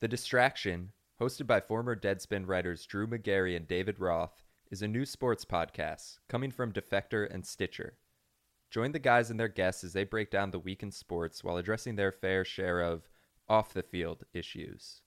The 0.00 0.06
Distraction, 0.06 0.92
hosted 1.20 1.48
by 1.48 1.58
former 1.58 1.96
Deadspin 1.96 2.46
writers 2.46 2.86
Drew 2.86 3.08
McGarry 3.08 3.56
and 3.56 3.66
David 3.66 3.98
Roth, 3.98 4.44
is 4.70 4.80
a 4.80 4.86
new 4.86 5.04
sports 5.04 5.44
podcast 5.44 6.20
coming 6.28 6.52
from 6.52 6.72
Defector 6.72 7.28
and 7.28 7.44
Stitcher. 7.44 7.94
Join 8.70 8.92
the 8.92 9.00
guys 9.00 9.28
and 9.28 9.40
their 9.40 9.48
guests 9.48 9.82
as 9.82 9.94
they 9.94 10.04
break 10.04 10.30
down 10.30 10.52
the 10.52 10.60
week 10.60 10.84
in 10.84 10.92
sports 10.92 11.42
while 11.42 11.56
addressing 11.56 11.96
their 11.96 12.12
fair 12.12 12.44
share 12.44 12.80
of 12.80 13.08
off 13.48 13.74
the 13.74 13.82
field 13.82 14.22
issues. 14.32 15.02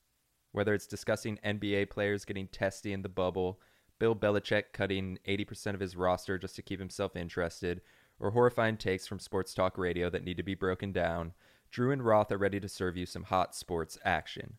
Whether 0.51 0.73
it's 0.73 0.87
discussing 0.87 1.39
NBA 1.41 1.89
players 1.89 2.25
getting 2.25 2.49
testy 2.49 2.91
in 2.91 3.01
the 3.01 3.07
bubble, 3.07 3.61
Bill 3.97 4.13
Belichick 4.13 4.73
cutting 4.73 5.19
80% 5.25 5.73
of 5.73 5.79
his 5.79 5.95
roster 5.95 6.37
just 6.37 6.57
to 6.57 6.61
keep 6.61 6.81
himself 6.81 7.15
interested, 7.15 7.79
or 8.19 8.31
horrifying 8.31 8.75
takes 8.75 9.07
from 9.07 9.19
sports 9.19 9.53
talk 9.53 9.77
radio 9.77 10.09
that 10.09 10.25
need 10.25 10.35
to 10.35 10.43
be 10.43 10.53
broken 10.53 10.91
down, 10.91 11.31
Drew 11.69 11.93
and 11.93 12.03
Roth 12.03 12.29
are 12.33 12.37
ready 12.37 12.59
to 12.59 12.67
serve 12.67 12.97
you 12.97 13.05
some 13.05 13.23
hot 13.23 13.55
sports 13.55 13.97
action. 14.03 14.57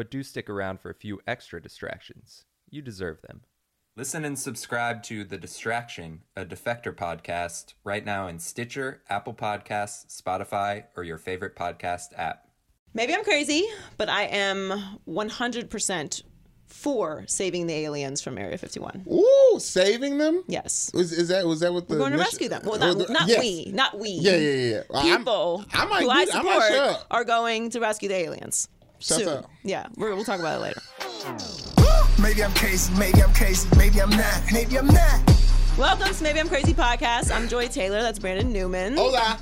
But 0.00 0.10
do 0.10 0.22
stick 0.22 0.48
around 0.48 0.80
for 0.80 0.88
a 0.88 0.94
few 0.94 1.20
extra 1.26 1.60
distractions. 1.60 2.46
You 2.70 2.80
deserve 2.80 3.20
them. 3.20 3.42
Listen 3.98 4.24
and 4.24 4.38
subscribe 4.38 5.02
to 5.02 5.24
The 5.24 5.36
Distraction, 5.36 6.22
a 6.34 6.46
Defector 6.46 6.94
podcast, 6.96 7.74
right 7.84 8.02
now 8.02 8.26
in 8.26 8.38
Stitcher, 8.38 9.02
Apple 9.10 9.34
Podcasts, 9.34 10.06
Spotify, 10.18 10.84
or 10.96 11.04
your 11.04 11.18
favorite 11.18 11.54
podcast 11.54 12.14
app. 12.16 12.48
Maybe 12.94 13.12
I'm 13.12 13.24
crazy, 13.24 13.66
but 13.98 14.08
I 14.08 14.22
am 14.22 14.98
100% 15.06 16.22
for 16.64 17.24
saving 17.26 17.66
the 17.66 17.74
aliens 17.74 18.22
from 18.22 18.38
Area 18.38 18.56
51. 18.56 19.04
Ooh, 19.12 19.58
saving 19.60 20.16
them? 20.16 20.44
Yes. 20.48 20.90
Was, 20.94 21.12
is 21.12 21.28
that 21.28 21.44
was 21.44 21.60
that 21.60 21.74
what 21.74 21.88
the 21.88 21.92
We're 21.96 21.98
going 21.98 22.12
to 22.12 22.16
mission- 22.16 22.30
rescue 22.30 22.48
them. 22.48 22.62
Well, 22.64 22.78
not, 22.78 22.96
the- 23.06 23.12
not 23.12 23.28
yes. 23.28 23.38
we, 23.40 23.66
not 23.72 23.98
we. 23.98 24.08
Yeah, 24.12 24.36
yeah, 24.36 24.50
yeah. 24.50 24.82
yeah. 24.94 24.96
I'm- 24.98 25.18
People 25.18 25.64
I 25.74 25.84
might 25.84 26.02
who 26.04 26.08
I 26.08 26.24
do- 26.24 26.30
I 26.32 26.42
might 26.42 26.52
support 26.54 26.72
show 26.72 26.84
up. 27.00 27.06
are 27.10 27.24
going 27.24 27.68
to 27.68 27.80
rescue 27.80 28.08
the 28.08 28.14
aliens. 28.14 28.66
Shouts 29.00 29.24
soon. 29.24 29.38
out. 29.38 29.50
Yeah, 29.62 29.86
we're, 29.96 30.14
we'll 30.14 30.24
talk 30.24 30.40
about 30.40 30.58
it 30.58 30.62
later. 30.62 30.82
Maybe 32.20 32.44
I'm 32.44 32.52
crazy, 32.52 32.92
maybe 32.98 33.22
I'm 33.22 33.32
crazy, 33.32 33.66
maybe 33.76 34.00
I'm 34.00 34.10
not, 34.10 34.42
maybe 34.52 34.78
I'm 34.78 34.86
not. 34.86 35.20
Welcome 35.78 36.12
to 36.12 36.22
Maybe 36.22 36.38
I'm 36.38 36.48
Crazy 36.48 36.74
podcast. 36.74 37.34
I'm 37.34 37.48
Joy 37.48 37.68
Taylor. 37.68 38.02
That's 38.02 38.18
Brandon 38.18 38.52
Newman. 38.52 38.96
Hola. 38.96 39.38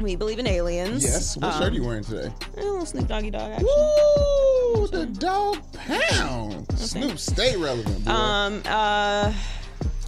We 0.00 0.16
believe 0.16 0.38
in 0.38 0.46
aliens. 0.46 1.04
Yes. 1.04 1.36
What 1.36 1.52
shirt 1.54 1.72
are 1.72 1.74
you 1.74 1.84
wearing 1.84 2.04
today? 2.04 2.32
A 2.56 2.60
little 2.60 2.86
Snoop 2.86 3.08
Doggy 3.08 3.30
Dogg 3.30 3.50
action. 3.52 3.66
Woo! 3.66 4.86
The 4.86 5.06
dog 5.06 5.58
pound. 5.74 6.78
Snoop, 6.78 7.18
stay 7.18 7.56
relevant, 7.58 8.04
boy. 8.06 8.10
Um, 8.10 8.62
uh, 8.64 9.34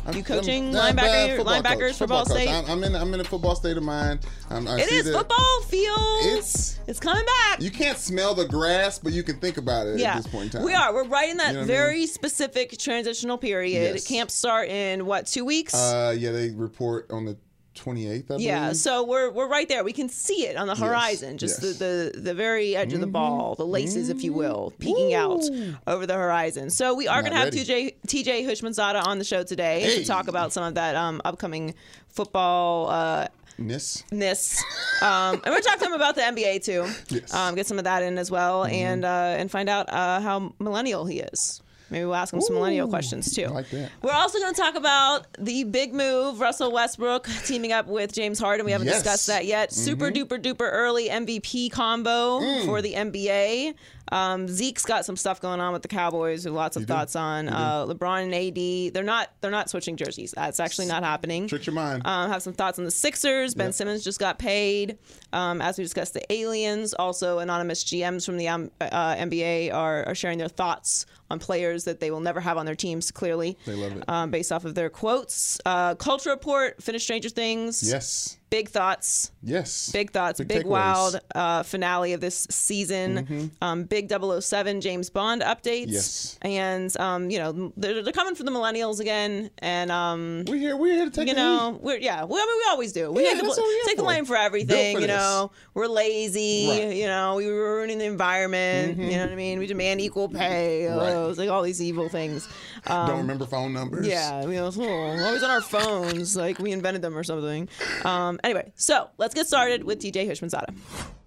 I'm- 0.06 0.16
you 0.16 0.22
coaching 0.22 0.76
I'm- 0.76 0.96
linebacker- 0.96 1.36
football 1.36 1.62
linebackers 1.62 1.78
coach, 1.88 1.96
for 1.96 2.06
Ball 2.06 2.24
football 2.24 2.36
coach. 2.36 2.42
State? 2.48 2.48
I'm, 2.54 2.70
I'm 2.70 2.84
in. 2.84 2.94
I'm 2.94 3.14
in 3.14 3.20
a 3.20 3.24
football 3.24 3.56
state 3.56 3.76
of 3.76 3.82
mind. 3.82 4.20
I'm, 4.50 4.68
I 4.68 4.78
it 4.80 4.92
is 4.92 5.10
football 5.14 5.60
feels. 5.68 6.26
It's- 6.26 6.78
it's 6.86 7.00
coming 7.00 7.24
back. 7.24 7.62
You 7.62 7.70
can't 7.70 7.96
smell 7.96 8.34
the 8.34 8.44
grass, 8.46 8.98
but 8.98 9.12
you 9.14 9.22
can 9.22 9.38
think 9.38 9.56
about 9.56 9.86
it 9.86 9.98
yeah, 9.98 10.10
at 10.10 10.16
this 10.22 10.26
point 10.26 10.46
in 10.46 10.50
time. 10.50 10.64
we 10.64 10.74
are. 10.74 10.92
We're 10.92 11.04
right 11.04 11.30
in 11.30 11.38
that 11.38 11.48
You 11.48 11.52
know 11.54 11.60
what 11.60 11.64
I 11.64 11.66
very 11.66 12.06
specific 12.06 12.76
transitional 12.78 13.38
period. 13.38 13.94
Yes. 13.94 14.06
Camps 14.06 14.34
start 14.34 14.68
in 14.68 15.06
what 15.06 15.26
two 15.26 15.44
weeks? 15.46 15.74
Uh, 15.74 16.14
yeah, 16.18 16.30
they 16.32 16.50
report 16.50 17.10
on 17.10 17.24
the 17.24 17.36
28th. 17.74 18.30
I 18.30 18.36
yeah, 18.36 18.60
believe. 18.66 18.76
so 18.76 19.04
we're 19.04 19.30
we're 19.30 19.48
right 19.48 19.68
there. 19.68 19.82
We 19.84 19.92
can 19.92 20.08
see 20.08 20.46
it 20.46 20.56
on 20.56 20.66
the 20.66 20.74
horizon, 20.74 21.38
just 21.38 21.62
yes. 21.62 21.72
Mm-hmm. 21.74 21.78
the, 21.78 22.12
the 22.14 22.20
the 22.20 22.34
very 22.34 22.76
edge 22.76 22.92
of 22.92 23.00
the 23.00 23.06
ball, 23.06 23.54
the 23.54 23.66
laces, 23.66 24.08
if 24.08 24.22
you 24.22 24.32
will, 24.32 24.72
peeking 24.78 25.14
out 25.14 25.42
over 25.86 26.06
the 26.06 26.14
horizon. 26.14 26.70
So 26.70 26.94
we 26.94 27.08
are 27.08 27.20
going 27.22 27.32
to 27.32 27.38
have. 27.38 27.54
TJ 27.54 27.96
TJ 28.06 28.44
Houshmandzadeh 28.46 29.06
on 29.06 29.18
the 29.18 29.24
show 29.24 29.42
today 29.44 29.80
Hey. 29.80 29.98
to 30.00 30.04
talk 30.04 30.28
about 30.28 30.52
some 30.52 30.64
of 30.64 30.74
that 30.74 30.96
um, 30.96 31.20
upcoming 31.24 31.74
football. 32.08 32.88
Uh, 32.90 33.28
Nis. 33.56 34.02
ness. 34.10 34.60
Um, 35.00 35.40
and 35.44 35.46
we're 35.54 35.60
talking 35.60 35.86
him 35.86 35.92
about 35.92 36.16
the 36.16 36.22
NBA 36.22 36.64
too. 36.64 36.88
Yes. 37.08 37.32
Um, 37.32 37.54
get 37.54 37.66
some 37.66 37.78
of 37.78 37.84
that 37.84 38.02
in 38.02 38.18
as 38.18 38.28
well, 38.30 38.64
and 38.64 39.04
uh, 39.04 39.36
and 39.38 39.48
find 39.50 39.68
out 39.68 39.88
uh, 39.92 40.20
how 40.20 40.52
millennial 40.58 41.04
he 41.06 41.20
is. 41.20 41.62
Maybe 41.94 42.06
we'll 42.06 42.16
ask 42.16 42.34
him 42.34 42.40
some 42.40 42.56
millennial 42.56 42.88
questions 42.88 43.32
too. 43.32 43.44
I 43.44 43.48
like 43.50 43.70
that. 43.70 43.88
We're 44.02 44.10
also 44.10 44.40
going 44.40 44.52
to 44.52 44.60
talk 44.60 44.74
about 44.74 45.28
the 45.38 45.62
big 45.62 45.94
move, 45.94 46.40
Russell 46.40 46.72
Westbrook 46.72 47.28
teaming 47.46 47.70
up 47.70 47.86
with 47.86 48.12
James 48.12 48.40
Harden. 48.40 48.66
We 48.66 48.72
haven't 48.72 48.88
Yes. 48.88 48.96
Mm-hmm. 48.96 49.02
discussed 49.04 49.26
that 49.28 49.46
yet. 49.46 49.72
Super 49.72 50.10
duper 50.10 50.42
duper 50.42 50.68
early 50.72 51.08
MVP 51.08 51.70
combo 51.70 52.40
Mm. 52.40 52.64
for 52.64 52.82
the 52.82 52.94
NBA. 52.94 53.74
Um, 54.12 54.46
Zeke's 54.48 54.84
got 54.84 55.04
some 55.04 55.16
stuff 55.16 55.40
going 55.40 55.60
on 55.60 55.72
with 55.72 55.82
the 55.82 55.88
Cowboys. 55.88 56.44
With 56.44 56.54
lots 56.54 56.76
of 56.76 56.84
thoughts 56.84 57.16
on 57.16 57.48
uh, 57.48 57.86
LeBron 57.86 58.24
and 58.24 58.34
AD. 58.34 58.94
They're 58.94 59.02
not 59.02 59.30
they're 59.40 59.50
not 59.50 59.70
switching 59.70 59.96
jerseys. 59.96 60.32
That's 60.32 60.60
actually 60.60 60.86
not 60.86 61.02
happening. 61.02 61.48
Trick 61.48 61.66
your 61.66 61.74
mind. 61.74 62.02
Um, 62.06 62.30
have 62.30 62.42
some 62.42 62.52
thoughts 62.52 62.78
on 62.78 62.84
the 62.84 62.90
Sixers. 62.90 63.54
Ben 63.54 63.72
Simmons 63.72 64.04
just 64.04 64.20
got 64.20 64.38
paid. 64.38 64.98
Um, 65.32 65.60
as 65.62 65.78
we 65.78 65.84
discussed, 65.84 66.14
the 66.14 66.32
aliens. 66.32 66.94
Also, 66.94 67.38
anonymous 67.38 67.82
GMs 67.84 68.24
from 68.26 68.36
the 68.36 68.48
um, 68.48 68.70
uh, 68.80 69.14
NBA 69.16 69.72
are, 69.72 70.04
are 70.06 70.14
sharing 70.14 70.38
their 70.38 70.48
thoughts 70.48 71.06
on 71.30 71.38
players 71.38 71.84
that 71.84 72.00
they 72.00 72.10
will 72.10 72.20
never 72.20 72.40
have 72.40 72.56
on 72.58 72.66
their 72.66 72.74
teams. 72.76 73.10
Clearly, 73.10 73.56
They 73.64 73.74
love 73.74 73.96
it. 73.96 74.04
um, 74.08 74.30
based 74.30 74.52
off 74.52 74.64
of 74.64 74.74
their 74.74 74.90
quotes. 74.90 75.58
Uh, 75.64 75.94
Culture 75.94 76.30
Report, 76.30 76.80
finished 76.82 77.04
Stranger 77.06 77.30
Things. 77.30 77.82
yes. 77.88 78.36
Big 78.54 78.68
thoughts. 78.68 79.32
Yes. 79.42 79.90
Big 79.90 80.12
thoughts, 80.12 80.38
big, 80.40 80.48
takeaways. 80.64 80.64
wild 80.66 81.20
uh, 81.34 81.64
finale 81.64 82.12
of 82.12 82.20
this 82.20 82.46
season. 82.50 83.50
Um, 83.60 83.82
big 83.82 84.08
007 84.08 84.80
James 84.80 85.10
Bond 85.10 85.42
updates. 85.42 85.86
Yes. 85.90 86.38
And, 86.42 86.96
um, 87.00 87.30
you 87.30 87.40
know, 87.40 87.72
they're, 87.76 88.00
they're 88.04 88.12
coming 88.12 88.36
for 88.36 88.44
the 88.44 88.52
millennials 88.52 89.00
again. 89.00 89.50
And, 89.58 89.90
um, 89.90 90.44
We're 90.46 90.54
here. 90.56 90.76
We're 90.76 90.94
here 90.94 91.04
to 91.06 91.10
take 91.10 91.26
you 91.26 91.34
know, 91.34 91.80
we're 91.82 91.96
yeah, 91.98 92.24
we, 92.24 92.36
I 92.38 92.44
mean, 92.46 92.56
we 92.58 92.64
always 92.70 92.92
do. 92.92 93.10
We 93.10 93.24
Yeah, 93.24 93.30
take, 93.32 93.40
the, 93.42 93.46
here 93.54 93.80
take 93.86 93.96
the 93.96 94.02
for. 94.02 94.06
blame 94.06 94.24
for 94.24 94.36
everything. 94.36 94.94
for 94.96 95.00
you 95.00 95.08
this. 95.08 95.16
know, 95.16 95.50
we're 95.74 95.88
lazy. 95.88 96.68
Right. 96.68 96.94
You 96.96 97.06
know, 97.06 97.34
we 97.34 97.48
were 97.50 97.74
ruining 97.78 97.98
the 97.98 98.04
environment. 98.04 98.98
You 98.98 99.10
know 99.16 99.24
what 99.24 99.32
I 99.32 99.34
mean? 99.34 99.58
We 99.58 99.66
demand 99.66 100.00
equal 100.00 100.28
pay. 100.28 100.86
Oh, 100.88 100.98
Right. 100.98 101.28
it's 101.30 101.38
like 101.38 101.48
all 101.50 101.62
these 101.62 101.82
evil 101.82 102.08
things. 102.08 102.48
Um, 102.86 103.08
Don't 103.08 103.18
remember 103.18 103.46
phone 103.46 103.72
numbers. 103.72 104.06
yeah, 104.06 104.42
you 104.42 104.52
know, 104.52 104.70
oh, 104.76 105.24
always 105.24 105.42
on 105.42 105.50
our 105.50 105.60
phones, 105.60 106.36
like 106.36 106.58
we 106.60 106.70
invented 106.70 107.02
them 107.02 107.16
or 107.18 107.24
something. 107.24 107.68
Um, 108.04 108.38
anyway, 108.44 108.72
so 108.76 109.08
let's 109.18 109.34
get 109.34 109.46
started 109.48 109.82
with 109.82 110.00
TJ 110.00 110.28
Houshmandzadeh. 110.28 110.72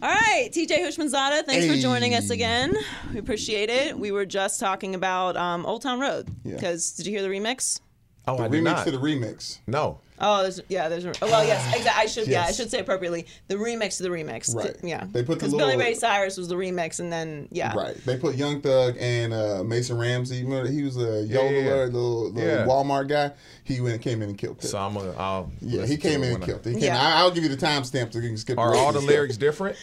All 0.01 0.09
right, 0.09 0.50
TJ 0.51 0.79
Houshmandzadeh, 0.79 1.44
thanks 1.45 1.67
for 1.67 1.75
joining 1.75 2.13
us 2.13 2.29
again. 2.29 2.73
We 3.11 3.19
appreciate 3.19 3.69
it. 3.69 3.97
We 3.97 4.11
were 4.11 4.25
just 4.25 4.59
talking 4.59 4.95
about 4.95 5.35
um, 5.35 5.66
Old 5.66 5.81
Town 5.81 6.00
Road 6.00 6.29
Yeah. 6.45 6.55
because 6.55 6.91
did 6.91 7.05
you 7.07 7.11
hear 7.11 7.22
the 7.22 7.28
remix? 7.29 7.81
Oh, 8.28 8.38
I 8.38 8.47
did 8.47 8.61
Remix 8.61 8.63
not. 8.63 8.85
to 8.85 8.91
the 8.91 8.97
remix. 8.97 9.59
no. 9.67 10.00
Oh, 10.19 10.41
there's, 10.41 10.61
yeah, 10.67 10.89
there's. 10.89 11.05
Oh, 11.05 11.11
well, 11.22 11.45
yes, 11.45 11.66
exactly. 11.75 12.03
I 12.03 12.05
should, 12.07 12.28
yeah, 12.28 12.44
I 12.44 12.51
should 12.51 12.69
say 12.72 12.79
appropriately. 12.79 13.28
The 13.47 13.55
remix 13.55 13.97
to 13.97 14.03
the 14.03 14.09
remix. 14.09 14.53
Right. 14.55 14.75
Yeah. 14.83 15.05
They 15.11 15.23
put 15.23 15.39
the 15.39 15.45
because 15.45 15.53
Billy 15.53 15.78
Ray 15.78 15.94
Cyrus 15.94 16.38
was 16.38 16.47
the 16.47 16.55
remix, 16.55 17.00
and 17.00 17.11
then 17.11 17.47
yeah. 17.51 17.75
Right. 17.75 17.95
They 18.05 18.17
put 18.17 18.35
Young 18.35 18.61
Thug 18.61 18.95
and 19.00 19.33
uh, 19.33 19.63
Mason 19.63 19.97
Ramsey. 19.97 20.44
Remember, 20.44 20.69
he 20.69 20.83
was 20.83 20.97
a 20.97 21.23
Yeah, 21.23 21.39
yodeler, 21.39 21.51
yeah, 21.51 21.59
yeah. 21.59 21.83
little, 21.85 22.31
little 22.31 22.50
Yeah. 22.50 22.66
Walmart 22.66 23.07
guy. 23.07 23.31
He 23.63 23.79
went 23.81 24.01
came 24.01 24.22
in 24.22 24.29
and 24.29 24.38
killed 24.38 24.57
it. 24.63 24.67
So 24.67 24.78
I'm 24.78 24.94
gonna. 24.94 25.13
I'll 25.17 25.51
yeah, 25.61 25.85
he 25.85 25.97
came 25.97 26.23
in 26.23 26.35
and 26.35 26.44
killed 26.44 26.66
it. 26.66 26.69
He 26.69 26.75
came, 26.75 26.84
Yeah. 26.85 27.01
I, 27.01 27.19
I'll 27.19 27.31
give 27.31 27.44
you 27.44 27.49
the 27.55 27.57
timestamp 27.66 28.13
so 28.13 28.19
you 28.19 28.29
can 28.29 28.38
skip. 28.38 28.57
Are 28.57 28.75
all 28.75 28.91
the 28.91 29.01
lyrics 29.01 29.38
different? 29.38 29.78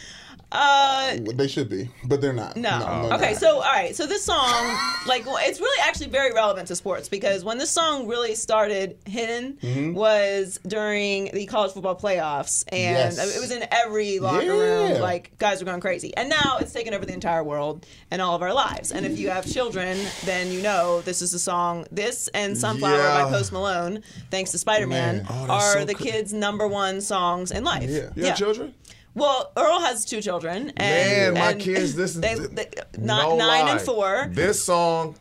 Uh, 0.51 1.17
They 1.33 1.47
should 1.47 1.69
be, 1.69 1.89
but 2.05 2.21
they're 2.21 2.31
not. 2.31 2.55
No. 2.55 2.79
no 2.79 3.15
okay, 3.15 3.33
no. 3.33 3.37
so 3.37 3.55
all 3.55 3.61
right, 3.61 3.95
so 3.95 4.05
this 4.05 4.23
song, 4.23 4.77
like, 5.07 5.25
well, 5.25 5.37
it's 5.41 5.59
really 5.59 5.81
actually 5.83 6.07
very 6.07 6.31
relevant 6.31 6.67
to 6.69 6.75
sports 6.75 7.09
because 7.09 7.43
when 7.43 7.57
this 7.57 7.71
song 7.71 8.07
really 8.07 8.35
started 8.35 8.97
hitting 9.05 9.53
Mm-hmm. 9.61 9.93
was 9.93 10.59
during 10.67 11.25
the 11.33 11.45
college 11.45 11.71
football 11.73 11.95
playoffs, 11.95 12.63
and 12.69 13.15
Yes. 13.15 13.35
it 13.35 13.39
was 13.39 13.51
in 13.51 13.65
every 13.71 14.19
locker 14.19 14.43
Yeah. 14.45 14.51
room. 14.93 15.01
Like, 15.01 15.37
guys 15.37 15.59
were 15.61 15.65
going 15.65 15.81
crazy, 15.81 16.15
and 16.15 16.29
now 16.29 16.57
it's 16.59 16.71
taken 16.71 16.93
over 16.93 17.05
the 17.05 17.13
entire 17.13 17.43
world 17.43 17.85
and 18.11 18.21
all 18.21 18.35
of 18.35 18.41
our 18.41 18.53
lives. 18.53 18.91
And 18.91 19.05
if 19.05 19.17
you 19.19 19.29
have 19.29 19.45
children, 19.51 19.97
then 20.25 20.51
you 20.51 20.61
know 20.61 21.01
this 21.01 21.21
is 21.21 21.31
the 21.31 21.39
song. 21.39 21.85
This 21.91 22.27
and 22.29 22.57
Sunflower 22.57 22.97
Yeah. 22.97 23.23
by 23.25 23.29
Post 23.31 23.51
Malone, 23.51 24.03
thanks 24.31 24.51
to 24.51 24.57
Spider 24.57 24.87
Man. 24.87 25.25
Oh, 25.29 25.47
are 25.49 25.73
so 25.73 25.85
the 25.85 25.93
cra- 25.95 26.05
kids' 26.05 26.33
number 26.33 26.67
one 26.67 27.01
songs 27.01 27.51
in 27.51 27.63
life. 27.63 27.89
Yeah. 27.89 28.09
You 28.15 28.25
have 28.25 28.37
children? 28.37 28.73
Well, 29.15 29.51
Earl 29.57 29.79
has 29.79 30.03
two 30.05 30.21
children, 30.21 30.73
and 30.75 31.33
Man, 31.35 31.41
my 31.41 31.51
and 31.51 31.61
kids. 31.61 31.95
This 31.95 32.15
is 32.15 32.21
they, 32.21 32.35
they, 32.35 32.69
no 32.97 33.29
nine, 33.29 33.37
nine 33.37 33.67
and 33.69 33.81
four, 33.81 34.27
This 34.29 34.63
song, 34.63 35.15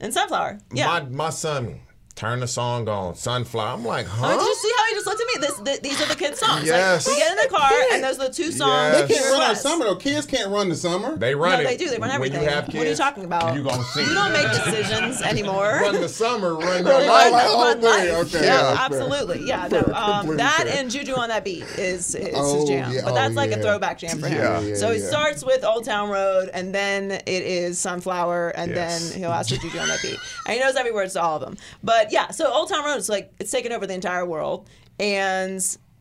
and 0.00 0.14
Sunflower. 0.14 0.60
Yeah. 0.72 0.86
my 0.86 1.00
my 1.02 1.30
son 1.30 1.80
turn 2.16 2.38
the 2.38 2.46
song 2.46 2.88
on 2.88 3.16
Sunflower. 3.16 3.70
I'm 3.74 3.84
like, 3.84 4.06
huh? 4.06 4.26
Oh, 4.28 4.38
did 4.38 4.44
you 4.46 4.54
see 4.54 4.72
how 4.76 4.84
he 4.86 4.94
just 4.94 5.06
looked 5.06 5.20
at 5.20 5.26
me? 5.26 5.46
This, 5.48 5.60
th- 5.60 5.80
these 5.82 6.00
are 6.00 6.06
the 6.06 6.14
kids' 6.14 6.38
songs. 6.38 6.64
Yes. 6.64 7.06
Like, 7.08 7.16
we 7.16 7.20
get 7.22 7.30
in 7.32 7.38
the 7.42 7.48
car, 7.56 7.72
and 7.92 8.04
those 8.04 8.18
are 8.20 8.28
the 8.28 8.32
two 8.32 8.52
songs. 8.52 8.60
Yes. 8.94 9.08
They 9.08 9.14
can't 9.14 9.24
we 9.26 9.30
run 9.32 9.40
our 9.40 9.48
request. 9.48 9.62
summer 9.62 9.84
though. 9.86 9.96
Kids 9.96 10.26
can't 10.26 10.50
run 10.52 10.68
the 10.68 10.76
summer. 10.76 11.16
they 11.16 11.34
run 11.34 11.54
No, 11.54 11.60
it. 11.60 11.64
they 11.64 11.76
do. 11.76 11.90
They 11.90 11.98
run 11.98 12.10
everything. 12.10 12.38
When 12.40 12.48
you 12.48 12.54
have 12.54 12.66
kids, 12.66 12.76
what 12.76 12.86
are 12.86 12.90
you 12.90 12.96
talking 12.96 13.24
about? 13.24 13.56
You 13.56 13.64
gonna 13.64 13.82
see? 13.82 14.02
You 14.04 14.14
don't 14.14 14.32
make 14.32 14.46
decisions 14.48 15.22
anymore. 15.22 15.80
run 15.82 16.00
the 16.00 16.08
summer, 16.08 16.54
run 16.54 16.84
Run 16.84 16.84
your 16.84 17.00
my 17.00 17.28
life. 17.28 17.32
life. 17.32 17.46
whole 17.46 17.62
Run 17.64 17.80
thing. 17.80 17.90
life. 17.90 18.10
Okay, 18.34 18.46
yeah, 18.46 18.60
yeah, 18.72 18.76
absolutely. 18.80 19.46
Yeah, 19.46 19.68
no. 19.68 19.80
Um, 20.04 20.36
that 20.36 20.66
fair. 20.66 20.78
and 20.78 20.90
Juju 20.90 21.14
on 21.14 21.28
that 21.30 21.44
beat 21.44 21.62
is, 21.78 22.14
is 22.14 22.28
Oh, 22.34 22.60
his 22.60 22.68
jam. 22.68 22.92
yeah. 22.92 23.00
But 23.04 23.14
that's 23.14 23.32
Oh, 23.32 23.36
like 23.36 23.52
a 23.52 23.60
throwback 23.60 23.98
jam 23.98 24.18
for 24.20 24.28
him. 24.28 24.38
Yeah, 24.38 24.60
yeah, 24.60 24.74
so 24.76 24.92
he 24.92 25.00
yeah. 25.00 25.08
starts 25.08 25.44
with 25.44 25.64
Old 25.64 25.84
Town 25.84 26.10
Road, 26.10 26.50
and 26.52 26.74
then 26.74 27.10
it 27.10 27.26
is 27.26 27.78
Sunflower, 27.78 28.50
and 28.50 28.70
Yes. 28.70 29.10
then 29.10 29.18
he'll 29.18 29.30
ask 29.32 29.48
for 29.52 29.56
Juju 29.60 29.78
on 29.78 29.88
that 29.88 30.00
beat. 30.02 30.18
And 30.46 30.54
he 30.54 30.60
knows 30.60 30.76
every 30.76 30.92
word 30.92 31.10
to 31.10 31.22
all 31.22 31.36
of 31.36 31.40
them. 31.42 31.56
But 31.82 32.03
yeah, 32.10 32.30
so 32.30 32.52
Old 32.52 32.68
Town 32.68 32.84
Road 32.84 32.96
is 32.96 33.08
like 33.08 33.32
it's 33.38 33.50
taken 33.50 33.72
over 33.72 33.86
the 33.86 33.94
entire 33.94 34.24
world, 34.24 34.68
and 34.98 35.60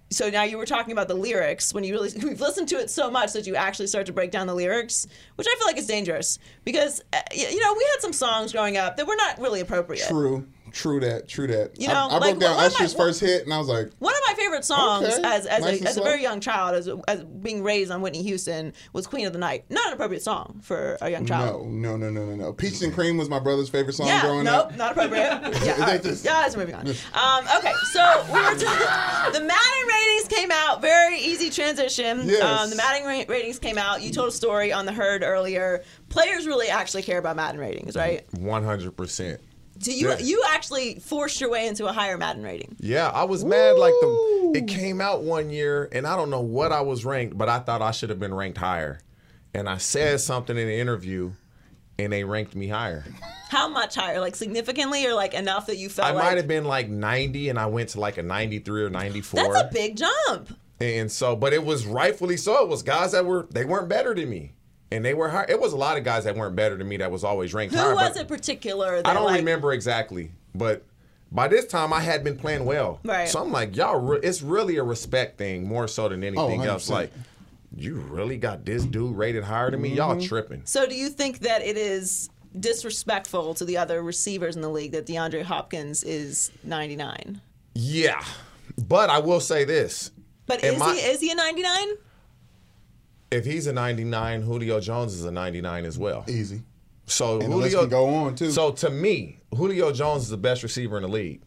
so 0.10 0.30
now 0.30 0.44
you 0.44 0.58
were 0.58 0.66
talking 0.66 0.92
about 0.92 1.08
the 1.08 1.16
lyrics 1.16 1.74
when 1.74 1.84
you 1.84 1.94
really 1.94 2.12
we've 2.24 2.42
listened 2.42 2.68
to 2.70 2.76
it 2.76 2.90
so 2.90 3.10
much 3.10 3.34
that 3.34 3.48
you 3.48 3.56
actually 3.56 3.88
start 3.88 4.06
to 4.06 4.14
break 4.14 4.32
down 4.32 4.48
the 4.48 4.56
lyrics, 4.56 5.08
which 5.36 5.48
I 5.48 5.56
feel 5.58 5.68
like 5.68 5.78
is 5.78 5.88
dangerous 5.88 6.40
because 6.64 7.02
uh, 7.14 7.20
you 7.34 7.60
know 7.60 7.74
we 7.74 7.88
had 7.92 8.02
some 8.02 8.14
songs 8.14 8.52
growing 8.52 8.78
up 8.78 8.98
that 8.98 9.08
were 9.08 9.16
not 9.16 9.40
really 9.40 9.60
appropriate. 9.60 10.08
True. 10.08 10.48
True 10.72 11.00
that. 11.02 11.28
True 11.28 11.46
that. 11.48 11.80
You 11.80 11.88
know, 11.88 11.94
I, 11.94 11.98
I 12.16 12.18
like, 12.18 12.22
broke 12.32 12.40
down 12.42 12.56
one 12.56 12.66
of 12.66 12.80
my- 12.80 12.88
first 12.88 13.20
hit, 13.20 13.44
and 13.44 13.54
I 13.54 13.60
was 13.60 13.68
like, 13.68 13.92
One 14.00 14.14
of 14.16 14.22
my 14.28 14.34
favorite 14.34 14.66
songs 14.66 15.06
Okay. 15.06 15.22
as 15.24 15.46
as, 15.46 15.62
Nice 15.62 15.82
a, 15.82 15.88
as 15.88 15.98
a 15.98 16.02
very 16.02 16.22
young 16.24 16.40
child, 16.40 16.76
as, 16.76 16.90
as 17.08 17.24
being 17.24 17.62
raised 17.64 17.92
on 17.92 18.02
Whitney 18.02 18.24
Houston, 18.24 18.74
was 18.92 19.06
"Queen 19.06 19.28
of 19.28 19.34
the 19.34 19.40
Night." 19.40 19.66
Not 19.70 19.88
an 19.88 19.94
appropriate 19.94 20.24
song 20.24 20.60
for 20.64 20.98
a 21.02 21.12
young 21.12 21.26
child. 21.28 21.68
no, 21.68 21.96
no, 21.96 22.10
no, 22.10 22.22
no, 22.24 22.26
no, 22.26 22.36
no. 22.46 22.54
Peaches 22.54 22.82
and 22.82 22.92
Cream 22.94 23.18
was 23.18 23.30
my 23.30 23.40
brother's 23.40 23.70
favorite 23.70 23.94
song 23.94 24.08
Yeah, 24.08 24.22
growing 24.22 24.46
nope, 24.46 24.68
up. 24.68 24.76
not 24.78 24.92
appropriate. 24.94 25.24
Yeah, 25.64 25.74
all 25.74 25.80
right. 25.82 26.02
Just- 26.02 26.26
yeah, 26.26 26.42
that's 26.42 26.58
moving 26.58 26.74
on. 26.76 26.88
Um, 26.88 27.46
okay, 27.60 27.74
so 27.92 28.24
we 28.34 28.40
were 28.40 28.56
talking. 28.56 29.34
The 29.34 29.46
Madden 29.46 29.88
ratings 29.88 30.28
came 30.28 30.52
out. 30.52 30.82
Very 30.82 31.20
easy 31.20 31.50
transition. 31.52 32.22
Yes. 32.28 32.42
Um, 32.42 32.70
the 32.70 32.76
Madden 32.76 33.06
ra- 33.08 33.26
ratings 33.28 33.60
came 33.60 33.78
out. 33.78 34.02
You 34.02 34.12
told 34.12 34.30
a 34.30 34.32
story 34.32 34.74
on 34.74 34.86
the 34.88 34.92
herd 34.94 35.22
earlier. 35.24 35.84
Players 36.10 36.48
really 36.48 36.70
actually 36.70 37.04
care 37.04 37.20
about 37.20 37.36
Madden 37.36 37.60
ratings, 37.60 37.96
right? 37.96 38.26
One 38.34 38.64
hundred 38.64 38.98
percent. 38.98 39.40
So 39.80 39.92
you 39.92 40.10
Yeah. 40.10 40.20
you 40.20 40.44
actually 40.50 40.96
forced 41.00 41.42
your 41.42 41.50
way 41.50 41.68
into 41.68 41.86
a 41.88 41.92
higher 41.94 42.18
Madden 42.18 42.44
rating. 42.44 42.76
Yeah, 42.80 43.10
I 43.10 43.24
was 43.24 43.44
mad. 43.44 43.78
Like 43.78 43.94
the 44.02 44.52
it 44.56 44.68
came 44.68 45.02
out 45.02 45.24
one 45.24 45.50
year, 45.50 45.90
and 45.92 46.06
I 46.08 46.16
don't 46.16 46.30
know 46.30 46.42
what 46.42 46.72
I 46.72 46.82
was 46.82 47.06
ranked, 47.06 47.38
but 47.38 47.50
I 47.50 47.60
thought 47.60 47.82
I 47.82 47.92
should 47.92 48.10
have 48.10 48.20
been 48.20 48.34
ranked 48.34 48.58
higher. 48.58 49.00
And 49.54 49.68
I 49.70 49.78
said 49.78 50.20
something 50.22 50.58
in 50.58 50.68
the 50.68 50.76
interview, 50.80 51.32
and 52.00 52.12
they 52.14 52.24
ranked 52.24 52.56
me 52.56 52.68
higher. 52.68 53.04
How 53.50 53.68
much 53.68 53.96
higher? 53.96 54.20
Like 54.20 54.36
significantly, 54.36 55.06
or 55.06 55.14
like 55.14 55.34
enough 55.34 55.68
that 55.68 55.78
you 55.78 55.90
felt 55.90 56.08
I 56.08 56.12
like 56.12 56.24
might 56.24 56.38
have 56.38 56.48
been 56.48 56.66
like 56.66 56.90
ninety, 56.90 57.50
and 57.50 57.60
I 57.60 57.66
went 57.68 57.90
to 57.90 58.00
like 58.00 58.18
a 58.18 58.24
ninety-three 58.24 58.84
or 58.84 58.90
ninety-four. 58.90 59.42
that's 59.44 59.70
a 59.70 59.70
big 59.74 59.98
jump. 59.98 60.58
And 60.82 61.12
so, 61.12 61.36
but 61.36 61.54
it 61.54 61.64
was 61.64 61.86
rightfully 61.86 62.36
so. 62.38 62.64
It 62.64 62.68
was 62.70 62.84
guys 62.84 63.12
that 63.14 63.26
were 63.26 63.48
they 63.52 63.64
weren't 63.66 63.90
better 63.90 64.14
than 64.16 64.30
me, 64.30 64.54
and 64.94 65.04
they 65.04 65.14
were 65.14 65.30
high. 65.30 65.46
It 65.50 65.60
was 65.60 65.74
a 65.74 65.78
lot 65.78 65.98
of 65.98 66.04
guys 66.04 66.24
that 66.26 66.36
weren't 66.36 66.56
better 66.56 66.78
than 66.78 66.88
me 66.88 66.98
that 66.98 67.12
was 67.12 67.24
always 67.24 67.54
ranked 67.54 67.74
Who 67.74 67.80
higher. 67.80 67.90
Who 67.92 67.96
was 67.96 68.14
but 68.14 68.22
it 68.22 68.28
particular? 68.28 68.98
That 68.98 69.08
I 69.08 69.14
don't 69.14 69.26
like, 69.26 69.38
remember 69.40 69.74
exactly, 69.74 70.32
but 70.56 70.86
by 71.32 71.48
this 71.48 71.66
time 71.66 71.92
I 71.92 72.00
had 72.00 72.24
been 72.24 72.38
playing 72.38 72.64
well. 72.66 73.00
Right. 73.04 73.28
So 73.28 73.42
I'm 73.42 73.52
like, 73.52 73.76
y'all, 73.76 74.00
re- 74.00 74.20
it's 74.22 74.42
really 74.42 74.78
a 74.78 74.84
respect 74.84 75.38
thing 75.38 75.68
more 75.68 75.88
so 75.88 76.08
than 76.10 76.24
anything 76.24 76.64
else. 76.64 76.90
Like, 76.90 77.12
you 77.76 77.96
really 77.96 78.38
got 78.38 78.66
this 78.66 78.84
dude 78.86 79.18
rated 79.18 79.44
higher 79.44 79.72
than 79.72 79.82
me? 79.82 79.90
Y'all 79.96 80.16
Mm-hmm. 80.16 80.28
tripping? 80.28 80.62
So 80.66 80.86
do 80.86 80.94
you 80.96 81.10
think 81.10 81.40
that 81.40 81.64
it 81.64 81.76
is 81.76 82.30
disrespectful 82.60 83.54
to 83.56 83.66
the 83.66 83.78
other 83.78 84.04
receivers 84.04 84.56
in 84.56 84.62
the 84.62 84.70
league 84.70 84.92
that 84.92 85.06
DeAndre 85.08 85.44
Hopkins 85.44 86.04
is 86.04 86.52
99? 86.64 87.42
Yeah, 87.76 88.24
but 88.88 89.10
I 89.10 89.18
will 89.20 89.40
say 89.40 89.64
this: 89.64 90.12
But 90.46 90.64
is 90.64 90.80
I- 90.80 90.94
he 90.94 91.00
is 91.02 91.20
he 91.22 91.32
a 91.32 91.36
99? 91.36 91.88
If 93.34 93.46
he's 93.46 93.68
a 93.68 93.74
99, 93.74 94.42
Julio 94.42 94.80
Jones 94.80 95.14
is 95.14 95.26
a 95.26 95.32
99 95.32 95.86
as 95.86 95.98
well. 95.98 96.24
Easy. 96.28 96.62
So 97.06 97.40
And 97.42 97.52
the 97.52 97.58
list 97.58 97.72
Julio 97.76 97.82
can 97.82 97.90
go 97.90 98.08
on, 98.16 98.36
too. 98.36 98.52
So 98.52 98.72
to 98.72 98.90
me, 98.90 99.40
Julio 99.56 99.92
Jones 99.92 100.24
is 100.24 100.30
the 100.30 100.38
best 100.38 100.64
receiver 100.64 100.96
in 100.98 101.04
the 101.04 101.10
league, 101.10 101.42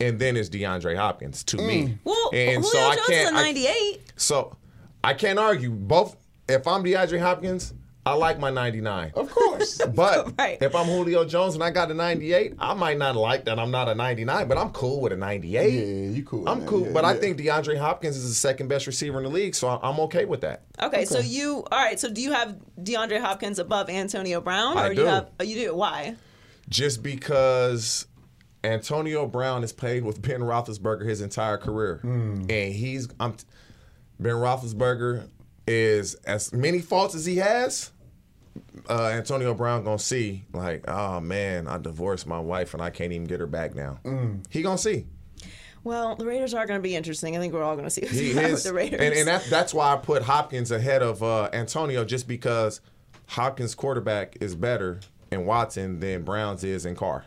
and 0.00 0.18
then 0.18 0.36
it's 0.36 0.48
DeAndre 0.48 0.96
Hopkins 0.96 1.42
to 1.44 1.56
Mm. 1.56 1.66
me. 1.66 1.98
Well, 2.04 2.30
and 2.32 2.62
Julio 2.62 2.70
so 2.70 2.78
I 2.78 2.94
Jones 2.96 3.08
is 3.08 3.14
can't. 3.16 3.36
a 3.36 3.38
I- 3.38 3.42
98. 3.42 4.00
so 4.16 4.56
I 5.02 5.14
can't 5.14 5.38
argue 5.38 5.70
both. 5.70 6.16
If 6.48 6.66
I'm 6.68 6.84
DeAndre 6.84 7.18
Hopkins, 7.20 7.74
I 8.06 8.14
like 8.14 8.38
my 8.38 8.50
99. 8.50 9.12
Of 9.14 9.30
course. 9.30 9.80
But 9.96 10.32
Right. 10.38 10.58
if 10.60 10.74
I'm 10.74 10.86
Julio 10.86 11.24
Jones 11.24 11.54
and 11.54 11.64
I 11.64 11.70
got 11.70 11.90
a 11.90 11.94
98, 11.94 12.54
I 12.58 12.74
might 12.74 12.98
not 12.98 13.16
like 13.16 13.46
that 13.46 13.58
I'm 13.58 13.70
not 13.70 13.88
a 13.88 13.94
99, 13.94 14.46
but 14.46 14.56
I'm 14.56 14.70
cool 14.70 15.00
with 15.00 15.12
a 15.12 15.16
98. 15.16 15.70
Yeah, 15.72 16.10
you 16.10 16.22
cool. 16.22 16.48
I'm 16.48 16.64
cool, 16.66 16.86
Yeah, 16.86 16.92
but 16.92 17.04
I 17.04 17.14
think 17.14 17.38
DeAndre 17.38 17.78
Hopkins 17.78 18.16
is 18.16 18.28
the 18.28 18.34
second 18.34 18.68
best 18.68 18.86
receiver 18.86 19.18
in 19.18 19.24
the 19.24 19.30
league, 19.30 19.54
so 19.54 19.68
I- 19.68 19.80
I'm 19.88 19.98
okay 20.00 20.24
with 20.24 20.42
that. 20.42 20.62
Okay, 20.80 21.04
so 21.04 21.18
you 21.18 21.64
all 21.72 21.78
right? 21.78 21.98
So 21.98 22.08
do 22.10 22.20
you 22.20 22.32
have 22.32 22.56
DeAndre 22.80 23.20
Hopkins 23.20 23.58
above 23.58 23.90
Antonio 23.90 24.40
Brown, 24.40 24.76
or 24.76 24.82
I 24.82 24.88
you 24.90 24.94
do. 24.96 25.04
have 25.06 25.30
oh, 25.40 25.44
you 25.44 25.54
do? 25.56 25.74
Why? 25.74 26.14
Just 26.68 27.02
because 27.02 28.06
Antonio 28.62 29.26
Brown 29.26 29.62
has 29.62 29.72
played 29.72 30.04
with 30.04 30.20
Ben 30.22 30.40
Roethlisberger 30.40 31.08
his 31.08 31.20
entire 31.20 31.56
career, 31.58 31.98
hmm. 32.02 32.42
and 32.48 32.72
he's 32.74 33.08
I'm 33.18 33.36
Ben 34.20 34.34
Roethlisberger 34.34 35.28
is 35.66 36.14
as 36.26 36.52
many 36.52 36.80
faults 36.80 37.14
as 37.14 37.26
he 37.26 37.36
has. 37.38 37.90
Uh, 38.88 39.08
Antonio 39.08 39.54
Brown 39.54 39.84
gonna 39.84 39.98
see 39.98 40.44
like, 40.52 40.88
oh 40.88 41.20
man, 41.20 41.66
I 41.68 41.78
divorced 41.78 42.26
my 42.26 42.38
wife 42.40 42.74
and 42.74 42.82
I 42.82 42.90
can't 42.90 43.12
even 43.12 43.26
get 43.26 43.40
her 43.40 43.46
back 43.46 43.74
now. 43.74 43.98
He 44.50 44.62
gonna 44.62 44.78
see. 44.78 45.06
Well, 45.84 46.16
the 46.16 46.26
Raiders 46.26 46.52
are 46.52 46.66
going 46.66 46.80
to 46.80 46.82
be 46.82 46.96
interesting. 46.96 47.36
I 47.36 47.38
think 47.38 47.54
we're 47.54 47.62
all 47.62 47.76
going 47.76 47.86
to 47.86 47.90
see 47.90 48.00
what's 48.00 48.14
He 48.18 48.30
is, 48.32 48.50
with 48.50 48.64
the 48.64 48.74
Raiders. 48.74 49.00
and, 49.00 49.14
and 49.14 49.28
that, 49.28 49.44
that's 49.48 49.72
why 49.72 49.92
I 49.92 49.96
put 49.96 50.24
Hopkins 50.24 50.72
ahead 50.72 51.00
of 51.00 51.22
uh, 51.22 51.48
Antonio, 51.52 52.04
just 52.04 52.26
because 52.26 52.80
Hopkins' 53.28 53.76
quarterback 53.76 54.36
is 54.40 54.56
better 54.56 54.98
in 55.30 55.46
Watson 55.46 56.00
than 56.00 56.22
Brown's 56.24 56.64
is 56.64 56.86
in 56.86 56.96
Carr. 56.96 57.24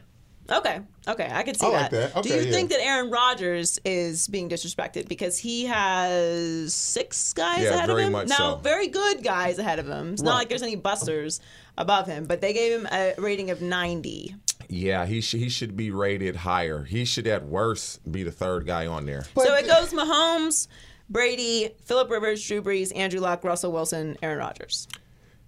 Okay, 0.51 0.79
okay, 1.07 1.29
I 1.31 1.43
can 1.43 1.55
see 1.55 1.67
I 1.67 1.69
like 1.69 1.91
that. 1.91 2.13
that. 2.13 2.23
Do 2.23 2.29
you 2.29 2.41
yeah. 2.41 2.51
think 2.51 2.69
that 2.71 2.79
Aaron 2.81 3.11
Rodgers 3.11 3.79
is 3.85 4.27
being 4.27 4.49
disrespected 4.49 5.07
because 5.07 5.37
he 5.37 5.65
has 5.65 6.73
six 6.73 7.33
guys 7.33 7.63
Yeah, 7.63 7.75
ahead 7.75 7.87
very 7.87 8.01
of 8.03 8.07
him? 8.07 8.11
much 8.13 8.27
now, 8.29 8.35
so. 8.35 8.55
very 8.57 8.87
good 8.87 9.23
guys 9.23 9.59
ahead 9.59 9.79
of 9.79 9.87
him. 9.87 10.13
It's 10.13 10.21
not 10.21 10.35
like 10.35 10.49
there's 10.49 10.63
any 10.63 10.75
busters 10.75 11.39
above 11.77 12.07
him, 12.07 12.25
but 12.25 12.41
they 12.41 12.53
gave 12.53 12.79
him 12.79 12.87
a 12.91 13.13
rating 13.17 13.49
of 13.51 13.61
90. 13.61 14.35
Yeah, 14.67 15.05
he 15.05 15.21
sh- 15.21 15.31
he 15.33 15.49
should 15.49 15.75
be 15.75 15.89
rated 15.91 16.35
higher. 16.35 16.83
He 16.83 17.05
should 17.05 17.25
at 17.27 17.45
worst 17.45 18.11
be 18.11 18.23
the 18.23 18.31
third 18.31 18.65
guy 18.67 18.85
on 18.87 19.05
there. 19.05 19.25
so 19.35 19.55
it 19.55 19.65
goes 19.67 19.91
Mahomes, 19.93 20.67
Brady, 21.09 21.71
Philip 21.85 22.09
Rivers, 22.09 22.45
Drew 22.47 22.61
Brees, 22.61 22.95
Andrew 22.95 23.19
Luck, 23.19 23.43
Russell 23.43 23.71
Wilson, 23.71 24.17
Aaron 24.21 24.37
Rodgers. 24.39 24.87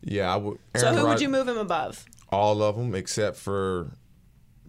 Yeah, 0.04 0.34
I 0.34 0.38
would. 0.38 0.58
So 0.76 0.88
Aaron 0.88 0.98
who 1.00 1.06
would 1.08 1.22
you 1.22 1.30
move 1.30 1.48
him 1.48 1.58
above? 1.58 2.06
All 2.30 2.64
of 2.64 2.76
them 2.78 2.96
except 2.96 3.38
for 3.38 3.92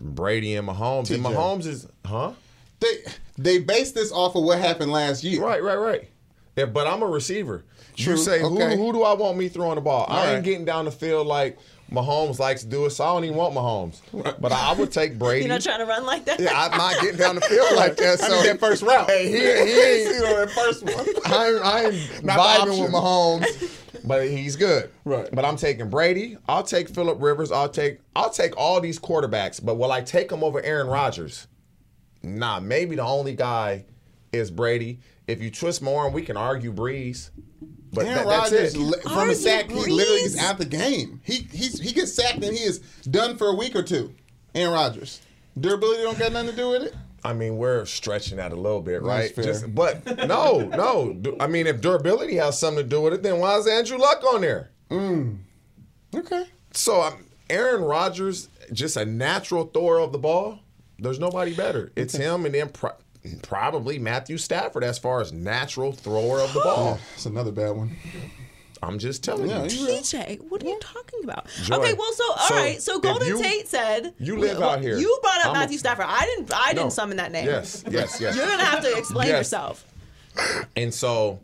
Brady 0.03 0.57
and 0.57 0.69
Mahomes. 0.69 1.11
And 1.11 1.25
TJ. 1.25 1.35
Mahomes 1.35 1.67
is, 1.67 1.87
huh? 2.05 2.33
They 2.81 3.05
they 3.39 3.59
based 3.59 3.95
this 3.95 4.13
off 4.13 4.35
of 4.35 4.43
what 4.43 4.59
happened 4.59 4.93
last 4.93 5.25
year. 5.25 5.43
Right, 5.43 5.63
right, 5.63 5.77
right. 5.77 6.09
Yeah, 6.57 6.67
but 6.67 6.87
I'm 6.87 7.03
a 7.03 7.07
receiver. 7.07 7.65
True, 7.97 8.13
You 8.13 8.19
say 8.19 8.43
okay. 8.43 8.77
who 8.77 8.85
who 8.85 8.93
do 8.93 9.03
I 9.03 9.15
want 9.15 9.39
me 9.39 9.49
throwing 9.49 9.77
the 9.77 9.81
ball? 9.81 10.07
I 10.09 10.27
ain't 10.27 10.35
right. 10.37 10.45
getting 10.45 10.65
down 10.65 10.87
the 10.87 10.91
field 10.91 11.27
like 11.27 11.59
Mahomes 11.93 12.39
likes 12.39 12.63
to 12.63 12.69
do 12.69 12.87
it, 12.87 12.91
so 12.91 13.05
I 13.05 13.09
don't 13.09 13.25
even 13.25 13.37
want 13.37 13.55
Mahomes. 13.55 14.01
But 14.41 14.53
I 14.53 14.73
would 14.73 14.91
take 14.91 15.19
Brady. 15.19 15.41
You're 15.45 15.49
not 15.49 15.61
trying 15.63 15.79
to 15.81 15.87
run 15.87 16.05
like 16.07 16.25
that? 16.25 16.41
yeah, 16.41 16.51
I'm 16.55 16.77
not 16.77 17.01
getting 17.01 17.19
down 17.19 17.35
the 17.35 17.41
field 17.43 17.75
like 17.77 17.97
that. 17.97 18.21
I 18.23 18.29
So 18.29 18.41
need 18.43 18.49
that 18.49 18.61
first 18.61 18.83
round, 18.83 19.09
Hey, 19.09 19.27
he, 19.27 19.39
he 19.39 19.41
ain't. 20.07 20.15
You 20.15 20.21
know, 20.23 20.45
that 20.47 20.51
first 20.51 20.83
one. 20.85 21.07
I'm, 21.27 21.63
I'm 21.63 22.25
Not 22.27 22.39
vibing 22.39 22.83
with. 22.83 22.93
Mahomes, 22.93 24.07
but 24.07 24.27
he's 24.29 24.57
good. 24.57 24.91
Right. 25.05 25.29
But 25.33 25.45
I'm 25.45 25.57
taking 25.57 25.91
Brady. 25.91 26.39
I'll 26.49 26.63
take 26.65 26.89
Philip 26.89 27.19
Rivers. 27.21 27.53
I'll 27.53 27.69
take 27.69 27.99
I'll 28.17 28.31
take 28.31 28.57
all 28.57 28.81
these 28.81 28.99
quarterbacks. 28.99 29.65
But 29.65 29.77
will 29.77 29.93
I 29.93 30.01
take 30.01 30.29
them 30.31 30.43
over 30.43 30.61
Aaron 30.63 30.87
Rodgers? 30.89 31.47
Nah, 32.23 32.61
maybe 32.61 32.97
the 32.97 33.03
only 33.05 33.35
guy 33.35 33.85
is 34.33 34.51
Brady. 34.51 35.01
If 35.27 35.41
you 35.43 35.51
twist 35.51 35.83
more, 35.83 36.05
and 36.07 36.15
we 36.15 36.23
can 36.23 36.37
argue 36.37 36.73
Brees. 36.73 37.31
But 37.93 38.07
Aaron 38.07 38.27
that, 38.27 38.51
that's 38.51 38.53
Rodgers 38.53 38.75
it. 38.75 39.03
from 39.03 39.13
Are 39.13 39.29
a 39.31 39.35
sack, 39.35 39.69
he 39.69 39.75
literally 39.75 40.21
is 40.23 40.37
Brees? 40.37 40.43
out 40.43 40.59
the 40.59 40.65
game. 40.65 41.21
He 41.25 41.47
he's 41.53 41.79
he 41.79 41.93
gets 41.93 42.13
sacked 42.15 42.43
and 42.43 42.57
he 42.57 42.63
is 42.65 42.79
done 43.11 43.37
for 43.37 43.49
a 43.49 43.55
week 43.55 43.77
or 43.77 43.83
two. 43.83 44.15
Aaron 44.55 44.73
Rodgers. 44.75 45.21
Durability 45.61 46.03
don't 46.03 46.19
got 46.19 46.33
nothing 46.33 46.51
to 46.51 46.57
do 46.57 46.71
with 46.71 46.83
it. 46.83 46.95
I 47.25 47.35
mean, 47.35 47.57
we're 47.59 47.85
stretching 47.85 48.39
that 48.39 48.53
a 48.53 48.57
little 48.57 48.81
bit, 48.81 49.05
That's 49.05 49.37
right? 49.37 49.45
fair. 49.61 49.69
but 49.69 50.27
no, 50.27 50.61
no. 50.63 51.37
I 51.39 51.47
mean, 51.47 51.67
if 51.69 51.81
durability 51.81 52.37
has 52.37 52.59
something 52.59 52.83
to 52.83 52.89
do 52.89 53.01
with 53.03 53.13
it, 53.13 53.23
then 53.23 53.39
why 53.39 53.57
is 53.59 53.67
Andrew 53.69 53.99
Luck 53.99 54.25
on 54.25 54.41
there? 54.41 54.71
Okay. 56.15 56.45
So 56.73 57.03
um, 57.03 57.27
Aaron 57.51 57.83
Rodgers, 57.83 58.49
just 58.73 58.97
a 58.97 59.05
natural 59.05 59.67
thrower 59.67 59.99
of 60.01 60.13
the 60.13 60.19
ball. 60.19 60.61
There's 60.99 61.19
nobody 61.19 61.55
better. 61.55 61.93
It's 61.97 62.15
him, 62.17 62.45
and 62.47 62.55
then 62.55 62.69
pro- 62.71 62.93
probably 63.43 63.99
Matthew 63.99 64.39
Stafford 64.39 64.85
as 64.85 64.99
far 64.99 65.21
as 65.21 65.33
natural 65.33 65.93
thrower 65.93 66.41
of 66.41 66.53
the 66.53 66.61
ball. 66.61 66.99
It's 67.15 67.27
another 67.27 67.53
bad 67.53 67.71
one. 67.77 67.97
I'm 68.85 68.99
just 68.99 69.23
telling 69.23 69.49
Yeah, 69.49 69.63
you. 69.65 69.71
you 69.79 69.87
real. 69.87 69.99
TJ, 70.01 70.41
what 70.51 70.61
are 70.65 70.67
you 70.67 70.79
talking 70.81 71.21
about? 71.23 71.47
Joy. 71.63 71.77
Okay, 71.77 71.93
well, 71.95 72.13
so 72.13 72.25
all 72.33 72.49
So, 72.49 72.55
right, 72.57 72.83
so 72.83 72.99
Golden 72.99 73.29
you- 73.29 73.41
Tate 73.41 73.69
said 73.69 74.13
you 74.19 74.37
live 74.37 74.59
well, 74.59 74.71
out 74.71 74.81
here. 74.81 74.99
You 74.99 75.19
brought 75.23 75.39
up 75.41 75.47
I'm 75.47 75.51
a- 75.57 75.59
Matthew 75.61 75.79
Stafford. 75.79 76.07
I 76.09 76.25
didn't. 76.25 76.53
I 76.53 76.73
didn't 76.75 76.91
summon 76.93 77.17
that 77.19 77.31
name. 77.31 77.47
Yes, 77.47 77.85
yes, 77.89 78.21
yes. 78.21 78.35
You're 78.37 78.47
gonna 78.49 78.65
have 78.65 78.83
to 78.83 78.97
explain 78.99 79.29
Yes. 79.29 79.39
yourself. 79.39 79.85
And 80.75 80.93
so 80.93 81.39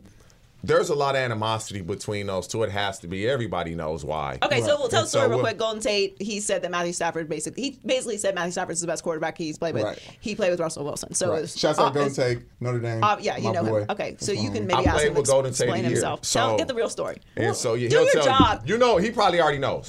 there's 0.63 0.89
a 0.89 0.95
lot 0.95 1.15
of 1.15 1.21
animosity 1.21 1.81
between 1.81 2.27
those 2.27 2.47
two. 2.47 2.63
It 2.63 2.71
has 2.71 2.99
to 2.99 3.07
be. 3.07 3.27
Everybody 3.29 3.75
knows 3.75 4.03
why. 4.03 4.37
Okay, 4.43 4.61
so 4.61 4.77
we'll 4.79 4.89
tell 4.89 4.89
the 4.89 4.97
And 4.99 5.07
story 5.07 5.23
so 5.23 5.29
real 5.29 5.37
we'll- 5.37 5.45
quick. 5.45 5.57
Golden 5.57 5.81
Tate, 5.81 6.21
he 6.21 6.39
said 6.39 6.61
that 6.63 6.71
Matthew 6.71 6.93
Stafford 6.93 7.29
basically, 7.29 7.63
he 7.63 7.79
basically 7.85 8.17
said 8.17 8.35
Matthew 8.35 8.51
Stafford's 8.51 8.79
is 8.79 8.81
the 8.81 8.87
best 8.87 9.03
quarterback 9.03 9.37
he's 9.37 9.57
played 9.57 9.73
with. 9.73 9.83
Right. 9.83 9.99
He 10.19 10.35
played 10.35 10.51
with 10.51 10.59
Russell 10.59 10.83
Wilson. 10.83 11.13
So 11.13 11.31
Right. 11.31 11.43
it 11.43 11.49
Shouts 11.49 11.79
uh, 11.79 11.85
out 11.85 11.93
Golden 11.93 12.13
Tate, 12.13 12.39
Notre 12.59 12.79
Dame. 12.79 13.03
Uh, 13.03 13.17
yeah, 13.21 13.37
you 13.37 13.43
my 13.45 13.51
know 13.53 13.63
boy. 13.63 13.79
him. 13.81 13.85
Okay, 13.89 14.15
so 14.19 14.31
you 14.31 14.51
can 14.51 14.63
I 14.63 14.75
maybe 14.75 14.87
ask 14.87 15.03
him 15.05 15.13
with 15.13 15.25
to 15.25 15.31
Golden 15.31 15.51
Tate 15.53 15.61
explain 15.67 15.85
a 15.85 15.89
himself. 15.89 16.25
so- 16.25 16.39
Tell, 16.39 16.57
get 16.57 16.67
the 16.67 16.75
real 16.75 16.89
story. 16.89 17.17
And 17.37 17.55
so 17.55 17.73
yeah, 17.75 17.89
do 17.89 17.95
he'll 17.95 18.03
your 18.05 18.13
tell 18.13 18.25
job. 18.25 18.61
you. 18.65 18.73
You 18.73 18.79
know, 18.79 18.97
he 18.97 19.11
probably 19.11 19.41
already 19.41 19.59
knows. 19.59 19.87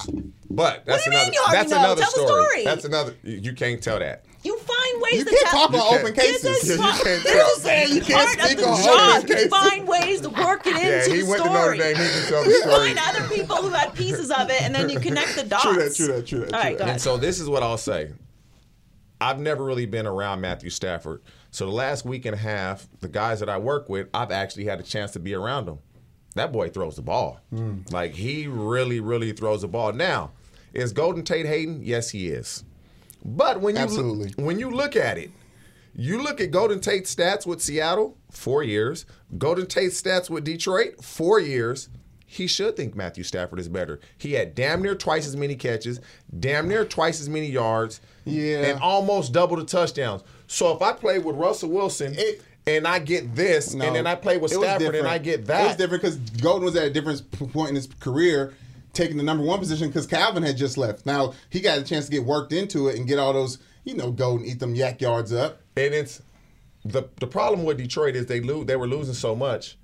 But 0.49 0.85
that's 0.85 1.03
do 1.05 1.11
you 1.11 1.17
mean 1.17 1.27
another. 1.29 1.33
you 1.33 1.53
that's 1.53 1.71
know? 1.71 1.77
another 1.79 2.01
Tell 2.01 2.11
the 2.11 2.27
story. 2.27 2.43
story. 2.49 2.63
That's 2.65 2.85
another. 2.85 3.15
You 3.23 3.37
you 3.37 3.53
can't 3.53 3.81
tell 3.81 3.99
that. 3.99 4.25
You 4.43 4.57
find 4.91 5.01
ways 5.01 5.13
You 5.13 5.23
to 5.25 5.29
can't 5.31 5.41
test- 5.41 5.51
talk 5.55 5.69
on 5.69 5.75
You 5.75 5.99
open 5.99 6.13
can't- 6.13 6.15
This 6.15 6.41
cases. 6.43 6.69
is 6.69 6.77
you 6.77 6.83
can't 6.83 7.03
this 7.03 7.23
tell. 7.33 7.47
is 7.47 7.61
saying 7.61 7.89
You 7.89 7.95
you 7.95 8.01
can't 8.01 8.13
part 8.25 8.35
of 8.39 8.45
speak 8.45 8.57
the 8.59 8.67
on 8.69 8.83
job. 8.83 9.17
open 9.17 9.27
You 9.29 9.35
cases. 9.35 9.49
find 9.49 9.87
ways 9.87 10.21
to 10.21 10.29
work 10.29 10.67
it 10.67 10.75
into 10.75 10.87
Yeah, 10.87 11.05
he 11.07 11.21
the 11.21 11.27
went 11.27 11.43
to 11.43 11.49
story. 11.49 11.77
Notre 11.77 11.93
Dame. 11.93 11.95
He 11.95 12.09
can 12.11 12.29
tell 12.29 12.43
the 12.43 12.49
You 12.49 12.61
story. 12.61 12.93
find 12.93 12.99
other 13.15 13.27
people 13.35 13.55
who 13.57 13.69
had 13.69 13.93
pieces 13.93 14.31
of 14.31 14.49
it, 14.49 14.61
and 14.61 14.73
then 14.75 14.89
you 14.89 14.99
connect 14.99 15.35
the 15.35 15.43
dots. 15.47 15.63
True 15.63 15.73
that, 15.75 15.95
true 15.95 16.07
that, 16.07 16.27
true 16.27 16.39
that, 16.39 16.53
All 16.53 16.59
true 16.61 16.69
right, 16.69 16.71
that. 16.73 16.77
go 16.77 16.83
ahead. 16.83 16.93
And 16.95 17.01
so 17.01 17.17
this 17.17 17.39
is 17.39 17.47
what 17.49 17.63
I'll 17.63 17.77
say. 17.77 18.11
I've 19.19 19.39
never 19.39 19.63
really 19.63 19.85
been 19.85 20.07
around 20.07 20.41
Matthew 20.41 20.69
Stafford. 20.71 21.21
So 21.51 21.65
the 21.65 21.71
last 21.71 22.05
week 22.05 22.25
and 22.25 22.33
a 22.33 22.37
half, 22.39 22.87
the 23.01 23.07
guys 23.07 23.39
that 23.41 23.49
I 23.49 23.57
work 23.59 23.87
with, 23.87 24.07
I've 24.13 24.31
actually 24.31 24.65
had 24.65 24.79
a 24.79 24.83
chance 24.83 25.11
to 25.11 25.19
be 25.19 25.35
around 25.35 25.65
them. 25.65 25.79
That 26.35 26.51
boy 26.51 26.69
throws 26.69 26.95
the 26.95 27.01
ball. 27.03 27.39
Hmm. 27.51 27.79
Like 27.91 28.13
he 28.15 28.47
really, 28.47 28.99
really 28.99 29.31
throws 29.33 29.61
the 29.61 29.67
ball. 29.67 29.91
Now, 29.93 30.31
is 30.73 30.93
Golden 30.93 31.23
Tate 31.23 31.45
Hayden? 31.45 31.81
Yes, 31.83 32.09
he 32.09 32.29
is. 32.29 32.63
But 33.23 33.61
when 33.61 33.75
you 33.75 33.81
Absolutely. 33.81 34.43
when 34.43 34.59
you 34.59 34.69
look 34.71 34.95
at 34.95 35.17
it, 35.17 35.31
you 35.95 36.21
look 36.21 36.39
at 36.41 36.51
Golden 36.51 36.79
Tate's 36.79 37.13
stats 37.13 37.45
with 37.45 37.61
Seattle, 37.61 38.17
four 38.31 38.63
years. 38.63 39.05
Golden 39.37 39.67
Tate's 39.67 40.01
stats 40.01 40.29
with 40.29 40.43
Detroit, 40.43 41.03
four 41.03 41.39
years. 41.39 41.89
He 42.25 42.47
should 42.47 42.77
think 42.77 42.95
Matthew 42.95 43.25
Stafford 43.25 43.59
is 43.59 43.67
better. 43.67 43.99
He 44.17 44.33
had 44.33 44.55
damn 44.55 44.81
near 44.81 44.95
twice 44.95 45.27
as 45.27 45.35
many 45.35 45.55
catches, 45.55 45.99
damn 46.39 46.67
near 46.69 46.85
twice 46.85 47.19
as 47.19 47.27
many 47.27 47.47
yards, 47.47 47.99
Yeah. 48.23 48.59
and 48.67 48.79
almost 48.79 49.33
double 49.33 49.57
the 49.57 49.65
touchdowns. 49.65 50.23
So 50.47 50.73
if 50.73 50.81
I 50.81 50.93
play 50.93 51.19
with 51.19 51.35
Russell 51.35 51.69
Wilson 51.71 52.15
It- 52.17 52.41
and 52.65 52.87
I 52.87 52.99
get 52.99 53.35
this, 53.35 53.73
No, 53.73 53.85
and 53.85 53.95
then 53.95 54.07
I 54.07 54.15
play 54.15 54.37
with 54.37 54.53
it 54.53 54.59
Stafford 54.59 54.95
and. 54.95 55.07
I 55.07 55.17
get 55.17 55.41
It 55.41 55.47
was 55.49 55.75
different 55.75 56.03
because 56.03 56.15
Golden 56.41 56.63
was 56.63 56.75
at 56.77 56.85
a 56.85 56.89
different 56.89 57.29
point 57.51 57.69
in 57.71 57.75
his 57.75 57.87
career, 57.99 58.53
taking 58.93 59.17
the 59.17 59.23
number 59.23 59.43
one 59.43 59.59
position 59.59 59.87
because 59.87 60.05
Calvin 60.07 60.43
had 60.43 60.57
just 60.57 60.77
left. 60.77 61.05
Now 61.05 61.33
he 61.49 61.59
got 61.61 61.77
a 61.77 61.83
chance 61.83 62.05
to 62.05 62.11
get 62.11 62.23
worked 62.25 62.53
into 62.53 62.87
it 62.87 62.97
and 62.97 63.07
get 63.07 63.19
all 63.19 63.33
those, 63.33 63.57
you 63.83 63.95
know, 63.95 64.11
go 64.11 64.35
and 64.37 64.45
eat 64.45 64.59
them 64.59 64.75
YAC 64.75 65.01
yards 65.01 65.31
up. 65.33 65.59
and 65.77 65.93
it's 65.93 66.21
the 66.83 67.03
the 67.19 67.27
problem 67.27 67.63
with 67.63 67.77
Detroit 67.77 68.15
is 68.15 68.25
they 68.25 68.41
lose 68.41 68.65
they 68.65 68.75
were 68.75 68.87
losing 68.87 69.13
so 69.13 69.35
much. 69.35 69.77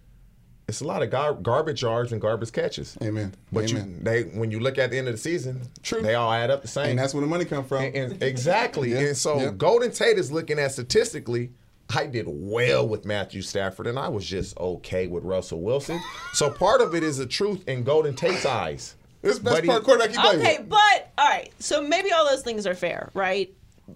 It's 0.67 0.81
a 0.81 0.83
lot 0.83 1.01
of 1.01 1.09
gar- 1.09 1.33
garbage 1.35 1.81
yards 1.83 2.11
and 2.11 2.19
garbage 2.19 2.51
catches. 2.51 2.97
Amen. 3.01 3.33
But 3.53 3.71
Amen. 3.71 3.95
you 3.99 4.03
they 4.03 4.23
when 4.23 4.51
you 4.51 4.59
look 4.59 4.77
at 4.77 4.91
the 4.91 4.97
end 4.97 5.07
of 5.07 5.13
the 5.13 5.17
season, 5.19 5.61
True. 5.83 6.01
they 6.01 6.15
all 6.15 6.31
add 6.33 6.49
up 6.51 6.61
the 6.61 6.67
same. 6.67 6.89
And 6.89 6.99
that's 6.99 7.13
where 7.13 7.21
the 7.21 7.27
money 7.27 7.45
come 7.45 7.63
from. 7.63 7.83
And- 7.83 7.95
and- 7.95 8.23
exactly. 8.23 8.91
Yeah, 8.91 8.99
And 8.99 9.17
so 9.17 9.39
yeah. 9.39 9.51
Golden 9.51 9.91
Tate 9.91 10.17
is 10.17 10.29
looking 10.31 10.59
at 10.59 10.73
statistically. 10.73 11.51
I 11.95 12.05
did 12.05 12.25
well 12.27 12.85
with 12.85 13.05
Matthew 13.05 13.41
Stafford, 13.41 13.87
and 13.87 13.97
I 13.97 14.09
was 14.09 14.25
just 14.25 14.57
okay 14.57 15.07
with 15.07 15.23
Russell 15.23 15.61
Wilson. 15.61 16.01
So 16.33 16.49
part 16.51 16.81
of 16.81 16.93
it 16.93 17.01
is 17.01 17.15
the 17.17 17.25
truth 17.25 17.65
in 17.65 17.83
Golden 17.85 18.13
Tate's 18.13 18.45
eyes. 18.45 18.95
This 19.21 19.39
But 19.39 19.51
best 19.51 19.61
he- 19.63 19.67
part 19.69 19.83
quarterback 19.83 20.11
he 20.11 20.17
played 20.17 20.39
Okay, 20.39 20.57
with. 20.59 20.69
but 20.69 21.11
all 21.17 21.27
right. 21.27 21.51
So 21.59 21.81
maybe 21.81 22.11
all 22.11 22.27
those 22.29 22.41
things 22.43 22.65
are 22.67 22.75
fair, 22.75 23.09
right? 23.13 23.53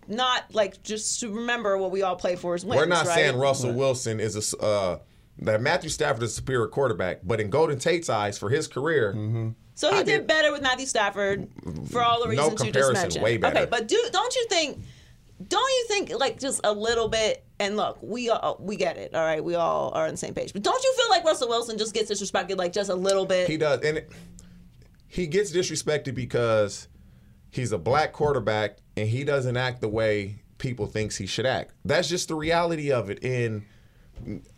Not 0.07 0.53
like 0.53 0.81
just 0.83 1.19
to 1.19 1.29
remember 1.33 1.77
what 1.77 1.91
we 1.91 2.01
all 2.01 2.15
play 2.15 2.35
for 2.35 2.55
is 2.55 2.65
wins. 2.65 2.77
We're 2.77 2.85
not 2.85 3.05
right? 3.05 3.15
saying 3.15 3.37
Russell 3.37 3.73
Wilson 3.73 4.19
is 4.19 4.35
a 4.35 4.39
s- 4.39 4.53
uh, 4.55 4.99
that 5.39 5.61
Matthew 5.61 5.89
Stafford 5.89 6.23
is 6.23 6.31
a 6.31 6.35
superior 6.35 6.67
quarterback, 6.67 7.19
but 7.23 7.39
in 7.41 7.49
Golden 7.49 7.77
Tate's 7.79 8.09
eyes 8.09 8.37
for 8.37 8.49
his 8.49 8.67
career, 8.67 9.13
So 9.75 9.91
he 9.91 9.99
I 9.99 10.03
did 10.03 10.05
did- 10.19 10.27
better 10.27 10.51
with 10.51 10.61
Matthew 10.61 10.85
Stafford 10.85 11.47
for 11.91 12.01
all 12.01 12.19
the 12.19 12.33
No 12.33 12.43
reasons 12.49 12.63
you 12.65 12.71
just 12.71 12.93
mentioned. 12.93 13.23
way 13.23 13.37
better. 13.37 13.59
Okay, 13.61 13.67
but 13.69 13.87
do 13.87 14.01
don't 14.11 14.35
you 14.35 14.45
think? 14.49 14.79
Don't 15.47 15.69
you 15.69 15.85
think 15.87 16.19
like 16.19 16.39
just 16.39 16.61
a 16.63 16.71
little 16.71 17.07
bit? 17.09 17.43
And 17.59 17.75
look, 17.77 17.97
we 18.01 18.29
all 18.29 18.57
we 18.59 18.75
get 18.75 18.97
it. 18.97 19.13
All 19.15 19.23
right, 19.25 19.43
we 19.43 19.55
all 19.55 19.91
are 19.93 20.05
on 20.05 20.11
the 20.11 20.17
same 20.17 20.33
page. 20.35 20.53
But 20.53 20.61
don't 20.63 20.83
you 20.83 20.93
feel 20.97 21.09
like 21.09 21.23
Russell 21.23 21.47
Wilson 21.49 21.77
just 21.77 21.93
gets 21.93 22.11
disrespected 22.11 22.57
like 22.57 22.73
just 22.73 22.89
a 22.89 22.95
little 22.95 23.25
bit? 23.25 23.49
he 23.49 23.57
does, 23.57 23.81
and 23.83 23.97
it, 23.99 24.11
he 25.11 25.27
gets 25.27 25.51
disrespected 25.51 26.15
because 26.15 26.87
he's 27.49 27.73
a 27.73 27.77
black 27.77 28.13
quarterback 28.13 28.77
and 28.95 29.09
he 29.09 29.25
doesn't 29.25 29.57
act 29.57 29.81
the 29.81 29.89
way 29.89 30.41
people 30.57 30.85
thinks 30.87 31.17
he 31.17 31.25
should 31.25 31.45
act. 31.45 31.73
That's 31.83 32.07
just 32.07 32.29
the 32.29 32.35
reality 32.35 32.93
of 32.93 33.09
it. 33.09 33.21
And 33.21 33.65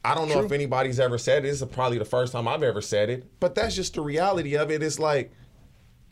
I 0.06 0.14
don't 0.14 0.30
know 0.30 0.44
if 0.44 0.52
anybody's 0.52 1.00
ever 1.00 1.18
said 1.18 1.40
it. 1.44 1.48
This 1.50 1.60
is 1.62 1.68
probably 1.70 1.98
the 1.98 2.06
first 2.06 2.34
time 2.34 2.48
I've 2.48 2.62
ever 2.62 2.82
said 2.82 3.10
it, 3.10 3.26
but 3.40 3.56
that's 3.56 3.76
just 3.76 3.96
the 3.96 4.02
reality 4.02 4.56
of 4.56 4.70
it. 4.70 4.84
It's 4.84 5.00
like 5.00 5.32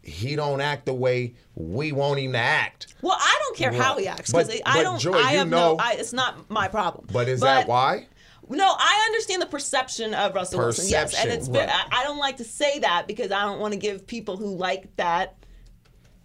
he 0.01 0.35
don't 0.35 0.59
act 0.59 0.87
the 0.87 0.93
way 0.93 1.35
we 1.53 1.91
want 1.91 2.19
him 2.19 2.31
to 2.31 2.39
act. 2.39 2.95
well, 3.03 3.17
I 3.19 3.37
don't 3.43 3.55
care 3.55 3.71
how 3.71 3.95
he 3.99 4.07
acts 4.07 4.31
because 4.31 4.47
But- 4.47 4.61
I 4.65 4.81
don't. 4.81 4.99
Joy, 4.99 5.13
I 5.13 5.33
have 5.33 5.47
know- 5.49 5.75
no. 5.75 5.77
I, 5.79 5.97
it's 5.99 6.13
not 6.13 6.49
my 6.49 6.67
problem. 6.67 7.05
But 7.13 7.29
is 7.29 7.41
that 7.41 7.67
why? 7.67 8.07
No, 8.51 8.73
I 8.77 9.03
understand 9.07 9.41
the 9.41 9.45
perception 9.47 10.13
of 10.13 10.35
Russell 10.35 10.59
Wilson. 10.59 10.85
Yes, 10.89 11.13
and 11.13 11.29
Perception, 11.29 11.31
it's. 11.39 11.47
ve- 11.47 11.59
right. 11.59 11.69
I, 11.69 12.01
I 12.01 12.03
don't 12.03 12.17
like 12.19 12.37
to 12.37 12.43
say 12.43 12.79
that 12.79 13.07
because 13.07 13.31
I 13.31 13.43
don't 13.43 13.59
want 13.59 13.73
to 13.73 13.79
give 13.79 14.05
people 14.05 14.37
who 14.37 14.55
like 14.55 14.95
that 14.97 15.37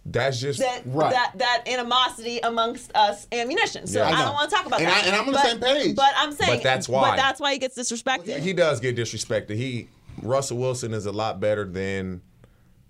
That's 0.05 0.39
just 0.39 0.59
that 0.59 0.83
Right. 0.85 1.11
that 1.11 1.33
that 1.37 1.63
animosity 1.67 2.39
amongst 2.39 2.95
us 2.95 3.27
ammunition. 3.31 3.87
So 3.87 3.99
Yeah. 3.99 4.07
I 4.09 4.21
I, 4.21 4.25
don't 4.25 4.33
want 4.35 4.49
to 4.49 4.55
talk 4.55 4.65
about 4.65 4.79
And 4.79 4.87
that. 4.89 5.03
I- 5.03 5.07
and 5.07 5.15
I'm 5.15 5.21
on 5.21 5.25
the 5.27 5.31
But- 5.33 5.45
same 5.45 5.59
page. 5.59 5.95
But 5.95 6.11
I'm 6.17 6.31
saying, 6.33 6.59
But 6.59 6.63
that's 6.63 6.87
why. 6.87 7.09
But 7.11 7.15
that's 7.17 7.39
why 7.41 7.51
he 7.53 7.59
gets 7.59 7.77
disrespected. 7.77 8.39
he 8.39 8.53
does 8.53 8.79
get 8.79 8.95
disrespected. 8.95 9.55
He 9.57 9.89
Russell 10.21 10.57
Wilson 10.57 10.93
is 10.93 11.05
a 11.05 11.11
lot 11.11 11.39
better 11.39 11.65
than 11.65 12.21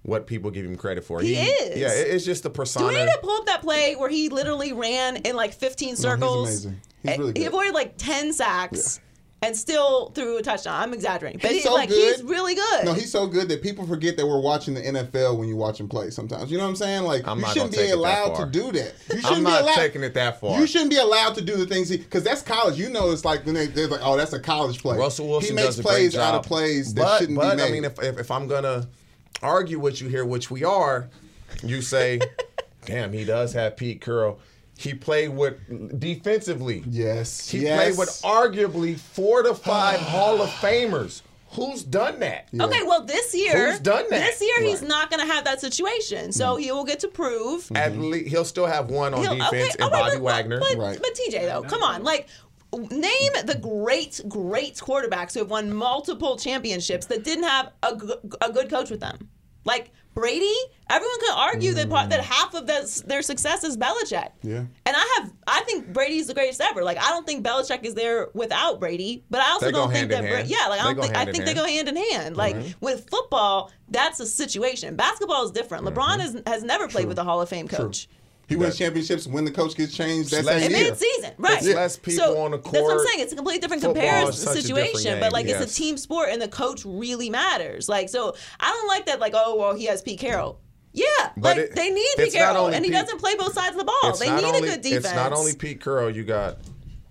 what 0.03 0.27
people 0.27 0.49
give 0.51 0.65
him 0.65 0.77
credit 0.77 1.03
for. 1.03 1.19
He 1.19 1.35
is. 1.35 1.77
Yeah, 1.79 1.89
it- 1.91 2.07
it's 2.15 2.23
just 2.23 2.43
the 2.43 2.49
persona. 2.49 2.85
Do 2.85 2.89
persona. 2.91 3.05
we 3.05 3.11
need 3.11 3.19
to 3.19 3.19
pull 3.27 3.37
up 3.39 3.45
that 3.47 3.61
play 3.61 3.95
where 3.95 4.09
he 4.09 4.29
literally 4.29 4.71
ran 4.73 5.17
in 5.17 5.35
like 5.35 5.53
15 5.53 5.95
circles? 5.97 6.47
amazing. 6.65 6.81
He's 7.03 7.11
eh, 7.11 7.17
really 7.17 7.33
He 7.35 7.45
avoided 7.45 7.73
like 7.73 7.97
10 7.97 8.31
sacks 8.31 8.99
and 9.43 9.55
still 9.55 10.09
threw 10.09 10.37
a 10.37 10.41
touchdown. 10.41 10.81
I'm 10.81 10.93
exaggerating, 10.93 11.39
but 11.39 11.51
He's 11.51 11.61
he, 11.61 11.67
so 11.67 11.73
like 11.73 11.89
good. 11.89 12.15
he's 12.15 12.23
really 12.23 12.55
good. 12.55 12.85
No, 12.85 12.93
he's 12.93 13.11
so 13.11 13.27
good 13.27 13.47
that 13.49 13.61
people 13.61 13.85
forget 13.85 14.17
that 14.17 14.25
we're 14.25 14.41
watching 14.41 14.73
the 14.73 14.81
NFL 14.81 15.37
when 15.37 15.47
you 15.47 15.55
watch 15.55 15.79
him 15.79 15.87
play. 15.87 16.09
Sometimes, 16.09 16.51
you 16.51 16.57
know 16.57 16.63
what 16.63 16.71
I'm 16.71 16.75
saying? 16.75 17.03
Like 17.03 17.27
I'm 17.27 17.39
you 17.39 17.45
shouldn't 17.47 17.71
be 17.71 17.77
take 17.77 17.85
it 17.89 17.91
that 17.91 17.97
allowed 17.97 18.35
to 18.35 18.45
do 18.47 18.71
that. 18.71 18.95
You 19.09 19.21
shouldn't 19.21 19.25
I'm 19.25 19.37
be 19.37 19.43
not 19.43 19.61
allowed, 19.61 19.75
taking 19.75 20.03
it 20.03 20.13
that 20.15 20.39
far. 20.39 20.59
You 20.59 20.65
shouldn't 20.65 20.89
be 20.89 20.97
allowed 20.97 21.35
to 21.35 21.41
do 21.41 21.55
the 21.55 21.67
things 21.67 21.89
he 21.89 21.97
because 21.97 22.23
that's 22.23 22.41
college. 22.41 22.79
You 22.79 22.89
know, 22.89 23.11
it's 23.11 23.25
like 23.25 23.45
when 23.45 23.53
they, 23.55 23.67
they're 23.67 23.87
like, 23.87 24.01
"Oh, 24.03 24.17
that's 24.17 24.33
a 24.33 24.39
college 24.39 24.81
play." 24.81 24.97
Russell 24.97 25.27
Wilson 25.27 25.49
he 25.49 25.55
makes 25.55 25.67
does 25.67 25.79
a 25.79 25.83
plays 25.83 26.13
great 26.13 26.19
job. 26.19 26.33
out 26.33 26.39
of 26.39 26.45
plays 26.45 26.93
that 26.95 27.01
but, 27.01 27.19
shouldn't 27.19 27.37
but, 27.37 27.51
be 27.51 27.57
made. 27.57 27.67
I 27.67 27.71
mean, 27.71 27.85
if, 27.85 28.01
if 28.01 28.19
if 28.19 28.31
I'm 28.31 28.47
gonna 28.47 28.87
argue 29.43 29.79
with 29.79 30.01
you 30.01 30.07
here, 30.09 30.25
which 30.25 30.49
we 30.49 30.63
are, 30.63 31.09
you 31.63 31.81
say, 31.83 32.19
"Damn, 32.85 33.13
he 33.13 33.23
does 33.23 33.53
have 33.53 33.77
Pete 33.77 34.01
Carroll." 34.01 34.39
He 34.77 34.93
played 34.93 35.29
with 35.29 35.99
defensively. 35.99 36.83
yes, 36.87 37.49
He 37.49 37.59
yes. 37.59 37.77
played 37.81 37.97
with 37.97 38.09
arguably 38.23 38.97
four 38.97 39.43
to 39.43 39.53
five 39.55 39.99
Hall 40.01 40.41
of 40.41 40.49
Famers. 40.49 41.21
Who's 41.51 41.81
done 41.81 42.19
that? 42.19 42.49
Okay, 42.59 42.83
well 42.83 43.05
this 43.05 43.33
year, 43.33 43.71
Who's 43.71 43.79
done 43.79 44.05
that? 44.09 44.19
this 44.19 44.41
year 44.41 44.61
he's 44.61 44.81
not 44.81 45.09
going 45.09 45.25
to 45.25 45.33
have 45.33 45.45
that 45.45 45.61
situation, 45.61 46.31
so 46.31 46.53
mm-hmm. 46.53 46.63
he 46.63 46.71
will 46.71 46.83
get 46.83 46.99
to 46.99 47.07
prove. 47.07 47.71
At 47.73 47.93
mm-hmm. 47.93 48.01
least 48.01 48.27
he'll 48.29 48.45
still 48.45 48.67
have 48.67 48.89
one 48.89 49.13
on 49.13 49.21
He'll- 49.21 49.35
defense 49.35 49.75
okay, 49.75 49.83
and 49.83 49.83
all 49.83 49.89
right, 49.89 49.99
Bobby 50.03 50.15
but, 50.17 50.23
Wagner. 50.23 50.59
But, 50.59 50.77
Right. 50.77 50.99
but 51.01 51.15
TJ 51.15 51.45
though, 51.45 51.63
come 51.63 51.81
on, 51.81 52.03
like 52.03 52.27
name 52.73 53.31
the 53.45 53.57
great, 53.61 54.21
great 54.27 54.75
quarterbacks 54.75 55.33
who 55.33 55.39
have 55.39 55.49
won 55.49 55.73
multiple 55.73 56.37
championships 56.37 57.05
that 57.07 57.23
didn't 57.23 57.45
have 57.45 57.71
a, 57.81 57.95
g- 57.95 58.13
a 58.41 58.51
good 58.51 58.69
coach 58.69 58.89
with 58.89 58.99
them. 58.99 59.29
Like 59.63 59.91
Brady, 60.17 60.55
everyone 60.89 61.19
could 61.19 61.35
argue 61.35 61.73
that 61.75 61.89
part, 61.91 62.09
that 62.09 62.21
half 62.21 62.55
of 62.55 62.65
their 62.65 63.21
success 63.21 63.63
is 63.63 63.77
Belichick. 63.77 64.31
Yeah. 64.41 64.65
And 64.83 64.95
I 64.95 65.19
have, 65.19 65.31
I 65.45 65.61
think 65.61 65.93
Brady's 65.93 66.25
the 66.25 66.33
greatest 66.33 66.59
ever. 66.59 66.83
Like 66.83 66.97
I 66.97 67.09
don't 67.09 67.23
think 67.23 67.45
Belichick 67.45 67.83
is 67.83 67.93
there 67.93 68.29
without 68.33 68.79
Brady, 68.79 69.23
but 69.29 69.41
I 69.41 69.51
also 69.51 69.67
They 69.67 69.71
don't 69.73 69.91
think 69.91 70.09
that, 70.09 70.21
Bra- 70.21 70.39
yeah, 70.39 70.69
like 70.69 70.81
I 70.81 70.85
don't 70.85 70.99
think, 70.99 71.15
I 71.15 71.25
hand 71.25 71.35
they 71.35 71.53
go 71.53 71.65
hand 71.65 71.87
in 71.87 71.95
hand. 71.95 72.35
Like 72.35 72.55
with 72.81 73.07
football, 73.11 73.71
that's 73.89 74.19
a 74.19 74.25
situation. 74.25 74.95
Basketball 74.95 75.45
is 75.45 75.51
different. 75.51 75.85
Mm-hmm. 75.85 75.99
LeBron 75.99 76.19
has, 76.19 76.41
has 76.47 76.63
never 76.63 76.87
played 76.87 77.07
with 77.07 77.19
a 77.19 77.23
Hall 77.23 77.39
of 77.39 77.47
Fame 77.47 77.67
coach. 77.67 78.09
He 78.47 78.55
wins 78.55 78.77
championships 78.77 79.27
when 79.27 79.43
the 79.43 79.51
coach 79.51 79.75
gets 79.75 79.93
changed. 79.93 80.31
That 80.31 80.45
Let's- 80.45 80.63
same 80.63 80.71
year. 80.71 80.89
mid-season, 80.89 81.31
right? 81.37 81.57
It's 81.57 81.67
less 81.67 81.97
people 81.97 82.25
so 82.25 82.37
on 82.43 82.51
the 82.51 82.59
court. 82.59 82.73
That's 82.73 82.83
what 82.83 82.93
I'm 82.93 83.07
saying. 83.07 83.19
It's 83.19 83.33
a 83.33 83.35
completely 83.35 83.59
different 83.59 83.83
comparison 83.83 84.29
is 84.29 84.39
such 84.41 84.57
a 84.57 84.67
different 84.67 84.87
situation, 84.95 85.19
but 85.19 85.33
like 85.33 85.47
yes. 85.47 85.61
it's 85.61 85.73
a 85.73 85.75
team 85.75 85.97
sport, 85.97 86.29
and 86.31 86.41
the 86.41 86.47
coach 86.47 86.85
really 86.85 87.29
matters. 87.29 87.89
Like, 87.89 88.07
so 88.07 88.35
I 88.59 88.69
don't 88.71 88.87
like 88.87 89.05
that. 89.07 89.19
Like, 89.19 89.33
oh 89.35 89.55
well, 89.57 89.75
he 89.75 89.85
has 89.85 90.01
Pete 90.01 90.19
Carroll. 90.19 90.59
Yeah, 90.93 91.05
But 91.35 91.57
like 91.57 91.57
it- 91.57 91.75
they 91.75 91.89
need 91.89 92.07
Pete 92.17 92.31
Carroll, 92.33 92.67
and 92.67 92.83
he 92.85 92.89
Pete- 92.89 92.99
doesn't 93.01 93.19
play 93.19 93.35
both 93.35 93.53
sides 93.53 93.71
of 93.75 93.79
the 93.79 93.83
ball. 93.85 94.15
They 94.17 94.33
need 94.33 94.45
only, 94.45 94.69
a 94.69 94.71
good 94.71 94.81
defense. 94.81 95.05
It's 95.05 95.13
not 95.13 95.33
only 95.33 95.53
Pete 95.53 95.83
Carroll. 95.83 96.09
You 96.09 96.23
got 96.23 96.57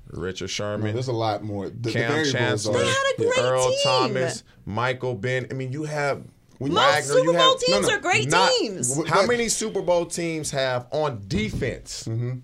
Richard 0.08 0.48
Sherman, 0.48 0.94
There's 0.94 1.08
a 1.08 1.12
lot 1.12 1.42
more. 1.44 1.68
The, 1.68 1.76
the 1.76 1.92
Kam 1.92 2.08
variables 2.08 2.32
Chancellor, 2.32 2.78
They 2.78 2.86
had 2.86 3.12
a 3.18 3.22
great 3.22 3.38
Earl 3.38 3.68
team. 3.68 3.78
Thomas, 3.84 4.42
Michael 4.64 5.14
Ben. 5.14 5.46
I 5.50 5.54
mean, 5.54 5.70
you 5.72 5.84
have 5.84 6.24
Most 6.60 6.72
Wagner. 6.74 7.02
Super 7.02 7.18
you 7.20 7.32
Bowl 7.32 7.50
have, 7.50 7.60
teams 7.60 7.88
no, 7.88 7.94
are 7.94 8.00
great 8.00 8.30
not- 8.30 8.50
teams. 8.58 9.08
How 9.08 9.26
many 9.26 9.48
Super 9.48 9.82
Bowl 9.82 10.06
teams 10.06 10.50
have 10.50 10.86
on 10.90 11.22
defense, 11.26 12.04
mm-hmm. 12.04 12.38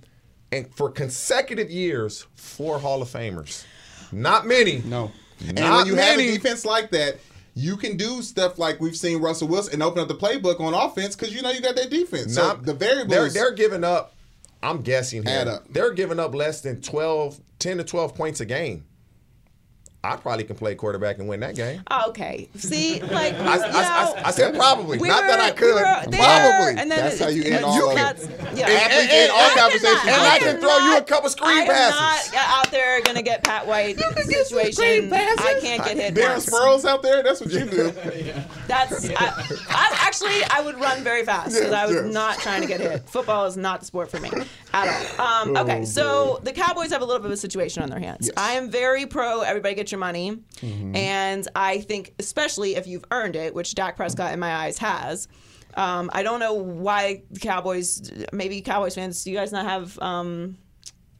and 0.50 0.74
for 0.74 0.90
consecutive 0.90 1.70
years, 1.70 2.26
four 2.34 2.78
Hall 2.78 3.02
of 3.02 3.08
Famers? 3.08 3.64
Not 4.12 4.46
many. 4.46 4.82
No. 4.84 5.10
And 5.40 5.56
Not 5.56 5.78
when 5.78 5.86
you 5.86 5.94
have 5.96 6.18
a 6.18 6.22
defense 6.22 6.64
like 6.64 6.90
that, 6.90 7.18
you 7.54 7.76
can 7.76 7.96
do 7.96 8.22
stuff 8.22 8.58
like 8.58 8.80
we've 8.80 8.96
seen 8.96 9.20
Russell 9.20 9.48
Wilson 9.48 9.74
and 9.74 9.82
open 9.82 10.00
up 10.00 10.08
the 10.08 10.14
playbook 10.14 10.60
on 10.60 10.74
offense 10.74 11.16
because 11.16 11.34
you 11.34 11.42
know 11.42 11.50
you 11.50 11.60
got 11.60 11.76
that 11.76 11.90
defense. 11.90 12.34
So 12.34 12.54
the 12.54 12.74
variables. 12.74 13.10
They're, 13.10 13.28
they're 13.30 13.54
giving 13.54 13.84
up. 13.84 14.14
I'm 14.62 14.82
guessing 14.82 15.24
here. 15.24 15.36
Add 15.36 15.48
up. 15.48 15.72
They're 15.72 15.92
giving 15.92 16.20
up 16.20 16.34
less 16.34 16.60
than 16.60 16.80
12, 16.80 17.40
10 17.58 17.78
to 17.78 17.84
12 17.84 18.14
points 18.14 18.40
a 18.40 18.44
game. 18.44 18.84
I 20.04 20.16
probably 20.16 20.42
can 20.42 20.56
play 20.56 20.74
quarterback 20.74 21.18
and 21.20 21.28
win 21.28 21.38
that 21.40 21.54
game. 21.54 21.82
Okay. 22.08 22.48
See, 22.56 23.00
like 23.02 23.34
I, 23.34 23.56
you 23.56 23.62
I- 23.62 23.68
know, 23.68 24.14
I- 24.16 24.22
I 24.26 24.30
said 24.32 24.52
probably, 24.56 24.98
we 24.98 25.06
not 25.06 25.22
that 25.28 25.38
I 25.38 25.52
could. 25.52 25.66
we 25.66 25.72
were 25.74 25.80
Probably. 25.82 26.80
And 26.80 26.90
then 26.90 26.98
That's 26.98 27.20
how 27.20 27.28
you 27.28 27.42
it's- 27.42 27.54
end 27.56 27.64
all 27.64 27.90
of 27.90 27.96
it. 27.96 28.30
Yeah. 28.56 28.66
And- 28.68 28.92
and- 28.92 29.10
and 29.10 29.30
all 29.30 29.38
I 29.38 29.54
conversations 29.54 29.94
not- 29.94 30.06
like 30.06 30.12
I 30.12 30.16
And 30.16 30.26
I 30.26 30.38
can 30.40 30.60
throw 30.60 30.78
you 30.78 30.96
a 30.96 31.02
couple 31.02 31.30
screen 31.30 31.50
I 31.56 31.60
am 31.60 31.66
passes. 31.68 32.32
not 32.32 32.48
out 32.48 32.70
there 32.72 33.00
gonna 33.02 33.22
get 33.22 33.44
Pat 33.44 33.64
White 33.66 33.96
situation. 34.24 35.12
I 35.12 35.58
can't 35.62 35.84
get 35.84 35.96
hit. 35.96 36.14
Darren 36.16 36.30
once. 36.32 36.46
Sproles 36.46 36.84
out 36.84 37.02
there. 37.04 37.22
That's 37.22 37.40
what 37.40 37.50
you 37.50 37.64
do. 37.64 37.92
That's 38.66 39.08
I, 39.10 39.14
I 39.68 39.96
actually 40.00 40.42
I 40.50 40.62
would 40.62 40.80
run 40.80 41.04
very 41.04 41.24
fast 41.24 41.54
because 41.54 41.72
I 41.72 41.86
was 41.86 41.94
Yes, 41.94 42.04
yes. 42.06 42.12
not 42.14 42.38
trying 42.38 42.62
to 42.62 42.66
get 42.68 42.80
hit. 42.80 43.08
Football 43.08 43.46
is 43.46 43.56
not 43.56 43.80
the 43.80 43.86
sport 43.86 44.10
for 44.10 44.18
me 44.18 44.30
at 44.74 44.88
all. 45.18 45.26
Um, 45.26 45.56
Oh, 45.56 45.62
okay, 45.62 45.84
so 45.84 46.40
the 46.42 46.52
Cowboys 46.52 46.90
have 46.90 47.02
a 47.02 47.04
little 47.04 47.20
bit 47.20 47.26
of 47.26 47.32
a 47.32 47.36
situation 47.36 47.82
on 47.82 47.90
their 47.90 47.98
hands. 48.00 48.30
I 48.36 48.52
am 48.54 48.70
very 48.70 49.06
pro 49.06 49.40
everybody 49.42 49.74
get 49.74 49.91
your 49.92 49.98
money, 50.00 50.38
Mm-hmm. 50.60 50.96
and 50.96 51.46
I 51.54 51.78
think 51.80 52.14
especially 52.18 52.76
if 52.76 52.86
you've 52.86 53.04
earned 53.10 53.36
it, 53.36 53.54
which 53.54 53.74
Dak 53.74 53.96
Prescott 53.96 54.32
in 54.32 54.40
my 54.40 54.52
eyes 54.54 54.78
has. 54.78 55.28
Um, 55.74 56.10
I 56.12 56.22
don't 56.22 56.40
know 56.40 56.52
why 56.54 57.22
the 57.30 57.40
Cowboys, 57.40 58.10
maybe 58.32 58.60
Cowboys 58.60 58.94
fans, 58.94 59.24
do 59.24 59.30
you 59.30 59.36
guys 59.38 59.52
not 59.52 59.64
have 59.64 59.98
um, 60.00 60.58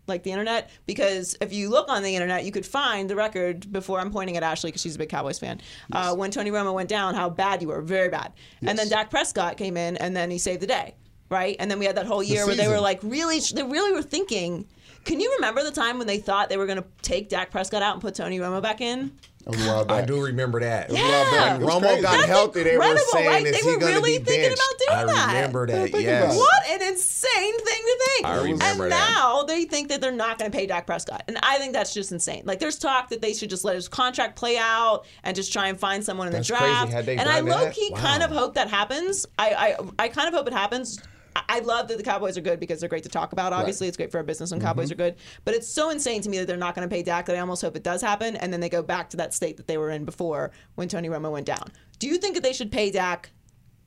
like 0.07 0.25
the 0.25 0.31
internet 0.31 0.69
because 0.85 1.37
if 1.41 1.53
you 1.55 1.71
look 1.71 1.89
on 1.89 2.03
the 2.03 2.15
internet, 2.15 2.45
you 2.45 2.53
could 2.53 2.67
find 2.67 3.09
the 3.09 3.17
record 3.17 3.73
before 3.73 3.99
I'm 4.01 4.11
pointing 4.11 4.37
at 4.37 4.43
Ashley 4.43 4.69
because 4.69 4.83
she's 4.83 4.97
a 4.97 4.99
big 4.99 5.09
Cowboys 5.09 5.39
fan. 5.39 5.61
Uh, 5.93 6.15
when 6.15 6.31
Tony 6.31 6.51
Romo 6.51 6.75
went 6.75 6.89
down, 6.91 7.15
how 7.15 7.31
bad 7.31 7.63
you 7.63 7.69
were, 7.69 7.81
very 7.81 8.09
bad. 8.11 8.33
And 8.61 8.79
then 8.79 8.89
Dak 8.89 9.11
Prescott 9.11 9.57
came 9.57 9.77
in 9.79 9.97
and 9.97 10.15
then 10.15 10.31
he 10.31 10.37
saved 10.39 10.61
the 10.61 10.67
day, 10.67 10.97
right? 11.31 11.57
And 11.59 11.71
then 11.71 11.79
we 11.79 11.87
had 11.87 11.97
that 11.97 12.05
whole 12.07 12.23
year 12.23 12.45
where 12.47 12.55
they 12.57 12.69
were 12.69 12.81
like 12.81 13.01
really, 13.03 13.39
they 13.41 13.63
really 13.63 13.93
were 13.93 14.03
thinking. 14.03 14.67
Can 15.05 15.21
you 15.21 15.33
remember 15.37 15.63
the 15.65 15.71
time 15.73 15.99
when 15.99 16.07
they 16.07 16.19
thought 16.19 16.49
they 16.49 16.57
were 16.57 16.67
going 16.67 16.79
to 16.79 16.85
take 17.03 17.29
Dak 17.29 17.51
Prescott 17.51 17.83
out 17.83 17.95
and 17.95 18.03
put 18.03 18.15
Tony 18.15 18.39
Romo 18.39 18.63
back 18.63 18.81
in? 18.81 19.13
That 19.45 19.57
was 19.57 19.67
a 19.67 19.69
while 19.69 19.85
back. 19.85 20.05
I 20.05 20.07
do 20.07 20.23
remember 20.23 20.61
that. 20.61 20.89
It 20.89 20.93
a 20.93 20.95
while 21.03 21.03
back. 21.25 21.33
Yeah. 21.33 21.57
It 21.57 21.61
Romo 21.63 21.81
crazy. 21.81 22.03
got 22.03 22.13
That's 22.13 22.27
healthy. 22.27 22.63
They 22.63 22.79
were 22.79 22.97
saying, 22.97 23.27
right? 23.29 23.45
is 23.45 23.53
They 23.53 23.59
he 23.59 23.75
were 23.75 23.81
going 23.81 23.93
to 23.95 23.99
really 23.99 24.19
be 24.19 24.25
thinking 24.25 24.51
benched? 24.51 24.63
about 24.89 25.07
doing 25.09 25.19
I 25.19 25.27
remember 25.35 25.67
that. 25.67 25.91
think 25.91 26.05
Yes. 26.05 26.37
What 26.37 26.67
an 26.71 26.83
insane 26.89 27.59
thing 27.59 27.83
to 27.83 27.99
think. 28.07 28.27
I 28.27 28.37
remember 28.37 28.85
and 28.85 28.93
that. 28.93 29.15
now 29.19 29.43
they 29.43 29.65
think 29.65 29.89
that 29.89 30.01
they're 30.01 30.13
not 30.13 30.39
going 30.39 30.49
to 30.49 30.57
pay 30.57 30.67
Dak 30.67 30.87
Prescott. 30.87 31.25
And 31.27 31.39
I 31.43 31.59
think 31.59 31.73
that's 31.73 31.93
just 31.93 32.13
insane. 32.13 32.43
Like 32.45 32.61
there's 32.61 32.79
talk 32.79 33.09
that 33.09 33.21
they 33.21 33.35
should 33.35 33.51
just 33.51 33.65
let 33.65 33.75
his 33.75 33.89
contract 33.89 34.37
play 34.37 34.59
out 34.59 35.07
and 35.25 35.35
just 35.35 35.53
try 35.53 35.67
and 35.67 35.77
find 35.81 36.05
someone 36.05 36.29
in 36.29 36.33
That's 36.33 36.47
the 36.47 36.55
crazy. 36.55 36.71
draft. 36.73 36.93
Had 36.93 37.07
they 37.07 37.17
and 37.17 37.29
I 37.29 37.41
low-key 37.41 37.91
Wow. 37.95 37.99
kind 38.01 38.23
of 38.23 38.31
hope 38.31 38.55
that 38.55 38.69
happens. 38.71 39.27
I, 39.41 39.75
I 39.99 40.05
I 40.05 40.09
kind 40.09 40.29
of 40.29 40.35
hope 40.35 40.47
it 40.47 40.53
happens. 40.53 41.01
I- 41.37 41.61
love 41.61 41.89
that 41.89 41.97
the 41.97 42.03
Cowboys 42.05 42.37
are 42.37 42.41
good 42.41 42.59
because 42.61 42.81
they're 42.81 42.89
great 42.89 43.05
to 43.05 43.09
talk 43.09 43.33
about. 43.33 43.53
Obviously, 43.53 43.87
it's 43.89 43.97
great 43.97 44.11
for 44.11 44.19
our 44.19 44.25
business 44.25 44.51
when 44.51 44.61
Cowboys 44.61 44.91
Mm-hmm. 44.91 45.01
are 45.01 45.05
good. 45.11 45.17
But 45.45 45.55
it's 45.55 45.69
so 45.69 45.91
insane 45.91 46.21
to 46.23 46.29
me 46.29 46.39
that 46.39 46.47
they're 46.47 46.57
not 46.57 46.75
going 46.75 46.89
to 46.89 46.93
pay 46.93 47.03
Dak 47.03 47.27
that 47.27 47.37
I 47.37 47.39
almost 47.39 47.63
hope 47.63 47.77
it 47.77 47.83
does 47.85 48.03
happen, 48.03 48.37
and 48.37 48.53
then 48.53 48.61
they 48.61 48.69
go 48.69 48.83
back 48.83 49.11
to 49.11 49.17
that 49.19 49.33
state 49.33 49.57
that 49.59 49.67
they 49.67 49.79
were 49.79 49.91
in 49.91 50.05
before 50.05 50.51
when 50.75 50.89
Tony 50.89 51.09
Romo 51.09 51.31
went 51.31 51.47
down. 51.47 51.71
Do 51.99 52.09
you 52.09 52.19
think 52.19 52.35
that 52.35 52.43
they 52.43 52.53
should 52.53 52.73
pay 52.73 52.91
Dak 52.91 53.31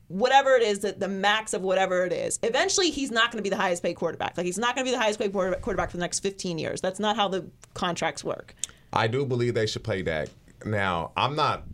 whatever 0.08 0.54
it 0.54 0.62
is 0.62 0.78
that 0.80 1.00
the 1.00 1.08
max 1.08 1.52
of 1.52 1.62
whatever 1.62 2.04
it 2.04 2.12
is. 2.12 2.38
Eventually, 2.44 2.90
he's 2.90 3.10
not 3.10 3.32
going 3.32 3.38
to 3.38 3.42
be 3.42 3.50
the 3.50 3.60
highest 3.60 3.82
paid 3.82 3.94
quarterback. 3.94 4.36
Like 4.36 4.46
he's 4.46 4.56
not 4.56 4.76
going 4.76 4.84
to 4.86 4.90
be 4.92 4.96
the 4.96 5.02
highest 5.02 5.18
paid 5.18 5.32
quarterback 5.32 5.90
for 5.90 5.96
the 5.96 6.00
next 6.00 6.20
15 6.20 6.58
years. 6.58 6.80
That's 6.80 7.00
not 7.00 7.16
how 7.16 7.26
the 7.26 7.50
contracts 7.74 8.22
work. 8.22 8.54
I 8.92 9.08
do 9.08 9.26
believe 9.26 9.54
they 9.54 9.66
should 9.66 9.82
pay 9.82 10.02
Dak. 10.02 10.28
Now, 10.64 11.10
I'm 11.16 11.34
not. 11.34 11.64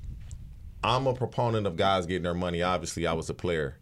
I'm 0.82 1.06
a 1.06 1.12
proponent 1.14 1.66
of 1.66 1.76
guys 1.76 2.06
getting 2.06 2.22
their 2.22 2.32
money. 2.34 2.62
Obviously, 2.62 3.06
I 3.06 3.12
was 3.12 3.28
a 3.28 3.34
player. 3.34 3.76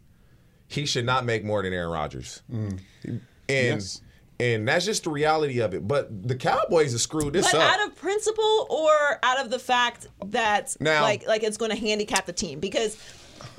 He 0.70 0.86
should 0.86 1.04
not 1.04 1.24
make 1.24 1.44
more 1.44 1.62
than 1.62 1.72
Aaron 1.72 1.90
Rodgers, 1.90 2.42
mm. 2.50 2.78
and 3.04 3.20
Yes. 3.48 4.00
and 4.38 4.66
that's 4.68 4.84
just 4.86 5.04
the 5.04 5.10
reality 5.10 5.58
of 5.60 5.74
it. 5.74 5.86
But 5.86 6.26
the 6.28 6.36
Cowboys 6.36 6.92
have 6.92 7.00
screwed 7.00 7.32
this 7.32 7.50
But 7.50 7.60
up. 7.60 7.80
out 7.80 7.86
of 7.88 7.96
principle 7.96 8.66
or 8.70 9.18
out 9.22 9.40
of 9.44 9.50
the 9.50 9.58
fact 9.58 10.06
that 10.26 10.76
Now- 10.80 11.02
like 11.02 11.26
like 11.26 11.42
it's 11.42 11.56
going 11.56 11.72
to 11.72 11.76
handicap 11.76 12.24
the 12.26 12.32
team 12.32 12.60
because 12.60 12.96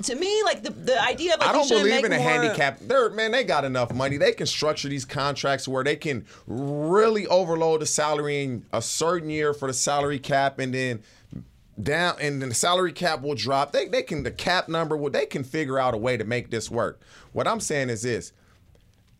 to 0.04 0.14
me 0.14 0.42
like 0.44 0.62
the 0.62 0.70
the 0.70 1.02
idea 1.02 1.34
of 1.34 1.40
like 1.40 1.48
I 1.48 1.52
you 1.52 1.58
don't 1.58 1.68
shouldn't 1.68 1.86
believe 1.86 2.02
make 2.02 2.04
in 2.06 2.12
a 2.12 2.18
more- 2.18 2.28
handicap. 2.30 2.78
They're 2.80 3.10
man, 3.10 3.32
they 3.32 3.44
got 3.44 3.64
enough 3.66 3.92
money. 3.92 4.16
They 4.16 4.32
can 4.32 4.46
structure 4.46 4.88
these 4.88 5.04
contracts 5.04 5.68
where 5.68 5.84
they 5.84 5.96
can 5.96 6.24
really 6.46 7.26
overload 7.26 7.82
the 7.82 7.86
salary 7.86 8.42
in 8.44 8.64
a 8.72 8.80
certain 8.80 9.28
year 9.28 9.52
for 9.52 9.68
the 9.68 9.74
salary 9.74 10.18
cap, 10.18 10.58
and 10.58 10.72
then 10.72 11.02
down, 11.80 12.16
and 12.20 12.40
then 12.42 12.48
the 12.48 12.54
salary 12.54 12.92
cap 12.92 13.22
will 13.22 13.34
drop. 13.34 13.72
They 13.72 13.88
they 13.88 14.02
can 14.02 14.22
the 14.22 14.30
cap 14.30 14.68
number. 14.68 14.96
Will 14.96 15.10
they 15.10 15.26
can 15.26 15.44
figure 15.44 15.78
out 15.78 15.94
a 15.94 15.98
way 15.98 16.16
to 16.16 16.24
make 16.24 16.50
this 16.50 16.70
work. 16.70 17.00
What 17.32 17.48
I'm 17.48 17.60
saying 17.60 17.90
is 17.90 18.02
this: 18.02 18.32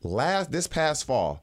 last 0.02 0.50
this 0.50 0.66
past 0.66 1.04
fall, 1.04 1.42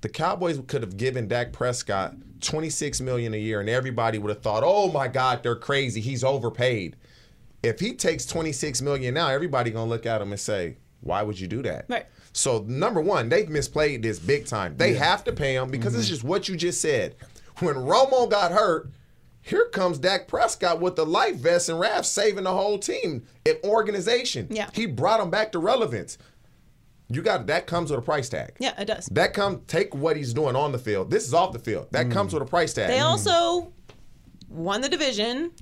the 0.00 0.08
Cowboys 0.08 0.60
could 0.66 0.82
have 0.82 0.96
given 0.96 1.28
Dak 1.28 1.52
Prescott 1.52 2.14
26 2.40 3.00
million 3.00 3.34
a 3.34 3.38
year, 3.38 3.60
and 3.60 3.68
everybody 3.68 4.18
would 4.18 4.30
have 4.30 4.42
thought, 4.42 4.62
"Oh 4.64 4.90
my 4.90 5.08
God, 5.08 5.42
they're 5.42 5.56
crazy. 5.56 6.00
He's 6.00 6.24
overpaid." 6.24 6.96
If 7.62 7.80
he 7.80 7.94
takes 7.94 8.24
26 8.26 8.80
million 8.82 9.14
now, 9.14 9.28
everybody 9.28 9.70
gonna 9.70 9.90
look 9.90 10.06
at 10.06 10.22
him 10.22 10.30
and 10.30 10.40
say, 10.40 10.76
"Why 11.00 11.22
would 11.22 11.38
you 11.38 11.48
do 11.48 11.62
that?" 11.62 11.86
Right. 11.88 12.06
So 12.32 12.64
number 12.68 13.00
one, 13.00 13.28
they've 13.28 13.48
misplayed 13.48 14.02
this 14.02 14.18
big 14.18 14.46
time. 14.46 14.76
They 14.76 14.94
have 14.94 15.24
to 15.24 15.32
pay 15.32 15.56
him 15.56 15.70
because 15.70 15.94
it's 15.94 16.04
mm-hmm. 16.04 16.12
just 16.12 16.24
what 16.24 16.48
you 16.48 16.56
just 16.56 16.80
said. 16.80 17.16
When 17.60 17.74
Romo 17.74 18.30
got 18.30 18.52
hurt, 18.52 18.90
here 19.46 19.66
comes 19.72 19.98
Dak 19.98 20.26
Prescott 20.26 20.80
with 20.80 20.96
the 20.96 21.06
life 21.06 21.36
vest 21.36 21.68
and 21.68 21.78
Raph 21.80 22.04
saving 22.04 22.44
the 22.44 22.52
whole 22.52 22.78
team, 22.78 23.24
an 23.46 23.54
organization. 23.62 24.48
Yeah. 24.50 24.68
He 24.72 24.86
brought 24.86 25.20
them 25.20 25.30
back 25.30 25.52
to 25.52 25.60
relevance. 25.60 26.18
You 27.08 27.22
got 27.22 27.46
that 27.46 27.68
comes 27.68 27.92
with 27.92 28.00
a 28.00 28.02
price 28.02 28.28
tag. 28.28 28.54
Yeah, 28.58 28.74
it 28.80 28.86
does. 28.86 29.06
That 29.12 29.32
come 29.34 29.62
take 29.68 29.94
what 29.94 30.16
he's 30.16 30.34
doing 30.34 30.56
on 30.56 30.72
the 30.72 30.78
field. 30.78 31.12
This 31.12 31.24
is 31.28 31.32
off 31.32 31.52
the 31.52 31.60
field. 31.60 31.86
That 31.92 32.10
comes 32.10 32.34
with 32.34 32.42
a 32.42 32.46
price 32.46 32.74
tag. 32.74 32.88
They 32.88 32.98
also 32.98 33.72
won 34.48 34.80
the 34.80 34.88
division, 34.88 35.52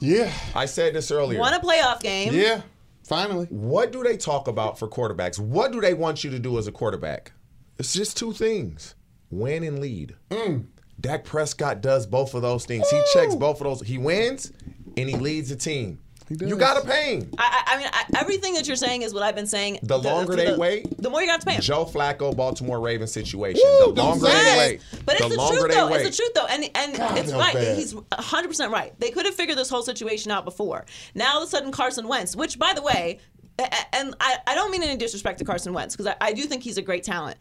Yeah. 0.00 0.32
I 0.56 0.66
said 0.66 0.94
this 0.94 1.12
earlier. 1.12 1.38
won 1.38 1.54
a 1.54 1.60
playoff 1.60 2.00
game. 2.02 2.34
Yeah. 2.34 2.62
Finally. 3.04 3.46
What 3.50 3.92
do 3.92 4.02
they 4.02 4.16
talk 4.16 4.48
about 4.48 4.78
for 4.80 4.88
quarterbacks? 4.88 5.38
What 5.38 5.70
do 5.70 5.80
they 5.80 5.94
want 5.94 6.24
you 6.24 6.30
to 6.30 6.38
do 6.40 6.58
as 6.58 6.66
a 6.66 6.72
quarterback? 6.72 7.32
It's 7.78 7.92
just 7.92 8.16
two 8.16 8.32
things 8.32 8.96
win 9.30 9.62
and 9.62 9.78
lead. 9.78 10.16
Mm. 10.30 10.66
Dak 11.00 11.24
Prescott 11.24 11.80
does 11.80 12.06
both 12.06 12.34
of 12.34 12.42
those 12.42 12.66
things. 12.66 12.88
He 12.90 13.00
checks 13.12 13.34
both 13.34 13.60
of 13.60 13.64
those. 13.64 13.80
He 13.86 13.98
wins 13.98 14.52
and 14.96 15.08
he 15.08 15.16
leads 15.16 15.48
the 15.48 15.56
team. 15.56 15.98
You 16.28 16.56
got 16.56 16.80
to 16.80 16.86
pay 16.88 17.16
him. 17.16 17.30
I, 17.38 17.64
I 17.66 17.74
I 17.74 17.78
mean, 17.78 17.88
I, 17.92 18.04
everything 18.20 18.54
that 18.54 18.68
you're 18.68 18.76
saying 18.76 19.02
is 19.02 19.12
what 19.12 19.24
I've 19.24 19.34
been 19.34 19.48
saying. 19.48 19.80
The 19.82 19.98
longer 19.98 20.32
for 20.32 20.36
they 20.36 20.52
the, 20.52 20.58
wait, 20.58 20.86
the 21.02 21.10
more 21.10 21.20
you 21.20 21.26
got 21.26 21.40
to 21.40 21.46
pay 21.46 21.54
them. 21.54 21.60
Joe 21.62 21.84
Flacco, 21.84 22.36
Baltimore 22.36 22.78
Ravens 22.78 23.10
situation. 23.10 23.62
Woo, 23.64 23.92
the 23.92 24.00
longer 24.02 24.26
them 24.26 24.44
they 24.44 24.58
wait, 24.58 24.80
But 25.04 25.16
it's 25.16 25.24
the 25.24 25.30
the, 25.30 25.48
truth, 25.48 25.72
though. 25.72 25.90
wait. 25.90 26.06
It's 26.06 26.16
the 26.16 26.22
truth, 26.22 26.34
though, 26.36 26.46
and 26.46 26.70
and 26.72 26.96
God, 26.96 27.18
it's 27.18 27.32
right. 27.32 27.52
bad. 27.54 27.76
He's 27.76 27.96
100 27.96 28.46
percent 28.46 28.70
right. 28.70 28.92
They 29.00 29.10
could 29.10 29.26
have 29.26 29.34
figured 29.34 29.58
this 29.58 29.68
whole 29.70 29.82
situation 29.82 30.30
out 30.30 30.44
before. 30.44 30.86
Now 31.16 31.34
all 31.34 31.42
of 31.42 31.48
a 31.48 31.50
sudden, 31.50 31.72
Carson 31.72 32.06
Wentz, 32.06 32.36
which 32.36 32.60
by 32.60 32.74
the 32.74 32.82
way, 32.82 33.18
a- 33.58 33.62
a- 33.64 33.94
and 33.96 34.14
I, 34.20 34.36
I 34.46 34.54
don't 34.54 34.70
mean 34.70 34.84
any 34.84 34.96
disrespect 34.96 35.40
to 35.40 35.44
Carson 35.44 35.72
Wentz 35.72 35.96
because 35.96 36.06
I, 36.06 36.16
I 36.28 36.32
do 36.32 36.42
think 36.44 36.62
he's 36.62 36.78
a 36.78 36.82
great 36.82 37.02
talent. 37.02 37.38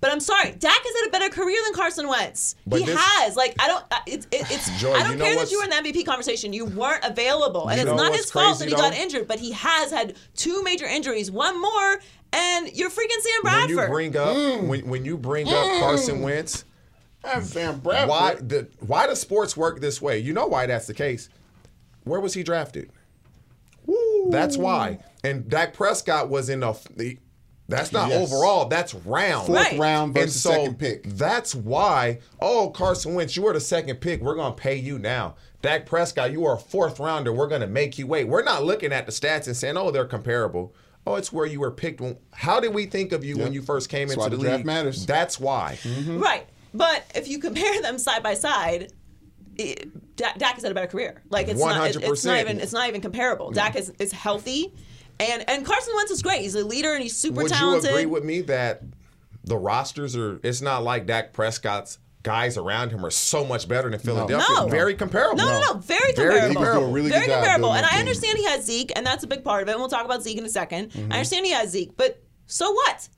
But 0.00 0.12
I'm 0.12 0.20
sorry, 0.20 0.52
Dak 0.52 0.72
has 0.72 1.00
had 1.00 1.08
a 1.08 1.10
better 1.10 1.34
career 1.34 1.58
than 1.64 1.74
Carson 1.74 2.06
Wentz. 2.06 2.54
But 2.66 2.80
he 2.80 2.86
this- 2.86 2.98
has. 3.00 3.34
Like 3.34 3.54
I 3.58 3.66
don't. 3.66 3.84
It's 4.06 4.26
it, 4.30 4.50
it's. 4.50 4.80
Joy, 4.80 4.92
I 4.92 5.02
don't 5.02 5.12
you 5.12 5.18
know 5.18 5.24
care 5.24 5.36
that 5.36 5.50
you 5.50 5.58
were 5.58 5.64
in 5.64 5.70
the 5.70 5.76
MVP 5.76 6.04
conversation. 6.04 6.52
You 6.52 6.66
weren't 6.66 7.04
available, 7.04 7.68
and 7.68 7.80
it's 7.80 7.90
not 7.90 8.14
his 8.14 8.30
fault 8.30 8.58
that 8.58 8.64
crazy, 8.64 8.76
he 8.76 8.80
got 8.80 8.94
injured. 8.94 9.26
But 9.26 9.40
he 9.40 9.52
has 9.52 9.90
had 9.90 10.16
two 10.34 10.62
major 10.62 10.84
injuries, 10.84 11.30
one 11.30 11.60
more, 11.60 12.00
and 12.32 12.76
you're 12.76 12.90
freaking 12.90 13.20
Sam 13.20 13.40
when 13.42 13.52
Bradford. 13.52 13.70
you 13.70 13.86
bring 13.86 14.16
up 14.16 14.36
mm. 14.36 14.68
when, 14.68 14.88
when 14.88 15.04
you 15.04 15.16
bring 15.16 15.48
up 15.48 15.54
mm. 15.54 15.80
Carson 15.80 16.20
Wentz, 16.20 16.64
That's 17.22 17.48
Sam 17.50 17.80
Bradford. 17.80 18.08
why 18.08 18.34
the 18.34 18.68
why 18.80 19.06
does 19.06 19.20
sports 19.20 19.56
work 19.56 19.80
this 19.80 20.02
way? 20.02 20.18
You 20.18 20.34
know 20.34 20.46
why 20.46 20.66
that's 20.66 20.86
the 20.86 20.94
case. 20.94 21.30
Where 22.04 22.20
was 22.20 22.34
he 22.34 22.42
drafted? 22.42 22.90
That's 24.30 24.56
why. 24.56 24.98
And 25.24 25.48
Dak 25.48 25.74
Prescott 25.74 26.28
was 26.28 26.48
in 26.48 26.60
the. 26.60 27.18
The 27.68 27.76
that's 27.76 27.92
not 27.92 28.08
Yes. 28.10 28.30
overall. 28.32 28.66
That's 28.66 28.94
round. 28.94 29.46
Fourth 29.46 29.58
Right. 29.58 29.78
round 29.78 30.16
And 30.16 30.26
versus 30.26 30.40
so 30.42 30.50
second 30.50 30.78
pick. 30.78 31.02
that's 31.04 31.54
why. 31.54 32.18
Oh, 32.40 32.70
Carson 32.70 33.14
Wentz, 33.14 33.36
you 33.36 33.42
were 33.42 33.52
the 33.52 33.60
second 33.60 33.96
pick. 33.96 34.20
We're 34.22 34.36
gonna 34.36 34.54
pay 34.54 34.76
you 34.76 34.98
now. 34.98 35.34
Dak 35.62 35.84
Prescott, 35.86 36.30
you 36.30 36.44
are 36.46 36.54
a 36.54 36.58
fourth 36.58 37.00
rounder. 37.00 37.32
We're 37.32 37.48
gonna 37.48 37.66
make 37.66 37.98
you 37.98 38.06
wait. 38.06 38.28
We're 38.28 38.44
not 38.44 38.64
looking 38.64 38.92
at 38.92 39.06
the 39.06 39.12
stats 39.12 39.46
and 39.46 39.56
saying, 39.56 39.76
oh, 39.76 39.90
they're 39.90 40.04
comparable. 40.04 40.74
Oh, 41.08 41.14
it's 41.16 41.32
where 41.32 41.46
you 41.46 41.60
were 41.60 41.70
picked. 41.70 42.00
How 42.32 42.58
did 42.60 42.74
we 42.74 42.86
think 42.86 43.12
of 43.12 43.24
you 43.24 43.36
when 43.38 43.52
you 43.52 43.62
first 43.62 43.88
came 43.88 44.08
That's 44.08 44.14
into 44.16 44.20
why 44.24 44.28
the 44.28 44.36
the 44.36 44.42
draft 44.42 44.56
league? 44.58 44.66
matters. 44.66 45.06
That's 45.06 45.38
why. 45.40 45.78
Mm-hmm. 45.82 46.18
Right. 46.20 46.46
But 46.74 47.04
if 47.14 47.26
you 47.28 47.38
compare 47.38 47.80
them 47.82 47.98
side 47.98 48.22
by 48.22 48.34
side, 48.34 48.92
it, 49.56 50.16
Dak, 50.16 50.36
Dak 50.38 50.54
has 50.54 50.62
had 50.62 50.72
a 50.72 50.74
better 50.74 50.86
career. 50.88 51.22
Like 51.30 51.48
it's 51.48 51.60
not, 51.60 51.88
it- 51.90 52.02
it's 52.02 52.24
not 52.24 52.38
even, 52.40 52.60
it's 52.60 52.72
not 52.72 52.88
even 52.88 53.00
comparable. 53.00 53.50
Dak 53.52 53.76
is, 53.76 53.92
is 53.98 54.12
healthy, 54.12 54.74
and 55.20 55.48
and 55.48 55.64
Carson 55.64 55.92
Wentz 55.96 56.10
is 56.10 56.22
great. 56.22 56.42
He's 56.42 56.54
a 56.54 56.64
leader 56.64 56.92
and 56.94 57.02
he's 57.02 57.16
super 57.16 57.42
Would 57.42 57.52
talented. 57.52 57.84
you 57.90 57.96
agree 57.96 58.06
with 58.06 58.24
me 58.24 58.40
that 58.42 58.82
the 59.44 59.56
rosters 59.56 60.16
are? 60.16 60.40
It's 60.42 60.60
not 60.60 60.82
like 60.82 61.06
Dak 61.06 61.32
Prescott's 61.32 61.98
guys 62.22 62.56
around 62.58 62.90
him 62.90 63.06
are 63.06 63.10
so 63.10 63.44
much 63.44 63.68
better 63.68 63.88
than 63.88 64.00
Philadelphia. 64.00 64.44
No. 64.56 64.66
Very 64.68 64.94
comparable. 64.94 65.36
no, 65.36 65.46
no, 65.60 65.74
no, 65.74 65.78
very 65.78 66.12
Very 66.14 66.40
comparable. 66.40 66.54
comparable. 66.54 66.56
He 66.56 66.64
was 66.64 66.72
doing 66.72 66.90
a 66.90 66.92
really 66.92 67.10
very 67.10 67.26
good 67.26 67.32
job 67.32 67.44
comparable. 67.44 67.72
And 67.74 67.86
I 67.86 68.00
understand 68.00 68.36
he 68.38 68.44
has 68.46 68.64
Zeke, 68.64 68.92
and 68.96 69.06
that's 69.06 69.22
a 69.22 69.28
big 69.28 69.44
part 69.44 69.62
of 69.62 69.68
it. 69.68 69.72
And 69.72 69.80
we'll 69.80 69.88
talk 69.88 70.04
about 70.04 70.22
Zeke 70.24 70.38
in 70.38 70.44
a 70.44 70.48
2nd 70.48 70.88
Mm-hmm. 70.88 71.12
I 71.12 71.16
understand 71.16 71.46
he 71.46 71.52
has 71.52 71.70
Zeke, 71.70 71.96
but 71.96 72.20
so 72.46 72.72
what? 72.72 73.08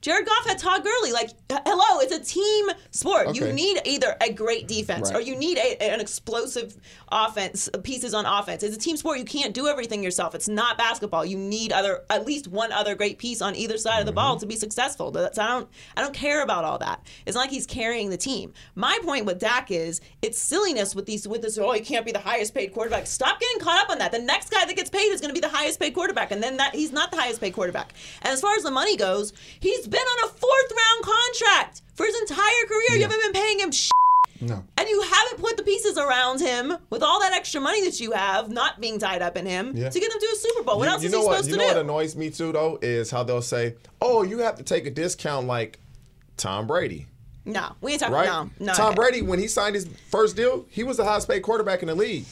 Jared 0.00 0.26
Goff 0.26 0.46
had 0.46 0.58
Todd 0.58 0.84
Gurley. 0.84 1.12
Like, 1.12 1.30
hello, 1.50 2.00
it's 2.00 2.14
a 2.14 2.20
team 2.20 2.68
sport. 2.92 3.34
You 3.34 3.52
need 3.52 3.80
either 3.84 4.16
a 4.20 4.32
great 4.32 4.68
defense 4.68 5.10
or 5.10 5.20
you 5.20 5.34
need 5.34 5.58
a, 5.58 5.82
an 5.82 6.00
explosive 6.00 6.76
offense, 7.10 7.68
uh, 7.74 7.78
pieces 7.78 8.14
on 8.14 8.24
offense. 8.24 8.62
It's 8.62 8.76
a 8.76 8.78
team 8.78 8.96
sport. 8.96 9.18
You 9.18 9.24
can't 9.24 9.52
do 9.52 9.66
everything 9.66 10.02
yourself. 10.02 10.36
It's 10.36 10.48
not 10.48 10.78
basketball. 10.78 11.24
You 11.24 11.36
need 11.36 11.72
other, 11.72 12.04
at 12.10 12.24
least 12.24 12.46
one 12.46 12.70
other 12.70 12.94
great 12.94 13.18
piece 13.18 13.42
on 13.42 13.56
either 13.56 13.76
side 13.76 13.98
of 13.98 14.06
the 14.06 14.12
ball 14.12 14.34
mm-hmm. 14.34 14.40
to 14.40 14.46
be 14.46 14.56
successful. 14.56 15.10
That's, 15.10 15.36
I 15.36 15.48
don't, 15.48 15.68
I 15.96 16.02
don't 16.02 16.14
care 16.14 16.44
about 16.44 16.64
all 16.64 16.78
that. 16.78 17.04
It's 17.26 17.34
not 17.34 17.42
like 17.42 17.50
he's 17.50 17.66
carrying 17.66 18.10
the 18.10 18.16
team. 18.16 18.52
My 18.76 19.00
point 19.02 19.24
with 19.24 19.40
Dak 19.40 19.72
is 19.72 20.00
it's 20.22 20.38
silliness 20.38 20.94
with 20.94 21.06
these, 21.06 21.26
with 21.26 21.42
this. 21.42 21.58
Oh, 21.58 21.72
he 21.72 21.80
can't 21.80 22.06
be 22.06 22.12
the 22.12 22.20
highest 22.20 22.54
paid 22.54 22.72
quarterback. 22.72 23.08
Stop 23.08 23.40
getting 23.40 23.58
caught 23.58 23.82
up 23.82 23.90
on 23.90 23.98
that. 23.98 24.12
The 24.12 24.20
next 24.20 24.50
guy 24.50 24.64
that 24.64 24.76
gets 24.76 24.90
paid 24.90 25.10
is 25.10 25.20
going 25.20 25.34
to 25.34 25.34
be 25.34 25.40
the 25.40 25.48
highest 25.48 25.80
paid 25.80 25.92
quarterback, 25.92 26.30
and 26.30 26.40
then 26.40 26.56
that 26.58 26.74
he's 26.74 26.92
not 26.92 27.10
the 27.10 27.16
highest 27.16 27.40
paid 27.40 27.52
quarterback. 27.52 27.94
And 28.22 28.32
as 28.32 28.40
far 28.40 28.54
as 28.54 28.62
the 28.62 28.70
money 28.70 28.96
goes, 28.96 29.32
he's 29.58 29.87
been 29.88 30.00
on 30.00 30.28
a 30.28 30.32
fourth 30.32 30.70
round 30.72 31.04
contract 31.04 31.82
for 31.94 32.06
his 32.06 32.14
entire 32.22 32.66
career. 32.66 32.96
You 32.98 33.02
haven't 33.02 33.20
been 33.22 33.32
paying 33.32 33.60
him. 33.60 33.70
Shit. 33.72 33.92
No. 34.40 34.62
And 34.76 34.88
you 34.88 35.02
haven't 35.02 35.40
put 35.40 35.56
the 35.56 35.64
pieces 35.64 35.98
around 35.98 36.40
him 36.40 36.76
with 36.90 37.02
all 37.02 37.18
that 37.20 37.32
extra 37.32 37.60
money 37.60 37.84
that 37.84 37.98
you 37.98 38.12
have, 38.12 38.48
not 38.50 38.80
being 38.80 38.98
tied 39.00 39.20
up 39.20 39.36
in 39.36 39.46
him, 39.46 39.72
Yeah. 39.76 39.88
to 39.88 39.98
get 40.00 40.12
him 40.12 40.20
to 40.20 40.26
a 40.32 40.36
Super 40.36 40.62
Bowl. 40.62 40.78
What 40.78 40.84
you, 40.86 40.90
else 40.92 41.02
you 41.02 41.06
is 41.06 41.12
know 41.12 41.20
he 41.22 41.26
what? 41.26 41.32
supposed 41.38 41.48
You 41.48 41.54
to 41.54 41.58
know 41.58 41.68
do? 41.70 41.74
what 41.74 41.82
annoys 41.84 42.14
me 42.16 42.30
too 42.30 42.52
though 42.52 42.78
is 42.80 43.10
how 43.10 43.24
they'll 43.24 43.42
say, 43.42 43.74
"Oh, 44.00 44.22
you 44.22 44.38
have 44.38 44.54
to 44.56 44.62
take 44.62 44.86
a 44.86 44.90
discount 44.90 45.46
like 45.48 45.78
Tom 46.36 46.66
Brady." 46.68 47.06
no, 47.44 47.74
we 47.80 47.92
ain't 47.92 48.00
talking. 48.00 48.14
right? 48.14 48.26
No, 48.26 48.50
no. 48.60 48.74
Tom 48.74 48.94
Brady, 48.94 49.22
when 49.22 49.38
he 49.38 49.48
signed 49.48 49.74
his 49.74 49.88
first 50.10 50.36
deal, 50.36 50.66
he 50.68 50.84
was 50.84 50.98
the 50.98 51.04
highest 51.04 51.28
paid 51.28 51.40
quarterback 51.42 51.80
in 51.82 51.88
the 51.88 51.94
league. 51.94 52.26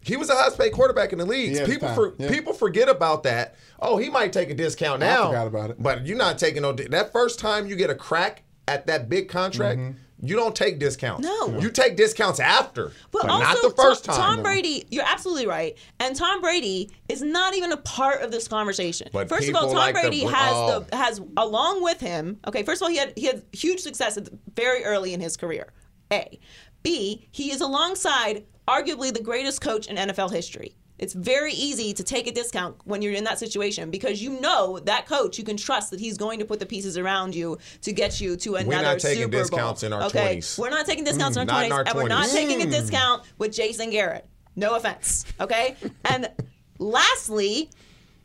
He 0.00 0.16
was 0.16 0.28
the 0.28 0.34
highest 0.34 0.56
paid 0.58 0.72
quarterback 0.72 1.12
in 1.12 1.18
the 1.18 1.26
league. 1.26 1.58
He 1.58 1.64
People 1.66 1.88
for, 1.94 2.14
yeah. 2.18 2.30
people 2.30 2.54
forget 2.54 2.88
about 2.88 3.22
that. 3.24 3.54
Oh, 3.80 3.96
he 3.98 4.08
might 4.10 4.32
take 4.32 4.50
a 4.50 4.54
discount 4.54 5.02
I 5.02 5.06
now. 5.06 5.26
forgot 5.26 5.46
about 5.46 5.70
it. 5.70 5.82
But 5.82 6.06
you're 6.06 6.16
not 6.16 6.38
taking 6.38 6.62
no. 6.62 6.72
di- 6.72 6.88
That 6.88 7.12
first 7.12 7.38
time 7.38 7.66
you 7.66 7.76
get 7.76 7.90
a 7.90 7.94
crack 7.94 8.42
at 8.68 8.86
that 8.86 9.08
big 9.08 9.28
contract, 9.28 9.78
Mm-hmm. 9.78 10.26
you 10.26 10.34
don't 10.34 10.56
take 10.56 10.78
discounts. 10.78 11.24
No. 11.26 11.58
you 11.60 11.70
take 11.70 11.96
discounts 11.96 12.40
after, 12.40 12.90
But, 13.12 13.22
but, 13.22 13.30
also, 13.30 13.44
not 13.44 13.62
the 13.62 13.82
first 13.82 14.04
Tom, 14.06 14.16
time. 14.16 14.34
Tom 14.36 14.42
Brady, 14.42 14.86
you're 14.90 15.04
absolutely 15.06 15.46
right. 15.46 15.76
And 16.00 16.16
Tom 16.16 16.40
Brady 16.40 16.90
is 17.08 17.22
not 17.22 17.54
even 17.54 17.70
a 17.72 17.76
part 17.76 18.22
of 18.22 18.30
this 18.32 18.48
conversation. 18.48 19.08
But 19.12 19.28
first 19.28 19.48
of 19.48 19.54
all, 19.54 19.66
Tom 19.68 19.74
like 19.74 19.94
Brady 19.94 20.24
br- 20.24 20.30
has 20.32 20.52
oh. 20.54 20.80
the 20.90 20.96
has 20.96 21.20
along 21.36 21.82
with 21.82 22.00
him. 22.00 22.38
Okay, 22.48 22.62
first 22.62 22.80
of 22.80 22.86
all, 22.86 22.90
he 22.90 22.96
had 22.96 23.12
he 23.16 23.26
had 23.26 23.42
huge 23.52 23.80
success 23.80 24.18
very 24.54 24.84
early 24.84 25.12
in 25.12 25.20
his 25.20 25.36
career. 25.36 25.72
A, 26.12 26.40
B, 26.82 27.28
he 27.30 27.50
is 27.52 27.60
alongside 27.60 28.44
arguably 28.66 29.12
the 29.12 29.22
greatest 29.22 29.60
coach 29.60 29.86
in 29.86 29.96
NFL 29.96 30.32
history. 30.32 30.76
It's 30.98 31.12
very 31.12 31.52
easy 31.52 31.92
to 31.92 32.02
take 32.02 32.26
a 32.26 32.32
discount 32.32 32.76
when 32.84 33.02
you're 33.02 33.12
in 33.12 33.24
that 33.24 33.38
situation 33.38 33.90
because 33.90 34.22
you 34.22 34.40
know 34.40 34.78
that 34.80 35.06
coach 35.06 35.38
you 35.38 35.44
can 35.44 35.56
trust 35.56 35.90
that 35.90 36.00
he's 36.00 36.16
going 36.16 36.38
to 36.38 36.44
put 36.44 36.58
the 36.58 36.66
pieces 36.66 36.96
around 36.96 37.34
you 37.34 37.58
to 37.82 37.92
get 37.92 38.20
you 38.20 38.36
to 38.36 38.56
another 38.56 38.66
Super 38.66 38.70
Bowl. 38.70 38.78
We're 38.78 38.82
not 38.82 39.00
taking 39.00 39.22
Super 39.22 39.30
Bowl. 39.32 39.40
discounts 39.40 39.82
in 39.82 39.92
our 39.92 40.02
okay? 40.04 40.36
20s. 40.38 40.58
We're 40.58 40.70
not 40.70 40.86
taking 40.86 41.04
discounts 41.04 41.36
in 41.36 41.46
mm, 41.46 41.52
our 41.52 41.60
not 41.60 41.64
in 41.64 41.70
20s, 41.70 41.74
our 41.74 41.84
and 41.86 41.94
we're 41.96 42.08
not 42.08 42.26
20s. 42.28 42.32
taking 42.32 42.62
a 42.62 42.66
mm. 42.66 42.70
discount 42.70 43.22
with 43.38 43.52
Jason 43.52 43.90
Garrett. 43.90 44.26
No 44.58 44.74
offense, 44.74 45.26
okay? 45.38 45.76
and 46.06 46.30
lastly, 46.78 47.68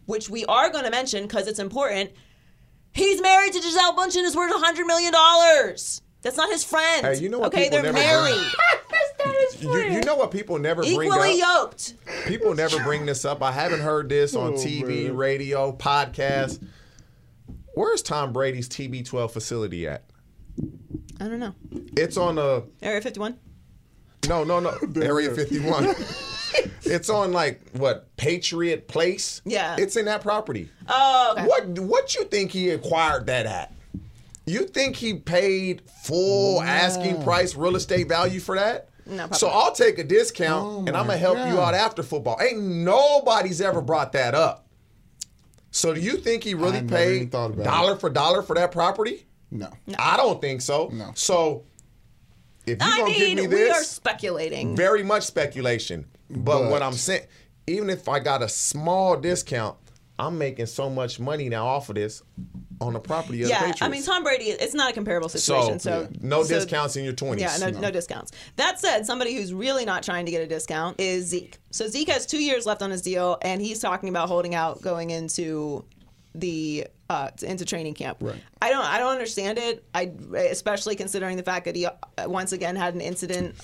which 0.05 0.29
we 0.29 0.45
are 0.45 0.69
going 0.69 0.85
to 0.85 0.91
mention 0.91 1.23
because 1.23 1.47
it's 1.47 1.59
important, 1.59 2.11
he's 2.93 3.21
married 3.21 3.51
to 3.53 3.59
Gisele 3.59 3.93
Bündchen 3.95 4.23
is 4.23 4.35
worth 4.35 4.53
$100 4.53 4.85
million. 4.87 5.11
That's 6.21 6.37
not 6.37 6.49
his 6.51 6.63
friend. 6.63 7.05
Hey, 7.05 7.17
you 7.17 7.29
know 7.29 7.39
what 7.39 7.53
Okay, 7.53 7.69
they're 7.69 7.91
married. 7.91 8.35
bring- 9.23 9.35
That's 9.51 9.63
not 9.63 9.75
his 9.75 9.85
You, 9.91 9.93
you 9.95 10.01
know 10.01 10.15
what 10.15 10.31
people 10.31 10.57
never 10.59 10.81
bring 10.81 11.11
up? 11.11 11.17
Equally 11.17 11.39
yoked. 11.39 11.93
People 12.27 12.53
never 12.55 12.81
bring 12.83 13.05
this 13.05 13.25
up. 13.25 13.41
I 13.41 13.51
haven't 13.51 13.81
heard 13.81 14.09
this 14.09 14.35
on 14.35 14.53
Oh, 14.53 14.55
TV, 14.57 15.05
man. 15.05 15.15
radio, 15.17 15.71
podcast. 15.73 16.61
Where's 17.73 18.01
Tom 18.01 18.33
Brady's 18.33 18.67
TB12 18.67 19.31
facility 19.31 19.87
at? 19.87 20.03
I 21.19 21.27
don't 21.27 21.39
know. 21.39 21.55
It's 21.97 22.17
on 22.17 22.37
a 22.37 22.63
Area 22.81 23.01
51? 23.01 23.37
no, 24.27 24.43
no, 24.43 24.59
no, 24.59 24.77
Area 25.01 25.33
51. 25.33 25.85
it's 26.83 27.09
on 27.09 27.31
like 27.31 27.61
what 27.73 28.15
Patriot 28.17 28.87
Place? 28.87 29.41
Yeah. 29.45 29.75
it's 29.79 29.95
in 29.95 30.05
that 30.05 30.21
property. 30.21 30.69
Oh, 30.89 31.35
okay. 31.37 31.47
What 31.47 31.79
what 31.79 32.15
you 32.15 32.25
think 32.25 32.51
he 32.51 32.69
acquired 32.71 33.27
that 33.27 33.45
at? 33.45 33.73
You 34.45 34.65
think 34.67 34.95
he 34.97 35.13
paid 35.13 35.83
full 36.03 36.61
asking 36.61 37.23
price 37.23 37.55
real 37.55 37.75
estate 37.75 38.09
value 38.09 38.39
for 38.39 38.55
that? 38.55 38.89
No, 39.11 39.27
So 39.31 39.47
not. 39.47 39.55
I'll 39.55 39.71
take 39.73 39.99
a 39.99 40.03
discount 40.03 40.65
Oh 40.65 40.79
and 40.87 40.95
I'm 40.95 41.05
gonna 41.07 41.17
help 41.17 41.37
you 41.37 41.59
out 41.59 41.73
after 41.73 42.01
football. 42.03 42.37
Ain't 42.41 42.59
nobody's 42.61 43.61
ever 43.61 43.81
brought 43.81 44.13
that 44.13 44.33
up. 44.33 44.67
So 45.71 45.93
do 45.93 46.01
you 46.01 46.17
think 46.17 46.43
he 46.43 46.53
really 46.53 46.79
I 46.79 46.83
paid 46.83 47.31
thought 47.31 47.51
about 47.51 47.63
dollar 47.65 47.95
for 47.95 48.09
dollar 48.09 48.41
for 48.41 48.55
that 48.55 48.71
property? 48.71 49.25
No. 49.51 49.69
I 49.99 50.17
don't 50.17 50.39
think 50.41 50.61
so. 50.61 50.89
No. 50.91 51.11
So 51.15 51.65
if 52.65 52.79
you're 52.79 52.87
I 52.87 52.97
gonna 52.97 53.05
mean, 53.11 53.35
give 53.37 53.37
me 53.37 53.47
this, 53.47 53.59
we 53.59 53.71
are 53.71 53.83
speculating. 53.83 54.75
very 54.75 55.03
much 55.03 55.23
speculation. 55.23 56.05
But, 56.29 56.69
what 56.71 56.81
I'm 56.81 56.93
saying, 56.93 57.23
even 57.67 57.89
if 57.89 58.07
I 58.07 58.19
got 58.19 58.41
a 58.41 58.47
small 58.47 59.17
discount, 59.17 59.75
I'm 60.17 60.37
making 60.37 60.67
so 60.67 60.89
much 60.89 61.19
money 61.19 61.49
now 61.49 61.67
off 61.67 61.89
of 61.89 61.95
this 61.95 62.23
on 62.81 62.93
the 62.93 62.99
property 62.99 63.43
of 63.43 63.47
the 63.47 63.53
yeah, 63.53 63.59
Patriots. 63.59 63.81
I 63.83 63.89
mean, 63.89 64.03
Tom 64.03 64.23
Brady, 64.23 64.45
it's 64.45 64.73
not 64.73 64.89
a 64.89 64.93
comparable 64.93 65.29
so, 65.29 65.37
situation. 65.37 65.79
So, 65.79 66.09
no 66.19 66.43
so- 66.43 66.55
discounts 66.55 66.95
in 66.95 67.05
your 67.05 67.13
20s. 67.13 67.39
Yeah, 67.39 67.55
no, 67.57 67.69
no. 67.79 67.91
discounts. 67.91 68.31
That 68.55 68.79
said, 68.79 69.05
somebody 69.05 69.35
who's 69.35 69.53
really 69.53 69.85
not 69.85 70.03
trying 70.03 70.25
to 70.25 70.31
get 70.31 70.41
a 70.41 70.47
discount 70.47 70.99
is 70.99 71.27
Zeke. 71.27 71.59
So 71.69 71.87
Zeke 71.87 72.09
has 72.09 72.25
two 72.25 72.43
years 72.43 72.65
left 72.65 72.81
on 72.81 72.89
his 72.89 73.01
deal, 73.01 73.37
and 73.43 73.61
he's 73.61 73.79
talking 73.79 74.09
about 74.09 74.27
holding 74.27 74.55
out 74.55 74.81
going 74.81 75.11
into 75.11 75.85
the 76.33 76.87
uh, 77.09 77.29
into 77.43 77.65
training 77.65 77.93
camp. 77.93 78.17
Right. 78.21 78.41
I 78.61 78.69
don't 78.69 78.85
I 78.85 78.97
don't 78.97 79.11
understand 79.11 79.57
it. 79.57 79.85
I 79.93 80.11
especially 80.35 80.95
considering 80.95 81.37
the 81.37 81.43
fact 81.43 81.65
that 81.65 81.75
he 81.75 81.85
uh, 81.85 81.91
once 82.25 82.51
again 82.51 82.75
had 82.75 82.95
an 82.95 83.01
incident 83.01 83.55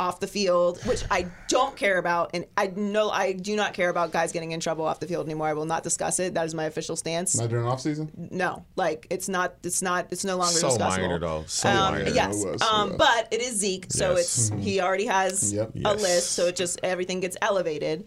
off 0.00 0.18
the 0.18 0.26
field, 0.26 0.80
which 0.86 1.04
I 1.10 1.26
don't 1.48 1.76
care 1.76 1.98
about, 1.98 2.30
and 2.32 2.46
I 2.56 2.68
know 2.68 3.10
I 3.10 3.34
do 3.34 3.54
not 3.54 3.74
care 3.74 3.90
about 3.90 4.12
guys 4.12 4.32
getting 4.32 4.52
in 4.52 4.58
trouble 4.60 4.86
off 4.86 4.98
the 4.98 5.06
field 5.06 5.26
anymore. 5.26 5.46
I 5.46 5.52
will 5.52 5.66
not 5.66 5.82
discuss 5.82 6.18
it. 6.18 6.32
That 6.34 6.46
is 6.46 6.54
my 6.54 6.64
official 6.64 6.96
stance. 6.96 7.36
Not 7.36 7.50
during 7.50 7.66
off 7.66 7.82
season. 7.82 8.10
No, 8.32 8.64
like 8.76 9.06
it's 9.10 9.28
not. 9.28 9.54
It's 9.62 9.82
not. 9.82 10.06
It's 10.10 10.24
no 10.24 10.36
longer 10.38 10.58
So 10.58 10.68
discussable. 10.70 10.88
minor, 11.00 11.18
though. 11.18 11.44
So 11.46 11.68
um, 11.68 11.94
minor. 11.94 12.08
Yes, 12.10 12.42
It 12.42 12.52
was, 12.52 12.62
um, 12.62 12.92
it 12.92 12.98
but 12.98 13.28
it 13.30 13.42
is 13.42 13.56
Zeke, 13.58 13.86
so 13.90 14.16
Yes. 14.16 14.50
it's 14.50 14.64
he 14.64 14.80
already 14.80 15.06
has 15.06 15.52
Yep. 15.52 15.74
a 15.74 15.78
Yes. 15.78 16.00
list, 16.02 16.32
so 16.32 16.46
it 16.46 16.56
just 16.56 16.80
everything 16.82 17.20
gets 17.20 17.36
elevated. 17.42 18.04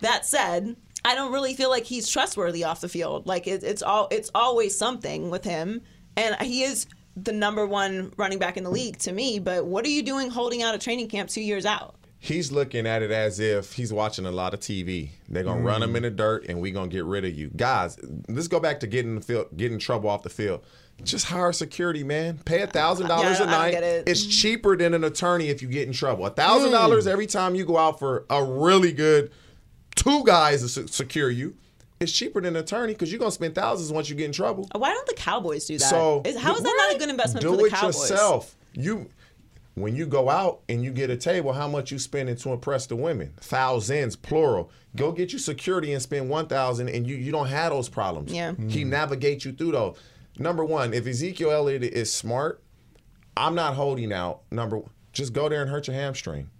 That 0.00 0.24
said, 0.24 0.76
I 1.04 1.14
don't 1.14 1.30
really 1.32 1.54
feel 1.54 1.68
like 1.68 1.84
he's 1.84 2.08
trustworthy 2.08 2.64
off 2.64 2.80
the 2.80 2.88
field. 2.88 3.26
Like 3.26 3.46
it, 3.46 3.62
it's 3.62 3.82
all 3.82 4.08
it's 4.10 4.30
always 4.34 4.76
something 4.76 5.28
with 5.28 5.44
him, 5.44 5.82
and 6.16 6.34
he 6.40 6.62
is 6.62 6.86
the 7.16 7.32
number 7.32 7.66
one 7.66 8.12
running 8.16 8.38
back 8.38 8.56
in 8.56 8.64
the 8.64 8.70
league 8.70 8.98
to 8.98 9.12
me. 9.12 9.38
But 9.38 9.66
what 9.66 9.84
are 9.84 9.90
you 9.90 10.02
doing 10.02 10.30
holding 10.30 10.62
out 10.62 10.74
a 10.74 10.78
training 10.78 11.08
camp 11.08 11.28
two 11.28 11.42
years 11.42 11.66
out? 11.66 11.94
He's 12.18 12.50
looking 12.50 12.86
at 12.86 13.02
it 13.02 13.10
as 13.10 13.38
if 13.38 13.74
he's 13.74 13.92
watching 13.92 14.24
a 14.24 14.30
lot 14.30 14.54
of 14.54 14.60
TV. 14.60 15.10
They're 15.28 15.42
gonna 15.44 15.60
run 15.60 15.82
him 15.82 15.92
mm. 15.92 15.96
in 15.96 16.02
the 16.04 16.10
dirt, 16.10 16.46
and 16.48 16.58
we're 16.58 16.72
gonna 16.72 16.88
get 16.88 17.04
rid 17.04 17.26
of 17.26 17.34
you, 17.34 17.50
guys. 17.54 17.98
Let's 18.28 18.48
go 18.48 18.58
back 18.58 18.80
to 18.80 18.86
getting 18.86 19.10
in 19.10 19.14
the 19.16 19.20
field, 19.20 19.48
getting 19.54 19.78
trouble 19.78 20.08
off 20.08 20.22
the 20.22 20.30
field. 20.30 20.64
Just 21.02 21.26
hire 21.26 21.52
security, 21.52 22.02
man. 22.02 22.38
Pay 22.38 22.62
a 22.62 22.66
thousand 22.66 23.08
dollars 23.08 23.40
Yeah, 23.40 23.44
a 23.44 23.48
I 23.48 23.70
don't 23.72 23.80
night. 23.80 23.84
it. 23.84 24.08
It's 24.08 24.24
cheaper 24.24 24.74
than 24.74 24.94
an 24.94 25.04
attorney 25.04 25.48
if 25.48 25.60
you 25.60 25.68
get 25.68 25.86
in 25.86 25.92
trouble. 25.92 26.24
A 26.24 26.30
thousand 26.30 26.70
dollars 26.70 27.06
mm. 27.06 27.10
every 27.10 27.26
time 27.26 27.54
you 27.54 27.66
go 27.66 27.76
out 27.76 27.98
for 27.98 28.24
a 28.30 28.42
really 28.42 28.92
good 28.92 29.30
two 29.94 30.24
guys 30.24 30.62
to 30.74 30.88
secure 30.88 31.28
you. 31.28 31.56
It's 32.00 32.12
cheaper 32.12 32.40
than 32.40 32.56
an 32.56 32.62
attorney 32.62 32.92
because 32.92 33.10
you're 33.10 33.18
gonna 33.18 33.30
spend 33.30 33.54
thousands 33.54 33.92
once 33.92 34.08
you 34.08 34.16
get 34.16 34.26
in 34.26 34.32
trouble. 34.32 34.68
Why 34.74 34.90
don't 34.90 35.06
the 35.06 35.14
Cowboys 35.14 35.66
do 35.66 35.78
that? 35.78 35.84
So 35.84 36.22
Is- 36.24 36.36
how 36.36 36.54
is 36.54 36.62
that 36.62 36.74
not 36.76 36.96
a 36.96 36.98
good 36.98 37.08
investment 37.08 37.42
Do 37.42 37.50
for 37.52 37.56
the 37.56 37.64
it 37.64 37.72
Cowboys? 37.72 38.10
yourself. 38.10 38.56
You 38.72 39.08
when 39.74 39.96
you 39.96 40.06
go 40.06 40.30
out 40.30 40.60
and 40.68 40.84
you 40.84 40.92
get 40.92 41.10
a 41.10 41.16
table, 41.16 41.52
how 41.52 41.66
much 41.66 41.90
you 41.90 41.98
spending 41.98 42.36
to 42.36 42.52
impress 42.52 42.86
the 42.86 42.94
women? 42.96 43.34
Thousands, 43.40 44.14
plural. 44.14 44.70
Go 44.94 45.10
get 45.10 45.32
you 45.32 45.38
security 45.38 45.92
and 45.92 46.00
spend 46.00 46.28
one 46.28 46.46
thousand, 46.46 46.88
and 46.88 47.06
you 47.06 47.16
you 47.16 47.32
don't 47.32 47.48
have 47.48 47.72
those 47.72 47.88
problems. 47.88 48.32
Yeah. 48.32 48.54
he 48.68 48.82
hmm. 48.82 48.90
navigates 48.90 49.44
you 49.44 49.52
through 49.52 49.72
those. 49.72 49.96
Number 50.38 50.64
one, 50.64 50.94
if 50.94 51.06
Ezekiel 51.06 51.50
Elliott 51.50 51.82
is 51.82 52.12
smart, 52.12 52.62
I'm 53.36 53.54
not 53.54 53.74
holding 53.74 54.12
out. 54.12 54.42
Number 54.50 54.78
one, 54.78 54.90
just 55.12 55.32
go 55.32 55.48
there 55.48 55.62
and 55.62 55.70
hurt 55.70 55.86
your 55.86 55.96
hamstring, 55.96 56.50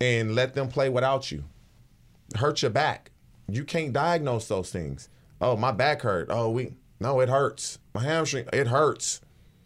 and 0.00 0.34
let 0.34 0.54
them 0.54 0.68
play 0.68 0.88
without 0.88 1.30
you. 1.30 1.44
Hurt 2.36 2.62
your 2.62 2.70
back. 2.70 3.10
You 3.48 3.64
can't 3.64 3.92
diagnose 3.92 4.48
those 4.48 4.70
things. 4.70 5.08
Oh, 5.40 5.56
my 5.56 5.72
back 5.72 6.02
hurt. 6.02 6.28
Oh, 6.30 6.50
we 6.50 6.74
no, 7.00 7.20
it 7.20 7.28
hurts. 7.28 7.78
My 7.94 8.02
hamstring, 8.02 8.46
it 8.52 8.68
hurts. 8.68 9.20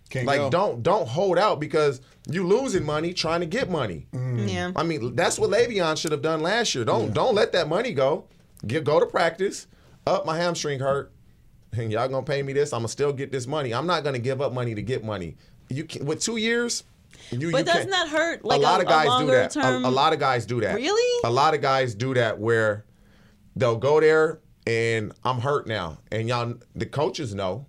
Can't 0.09 0.27
like 0.27 0.39
go. 0.39 0.51
don't 0.51 0.83
don't 0.83 1.09
hold 1.09 1.37
out 1.39 1.61
because 1.61 2.01
you 2.31 2.47
losing 2.47 2.85
money 2.85 3.13
trying 3.13 3.41
to 3.41 3.47
get 3.47 3.69
money. 3.69 4.07
Mm-hmm. 4.13 4.49
Yeah. 4.49 4.73
I 4.77 4.83
mean, 4.85 5.15
that's 5.17 5.39
what 5.39 5.51
Le'Veon 5.51 5.97
should 5.99 6.13
have 6.13 6.23
done 6.23 6.41
last 6.41 6.75
year. 6.75 6.85
Don't 6.85 7.13
don't 7.13 7.35
let 7.35 7.53
that 7.53 7.69
money 7.69 7.93
go. 7.93 8.25
Get 8.67 8.85
go 8.85 9.01
to 9.01 9.07
practice. 9.07 9.67
Up 10.07 10.25
my 10.25 10.37
hamstring 10.37 10.79
hurt. 10.81 11.13
And 11.73 11.93
y'all 11.93 12.09
gonna 12.09 12.25
pay 12.25 12.43
me 12.43 12.53
this? 12.53 12.73
I'm 12.73 12.79
gonna 12.81 12.89
still 12.89 13.13
get 13.13 13.31
this 13.33 13.47
money. 13.47 13.75
I'm 13.75 13.87
not 13.87 14.05
gonna 14.05 14.19
give 14.21 14.41
up 14.41 14.53
money 14.53 14.75
to 14.75 14.83
get 14.83 15.05
money. 15.05 15.37
You 15.69 15.85
can, 15.85 16.07
with 16.07 16.21
two 16.23 16.37
years. 16.37 16.85
You, 17.31 17.51
But 17.51 17.59
you 17.59 17.65
doesn't 17.65 17.73
can't- 17.73 17.91
that 17.91 18.09
hurt, 18.09 18.45
like, 18.45 18.61
a 18.61 18.63
lot 18.63 18.79
a- 18.81 18.83
of 18.85 18.89
guys 18.89 19.05
do 19.05 19.11
longer 19.11 19.33
that. 19.33 19.57
A- 19.57 19.79
a 19.79 19.91
lot 19.91 20.13
of 20.13 20.21
guys 20.21 20.47
do 20.47 20.61
that. 20.61 20.75
Really? 20.77 21.21
A 21.25 21.31
lot 21.31 21.55
of 21.55 21.61
guys 21.61 21.95
do 21.95 22.15
that 22.15 22.39
where 22.39 22.85
they'll 23.57 23.77
go 23.77 23.99
there 24.01 24.41
and 24.67 25.13
I'm 25.25 25.41
hurt 25.41 25.67
now, 25.67 25.99
and 26.13 26.29
y'all 26.29 26.55
the 26.75 26.87
coaches 26.87 27.35
know. 27.35 27.67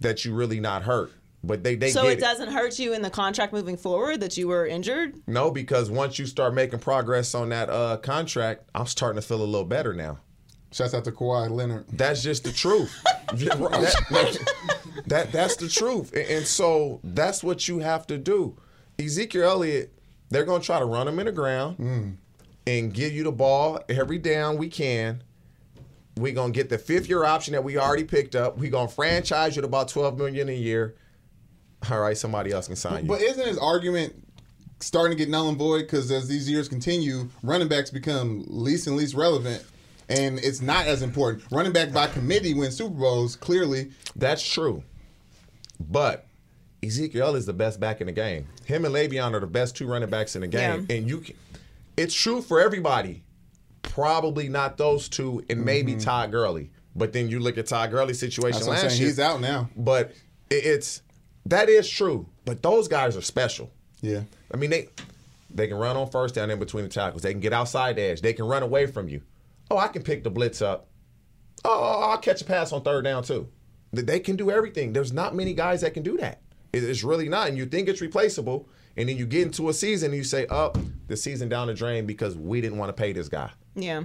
that 0.00 0.24
you 0.24 0.34
really 0.34 0.60
not 0.60 0.82
hurt. 0.82 1.12
But 1.44 1.62
they 1.62 1.74
they 1.76 1.90
So 1.90 2.02
get 2.02 2.12
it 2.18 2.20
doesn't 2.20 2.50
hurt 2.50 2.78
you 2.78 2.92
in 2.94 3.02
the 3.02 3.10
contract 3.10 3.52
moving 3.52 3.76
forward 3.76 4.20
that 4.20 4.36
you 4.36 4.48
were 4.48 4.66
injured. 4.66 5.14
No, 5.26 5.50
because 5.50 5.90
once 5.90 6.18
you 6.18 6.26
start 6.26 6.52
making 6.54 6.80
progress 6.80 7.34
on 7.34 7.48
that 7.50 7.70
uh, 7.70 7.96
contract, 7.98 8.68
I'm 8.74 8.86
starting 8.86 9.20
to 9.20 9.26
feel 9.26 9.42
a 9.42 9.44
little 9.44 9.64
better 9.64 9.94
now. 9.94 10.18
Shouts 10.72 10.94
out 10.94 11.04
to 11.04 11.12
Kawhi 11.12 11.48
Leonard. 11.50 11.86
That's 11.92 12.22
just 12.22 12.44
the 12.44 12.52
truth. 12.52 12.92
that, 13.28 13.94
that- 14.10 14.38
that- 15.06 15.32
that's 15.32 15.56
the 15.56 15.68
truth, 15.68 16.12
and, 16.12 16.26
and 16.28 16.46
so 16.46 17.00
that's 17.04 17.42
what 17.44 17.66
you 17.68 17.78
have 17.78 18.06
to 18.08 18.18
do. 18.18 18.56
Ezekiel 18.98 19.44
Elliott, 19.44 19.92
they're 20.30 20.44
gonna 20.44 20.62
try 20.62 20.78
to 20.78 20.84
run 20.84 21.06
him 21.08 21.18
in 21.20 21.26
the 21.26 21.32
ground 21.32 22.18
and 22.68 22.92
give 22.92 23.12
you 23.12 23.24
the 23.24 23.32
ball 23.32 23.80
every 23.88 24.18
down 24.18 24.58
we 24.58 24.68
can. 24.68 25.22
We're 26.16 26.34
gonna 26.34 26.52
get 26.52 26.68
the 26.68 26.78
fifth 26.78 27.08
year 27.08 27.24
option 27.24 27.52
that 27.52 27.64
we 27.64 27.78
already 27.78 28.04
picked 28.04 28.34
up. 28.34 28.58
We're 28.58 28.70
gonna 28.70 28.88
franchise 28.88 29.56
you 29.56 29.60
at 29.60 29.64
about 29.64 29.88
12 29.88 30.18
million 30.18 30.48
a 30.48 30.52
year. 30.52 30.94
All 31.90 32.00
right, 32.00 32.16
somebody 32.16 32.50
else 32.52 32.66
can 32.66 32.76
sign 32.76 33.04
you. 33.04 33.08
But 33.08 33.22
isn't 33.22 33.46
his 33.46 33.58
argument 33.58 34.24
starting 34.80 35.16
to 35.16 35.22
get 35.22 35.30
null 35.30 35.48
and 35.48 35.56
void 35.56 35.82
because 35.82 36.10
as 36.10 36.28
these 36.28 36.50
years 36.50 36.68
continue, 36.68 37.28
running 37.42 37.68
backs 37.68 37.90
become 37.90 38.44
least 38.48 38.86
and 38.86 38.96
least 38.96 39.14
relevant, 39.14 39.64
and 40.08 40.38
it's 40.40 40.60
not 40.60 40.86
as 40.86 41.02
important. 41.02 41.44
Running 41.50 41.72
back 41.72 41.92
by 41.92 42.08
committee 42.08 42.52
wins 42.52 42.76
Super 42.76 42.94
Bowls 42.94 43.36
clearly. 43.36 43.92
That's 44.16 44.46
true. 44.46 44.82
But 45.80 46.26
Ezekiel 46.82 47.36
is 47.36 47.46
the 47.46 47.52
best 47.52 47.78
back 47.78 48.00
in 48.00 48.08
the 48.08 48.12
game. 48.12 48.48
Him 48.64 48.84
and 48.84 48.94
Le'Veon 48.94 49.34
are 49.34 49.40
the 49.40 49.46
best 49.46 49.76
two 49.76 49.86
running 49.86 50.10
backs 50.10 50.34
in 50.34 50.42
the 50.42 50.48
game. 50.48 50.86
Yeah. 50.88 50.96
And 50.96 51.08
you 51.08 51.18
can 51.18 51.36
it's 51.98 52.14
true 52.14 52.40
for 52.40 52.60
everybody. 52.60 53.24
Probably 53.82 54.48
not 54.48 54.76
those 54.76 55.08
two 55.08 55.44
and 55.50 55.64
maybe 55.64 55.92
mm-hmm. 55.92 56.00
Todd 56.00 56.30
Gurley. 56.30 56.70
But 56.94 57.12
then 57.12 57.28
you 57.28 57.40
look 57.40 57.58
at 57.58 57.66
Todd 57.66 57.90
Gurley's 57.90 58.18
situation 58.18 58.60
That's 58.60 58.84
last 58.84 58.98
year. 58.98 59.08
He's 59.08 59.20
out 59.20 59.40
now. 59.40 59.68
But 59.76 60.14
it's 60.50 61.02
that 61.46 61.68
is 61.68 61.88
true. 61.88 62.26
But 62.44 62.62
those 62.62 62.88
guys 62.88 63.16
are 63.16 63.22
special. 63.22 63.70
Yeah. 64.00 64.22
I 64.52 64.56
mean, 64.56 64.70
they 64.70 64.88
they 65.50 65.66
can 65.66 65.76
run 65.76 65.96
on 65.96 66.10
first 66.10 66.34
down 66.34 66.50
in 66.50 66.58
between 66.58 66.84
the 66.84 66.90
tackles. 66.90 67.22
They 67.22 67.32
can 67.32 67.40
get 67.40 67.52
outside 67.52 67.96
the 67.96 68.02
edge. 68.02 68.20
They 68.20 68.32
can 68.32 68.46
run 68.46 68.62
away 68.62 68.86
from 68.86 69.08
you. 69.08 69.22
Oh, 69.70 69.78
I 69.78 69.88
can 69.88 70.02
pick 70.02 70.24
the 70.24 70.30
blitz 70.30 70.62
up. 70.62 70.88
Oh, 71.64 71.70
oh, 71.70 71.98
oh 71.98 72.10
I'll 72.10 72.18
catch 72.18 72.40
a 72.40 72.44
pass 72.44 72.72
on 72.72 72.82
third 72.82 73.04
down 73.04 73.22
too. 73.22 73.48
They- 73.92 74.02
They 74.02 74.20
can 74.20 74.36
do 74.36 74.50
everything. 74.50 74.92
There's 74.92 75.12
not 75.12 75.34
many 75.34 75.54
guys 75.54 75.80
that 75.80 75.94
can 75.94 76.02
do 76.02 76.16
that. 76.18 76.40
It's 76.72 77.02
really 77.02 77.28
not. 77.28 77.48
And 77.48 77.56
you 77.56 77.64
think 77.64 77.88
it's 77.88 78.02
replaceable, 78.02 78.68
and 78.96 79.08
then 79.08 79.16
you 79.16 79.24
get 79.24 79.42
into 79.46 79.68
a 79.70 79.72
season 79.72 80.10
and 80.10 80.18
you 80.18 80.24
say, 80.24 80.46
"Oh, 80.50 80.72
the 81.08 81.16
season 81.16 81.48
down 81.48 81.66
the 81.66 81.74
drain 81.74 82.06
because 82.06 82.36
we 82.36 82.60
didn't 82.60 82.78
want 82.78 82.88
to 82.90 82.92
pay 82.92 83.12
this 83.12 83.28
guy." 83.28 83.50
Yeah. 83.74 84.04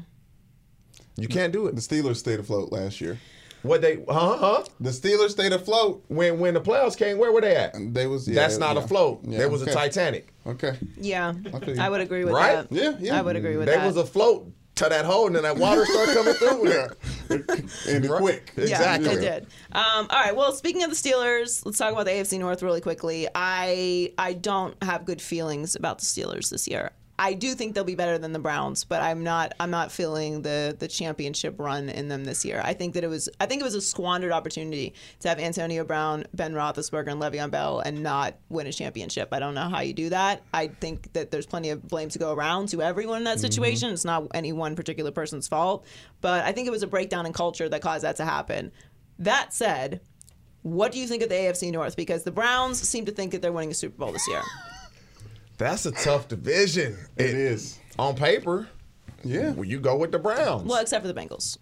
You 1.15 1.27
can't 1.27 1.53
do 1.53 1.67
it. 1.67 1.75
The. 1.75 1.81
Steelers 1.81 2.15
stayed 2.17 2.39
afloat 2.39 2.71
last 2.71 2.99
year. 2.99 3.19
What 3.61 3.81
they? 3.81 4.03
Huh? 4.09 4.37
Huh? 4.37 4.63
The 4.79 4.89
Steelers 4.89 5.29
stayed 5.29 5.53
afloat. 5.53 6.03
When 6.07 6.39
when 6.39 6.53
the 6.53 6.61
playoffs 6.61 6.97
came, 6.97 7.17
where 7.17 7.31
were 7.31 7.41
they 7.41 7.55
at? 7.55 7.73
They 7.93 8.07
was 8.07 8.27
yeah, 8.27 8.35
That's 8.35 8.57
not 8.57 8.75
yeah. 8.75 8.83
a 8.83 8.87
float. 8.87 9.21
Yeah, 9.23 9.37
there 9.37 9.49
was 9.49 9.61
a. 9.61 9.71
Titanic. 9.71 10.33
Okay. 10.45 10.77
Yeah. 10.97 11.33
feel 11.33 11.75
you. 11.75 11.81
I 11.81 11.89
would 11.89 12.01
agree 12.01 12.25
with 12.25 12.33
Right? 12.33 12.69
that. 12.69 12.75
Yeah, 12.75 12.95
yeah. 12.99 13.17
I 13.17 13.21
would 13.21 13.35
agree 13.35 13.55
with 13.55 13.67
They 13.67 13.73
that. 13.75 13.81
They 13.81 13.87
was 13.87 13.97
afloat 13.97 14.51
to 14.75 14.89
that 14.89 15.05
hole, 15.05 15.27
and 15.27 15.35
then 15.35 15.43
that 15.43 15.57
water 15.57 15.85
started 15.85 16.15
coming 16.15 16.33
through. 16.33 16.67
there. 16.69 16.95
and 17.87 18.09
Right. 18.09 18.19
quick. 18.21 18.51
Yeah, 18.57 18.63
Exactly. 18.63 19.11
it 19.11 19.21
did. 19.21 19.43
Um, 19.71 20.07
all 20.09 20.23
right. 20.23 20.35
Well, 20.35 20.51
speaking 20.53 20.83
of 20.83 20.89
the 20.89 20.95
Steelers, 20.95 21.63
let's 21.65 21.77
talk 21.77 21.91
about 21.93 22.05
the 22.05 22.11
AFC 22.11 22.39
North 22.39 22.63
really 22.63 22.81
quickly. 22.81 23.27
I 23.35 24.13
I 24.17 24.33
don't 24.33 24.81
have 24.83 25.05
good 25.05 25.21
feelings 25.21 25.75
about 25.75 25.99
the 25.99 26.05
Steelers 26.05 26.49
this 26.49 26.67
year. 26.67 26.91
I 27.19 27.33
do 27.33 27.53
think 27.53 27.75
they'll 27.75 27.83
be 27.83 27.95
better 27.95 28.17
than 28.17 28.33
the 28.33 28.39
Browns, 28.39 28.85
but 28.85 29.01
I'm 29.01 29.23
not 29.23 29.53
I'm 29.59 29.69
not 29.69 29.91
feeling 29.91 30.41
the 30.41 30.75
the 30.77 30.87
championship 30.87 31.55
run 31.59 31.89
in 31.89 32.07
them 32.07 32.23
this 32.23 32.43
year. 32.43 32.59
I 32.63 32.73
think 32.73 32.95
that 32.95 33.03
it 33.03 33.07
was 33.07 33.29
I 33.39 33.45
think 33.45 33.61
it 33.61 33.63
was 33.63 33.75
a 33.75 33.81
squandered 33.81 34.31
opportunity 34.31 34.93
to 35.19 35.29
have 35.29 35.39
Antonio 35.39 35.83
Brown, 35.83 36.25
Ben 36.33 36.53
Roethlisberger, 36.53 37.11
and 37.11 37.21
Le'Veon 37.21 37.51
Bell 37.51 37.81
and 37.81 38.01
not 38.01 38.35
win 38.49 38.65
a 38.65 38.73
championship. 38.73 39.29
I 39.31 39.39
don't 39.39 39.53
know 39.53 39.69
how 39.69 39.81
you 39.81 39.93
do 39.93 40.09
that. 40.09 40.41
I 40.53 40.67
think 40.67 41.13
that 41.13 41.29
there's 41.29 41.45
plenty 41.45 41.69
of 41.69 41.87
blame 41.87 42.09
to 42.09 42.19
go 42.19 42.33
around 42.33 42.69
to 42.69 42.81
everyone 42.81 43.19
in 43.19 43.23
that 43.25 43.37
mm-hmm. 43.37 43.41
situation. 43.41 43.91
It's 43.91 44.05
not 44.05 44.27
any 44.33 44.51
one 44.51 44.75
particular 44.75 45.11
person's 45.11 45.47
fault, 45.47 45.85
but 46.19 46.43
I 46.43 46.51
think 46.51 46.67
it 46.67 46.71
was 46.71 46.83
a 46.83 46.87
breakdown 46.87 47.27
in 47.27 47.33
culture 47.33 47.69
that 47.69 47.81
caused 47.81 48.03
that 48.03 48.15
to 48.17 48.25
happen. 48.25 48.71
That 49.19 49.53
said, 49.53 50.01
what 50.63 50.91
do 50.91 50.99
you 50.99 51.07
think 51.07 51.21
of 51.21 51.29
the 51.29 51.35
AFC 51.35 51.71
North? 51.71 51.95
Because 51.95 52.23
the 52.23 52.31
Browns 52.31 52.81
seem 52.81 53.05
to 53.05 53.11
think 53.11 53.33
that 53.33 53.43
they're 53.43 53.51
winning 53.51 53.71
a 53.71 53.75
Super 53.75 53.97
Bowl 53.97 54.11
this 54.11 54.27
year. 54.27 54.41
That's 55.57 55.85
a 55.85 55.91
tough 55.91 56.27
division. 56.27 56.97
It 57.15 57.35
is. 57.35 57.79
on 57.99 58.15
paper. 58.15 58.67
Yeah. 59.23 59.51
Well, 59.51 59.65
you 59.65 59.79
go 59.79 59.95
with 59.95 60.11
the 60.11 60.19
Browns. 60.19 60.63
Well, 60.63 60.81
except 60.81 61.05
for 61.05 61.11
the 61.11 61.19
Bengals. 61.19 61.57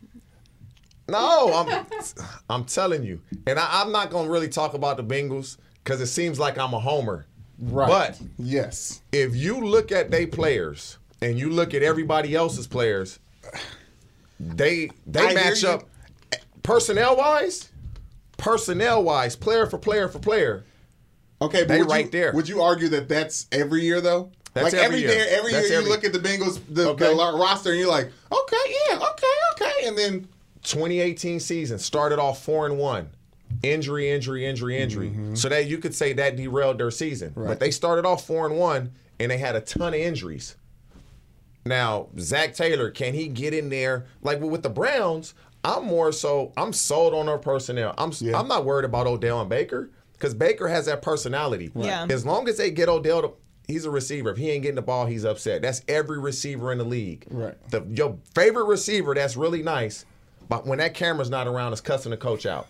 No, 1.08 1.54
I'm 1.54 1.86
I'm 2.50 2.66
telling 2.66 3.04
you, 3.04 3.22
and 3.46 3.60
I, 3.60 3.82
I'm 3.82 3.92
not 3.92 4.10
gonna 4.10 4.30
really 4.30 4.48
talk 4.48 4.74
about 4.74 4.98
the 4.98 5.04
Bengals 5.04 5.58
because 5.84 6.00
it 6.00 6.08
seems 6.08 6.40
like 6.40 6.58
I'm 6.58 6.74
a 6.74 6.80
homer. 6.80 7.28
Right. 7.60 7.88
But 7.88 8.20
yes. 8.40 9.02
if 9.12 9.36
you 9.36 9.60
look 9.62 9.92
at 9.92 10.10
they 10.10 10.26
players 10.26 10.98
and 11.22 11.38
you 11.38 11.50
look 11.50 11.74
at 11.74 11.84
everybody 11.84 12.34
else's 12.34 12.66
players, 12.66 13.20
they 14.40 14.90
they 15.06 15.28
I 15.28 15.34
match 15.34 15.64
up 15.64 15.84
personnel 16.64 17.18
wise, 17.18 17.70
personnel 18.38 19.04
wise, 19.04 19.36
player 19.36 19.68
for 19.68 19.78
player 19.78 20.08
for 20.08 20.20
player. 20.20 20.64
Okay, 21.42 21.62
but 21.64 21.68
They 21.70 21.84
would 21.84 21.98
you- 22.06 22.10
there. 22.12 22.32
Would 22.34 22.48
you 22.50 22.62
argue 22.62 22.90
that 22.90 23.10
that's 23.10 23.48
every 23.52 23.82
year 23.82 24.00
though? 24.02 24.30
That's 24.54 24.74
like 24.74 24.74
every 24.74 24.98
every 24.98 25.00
year. 25.00 25.10
day, 25.26 25.30
every 25.38 25.52
That's 25.54 25.70
year 25.70 25.78
every- 25.80 25.90
you 25.90 25.96
look 25.96 26.04
at 26.04 26.12
the 26.14 26.20
Bengals, 26.20 26.60
the, 26.70 26.90
Okay. 26.90 27.08
the 27.08 27.16
roster, 27.16 27.72
and 27.72 27.80
you're 27.80 27.90
like, 27.90 28.12
okay, 28.32 28.76
yeah, 28.90 28.98
okay, 28.98 29.28
okay, 29.54 29.88
and 29.88 29.98
then 29.98 30.28
2018 30.64 31.40
season 31.40 31.80
started 31.80 32.20
off 32.20 32.44
four 32.44 32.66
and 32.66 32.78
one. 32.78 33.10
Injury, 33.64 34.10
injury, 34.12 34.46
injury, 34.46 34.78
injury. 34.78 35.10
Mm-hmm. 35.10 35.36
So 35.36 35.50
that 35.50 35.68
you 35.68 35.78
could 35.78 35.94
say 35.96 36.14
that 36.14 36.36
derailed 36.36 36.78
their 36.78 36.92
season. 36.92 37.34
But 37.36 37.60
they 37.60 37.72
started 37.72 38.06
off 38.06 38.26
four 38.26 38.46
and 38.46 38.58
one 38.58 38.92
and 39.20 39.30
they 39.32 39.38
had 39.38 39.56
a 39.56 39.62
ton 39.62 39.94
of 39.94 40.00
injuries. 40.00 40.56
Now, 41.66 42.08
Zac 42.20 42.54
Taylor, 42.56 42.90
can 42.90 43.14
he 43.14 43.28
get 43.28 43.54
in 43.54 43.70
there? 43.70 44.06
Like 44.22 44.40
with 44.42 44.64
the 44.64 44.70
Browns, 44.70 45.34
I'm 45.64 45.86
more 45.86 46.12
so 46.12 46.54
I'm 46.58 46.74
sold 46.74 47.14
on 47.14 47.28
their 47.28 47.38
personnel. 47.38 47.94
I'm 47.98 48.12
Yeah. 48.20 48.40
I'm 48.40 48.48
not 48.48 48.66
worried 48.66 48.86
about 48.86 49.06
Odell 49.08 49.42
and 49.42 49.50
Baker 49.50 49.90
because 50.22 50.36
Baker 50.36 50.68
has 50.68 50.86
that 50.86 51.02
personality. 51.02 51.72
Yeah. 51.74 52.06
As 52.08 52.26
long 52.28 52.48
as 52.48 52.58
they 52.58 52.70
get 52.70 52.88
Odell 52.88 53.22
to 53.24 53.34
He's 53.68 53.86
a 53.86 53.92
receiver. 53.92 54.32
If 54.32 54.38
he 54.38 54.50
ain't 54.50 54.64
getting 54.64 54.76
the 54.76 54.82
ball, 54.82 55.06
he's 55.06 55.24
upset. 55.24 55.62
That's 55.62 55.82
every 55.88 56.20
receiver 56.20 56.74
in 56.74 56.78
the 56.78 56.84
league. 56.84 57.26
Right. 57.30 57.56
The, 57.70 57.86
your 57.90 58.18
favorite 58.36 58.66
receiver 58.66 59.16
that's 59.16 59.38
really 59.38 59.64
nice, 59.64 60.04
but 60.50 60.68
when 60.68 60.80
that 60.80 60.94
camera's 60.94 61.30
not 61.30 61.48
around, 61.48 61.72
is 61.72 61.80
cussing 61.80 62.10
the 62.10 62.18
coach 62.18 62.46
out. 62.46 62.68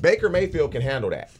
Baker 0.00 0.30
Mayfield 0.30 0.72
can 0.72 0.80
handle 0.80 1.10
that. 1.10 1.30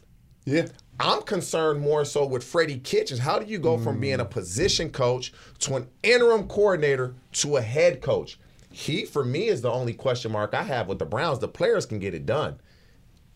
yeah, 0.45 0.67
I'm 1.01 1.23
concerned 1.23 1.81
more 1.81 2.05
so 2.05 2.27
with 2.27 2.45
Freddie 2.45 2.79
Kitchens. 2.79 3.21
How 3.21 3.39
do 3.39 3.47
you 3.47 3.59
go 3.59 3.79
from 3.79 4.01
being 4.01 4.21
a 4.21 4.25
position 4.25 4.91
coach 4.91 5.33
to 5.61 5.77
an 5.77 5.89
interim 6.03 6.47
coordinator 6.47 7.15
to 7.35 7.57
a 7.57 7.63
head 7.63 8.03
coach? 8.03 8.39
He, 8.71 9.07
for 9.07 9.25
me, 9.25 9.49
is 9.49 9.63
the 9.63 9.71
only 9.73 9.95
question 9.95 10.31
mark 10.33 10.53
I 10.53 10.65
have 10.65 10.89
with 10.89 10.99
the 10.99 11.07
Browns. 11.07 11.39
The 11.39 11.49
players 11.49 11.87
can 11.87 12.01
get 12.01 12.13
it 12.13 12.27
done. 12.27 12.59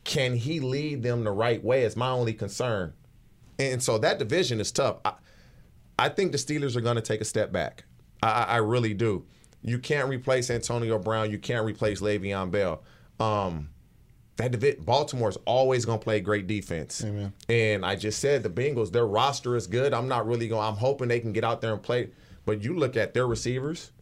Can 0.08 0.34
he 0.36 0.58
lead 0.58 1.02
them 1.02 1.22
the 1.22 1.30
right 1.30 1.62
way? 1.62 1.82
Is 1.82 1.94
my 1.94 2.08
only 2.08 2.32
concern. 2.32 2.94
And 3.58 3.82
so 3.82 3.98
that 3.98 4.18
division 4.18 4.58
is 4.58 4.72
tough. 4.72 4.96
I, 5.04 5.12
I 5.98 6.08
think 6.08 6.32
the 6.32 6.38
Steelers 6.38 6.76
are 6.76 6.80
going 6.80 6.96
to 6.96 7.02
take 7.02 7.20
a 7.20 7.26
step 7.26 7.52
back. 7.52 7.84
I, 8.22 8.44
I 8.44 8.56
really 8.56 8.94
do. 8.94 9.26
You 9.60 9.78
can't 9.78 10.08
replace 10.08 10.48
Antonio 10.48 10.98
Brown. 10.98 11.30
You 11.30 11.38
can't 11.38 11.66
replace 11.66 12.00
Le'Veon 12.00 12.50
Bell. 12.50 12.82
Um, 13.20 13.68
that 14.36 14.52
divi- 14.52 14.80
Baltimore's 14.80 15.36
always 15.44 15.84
going 15.84 15.98
to 15.98 16.02
play 16.02 16.20
great 16.20 16.46
defense. 16.46 17.04
Amen. 17.04 17.34
And 17.50 17.84
I 17.84 17.94
just 17.94 18.18
said 18.20 18.42
the 18.42 18.48
Bengals, 18.48 18.90
their 18.90 19.06
roster 19.06 19.56
is 19.56 19.66
good. 19.66 19.92
I'm 19.92 20.08
not 20.08 20.26
really 20.26 20.48
going. 20.48 20.66
I'm 20.66 20.76
hoping 20.76 21.08
they 21.08 21.20
can 21.20 21.34
get 21.34 21.44
out 21.44 21.60
there 21.60 21.74
and 21.74 21.82
play. 21.82 22.08
But 22.46 22.62
you 22.62 22.78
look 22.78 22.96
at 22.96 23.12
their 23.12 23.26
receivers, 23.26 23.92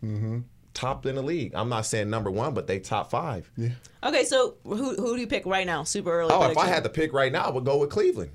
top 0.76 1.06
in 1.06 1.14
the 1.16 1.22
league. 1.22 1.52
I'm 1.54 1.68
not 1.68 1.86
saying 1.86 2.10
number 2.10 2.30
one, 2.30 2.54
but 2.54 2.66
they 2.66 2.78
top 2.78 3.10
five. 3.10 3.50
yeah. 3.56 3.70
Okay, 4.04 4.24
so 4.24 4.54
who 4.64 4.94
who 4.94 5.14
do 5.14 5.20
you 5.20 5.26
pick 5.26 5.46
right 5.46 5.66
now? 5.66 5.82
Super 5.84 6.12
early. 6.20 6.32
Oh, 6.32 6.48
if 6.50 6.56
I 6.58 6.66
had 6.66 6.84
to 6.84 6.90
pick 6.90 7.12
right 7.12 7.32
now, 7.32 7.44
I 7.44 7.50
would 7.50 7.64
go 7.64 7.78
with 7.78 7.90
Cleveland. 7.90 8.30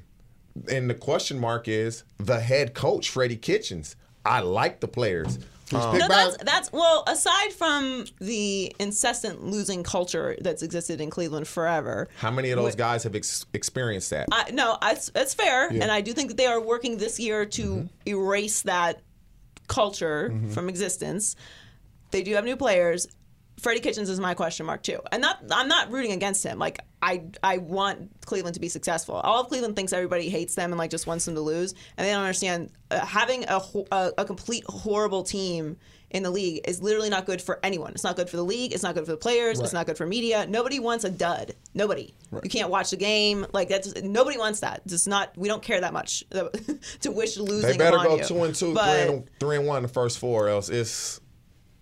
And 0.70 0.90
the 0.90 0.96
question 0.96 1.40
mark 1.40 1.68
is 1.70 2.04
the 2.18 2.40
head 2.42 2.74
coach, 2.74 3.10
Freddie 3.10 3.38
Kitchens. 3.38 3.96
I 4.26 4.42
like 4.42 4.82
the 4.82 4.88
players. 4.88 5.38
Um, 5.74 5.98
No, 5.98 6.08
that's 6.10 6.36
that's 6.44 6.72
well. 6.74 7.06
Aside 7.08 7.54
from 7.54 8.06
the 8.20 8.76
incessant 8.80 9.46
losing 9.46 9.84
culture 9.84 10.36
that's 10.42 10.62
existed 10.64 11.00
in 11.00 11.10
Cleveland 11.10 11.48
forever, 11.48 12.10
how 12.18 12.30
many 12.32 12.52
of 12.52 12.58
those 12.58 12.76
guys 12.76 13.04
have 13.04 13.16
ex- 13.16 13.46
experienced 13.54 14.10
that? 14.10 14.28
I, 14.34 14.52
no, 14.52 14.78
that's 14.82 15.10
that's 15.12 15.34
fair, 15.34 15.70
and 15.70 15.90
I 15.90 16.02
do 16.02 16.12
think 16.12 16.28
that 16.28 16.36
they 16.38 16.48
are 16.48 16.60
working 16.60 16.98
this 16.98 17.18
year 17.20 17.46
to 17.46 17.64
Mm-hmm. 17.64 18.10
erase 18.10 18.64
that 18.64 19.00
culture 19.68 20.34
from 20.54 20.68
existence. 20.70 21.36
They 22.12 22.24
do 22.24 22.36
have 22.36 22.46
new 22.46 22.56
players. 22.58 23.08
Freddie 23.60 23.80
Kitchens 23.82 24.10
is 24.10 24.20
my 24.20 24.34
question 24.34 24.66
mark 24.66 24.82
too, 24.82 25.00
and 25.12 25.22
not 25.22 25.38
I'm 25.52 25.68
not 25.68 25.92
rooting 25.92 26.14
against 26.14 26.44
him. 26.44 26.58
Like 26.58 26.80
I 27.02 27.24
I 27.44 27.58
want 27.58 28.10
Cleveland 28.26 28.56
to 28.56 28.60
be 28.60 28.70
successful. 28.70 29.16
All 29.16 29.42
of 29.42 29.48
Cleveland 29.50 29.76
thinks 29.76 29.94
everybody 29.94 30.30
hates 30.30 30.56
them 30.56 30.72
and 30.72 30.80
like 30.80 30.90
just 30.90 31.06
wants 31.06 31.26
them 31.26 31.36
to 31.36 31.42
lose, 31.42 31.74
and 31.98 32.08
they 32.08 32.12
don't 32.12 32.22
understand 32.22 32.72
uh, 32.90 33.06
having 33.06 33.46
a, 33.48 33.62
a 33.92 34.12
a 34.20 34.26
complete 34.26 34.64
horrible 34.68 35.22
team 35.22 35.78
in 36.10 36.24
the 36.24 36.30
league 36.32 36.62
is 36.68 36.82
literally 36.82 37.10
not 37.10 37.26
good 37.26 37.42
for 37.42 37.60
anyone. 37.64 37.92
It's 37.92 38.04
not 38.04 38.16
good 38.16 38.30
for 38.30 38.36
the 38.36 38.44
league. 38.44 38.74
It's 38.74 38.84
not 38.84 38.96
good 38.96 39.06
for 39.06 39.12
the 39.12 39.18
players. 39.18 39.60
It's 39.60 39.72
not 39.74 39.86
good 39.86 39.96
for 39.98 40.06
media. 40.06 40.46
Nobody 40.48 40.80
wants 40.80 41.06
a 41.06 41.10
dud. 41.10 41.54
Nobody. 41.74 42.14
You 42.44 42.50
can't 42.50 42.70
watch 42.70 42.90
the 42.90 42.98
game. 42.98 43.46
Like 43.54 43.70
that's 43.70 43.96
nobody 44.02 44.38
wants 44.40 44.62
that. 44.62 44.86
Just 44.88 45.08
not. 45.08 45.38
We 45.38 45.48
don't 45.48 45.62
care 45.62 45.80
that 45.82 45.94
much 45.94 46.24
to 47.02 47.12
wish 47.12 47.38
losing. 47.38 47.70
They 47.70 47.78
better 47.78 47.98
go 47.98 48.18
you. 48.18 48.24
two 48.24 48.44
and 48.44 48.56
two, 48.56 48.74
But- 48.74 49.06
three 49.06 49.14
and 49.16 49.30
three 49.40 49.56
and 49.58 49.68
one 49.68 49.84
the 49.84 49.88
first 49.88 50.18
four. 50.18 50.50
Else 50.50 50.68
it's 50.70 51.21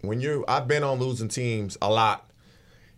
when 0.01 0.21
you. 0.21 0.45
I've 0.47 0.67
been 0.67 0.83
on 0.83 0.99
losing 0.99 1.27
teams 1.27 1.77
a 1.81 1.89
lot, 1.89 2.29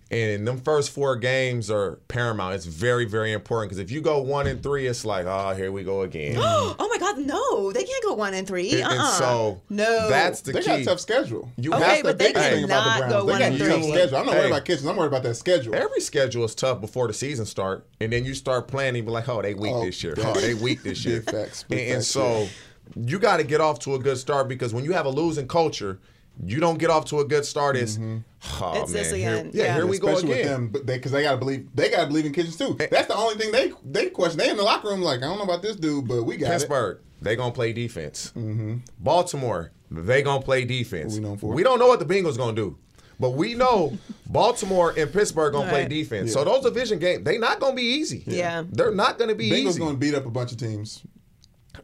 and 0.10 0.46
them 0.48 0.60
first 0.60 0.92
four 0.92 1.16
games 1.16 1.72
are 1.72 1.98
paramount. 2.08 2.56
It's 2.56 2.66
very 2.66 3.06
very 3.06 3.32
important 3.32 3.70
because 3.70 3.80
if 3.80 3.92
you 3.92 4.02
go 4.02 4.22
one 4.22 4.48
and 4.48 4.62
three, 4.62 4.88
it's 4.88 5.06
like 5.06 5.26
oh 5.26 5.54
here 5.56 5.72
we 5.72 5.84
go 5.84 6.02
again. 6.02 6.36
oh 6.40 6.76
my 6.92 6.98
God, 6.98 7.18
no! 7.20 7.72
They 7.72 7.84
can't 7.84 8.04
go 8.04 8.14
one 8.14 8.34
and 8.34 8.48
three. 8.48 8.72
And- 8.74 8.84
uh-uh. 8.84 8.94
and 8.94 9.08
so 9.16 9.62
no, 9.70 10.10
that's 10.10 10.42
the 10.42 10.52
They 10.54 10.60
key. 10.62 10.66
got 10.68 10.80
a 10.80 10.86
tough 10.86 11.00
schedule. 11.00 11.50
You 11.58 11.74
Okay, 11.74 11.84
have 11.84 12.04
but 12.04 12.18
the 12.18 12.24
they 12.26 12.30
biggest 12.34 12.50
thing 12.50 12.64
about 12.66 12.84
cannot 12.84 13.10
the 13.10 13.16
go 13.16 13.26
They 13.26 13.32
one 13.32 13.40
got 13.42 13.52
and 13.52 13.56
a 13.56 13.58
tough 13.70 13.82
three. 13.84 13.92
schedule. 13.94 14.18
I'm 14.18 14.26
not 14.26 14.34
Hey. 14.34 14.40
worried 14.42 14.52
about 14.52 14.66
Kitchens. 14.66 14.88
I'm 14.88 14.96
worried 14.98 15.08
about 15.08 15.24
that 15.24 15.36
schedule. 15.36 15.76
Every 15.76 16.02
schedule 16.02 16.44
is 16.46 16.56
tough 16.56 16.82
before 16.82 17.08
the 17.08 17.14
season 17.14 17.46
start, 17.46 17.86
and 18.00 18.12
then 18.14 18.26
you 18.26 18.34
start 18.34 18.68
planning. 18.68 18.98
You 18.98 19.04
be 19.04 19.12
like, 19.12 19.28
oh, 19.30 19.42
they 19.42 19.54
weak 19.54 19.72
Oh, 19.74 19.86
this 19.86 20.04
year. 20.04 20.14
Oh, 20.18 20.34
they 20.40 20.54
weak 20.54 20.84
this 20.84 21.04
year. 21.06 21.22
Big 21.22 21.32
facts, 21.32 21.64
big 21.64 21.80
and, 21.80 21.96
and 21.96 22.04
so 22.04 22.48
you 22.96 23.18
got 23.20 23.38
to 23.38 23.44
get 23.44 23.62
off 23.62 23.80
to 23.80 23.96
a 23.96 24.00
good 24.00 24.18
start 24.18 24.48
because 24.50 24.74
when 24.74 24.84
you 24.84 24.92
have 24.92 25.06
a 25.06 25.10
losing 25.10 25.48
culture, 25.48 25.98
you 26.44 26.60
don't 26.60 26.78
get 26.80 26.90
off 26.90 27.06
to 27.06 27.20
a 27.20 27.26
good 27.26 27.46
start. 27.46 27.76
It's 27.76 27.94
mm-hmm. 27.98 28.18
oh 28.64 28.82
It's 28.82 28.92
man, 28.92 29.04
this 29.04 29.12
here- 29.14 29.34
again, 29.36 29.52
yeah, 29.54 29.64
yeah. 29.66 29.76
here 29.76 29.86
we 29.86 30.00
go 30.00 30.18
again. 30.18 30.30
with 30.30 30.44
them, 30.46 30.68
but 30.70 30.88
they 30.88 30.98
because 30.98 31.12
they 31.12 31.24
gotta 31.24 31.38
believe 31.38 31.68
they 31.76 31.90
gotta 31.90 32.08
believe 32.08 32.26
in 32.26 32.34
Kitchens 32.34 32.58
too. 32.58 32.76
Eh. 32.80 32.88
That's 32.90 33.08
the 33.08 33.16
only 33.16 33.36
thing 33.36 33.52
they 33.52 33.72
they 33.86 34.10
question. 34.10 34.40
They 34.40 34.50
in 34.50 34.58
the 34.58 34.64
locker 34.64 34.88
room 34.90 35.02
like 35.02 35.20
I 35.20 35.24
don't 35.24 35.38
know 35.38 35.44
about 35.44 35.62
this 35.62 35.76
dude, 35.76 36.08
but 36.08 36.24
we 36.24 36.38
got 36.38 36.52
Pittsburgh, 36.52 37.00
they 37.22 37.36
gonna 37.36 37.54
play 37.54 37.74
defense. 37.74 38.32
Mm-hmm. 38.36 38.78
Baltimore, 39.00 39.72
they 39.92 40.22
gonna 40.22 40.42
play 40.44 40.66
defense. 40.66 41.20
We 41.20 41.36
for? 41.38 41.54
We 41.54 41.64
don't 41.64 41.80
know 41.80 41.88
what 41.88 42.00
the 42.00 42.06
Bengals 42.06 42.38
gonna 42.38 42.54
do, 42.56 42.78
but 43.20 43.32
we 43.32 43.54
know 43.54 43.98
Baltimore 44.28 44.94
and 44.98 45.12
Pittsburgh 45.12 45.54
gonna 45.54 45.70
play 45.70 45.82
Right. 45.82 45.90
defense. 45.90 46.34
So 46.34 46.44
those 46.44 46.64
division 46.64 46.98
games, 47.00 47.24
they 47.24 47.38
not 47.38 47.60
gonna 47.60 47.76
be 47.76 47.84
easy. 47.84 48.24
Yeah. 48.26 48.64
they're 48.70 48.94
not 48.96 49.20
gonna 49.20 49.36
be 49.36 49.50
it. 49.50 49.54
Bengals 49.54 49.70
easy. 49.70 49.80
going 49.80 49.94
to 49.94 49.98
beat 50.00 50.16
up 50.16 50.26
a 50.26 50.32
bunch 50.32 50.52
of 50.52 50.58
teams. 50.58 51.04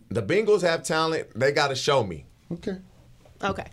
the 0.10 0.24
Bengals 0.24 0.62
have 0.62 0.84
talent. 0.84 1.28
They 1.36 1.52
got 1.52 1.68
to 1.68 1.76
show 1.76 2.04
me. 2.04 2.26
Okay, 2.52 2.78
Okay. 3.44 3.66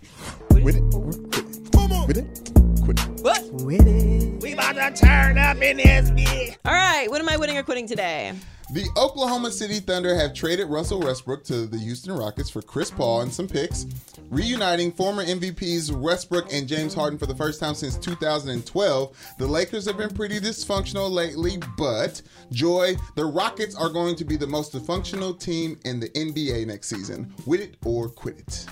With 0.64 0.76
it, 0.76 0.94
or 0.94 1.12
quit 1.12 1.44
it. 1.44 2.08
With 2.08 2.16
it, 2.16 2.82
quit 2.82 3.00
it. 3.00 3.20
What? 3.22 3.42
We 3.52 4.52
about 4.54 4.96
to 4.96 5.04
turn 5.04 5.36
up 5.36 5.58
in 5.58 5.76
this 5.76 6.10
bitch. 6.10 6.56
All 6.64 6.72
right. 6.72 7.08
What 7.10 7.20
am 7.20 7.28
I 7.28 7.36
winning 7.36 7.58
or 7.58 7.62
quitting 7.62 7.86
today? 7.86 8.32
The 8.72 8.88
Oklahoma 8.96 9.50
City 9.50 9.78
Thunder 9.78 10.14
have 10.16 10.32
traded 10.32 10.68
Russell 10.68 11.00
Westbrook 11.00 11.44
to 11.44 11.66
the 11.66 11.78
Houston 11.78 12.16
Rockets 12.16 12.48
for 12.48 12.62
Chris 12.62 12.90
Paul 12.90 13.20
and 13.20 13.32
some 13.32 13.46
picks, 13.46 13.84
reuniting 14.30 14.90
former 14.90 15.22
MVPs 15.22 15.92
Westbrook 15.92 16.50
and 16.50 16.66
James 16.66 16.94
Harden 16.94 17.18
for 17.18 17.26
the 17.26 17.34
first 17.34 17.60
time 17.60 17.74
since 17.74 17.98
2012. 17.98 19.34
The 19.38 19.46
Lakers 19.46 19.84
have 19.84 19.98
been 19.98 20.10
pretty 20.10 20.40
dysfunctional 20.40 21.10
lately, 21.10 21.58
but 21.76 22.22
Joy, 22.52 22.96
the 23.16 23.26
Rockets 23.26 23.76
are 23.76 23.90
going 23.90 24.16
to 24.16 24.24
be 24.24 24.36
the 24.36 24.46
most 24.46 24.72
dysfunctional 24.72 25.38
team 25.38 25.78
in 25.84 26.00
the 26.00 26.08
NBA 26.10 26.66
next 26.66 26.88
season. 26.88 27.34
With 27.44 27.60
it 27.60 27.76
or 27.84 28.08
quit 28.08 28.38
it. 28.38 28.66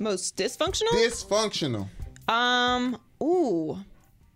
Most 0.00 0.36
dysfunctional? 0.36 0.88
Dysfunctional. 0.94 1.88
um. 2.28 2.98
Ooh. 3.22 3.78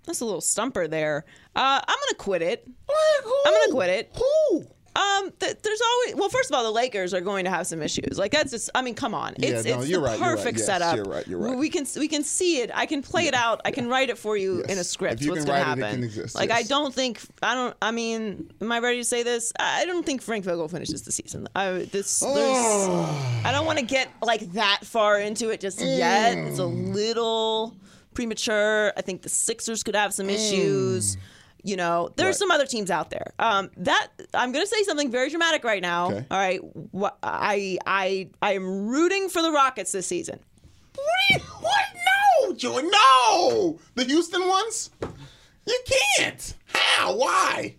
That's 0.06 0.20
a 0.20 0.24
little 0.26 0.42
stumper 0.42 0.86
there. 0.86 1.24
Uh, 1.56 1.80
I'm 1.88 1.96
gonna 1.96 2.18
quit 2.18 2.42
it. 2.42 2.66
Who? 2.66 3.34
I'm 3.46 3.52
gonna 3.54 3.72
quit 3.72 3.88
it. 3.88 4.12
Who? 4.14 4.66
Um, 4.96 5.32
th- 5.40 5.56
there's 5.62 5.80
always 5.80 6.14
well. 6.14 6.28
First 6.28 6.50
of 6.50 6.56
all, 6.56 6.62
the 6.62 6.70
Lakers 6.70 7.12
are 7.12 7.20
going 7.20 7.44
to 7.46 7.50
have 7.50 7.66
some 7.66 7.82
issues. 7.82 8.16
Like 8.16 8.30
that's 8.30 8.52
just. 8.52 8.70
I 8.76 8.82
mean, 8.82 8.94
come 8.94 9.12
on. 9.12 9.34
Yeah, 9.38 9.48
It's 9.50 9.66
no, 9.66 9.80
it's 9.80 9.88
you're 9.88 10.00
the 10.00 10.06
right, 10.06 10.18
you're 10.20 10.28
right. 10.28 10.36
perfect 10.36 10.58
Yes, 10.58 10.66
setup. 10.66 10.94
you're 10.96 11.04
right, 11.04 11.26
you're 11.26 11.38
right. 11.40 11.56
We 11.58 11.68
can 11.68 11.84
we 11.98 12.06
can 12.06 12.22
see 12.22 12.60
it. 12.60 12.70
I 12.72 12.86
can 12.86 13.02
play 13.02 13.26
it 13.26 13.34
out. 13.34 13.60
I 13.64 13.72
can 13.72 13.88
write 13.88 14.08
it 14.10 14.18
for 14.18 14.36
you 14.36 14.58
Yes. 14.58 14.66
in 14.70 14.78
a 14.78 14.84
script. 14.84 15.14
If 15.20 15.22
you 15.26 15.32
what's 15.32 15.44
it, 15.44 15.48
it 15.48 15.54
happen? 15.54 16.04
exist, 16.04 16.36
Like 16.36 16.52
I 16.52 16.62
don't 16.62 16.94
think 16.94 17.20
I 17.42 17.54
don't. 17.54 17.76
I 17.82 17.90
mean, 17.90 18.50
am 18.60 18.70
I 18.70 18.78
ready 18.78 18.98
to 18.98 19.04
say 19.04 19.24
this? 19.24 19.52
I 19.58 19.84
don't 19.84 20.06
think 20.06 20.22
Frank 20.22 20.44
Vogel 20.44 20.68
finishes 20.68 21.02
the 21.02 21.10
season. 21.12 21.48
I 21.56 21.70
this. 21.90 22.20
there's- 22.20 23.44
I 23.44 23.50
don't 23.52 23.66
want 23.66 23.78
to 23.80 23.84
get 23.84 24.08
like 24.22 24.52
that 24.52 24.80
far 24.84 25.18
into 25.18 25.50
it 25.50 25.60
just 25.60 25.80
yet. 25.80 26.38
It's 26.38 26.58
a 26.60 26.66
little 26.66 27.74
premature. 28.14 28.92
I 28.96 29.02
think 29.02 29.22
the 29.22 29.28
Sixers 29.28 29.82
could 29.82 29.96
have 29.96 30.14
some 30.14 30.30
issues. 30.30 31.16
You 31.66 31.76
know, 31.76 32.10
there's 32.16 32.34
Right. 32.34 32.36
some 32.36 32.50
other 32.50 32.66
teams 32.66 32.90
out 32.90 33.08
there. 33.08 33.32
Um, 33.38 33.70
that 33.78 34.08
I'm 34.34 34.52
going 34.52 34.64
to 34.64 34.70
say 34.70 34.82
something 34.84 35.10
very 35.10 35.30
dramatic 35.30 35.64
right 35.64 35.80
now. 35.80 36.08
Okay. 36.10 36.26
All 36.30 36.38
right, 36.38 36.60
I 37.22 37.78
I 37.86 38.28
I 38.42 38.52
am 38.52 38.86
rooting 38.86 39.30
for 39.30 39.40
the 39.40 39.50
Rockets 39.50 39.90
this 39.92 40.06
season. 40.06 40.40
What? 40.94 41.40
What? 41.40 41.84
No, 42.48 42.54
Joy. 42.54 42.82
No. 42.82 43.78
The 43.94 44.04
Houston 44.04 44.46
ones? 44.46 44.90
You 45.66 45.80
can't. 46.18 46.54
How? 46.66 47.16
Why? 47.16 47.76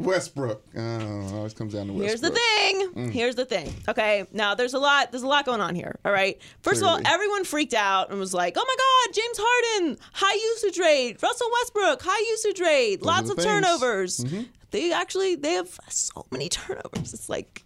Westbrook. 0.00 0.62
Oh, 0.76 1.36
always 1.36 1.54
comes 1.54 1.74
down 1.74 1.88
to 1.88 1.92
Westbrook. 1.92 2.08
Here's 2.08 2.20
the 2.20 2.30
thing. 2.30 2.90
Mm. 2.94 3.10
Here's 3.10 3.34
the 3.34 3.44
thing. 3.44 3.72
Okay. 3.88 4.26
Now 4.32 4.54
there's 4.54 4.74
a 4.74 4.78
lot. 4.78 5.12
There's 5.12 5.22
a 5.22 5.28
lot 5.28 5.44
going 5.44 5.60
on 5.60 5.74
here. 5.74 5.98
All 6.04 6.12
right. 6.12 6.40
First 6.62 6.82
of 6.82 6.88
all, 6.88 7.00
everyone 7.04 7.44
freaked 7.44 7.74
out 7.74 8.10
and 8.10 8.18
was 8.18 8.32
like, 8.34 8.54
"Oh 8.56 8.64
my 8.66 8.76
God, 8.76 9.14
James 9.14 9.38
Harden, 9.40 9.98
high 10.12 10.34
usage 10.34 10.78
rate. 10.78 11.22
Russell 11.22 11.48
Westbrook, 11.52 12.02
high 12.02 12.30
usage 12.30 12.60
rate. 12.60 13.02
Lots 13.02 13.30
of 13.30 13.36
things. 13.36 13.46
turnovers. 13.46 14.18
Mm-hmm. 14.18 14.42
They 14.70 14.92
actually 14.92 15.34
they 15.36 15.52
have 15.54 15.78
so 15.88 16.26
many 16.30 16.48
turnovers. 16.48 17.14
It's 17.14 17.28
like." 17.28 17.64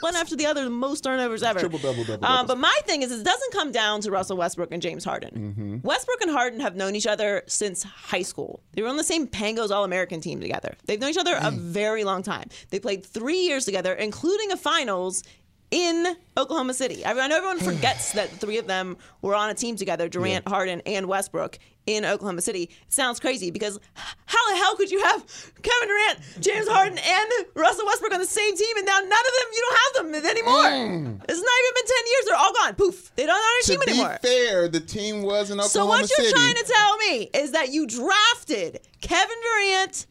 One 0.00 0.16
after 0.16 0.36
the 0.36 0.46
other, 0.46 0.64
the 0.64 0.70
most 0.70 1.02
turnovers 1.04 1.42
ever. 1.42 1.58
Triple 1.60 1.78
double, 1.78 2.04
double 2.04 2.24
Um, 2.26 2.46
but 2.46 2.58
my 2.58 2.76
thing 2.86 3.02
is, 3.02 3.10
it 3.12 3.24
doesn't 3.24 3.52
come 3.52 3.72
down 3.72 4.00
to 4.02 4.10
Russell 4.10 4.36
Westbrook 4.36 4.70
and 4.72 4.82
James 4.82 5.04
Harden. 5.04 5.54
Mm-hmm. 5.56 5.86
Westbrook 5.86 6.20
and 6.20 6.30
Harden 6.30 6.60
have 6.60 6.76
known 6.76 6.94
each 6.94 7.06
other 7.06 7.42
since 7.46 7.82
high 7.82 8.22
school. 8.22 8.62
They 8.74 8.82
were 8.82 8.88
on 8.88 8.96
the 8.96 9.04
same 9.04 9.26
Pangos 9.26 9.70
All 9.70 9.84
American 9.84 10.20
team 10.20 10.40
together. 10.40 10.76
They've 10.86 11.00
known 11.00 11.10
each 11.10 11.18
other 11.18 11.34
Mm. 11.34 11.46
a 11.48 11.50
very 11.52 12.04
long 12.04 12.22
time. 12.22 12.48
They 12.70 12.78
played 12.78 13.04
three 13.04 13.40
years 13.40 13.64
together, 13.64 13.94
including 13.94 14.52
a 14.52 14.56
finals 14.56 15.22
in 15.70 16.16
Oklahoma 16.36 16.74
City. 16.74 17.04
I, 17.04 17.12
mean, 17.14 17.22
I 17.22 17.26
know 17.28 17.36
everyone 17.36 17.58
forgets 17.60 18.12
that 18.12 18.30
the 18.30 18.36
three 18.36 18.58
of 18.58 18.66
them 18.66 18.96
were 19.22 19.34
on 19.34 19.50
a 19.50 19.54
team 19.54 19.76
together 19.76 20.08
Durant, 20.08 20.46
Harden, 20.48 20.82
and 20.86 21.06
Westbrook 21.06 21.58
in 21.86 22.04
Oklahoma 22.04 22.40
City. 22.40 22.64
It 22.64 22.92
sounds 22.92 23.18
crazy 23.20 23.50
because 23.50 23.78
how 23.94 24.50
the 24.50 24.56
hell 24.56 24.76
could 24.76 24.90
you 24.90 25.02
have 25.04 25.24
Kevin 25.62 25.88
Durant, 25.88 26.18
James 26.40 26.68
Harden, 26.68 26.98
and 26.98 27.46
Russell 27.54 27.86
Westbrook 27.86 28.12
on 28.12 28.20
the 28.20 28.26
same 28.26 28.56
team 28.56 28.76
and 28.76 28.86
now 28.86 28.98
none 28.98 29.06
of 29.06 29.10
them, 29.10 29.48
you 29.54 29.62
don't 29.68 29.78
have 29.78 30.22
them 30.22 30.30
anymore? 30.30 30.62
Mm. 30.64 31.24
It's 31.28 31.40
not 31.40 31.58
even 31.60 31.74
been 31.74 31.86
10 31.86 31.96
years. 32.06 32.24
They're 32.26 32.36
all 32.36 32.52
gone. 32.52 32.74
Poof. 32.74 33.12
They 33.16 33.26
don't 33.26 33.34
on 33.36 33.60
a 33.60 33.64
To 33.64 33.70
team 33.70 33.80
be 33.86 33.90
anymore. 33.92 34.18
fair, 34.22 34.68
the 34.68 34.80
team 34.80 35.22
was 35.22 35.50
in 35.50 35.58
Oklahoma 35.60 35.68
City. 35.68 35.70
So 35.70 35.86
what 35.86 35.98
you're 36.10 36.26
City. 36.26 36.32
trying 36.32 36.54
to 36.54 36.72
tell 36.72 36.96
me 36.98 37.30
is 37.34 37.52
that 37.52 37.70
you 37.72 37.86
drafted 37.86 38.80
Kevin 39.00 39.36
Durant, 39.42 40.06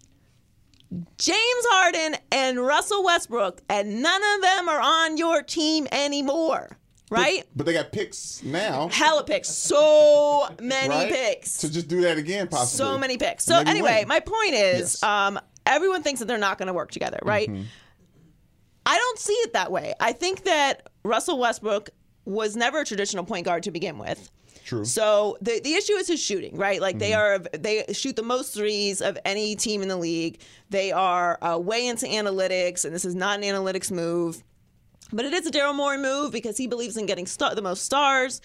James 1.18 1.38
Harden, 1.70 2.16
and 2.32 2.60
Russell 2.66 3.04
Westbrook, 3.04 3.62
and 3.70 4.02
none 4.02 4.22
of 4.36 4.42
them 4.42 4.68
are 4.70 4.82
on 4.82 5.18
your 5.18 5.44
team 5.44 5.88
anymore, 5.92 6.78
right? 7.12 7.44
but 7.56 7.66
they 7.68 7.74
got 7.74 7.92
picks 7.92 8.42
now, 8.44 8.88
Hella 8.90 9.24
picks, 9.24 9.50
so 9.50 10.48
many 10.62 10.90
right? 10.90 11.12
picks, 11.12 11.52
So 11.52 11.70
just 11.70 11.88
do 11.88 12.02
that 12.02 12.18
again, 12.18 12.48
possibly. 12.48 12.92
so 12.94 12.98
many 12.98 13.18
picks. 13.18 13.46
So 13.46 13.58
anyway, 13.60 14.00
win. 14.00 14.08
my 14.08 14.20
point 14.20 14.54
is, 14.56 14.80
Yes. 15.00 15.04
um, 15.04 15.40
everyone 15.68 16.02
thinks 16.02 16.20
that 16.22 16.26
they're 16.28 16.38
not 16.40 16.58
going 16.58 16.68
to 16.68 16.74
work 16.74 16.90
together, 16.92 17.20
right? 17.24 17.48
Mm-hmm. 17.50 17.64
I 18.86 18.98
don't 18.98 19.20
see 19.20 19.34
it 19.34 19.54
that 19.54 19.72
way. 19.72 19.94
I 20.00 20.14
think 20.14 20.46
that 20.46 20.90
Russell 21.04 21.38
Westbrook 21.38 21.92
was 22.26 22.56
never 22.56 22.80
a 22.82 22.86
traditional 22.86 23.24
point 23.24 23.46
guard 23.46 23.62
to 23.64 23.72
begin 23.72 24.00
with. 24.00 24.32
True. 24.70 24.86
So 24.86 25.36
the 25.42 25.60
the 25.64 25.74
issue 25.74 25.94
is 25.94 26.08
his 26.08 26.22
shooting, 26.22 26.56
right? 26.56 26.80
Like 26.80 27.00
they 27.00 27.14
are 27.16 27.40
they 27.40 27.86
shoot 27.92 28.16
the 28.16 28.22
most 28.22 28.54
threes 28.54 29.02
of 29.02 29.18
any 29.26 29.56
team 29.56 29.82
in 29.82 29.88
the 29.88 29.98
league. 29.98 30.42
They 30.70 30.92
are 30.92 31.40
uh, 31.42 31.58
way 31.58 31.88
into 31.88 32.06
analytics, 32.06 32.86
and 32.86 32.94
this 32.94 33.04
is 33.04 33.16
not 33.16 33.40
an 33.40 33.44
analytics 33.46 33.90
move, 33.90 34.44
but 35.12 35.26
it 35.26 35.34
is 35.34 35.48
a 35.48 35.50
Daryl 35.50 35.74
Morey 35.76 35.98
move 35.98 36.32
because 36.32 36.56
he 36.56 36.68
believes 36.68 36.98
in 36.98 37.08
getting 37.08 37.26
star- 37.26 37.56
the 37.56 37.64
most 37.64 37.84
stars. 37.84 38.42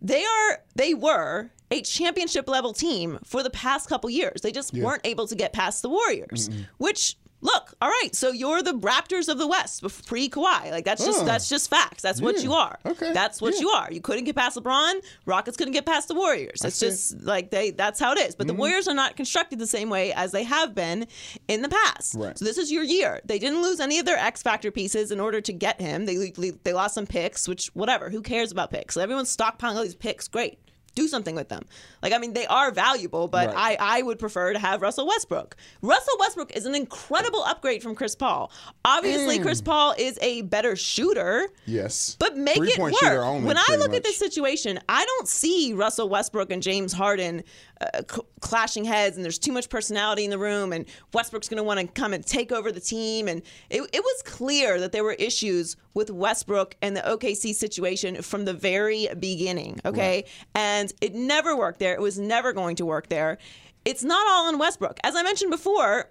They 0.00 0.24
are 0.24 0.62
they 0.74 0.94
were 0.94 1.50
a 1.70 1.82
championship 1.82 2.48
level 2.48 2.72
team 2.72 3.18
for 3.22 3.42
the 3.42 3.50
past 3.50 3.90
couple 3.90 4.08
years. 4.08 4.40
They 4.40 4.52
just 4.52 4.72
weren't 4.72 5.02
able 5.04 5.26
to 5.26 5.34
get 5.34 5.52
past 5.52 5.82
the 5.82 5.90
Warriors, 5.90 6.48
which. 6.78 7.18
Look, 7.40 7.74
all 7.80 7.88
right. 7.88 8.14
So 8.16 8.32
you're 8.32 8.62
the 8.62 8.72
Raptors 8.72 9.28
of 9.28 9.38
the 9.38 9.46
West, 9.46 9.82
pre 10.06 10.28
Kawhi. 10.28 10.72
Like 10.72 10.84
that's 10.84 11.04
just 11.04 11.20
Oh. 11.20 11.24
that's 11.24 11.48
just 11.48 11.70
facts. 11.70 12.02
That's 12.02 12.20
what 12.20 12.42
you 12.42 12.52
are. 12.52 12.78
Okay. 12.84 13.12
That's 13.12 13.40
what 13.40 13.54
Yeah. 13.54 13.60
you 13.60 13.68
are. 13.70 13.88
You 13.92 14.00
couldn't 14.00 14.24
get 14.24 14.34
past 14.34 14.56
LeBron. 14.56 14.94
Rockets 15.24 15.56
couldn't 15.56 15.72
get 15.74 15.86
past 15.86 16.08
the 16.08 16.14
Warriors. 16.14 16.64
It's 16.64 16.80
just 16.80 17.20
like 17.22 17.50
they. 17.50 17.70
That's 17.70 18.00
how 18.00 18.12
it 18.12 18.18
is. 18.18 18.34
But 18.34 18.48
Mm-hmm. 18.48 18.56
the 18.56 18.60
Warriors 18.60 18.88
are 18.88 18.94
not 18.94 19.14
constructed 19.16 19.60
the 19.60 19.68
same 19.68 19.88
way 19.88 20.12
as 20.12 20.32
they 20.32 20.42
have 20.42 20.74
been 20.74 21.06
in 21.46 21.62
the 21.62 21.68
past. 21.68 22.14
Right. 22.16 22.36
So 22.36 22.44
this 22.44 22.58
is 22.58 22.72
your 22.72 22.82
year. 22.82 23.20
They 23.24 23.38
didn't 23.38 23.62
lose 23.62 23.78
any 23.78 24.00
of 24.00 24.04
their 24.04 24.18
X 24.18 24.42
factor 24.42 24.72
pieces 24.72 25.12
in 25.12 25.20
order 25.20 25.40
to 25.40 25.52
get 25.52 25.80
him. 25.80 26.06
They 26.06 26.32
they 26.64 26.72
lost 26.72 26.94
some 26.94 27.06
picks, 27.06 27.46
which 27.46 27.68
whatever. 27.74 28.10
Who 28.10 28.20
cares 28.20 28.50
about 28.50 28.70
picks? 28.72 28.96
Everyone's 28.96 29.34
stockpiling 29.36 29.76
all 29.76 29.82
these 29.82 29.94
picks. 29.94 30.26
Great. 30.26 30.58
Do 30.98 31.06
something 31.08 31.34
with 31.36 31.48
them. 31.48 31.64
Like, 32.02 32.12
I 32.12 32.18
mean, 32.18 32.32
they 32.32 32.46
are 32.46 32.70
valuable, 32.72 33.28
but 33.28 33.48
Right. 33.54 33.78
I, 33.80 33.98
I 33.98 34.02
would 34.02 34.18
prefer 34.18 34.52
to 34.52 34.58
have 34.58 34.82
Russell 34.82 35.06
Westbrook. 35.06 35.56
Russell 35.82 36.16
Westbrook 36.18 36.56
is 36.56 36.66
an 36.66 36.74
incredible 36.74 37.42
upgrade 37.44 37.82
from 37.82 37.94
Chris 37.94 38.14
Paul. 38.16 38.50
Obviously, 38.84 39.38
mm. 39.38 39.42
Chris 39.42 39.60
Paul 39.60 39.94
is 39.96 40.18
a 40.20 40.42
better 40.42 40.74
shooter. 40.74 41.48
Yes. 41.66 42.16
But 42.18 42.36
make 42.36 42.56
it 42.56 42.74
Three-point 42.74 42.96
work. 43.02 43.12
only, 43.24 43.46
when 43.46 43.56
I 43.56 43.76
look 43.78 43.90
much. 43.90 43.98
at 43.98 44.04
this 44.04 44.18
situation, 44.18 44.80
I 44.88 45.04
don't 45.04 45.28
see 45.28 45.72
Russell 45.72 46.08
Westbrook 46.08 46.50
and 46.50 46.62
James 46.62 46.92
Harden 46.92 47.44
uh, 47.80 48.02
cl- 48.10 48.26
clashing 48.40 48.84
heads, 48.84 49.16
and 49.16 49.24
there's 49.24 49.38
too 49.38 49.52
much 49.52 49.68
personality 49.68 50.24
in 50.24 50.30
the 50.30 50.38
room, 50.38 50.72
and 50.72 50.84
Westbrook's 51.12 51.48
going 51.48 51.58
to 51.58 51.62
want 51.62 51.80
to 51.80 51.86
come 51.86 52.12
and 52.12 52.24
take 52.24 52.52
over 52.52 52.72
the 52.72 52.80
team. 52.80 53.28
And 53.28 53.42
it, 53.70 53.82
it 53.92 54.02
was 54.02 54.22
clear 54.24 54.80
that 54.80 54.92
there 54.92 55.04
were 55.04 55.14
issues 55.14 55.76
with 55.94 56.10
Westbrook 56.10 56.76
and 56.82 56.96
the 56.96 57.02
OKC 57.02 57.54
situation 57.54 58.22
from 58.22 58.44
the 58.44 58.54
very 58.54 59.08
beginning. 59.18 59.80
Okay, 59.84 60.24
and 60.54 60.92
it 61.00 61.14
never 61.14 61.56
worked 61.56 61.78
there. 61.78 61.94
It 61.94 62.00
was 62.00 62.18
never 62.18 62.52
going 62.52 62.76
to 62.76 62.86
work 62.86 63.08
there. 63.08 63.38
It's 63.84 64.04
not 64.04 64.26
all 64.28 64.48
on 64.48 64.58
Westbrook, 64.58 64.98
as 65.04 65.14
I 65.16 65.22
mentioned 65.22 65.50
before 65.50 66.10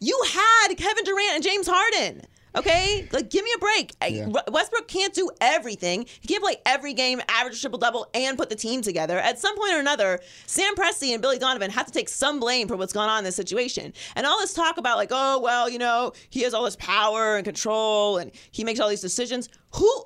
you 0.00 0.18
had 0.32 0.74
Kevin 0.76 1.04
Durant 1.04 1.34
and 1.34 1.44
James 1.44 1.68
Harden. 1.70 2.22
Okay, 2.56 3.08
like 3.12 3.30
give 3.30 3.44
me 3.44 3.50
a 3.54 3.58
break. 3.58 3.94
Yeah. 4.08 4.26
Westbrook 4.50 4.88
can't 4.88 5.14
do 5.14 5.30
everything. 5.40 6.06
He 6.20 6.26
can't 6.26 6.42
play 6.42 6.56
every 6.66 6.94
game, 6.94 7.20
average 7.28 7.60
triple 7.60 7.78
double, 7.78 8.08
and 8.12 8.36
put 8.36 8.50
the 8.50 8.56
team 8.56 8.82
together. 8.82 9.18
At 9.18 9.38
some 9.38 9.56
point 9.56 9.72
or 9.72 9.78
another, 9.78 10.20
Sam 10.46 10.74
Presti 10.74 11.12
and 11.12 11.22
Billy 11.22 11.38
Donovan 11.38 11.70
have 11.70 11.86
to 11.86 11.92
take 11.92 12.08
some 12.08 12.40
blame 12.40 12.66
for 12.66 12.76
what's 12.76 12.92
gone 12.92 13.08
on 13.08 13.18
in 13.18 13.24
this 13.24 13.36
situation. 13.36 13.92
And 14.16 14.26
all 14.26 14.38
this 14.40 14.52
talk 14.52 14.78
about 14.78 14.96
like, 14.96 15.10
oh 15.12 15.38
well, 15.38 15.70
you 15.70 15.78
know, 15.78 16.12
he 16.30 16.42
has 16.42 16.52
all 16.52 16.64
this 16.64 16.76
power 16.76 17.36
and 17.36 17.44
control, 17.44 18.18
and 18.18 18.32
he 18.50 18.64
makes 18.64 18.80
all 18.80 18.88
these 18.88 19.00
decisions. 19.00 19.48
Who? 19.74 20.04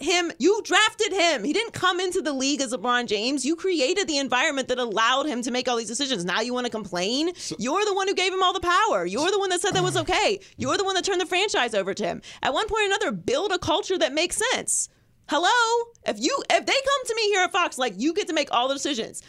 Got 0.00 0.06
him. 0.06 0.32
You 0.38 0.60
drafted 0.64 1.12
him. 1.12 1.44
He 1.44 1.52
didn't 1.52 1.72
come 1.72 2.00
into 2.00 2.20
the 2.22 2.32
league 2.32 2.60
as 2.60 2.72
LeBron 2.72 3.06
James. 3.06 3.44
You 3.44 3.56
created 3.56 4.08
the 4.08 4.18
environment 4.18 4.68
that 4.68 4.78
allowed 4.78 5.26
him 5.26 5.42
to 5.42 5.50
make 5.50 5.68
all 5.68 5.76
these 5.76 5.88
decisions. 5.88 6.24
Now 6.24 6.40
you 6.40 6.54
want 6.54 6.66
to 6.66 6.70
complain? 6.70 7.32
You're 7.58 7.84
the 7.84 7.94
one 7.94 8.08
who 8.08 8.14
gave 8.14 8.32
him 8.32 8.42
all 8.42 8.52
the 8.52 8.60
power. 8.60 9.04
You're 9.06 9.30
the 9.30 9.38
one 9.38 9.50
that 9.50 9.60
said 9.60 9.72
that 9.74 9.82
was 9.82 9.96
okay. 10.04 10.40
You're 10.56 10.76
the 10.76 10.84
one 10.84 10.94
that 10.94 11.04
turned 11.04 11.20
the 11.20 11.26
franchise 11.26 11.74
over 11.74 11.94
to 11.94 12.04
him. 12.04 12.22
At 12.42 12.52
one 12.52 12.66
point 12.68 12.82
or 12.82 12.86
another, 12.86 13.12
build 13.12 13.52
a 13.52 13.58
culture 13.58 13.98
that 13.98 14.12
makes 14.12 14.40
sense. 14.52 14.88
Hello? 15.28 15.48
If 16.06 16.18
you 16.20 16.42
if 16.50 16.64
they 16.66 16.72
come 16.72 17.06
to 17.06 17.14
me 17.14 17.22
here 17.28 17.42
at 17.42 17.52
Fox 17.52 17.76
like 17.76 17.94
you 17.96 18.14
get 18.14 18.28
to 18.28 18.32
make 18.34 18.48
all 18.50 18.68
the 18.68 18.74
decisions. 18.74 19.22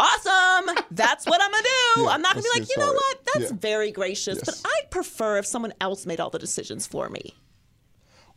Awesome. 0.00 0.76
That's 0.92 1.26
what 1.26 1.40
I'm 1.42 1.50
gonna 1.50 1.62
do. 1.62 1.68
Yeah, 2.02 2.08
I'm 2.10 2.22
not 2.22 2.34
gonna 2.34 2.44
be 2.54 2.60
like, 2.60 2.68
you 2.68 2.76
know 2.78 2.92
what? 2.92 3.18
That's 3.34 3.50
Yeah. 3.50 3.56
very 3.56 3.90
gracious, 3.90 4.38
but 4.44 4.60
I'd 4.64 4.90
prefer 4.90 5.38
if 5.38 5.46
someone 5.46 5.72
else 5.80 6.06
made 6.06 6.20
all 6.20 6.30
the 6.30 6.38
decisions 6.38 6.86
for 6.86 7.08
me. 7.08 7.34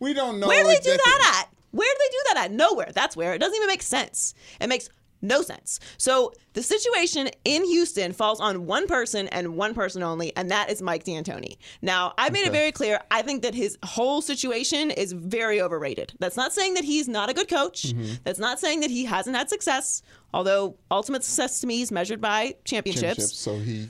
We 0.02 0.14
don't 0.14 0.40
know. 0.40 0.48
Where 0.48 0.64
do 0.64 0.70
they 0.70 0.80
do 0.80 0.98
that 0.98 1.38
at? 1.40 1.58
Where 1.72 1.88
do 1.88 1.98
they 2.00 2.12
do 2.12 2.24
that 2.34 2.46
at? 2.46 2.52
Nowhere. 2.52 2.92
That's 2.94 3.16
where. 3.16 3.34
It 3.34 3.40
doesn't 3.40 3.56
even 3.56 3.68
make 3.68 3.82
sense. 3.82 4.34
It 4.60 4.68
makes 4.68 4.90
no 5.22 5.42
sense. 5.42 5.80
So 5.98 6.34
the 6.54 6.64
situation 6.64 7.30
in 7.46 7.64
Houston 7.64 8.12
falls 8.12 8.40
on 8.42 8.66
one 8.66 8.88
person 8.88 9.28
and 9.28 9.56
one 9.56 9.74
person 9.74 10.02
only, 10.04 10.36
and 10.36 10.50
that 10.50 10.70
is 10.70 10.82
Mike 10.82 11.04
D'Antoni. 11.04 11.58
Now, 11.82 12.14
I 12.18 12.30
made 12.32 12.46
it 12.46 12.52
very 12.52 12.72
clear. 12.72 13.00
I 13.12 13.22
think 13.22 13.44
that 13.44 13.54
his 13.54 13.78
whole 13.84 14.22
situation 14.22 14.90
is 14.92 15.14
very 15.14 15.62
overrated. 15.62 16.14
That's 16.20 16.36
not 16.36 16.54
saying 16.54 16.74
that 16.74 16.84
he's 16.84 17.08
not 17.08 17.30
a 17.30 17.34
good 17.34 17.48
coach. 17.48 17.84
Mm-hmm. 17.84 18.16
That's 18.24 18.40
not 18.40 18.60
saying 18.60 18.80
that 18.82 18.90
he 18.90 19.06
hasn't 19.06 19.36
had 19.36 19.50
success. 19.50 20.02
Although 20.34 20.76
ultimate 20.90 21.24
success 21.24 21.60
to 21.62 21.68
me 21.68 21.82
is 21.82 21.92
measured 21.92 22.20
by 22.20 22.56
championships. 22.66 23.18
Championships, 23.18 23.38
So 23.38 23.60
he 23.60 23.90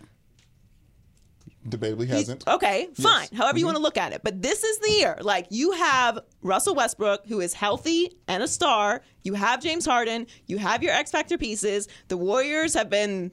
debatably 1.68 2.08
hasn't. 2.08 2.48
Okay, 2.48 2.88
fine. 2.96 3.28
However 3.34 3.50
Mm-hmm. 3.52 3.58
you 3.58 3.66
want 3.66 3.78
to 3.78 3.84
look 3.84 3.98
at 3.98 4.14
it. 4.14 4.22
But 4.24 4.42
this 4.42 4.64
is 4.64 4.80
the 4.80 4.92
year. 4.92 5.18
Like 5.22 5.48
you 5.50 5.72
have 5.74 6.20
Russell 6.42 6.76
Westbrook, 6.76 7.28
who 7.28 7.40
is 7.42 7.54
healthy 7.54 8.18
and 8.28 8.42
a 8.44 8.48
star. 8.48 9.02
You 9.24 9.34
have 9.36 9.62
James 9.62 9.86
Harden. 9.86 10.28
You 10.48 10.58
have 10.58 10.82
your 10.84 10.94
X 10.94 11.12
Factor 11.12 11.38
pieces. 11.38 11.88
The 12.08 12.18
Warriors 12.18 12.74
have 12.74 12.90
been 12.90 13.32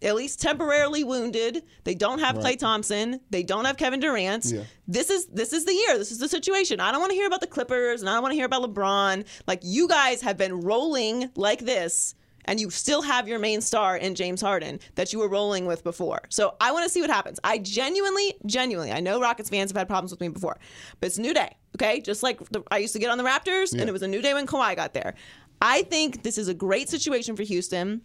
at 0.00 0.14
least 0.14 0.40
temporarily 0.40 1.02
wounded. 1.02 1.64
They 1.82 1.94
don't 1.96 2.20
have 2.20 2.36
Klay 2.36 2.44
Right. 2.44 2.58
Thompson. 2.60 3.18
They 3.30 3.42
don't 3.42 3.64
have 3.64 3.76
Kevin 3.76 3.98
Durant. 3.98 4.44
Yeah. 4.44 4.62
This 4.86 5.10
is 5.10 5.26
this 5.26 5.52
is 5.52 5.64
the 5.64 5.74
year. 5.74 5.98
This 5.98 6.12
is 6.12 6.18
the 6.18 6.28
situation. 6.28 6.78
I 6.80 6.92
don't 6.92 7.00
want 7.00 7.10
to 7.10 7.16
hear 7.16 7.26
about 7.26 7.40
the 7.40 7.48
Clippers 7.48 8.00
and 8.00 8.08
I 8.08 8.14
don't 8.14 8.22
want 8.22 8.30
to 8.32 8.36
hear 8.36 8.46
about 8.46 8.62
LeBron. 8.62 9.24
Like 9.48 9.60
you 9.64 9.88
guys 9.88 10.22
have 10.22 10.36
been 10.36 10.60
rolling 10.60 11.30
like 11.34 11.60
this 11.60 12.14
and 12.48 12.58
you 12.58 12.70
still 12.70 13.02
have 13.02 13.28
your 13.28 13.38
main 13.38 13.60
star 13.60 13.96
in 13.98 14.14
James 14.14 14.40
Harden 14.40 14.80
that 14.94 15.12
you 15.12 15.18
were 15.18 15.28
rolling 15.28 15.66
with 15.66 15.84
before. 15.84 16.22
So 16.30 16.56
I 16.60 16.72
want 16.72 16.84
to 16.84 16.90
see 16.90 17.02
what 17.02 17.10
happens. 17.10 17.38
I 17.44 17.58
genuinely, 17.58 18.34
genuinely, 18.46 18.90
I 18.90 19.00
know 19.00 19.20
Rockets 19.20 19.50
fans 19.50 19.70
have 19.70 19.76
had 19.76 19.86
problems 19.86 20.10
with 20.10 20.20
me 20.20 20.28
before, 20.28 20.58
but 20.98 21.08
it's 21.08 21.18
a 21.18 21.20
new 21.20 21.34
day. 21.34 21.54
Okay, 21.76 22.00
just 22.00 22.22
like 22.22 22.40
the, 22.48 22.64
I 22.70 22.78
used 22.78 22.94
to 22.94 22.98
get 22.98 23.10
on 23.10 23.18
the 23.18 23.24
Raptors, 23.24 23.72
and 23.72 23.82
it 23.82 23.92
was 23.92 24.02
a 24.02 24.08
new 24.08 24.22
day 24.22 24.32
when 24.32 24.46
Kawhi 24.46 24.74
got 24.74 24.94
there. 24.94 25.14
I 25.60 25.82
think 25.82 26.22
this 26.22 26.38
is 26.38 26.48
a 26.48 26.54
great 26.54 26.88
situation 26.88 27.36
for 27.36 27.42
Houston. 27.42 28.00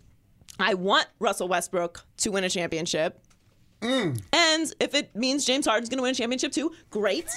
I 0.60 0.74
want 0.74 1.08
Russell 1.20 1.48
Westbrook 1.48 2.06
to 2.18 2.32
win 2.32 2.44
a 2.44 2.50
championship. 2.50 3.24
Mm. 3.84 4.22
And 4.32 4.74
if 4.80 4.94
it 4.94 5.16
means 5.16 5.46
James 5.46 5.66
Harden's 5.66 5.90
going 5.90 5.98
to 5.98 6.04
win 6.04 6.12
a 6.12 6.16
championship 6.16 6.52
too, 6.52 6.74
great. 6.90 7.30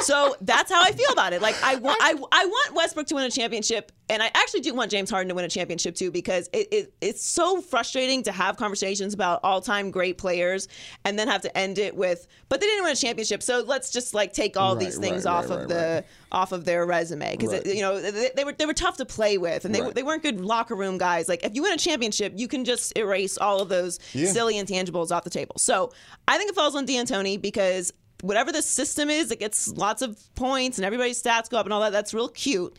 So 0.00 0.36
that's 0.40 0.70
how 0.70 0.82
I 0.82 0.92
feel 0.92 1.10
about 1.12 1.32
it. 1.32 1.42
Like 1.42 1.56
I 1.62 1.76
want, 1.76 1.98
I, 2.02 2.10
I 2.32 2.46
want 2.46 2.74
Westbrook 2.74 3.06
to 3.08 3.14
win 3.14 3.24
a 3.24 3.30
championship, 3.30 3.92
and 4.10 4.22
I 4.22 4.26
actually 4.34 4.60
do 4.60 4.74
want 4.74 4.90
James 4.90 5.08
Harden 5.08 5.28
to 5.30 5.34
win 5.34 5.44
a 5.44 5.48
championship 5.48 5.94
too 5.94 6.10
because 6.10 6.48
it, 6.52 6.68
it 6.72 6.94
it's 7.00 7.24
so 7.24 7.60
frustrating 7.62 8.22
to 8.24 8.32
have 8.32 8.56
conversations 8.56 9.14
about 9.14 9.40
all 9.42 9.60
time 9.60 9.90
great 9.90 10.18
players 10.18 10.68
and 11.04 11.18
then 11.18 11.28
have 11.28 11.40
to 11.42 11.56
end 11.56 11.78
it 11.78 11.96
with, 11.96 12.26
but 12.48 12.60
they 12.60 12.66
didn't 12.66 12.84
win 12.84 12.92
a 12.92 12.96
championship, 12.96 13.42
so 13.42 13.60
let's 13.66 13.90
just 13.90 14.12
like 14.12 14.32
take 14.32 14.56
all 14.56 14.74
Right, 14.74 14.84
these 14.84 14.98
things 14.98 15.24
right, 15.24 15.32
off 15.32 15.48
right, 15.48 15.60
of 15.60 15.68
the 15.68 16.04
off 16.32 16.52
of 16.52 16.64
their 16.64 16.84
resume 16.84 17.36
because 17.36 17.64
you 17.66 17.80
know 17.80 18.00
they, 18.00 18.30
they 18.36 18.44
were 18.44 18.52
they 18.52 18.66
were 18.66 18.74
tough 18.74 18.96
to 18.98 19.06
play 19.06 19.38
with 19.38 19.64
and 19.64 19.74
they 19.74 19.80
they 19.92 20.02
weren't 20.02 20.22
good 20.22 20.40
locker 20.40 20.74
room 20.74 20.98
guys. 20.98 21.28
Like 21.28 21.44
if 21.44 21.54
you 21.54 21.62
win 21.62 21.72
a 21.72 21.78
championship, 21.78 22.32
you 22.36 22.48
can 22.48 22.64
just 22.64 22.96
erase 22.98 23.38
all 23.38 23.60
of 23.62 23.68
those 23.68 23.98
Yeah. 24.12 24.26
silly 24.32 24.54
intangibles 24.54 25.10
off 25.14 25.24
the 25.24 25.30
table. 25.30 25.54
So 25.58 25.92
I 26.28 26.36
think 26.36 26.50
it 26.50 26.54
falls 26.54 26.74
on 26.74 26.84
D'Antoni 26.84 27.40
because 27.40 27.92
whatever 28.22 28.52
the 28.52 28.60
system 28.62 29.08
is, 29.08 29.30
it 29.30 29.38
gets 29.40 29.68
lots 29.68 30.02
of 30.02 30.18
points 30.34 30.78
and 30.78 30.84
everybody's 30.84 31.22
stats 31.22 31.48
go 31.48 31.56
up 31.56 31.64
and 31.66 31.72
all 31.72 31.80
that. 31.80 31.92
That's 31.92 32.12
real 32.12 32.28
cute. 32.28 32.76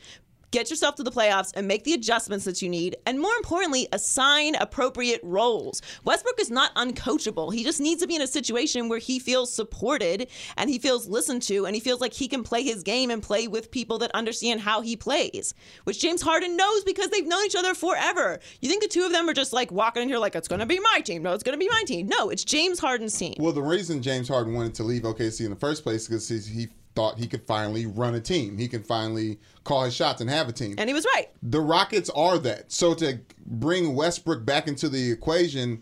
Get 0.52 0.70
yourself 0.70 0.96
to 0.96 1.04
the 1.04 1.12
playoffs 1.12 1.54
and 1.56 1.66
make 1.66 1.86
the 1.86 1.94
adjustments 1.94 2.44
that 2.44 2.62
you 2.62 2.68
need. 2.68 2.98
And 3.06 3.22
more 3.22 3.34
importantly, 3.36 3.88
assign 3.94 4.56
appropriate 4.56 5.22
roles. 5.24 5.82
Westbrook 6.04 6.42
is 6.42 6.52
not 6.52 6.76
uncoachable. 6.76 7.54
He 7.54 7.64
just 7.64 7.80
needs 7.80 8.02
to 8.02 8.08
be 8.08 8.18
in 8.18 8.22
a 8.22 8.28
situation 8.28 8.90
where 8.90 9.00
he 9.00 9.18
feels 9.18 9.54
supported 9.54 10.28
and 10.58 10.70
he 10.70 10.78
feels 10.78 11.08
listened 11.08 11.42
to 11.44 11.66
and 11.66 11.74
he 11.74 11.80
feels 11.80 12.02
like 12.02 12.14
he 12.14 12.28
can 12.28 12.44
play 12.44 12.64
his 12.64 12.84
game 12.84 13.12
and 13.12 13.24
play 13.24 13.48
with 13.48 13.72
people 13.72 13.98
that 14.00 14.12
understand 14.14 14.60
how 14.60 14.82
he 14.82 14.98
plays, 14.98 15.54
which 15.86 16.02
James 16.02 16.22
Harden 16.22 16.58
knows 16.58 16.84
because 16.84 17.08
they've 17.12 17.26
known 17.26 17.46
each 17.46 17.56
other 17.56 17.74
forever. 17.74 18.38
You 18.60 18.68
think 18.68 18.82
the 18.82 18.90
two 18.90 19.06
of 19.06 19.14
them 19.14 19.30
are 19.30 19.34
just 19.34 19.54
like 19.54 19.72
walking 19.72 20.04
in 20.04 20.10
here 20.10 20.18
like, 20.18 20.36
it's 20.36 20.50
going 20.50 20.60
to 20.60 20.66
be 20.66 20.82
my 20.82 21.00
team. 21.00 21.24
No, 21.24 21.32
it's 21.32 21.44
going 21.44 21.58
to 21.58 21.64
be 21.64 21.70
my 21.70 21.84
team. 21.86 22.08
No, 22.08 22.30
it's 22.30 22.44
James 22.44 22.78
Harden's 22.78 23.18
team. 23.18 23.36
Well, 23.40 23.54
the 23.54 23.62
reason 23.62 24.02
James 24.02 24.28
Harden 24.28 24.54
wanted 24.54 24.74
to 24.76 24.84
leave 24.84 25.04
OKC 25.04 25.46
in 25.46 25.52
the 25.52 25.56
first 25.56 25.84
place 25.84 26.02
is 26.02 26.08
because 26.10 26.46
he 26.46 26.68
thought 26.96 27.18
he 27.18 27.28
could 27.28 27.46
finally 27.46 27.86
run 27.86 28.16
a 28.16 28.22
team. 28.22 28.58
He 28.58 28.68
can 28.68 28.84
finally 28.84 29.40
call 29.64 29.84
his 29.84 29.96
shots 29.96 30.22
and 30.22 30.30
have 30.30 30.50
a 30.50 30.52
team. 30.52 30.76
And 30.78 30.90
he 30.90 30.94
was 30.94 31.06
right. 31.16 31.30
the 31.42 31.62
Rockets 31.62 32.10
are 32.12 32.38
that. 32.40 32.72
So 32.72 32.94
to 32.96 33.20
bring 33.46 33.96
Westbrook 33.96 34.46
back 34.46 34.68
into 34.68 34.90
the 34.90 35.12
equation 35.12 35.82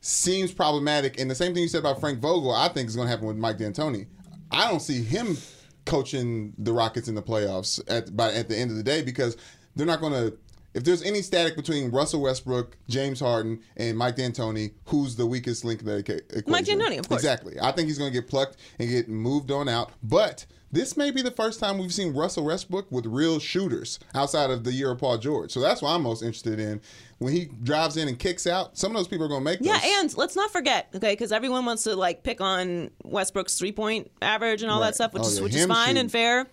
seems 0.00 0.52
problematic. 0.52 1.20
And 1.20 1.30
the 1.30 1.34
same 1.34 1.52
thing 1.52 1.62
you 1.62 1.68
said 1.68 1.80
about 1.80 2.00
Frank 2.00 2.20
Vogel, 2.20 2.52
I 2.52 2.68
think 2.68 2.88
is 2.88 2.96
going 2.96 3.06
to 3.06 3.10
happen 3.10 3.26
with 3.26 3.36
Mike 3.36 3.58
D'Antoni. 3.58 4.06
I 4.50 4.70
don't 4.70 4.80
see 4.80 5.02
him 5.02 5.36
coaching 5.84 6.52
the 6.58 6.72
Rockets 6.72 7.08
in 7.08 7.14
the 7.14 7.22
playoffs 7.22 7.80
at 7.88 8.16
by 8.16 8.32
at 8.32 8.48
the 8.48 8.56
end 8.56 8.70
of 8.70 8.76
the 8.76 8.82
day 8.82 9.02
because 9.02 9.36
they're 9.74 9.86
not 9.86 10.00
going 10.00 10.12
to. 10.12 10.36
If 10.76 10.84
there's 10.84 11.02
any 11.02 11.22
static 11.22 11.56
between 11.56 11.90
Russell 11.90 12.20
Westbrook, 12.20 12.76
James 12.86 13.18
Harden, 13.18 13.60
and 13.78 13.96
Mike 13.96 14.16
D'Antoni, 14.16 14.74
who's 14.84 15.16
the 15.16 15.24
weakest 15.24 15.64
link 15.64 15.80
in 15.80 15.86
that 15.86 16.04
equa- 16.04 16.18
equation? 16.36 16.44
Mike 16.50 16.66
D'Antoni, 16.66 16.98
of 16.98 17.08
course. 17.08 17.22
Exactly. 17.22 17.56
I 17.62 17.72
think 17.72 17.88
he's 17.88 17.96
going 17.96 18.12
to 18.12 18.20
get 18.20 18.28
plucked 18.28 18.58
and 18.78 18.88
get 18.90 19.08
moved 19.08 19.50
on 19.50 19.70
out. 19.70 19.92
But 20.02 20.44
this 20.70 20.94
may 20.94 21.10
be 21.10 21.22
the 21.22 21.30
first 21.30 21.60
time 21.60 21.78
we've 21.78 21.94
seen 21.94 22.12
Russell 22.12 22.44
Westbrook 22.44 22.92
with 22.92 23.06
real 23.06 23.38
shooters 23.38 23.98
outside 24.14 24.50
of 24.50 24.64
the 24.64 24.72
year 24.72 24.90
of 24.90 24.98
Paul 24.98 25.16
George. 25.16 25.50
So 25.50 25.60
that's 25.60 25.80
what 25.80 25.92
I'm 25.92 26.02
most 26.02 26.22
interested 26.22 26.60
in. 26.60 26.82
When 27.20 27.32
he 27.32 27.46
drives 27.62 27.96
in 27.96 28.06
and 28.06 28.18
kicks 28.18 28.46
out, 28.46 28.76
some 28.76 28.90
of 28.92 28.98
those 28.98 29.08
people 29.08 29.24
are 29.24 29.28
going 29.30 29.40
to 29.40 29.44
make 29.46 29.60
those. 29.60 29.68
Yeah, 29.68 30.00
and 30.00 30.14
let's 30.18 30.36
not 30.36 30.50
forget, 30.52 30.88
okay, 30.94 31.12
because 31.12 31.32
everyone 31.32 31.64
wants 31.64 31.84
to 31.84 31.96
like 31.96 32.22
pick 32.22 32.42
on 32.42 32.90
Westbrook's 33.02 33.58
three 33.58 33.72
point 33.72 34.10
average 34.20 34.60
and 34.60 34.70
all 34.70 34.78
Right. 34.80 34.88
that 34.88 34.96
stuff, 34.96 35.14
which 35.14 35.22
Oh, 35.22 35.26
is 35.28 35.36
yeah, 35.38 35.42
which 35.42 35.54
is 35.54 35.64
fine 35.64 35.86
shooting- 35.86 36.00
and 36.02 36.12
fair. 36.12 36.46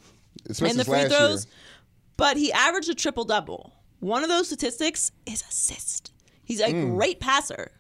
Especially 0.50 0.70
and 0.72 0.80
the 0.80 0.86
free 0.86 1.10
throws. 1.10 1.46
year. 1.46 1.54
But 2.16 2.38
he 2.38 2.54
averaged 2.54 2.88
a 2.90 2.96
triple 2.96 3.26
double. 3.26 3.74
One 4.04 4.24
of 4.24 4.30
those 4.30 4.48
statistics 4.48 5.12
is 5.26 5.44
assist. 5.50 6.12
He's 6.44 6.60
a 6.60 6.68
Mm. 6.68 6.96
great 6.96 7.20
passer. 7.20 7.72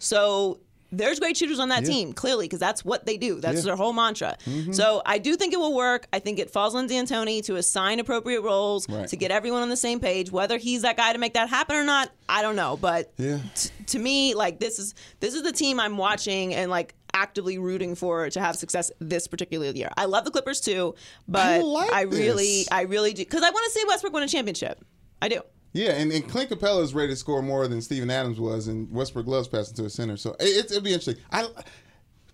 So 0.00 0.60
there's 0.90 1.20
great 1.20 1.36
shooters 1.36 1.58
on 1.58 1.68
that 1.68 1.84
team, 1.84 2.12
clearly, 2.14 2.46
because 2.46 2.58
that's 2.58 2.82
what 2.84 3.04
they 3.06 3.16
do. 3.18 3.40
That's 3.40 3.58
Yeah. 3.58 3.62
their 3.66 3.76
whole 3.76 3.92
mantra. 3.92 4.36
Mm-hmm. 4.46 4.72
So 4.72 5.02
I 5.04 5.18
do 5.18 5.36
think 5.36 5.52
it 5.52 5.58
will 5.58 5.74
work. 5.74 6.08
I 6.12 6.18
think 6.18 6.38
it 6.38 6.50
falls 6.50 6.74
on 6.74 6.86
D'Antoni 6.86 7.44
to 7.44 7.56
assign 7.56 8.00
appropriate 8.00 8.40
roles 8.40 8.88
Right. 8.88 9.06
to 9.06 9.16
get 9.16 9.30
everyone 9.30 9.62
on 9.62 9.68
the 9.68 9.76
same 9.76 10.00
page. 10.00 10.32
Whether 10.32 10.56
he's 10.56 10.82
that 10.82 10.96
guy 10.96 11.12
to 11.12 11.18
make 11.18 11.34
that 11.34 11.48
happen 11.50 11.76
or 11.76 11.84
not, 11.84 12.10
I 12.28 12.40
don't 12.42 12.56
know. 12.56 12.76
But 12.80 13.12
Yeah. 13.18 13.38
t- 13.54 13.68
to 13.88 13.98
me, 13.98 14.34
like 14.34 14.58
this 14.60 14.78
is 14.78 14.94
this 15.20 15.34
is 15.34 15.42
the 15.42 15.52
team 15.52 15.78
I'm 15.78 15.96
watching 15.98 16.54
and 16.54 16.70
like 16.70 16.94
actively 17.12 17.58
rooting 17.58 17.94
for 17.94 18.30
to 18.30 18.40
have 18.40 18.56
success 18.56 18.90
this 18.98 19.26
particular 19.28 19.66
year. 19.70 19.90
I 19.96 20.06
love 20.06 20.24
the 20.24 20.30
Clippers 20.30 20.60
too, 20.60 20.94
but 21.28 21.42
I 21.46 21.58
like 21.58 21.92
I 21.92 22.02
really. 22.02 22.66
I 22.72 22.82
really 22.82 23.12
do 23.12 23.22
because 23.24 23.42
I 23.42 23.50
want 23.50 23.64
to 23.66 23.70
see 23.78 23.84
Westbrook 23.86 24.12
win 24.14 24.22
a 24.24 24.28
championship. 24.28 24.82
I 25.20 25.28
do. 25.28 25.40
Yeah, 25.72 25.90
and, 25.92 26.10
and 26.12 26.26
Clint 26.28 26.50
Capela 26.50 26.82
is 26.82 26.94
ready 26.94 27.12
to 27.12 27.16
score 27.16 27.42
more 27.42 27.68
than 27.68 27.80
Steven 27.82 28.10
Adams 28.10 28.40
was, 28.40 28.68
and 28.68 28.90
Westbrook 28.90 29.26
loves 29.26 29.48
passing 29.48 29.76
to 29.76 29.84
a 29.84 29.90
center. 29.90 30.16
So 30.16 30.30
it, 30.40 30.44
it's- 30.44 30.70
it'll 30.70 30.82
be 30.82 30.92
interesting. 30.92 31.22
I 31.30 31.46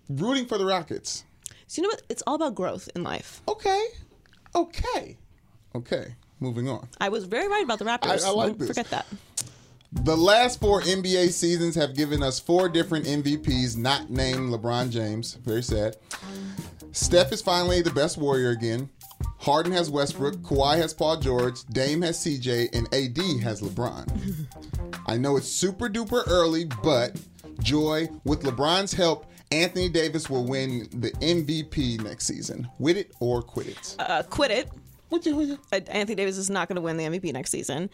rooting 0.09 0.45
for 0.45 0.57
the 0.57 0.65
Rockets. 0.65 1.25
So 1.67 1.81
you 1.81 1.87
know 1.87 1.91
what? 1.93 2.03
It's 2.09 2.23
all 2.27 2.35
about 2.35 2.55
growth 2.55 2.89
in 2.95 3.03
life. 3.03 3.41
Okay, 3.47 3.85
okay, 4.55 5.17
okay. 5.75 6.15
Moving 6.39 6.67
on. 6.69 6.87
I 6.99 7.09
was 7.09 7.23
very 7.25 7.47
right 7.47 7.63
about 7.63 7.79
the 7.79 7.85
Raptors. 7.85 8.23
I 8.25 8.29
like 8.29 8.49
Don't 8.49 8.59
this. 8.59 8.67
Forget 8.69 8.89
that. 8.89 9.05
The 10.03 10.15
last 10.17 10.59
four 10.59 10.81
NBA 10.81 11.29
seasons 11.31 11.75
have 11.75 11.95
given 11.95 12.21
us 12.21 12.39
four 12.39 12.67
different 12.67 13.05
MVPs, 13.05 13.77
not 13.77 14.09
named 14.09 14.51
LeBron 14.53 14.89
James. 14.91 15.35
Very 15.35 15.63
sad. 15.63 15.95
Steph 16.91 17.31
is 17.31 17.41
finally 17.41 17.81
the 17.81 17.91
best 17.91 18.17
Warrior 18.17 18.49
again. 18.49 18.89
Harden 19.39 19.71
has 19.73 19.89
Westbrook. 19.89 20.35
Kawhi 20.37 20.77
has 20.77 20.93
Paul 20.93 21.17
George. 21.17 21.63
Dame 21.65 22.01
has 22.01 22.17
CJ, 22.19 22.69
and 22.73 22.87
AD 22.93 23.43
has 23.43 23.61
LeBron. 23.61 24.47
I 25.07 25.17
know 25.17 25.37
it's 25.37 25.47
super 25.47 25.87
duper 25.87 26.23
early, 26.27 26.65
but 26.83 27.15
joy 27.61 28.09
with 28.23 28.43
LeBron's 28.43 28.93
help. 28.93 29.25
Anthony 29.51 29.89
Davis 29.89 30.29
will 30.29 30.43
win 30.43 30.87
the 30.91 31.11
MVP 31.11 32.01
next 32.03 32.25
season. 32.25 32.67
With 32.79 32.97
it 32.97 33.11
or 33.19 33.41
quit 33.41 33.67
it. 33.67 33.95
Uh, 33.99 34.23
quit 34.23 34.51
it. 34.51 34.69
What 35.09 35.23
you, 35.25 35.35
what 35.35 35.45
you? 35.45 35.59
Uh, 35.71 35.79
Anthony 35.87 36.15
Davis 36.15 36.37
is 36.37 36.49
not 36.49 36.67
going 36.67 36.77
to 36.77 36.81
win 36.81 36.97
the 36.97 37.03
MVP 37.05 37.31
next 37.31 37.51
season. 37.51 37.89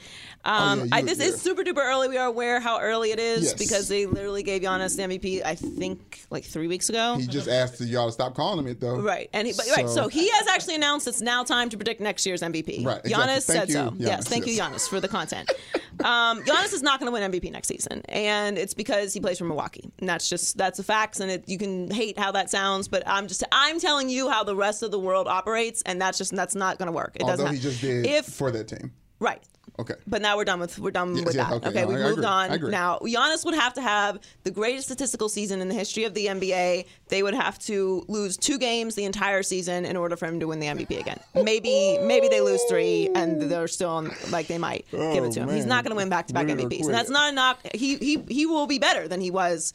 Um, 0.46 0.80
Oh, 0.80 0.84
yeah, 0.86 0.96
I, 0.96 1.02
this 1.02 1.20
yeah. 1.20 1.26
is 1.26 1.42
super 1.42 1.62
duper 1.64 1.78
early. 1.86 2.08
We 2.08 2.18
are 2.18 2.28
aware 2.28 2.60
how 2.62 2.80
early 2.80 3.12
it 3.12 3.20
is 3.20 3.44
Yes. 3.44 3.54
because 3.54 3.88
they 3.90 4.06
literally 4.06 4.44
gave 4.44 4.62
Giannis 4.62 4.96
the 4.96 5.04
MVP. 5.04 5.44
I 5.46 5.56
think 5.56 6.22
like 6.30 6.46
three 6.46 6.68
weeks 6.68 6.90
ago. 6.90 7.18
He 7.20 7.28
just 7.28 7.50
asked 7.50 7.82
y'all 7.82 8.06
to 8.06 8.12
stop 8.14 8.34
calling 8.34 8.60
him 8.60 8.68
it 8.68 8.80
though. 8.80 9.02
Right, 9.02 9.30
and 9.34 9.46
he, 9.46 9.54
but, 9.54 9.66
right. 9.76 9.90
So 9.90 10.08
he 10.08 10.30
has 10.30 10.48
actually 10.48 10.76
announced 10.76 11.08
it's 11.08 11.22
now 11.22 11.44
time 11.44 11.68
to 11.70 11.78
predict 11.78 12.00
next 12.00 12.26
year's 12.26 12.42
MVP. 12.42 12.86
Right, 12.86 13.02
exactly. 13.04 13.12
Giannis 13.12 13.28
Thank 13.46 13.60
said 13.60 13.68
you, 13.70 13.74
so. 13.74 13.94
yes, 13.98 14.20
Giannis, 14.22 14.28
thank 14.30 14.48
you, 14.48 14.54
yes. 14.54 14.70
Giannis, 14.70 14.90
for 14.90 15.00
the 15.02 15.08
content. 15.10 15.52
um, 16.04 16.44
Giannis 16.44 16.74
is 16.74 16.82
not 16.82 17.00
going 17.00 17.12
to 17.12 17.14
win 17.14 17.32
MVP 17.32 17.52
next 17.52 17.68
season, 17.68 18.02
and 18.10 18.58
it's 18.58 18.74
because 18.74 19.14
he 19.14 19.20
plays 19.20 19.38
for 19.38 19.46
Milwaukee. 19.46 19.92
And 20.00 20.08
that's 20.08 20.30
just 20.30 20.58
that's 20.58 20.78
the 20.78 20.84
facts, 20.84 21.20
and 21.20 21.32
it, 21.32 21.44
you 21.48 21.58
can 21.58 21.90
hate 21.90 22.18
how 22.18 22.32
that 22.34 22.50
sounds, 22.50 22.88
but 22.88 23.04
I'm 23.06 23.28
just 23.28 23.44
I'm 23.52 23.80
telling 23.80 24.10
you 24.10 24.30
how 24.30 24.44
the 24.44 24.56
rest 24.56 24.84
of 24.84 24.92
the 24.92 25.00
world 25.00 25.28
operates, 25.28 25.82
and 25.84 26.02
that's 26.02 26.18
just 26.18 26.36
that's 26.36 26.56
not 26.56 26.78
going 26.78 26.88
to 26.88 26.92
work. 26.94 27.16
It 27.16 27.26
doesn't. 27.26 27.46
Although 27.46 27.54
he 27.54 27.60
just 27.60 27.82
did 27.82 28.06
If 28.06 28.26
for 28.26 28.52
that 28.52 28.68
team. 28.68 28.92
Right. 29.22 29.42
Okay. 29.80 29.94
But 30.06 30.22
now 30.22 30.36
we're 30.36 30.44
done 30.44 30.60
with 30.60 30.78
we're 30.80 30.92
done 30.92 31.16
Yes, 31.16 31.26
with 31.26 31.36
that. 31.36 31.52
okay, 31.54 31.70
Okay, 31.70 31.82
no, 31.84 31.88
we 31.88 31.96
I 31.96 32.10
moved 32.10 32.26
I 32.26 32.48
on. 32.50 32.70
Now 32.72 33.00
Giannis 33.00 33.46
would 33.46 33.54
have 33.56 33.74
to 33.76 33.82
have 33.82 34.20
the 34.44 34.52
greatest 34.52 34.88
statistical 34.88 35.30
season 35.30 35.62
in 35.62 35.70
the 35.70 35.74
history 35.74 36.04
of 36.04 36.14
the 36.14 36.26
NBA. 36.26 36.86
They 37.08 37.24
would 37.24 37.34
have 37.34 37.58
to 37.60 38.04
lose 38.10 38.36
two 38.36 38.58
games 38.60 38.96
the 38.96 39.06
entire 39.06 39.44
season 39.44 39.86
in 39.86 39.96
order 39.96 40.18
for 40.18 40.26
him 40.26 40.40
to 40.42 40.48
win 40.48 40.60
the 40.60 40.68
MVP 40.68 41.00
again. 41.00 41.20
Maybe 41.34 41.98
maybe 42.04 42.28
they 42.28 42.42
lose 42.42 42.62
three 42.70 43.10
and 43.16 43.42
they're 43.44 43.70
still 43.70 43.92
on, 43.92 44.12
like 44.30 44.48
they 44.48 44.58
might 44.58 44.86
give 44.92 45.24
it 45.24 45.28
oh, 45.28 45.32
to 45.32 45.40
him. 45.42 45.50
He's 45.50 45.66
not 45.66 45.84
going 45.86 45.92
to 45.92 45.98
win 45.98 46.10
back 46.10 46.28
to 46.28 46.34
back 46.34 46.48
Win 46.48 46.60
it 46.60 46.66
or 46.66 46.68
MVPs, 46.68 46.86
and 46.86 46.94
that's 46.94 47.10
not 47.10 47.32
a 47.32 47.32
knock. 47.34 47.60
He 47.74 47.96
he 47.98 48.22
he 48.28 48.46
will 48.46 48.68
be 48.68 48.78
better 48.78 49.08
than 49.08 49.22
he 49.22 49.32
was. 49.32 49.74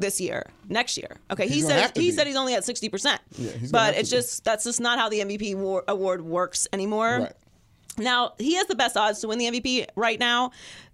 This 0.00 0.20
year, 0.20 0.46
next 0.68 0.96
year. 0.96 1.16
Okay, 1.28 1.48
he 1.48 1.54
He's 1.54 1.64
gonna 1.64 1.80
said 1.80 1.96
he 1.96 2.10
be. 2.10 2.12
said 2.12 2.28
he's 2.28 2.36
only 2.36 2.54
at 2.54 2.62
sixty 2.64 2.88
percent. 2.88 3.20
Yeah, 3.36 3.50
but 3.72 3.96
it's 3.96 4.10
be. 4.10 4.16
just 4.16 4.44
that's 4.44 4.62
just 4.62 4.80
not 4.80 4.96
how 4.96 5.08
the 5.08 5.18
MVP 5.18 5.56
war, 5.56 5.82
award 5.88 6.22
works 6.22 6.68
anymore. 6.72 7.18
Right. 7.22 7.32
Now, 7.98 8.32
he 8.38 8.54
has 8.54 8.66
the 8.66 8.74
best 8.76 8.96
odds 8.96 9.20
to 9.20 9.28
win 9.28 9.38
the 9.38 9.46
MVP 9.46 9.86
right 9.96 10.18
now, 10.18 10.52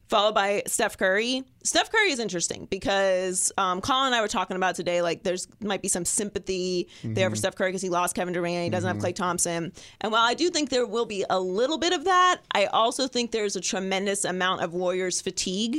followed 0.09 0.35
by 0.35 0.63
Steph 0.67 0.99
Curry. 0.99 1.43
Steph 1.63 1.91
Curry 1.91 2.11
is 2.11 2.19
interesting 2.19 2.67
because 2.71 3.51
um, 3.57 3.81
Colin 3.81 4.07
and 4.07 4.15
I 4.15 4.21
were 4.21 4.29
talking 4.29 4.57
about 4.57 4.75
today, 4.75 5.01
like 5.03 5.23
there's 5.23 5.49
might 5.61 5.81
be 5.83 5.89
some 5.89 6.05
sympathy 6.05 6.89
there 7.03 7.27
Mm-hmm. 7.27 7.31
for 7.33 7.37
Steph 7.37 7.55
Curry 7.57 7.71
because 7.71 7.83
he 7.83 7.89
lost 7.89 8.15
Kevin 8.15 8.35
Durant, 8.35 8.65
he 8.65 8.71
doesn't 8.71 8.87
have 8.89 9.03
Klay 9.03 9.15
Thompson. 9.15 9.73
And 10.03 10.13
while 10.13 10.23
I 10.25 10.35
do 10.35 10.51
think 10.51 10.69
there 10.71 10.87
will 10.87 11.07
be 11.07 11.25
a 11.31 11.41
little 11.41 11.79
bit 11.79 11.93
of 11.93 12.05
that, 12.05 12.41
I 12.55 12.67
also 12.67 13.07
think 13.09 13.31
there's 13.31 13.57
a 13.57 13.61
tremendous 13.61 14.25
amount 14.25 14.61
of 14.63 14.75
Warriors 14.75 15.21
fatigue. 15.23 15.79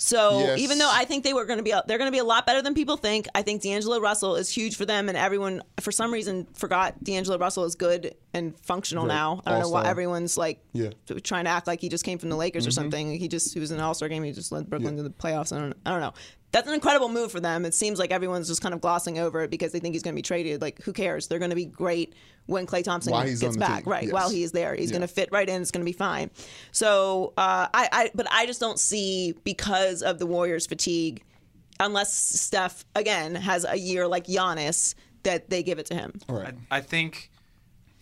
So 0.00 0.38
Yes. 0.38 0.60
even 0.60 0.78
though 0.78 0.90
I 0.90 1.04
think 1.04 1.24
they 1.24 1.34
were 1.34 1.44
going 1.44 1.58
to 1.58 1.62
be, 1.64 1.70
they're 1.86 1.98
going 1.98 2.06
to 2.08 2.12
be 2.12 2.18
a 2.20 2.24
lot 2.24 2.46
better 2.46 2.62
than 2.62 2.72
people 2.72 2.96
think. 2.96 3.26
I 3.34 3.42
think 3.42 3.62
D'Angelo 3.62 3.98
Russell 4.00 4.36
is 4.36 4.48
huge 4.48 4.76
for 4.76 4.86
them, 4.86 5.08
and 5.08 5.18
everyone 5.18 5.62
for 5.80 5.90
some 5.92 6.12
reason 6.12 6.46
forgot 6.54 7.02
D'Angelo 7.02 7.36
Russell 7.36 7.64
is 7.64 7.74
good 7.74 8.14
and 8.32 8.56
functional 8.60 9.04
Right. 9.06 9.14
now. 9.14 9.42
I 9.44 9.50
don't 9.50 9.60
know 9.62 9.68
why 9.70 9.86
everyone's 9.86 10.36
like 10.38 10.60
Yeah. 10.72 10.90
Mm-hmm. 11.06 11.18
trying 11.18 11.44
to 11.44 11.50
act 11.50 11.66
like 11.66 11.80
he 11.80 11.88
just 11.88 12.04
came 12.04 12.18
from 12.18 12.28
the 12.30 12.36
Lakers 12.36 12.66
or 12.66 12.70
something. 12.70 13.18
He 13.18 13.26
just 13.28 13.52
he 13.52 13.60
was 13.60 13.70
in 13.72 13.78
an 13.78 13.82
All 13.84 13.92
Star 13.94 14.08
game. 14.08 14.22
He 14.22 14.30
just 14.32 14.52
led 14.52 14.70
Brooklyn 14.70 14.96
to 14.96 15.02
the 15.02 15.10
playoffs. 15.10 15.52
I 15.52 15.58
don't 15.60 15.74
I 15.84 15.90
don't 15.90 16.00
know. 16.00 16.14
That's 16.50 16.66
an 16.66 16.72
incredible 16.74 17.08
move 17.10 17.30
for 17.30 17.40
them. 17.40 17.64
It 17.66 17.74
seems 17.74 17.98
like 17.98 18.10
everyone's 18.10 18.48
just 18.48 18.62
kind 18.62 18.74
of 18.74 18.80
glossing 18.80 19.18
over 19.18 19.42
it 19.42 19.50
because 19.50 19.72
they 19.72 19.80
think 19.80 19.94
he's 19.94 20.02
going 20.02 20.14
to 20.14 20.18
be 20.18 20.22
traded. 20.22 20.62
Like 20.62 20.80
who 20.82 20.92
cares? 20.94 21.26
They're 21.28 21.38
going 21.38 21.50
to 21.50 21.56
be 21.56 21.66
great 21.66 22.14
when 22.46 22.66
Klay 22.66 22.82
Thompson 22.82 23.12
While 23.12 23.26
he's 23.26 23.40
gets 23.40 23.56
back. 23.58 23.84
team. 23.84 23.92
Right 23.92 24.04
Yes. 24.04 24.12
while 24.12 24.30
he's 24.30 24.52
there, 24.52 24.74
he's 24.74 24.90
Yeah. 24.90 24.98
going 24.98 25.08
to 25.08 25.12
fit 25.14 25.28
right 25.30 25.46
in. 25.46 25.60
It's 25.60 25.70
going 25.70 25.84
to 25.84 25.90
be 25.90 25.96
fine. 25.96 26.30
So 26.72 27.34
uh, 27.36 27.68
I, 27.74 27.88
I 27.92 28.10
but 28.14 28.26
I 28.30 28.46
just 28.46 28.60
don't 28.60 28.78
see 28.78 29.34
because 29.44 30.02
of 30.02 30.18
the 30.18 30.24
Warriors' 30.26 30.66
fatigue, 30.66 31.22
unless 31.80 32.14
Steph 32.14 32.84
again 32.94 33.34
has 33.34 33.66
a 33.68 33.76
year 33.76 34.08
like 34.08 34.26
Giannis 34.26 34.94
that 35.24 35.50
they 35.50 35.62
give 35.62 35.78
it 35.78 35.86
to 35.86 35.94
him. 35.94 36.14
All 36.30 36.36
right. 36.36 36.54
I, 36.70 36.78
I 36.78 36.80
think 36.80 37.30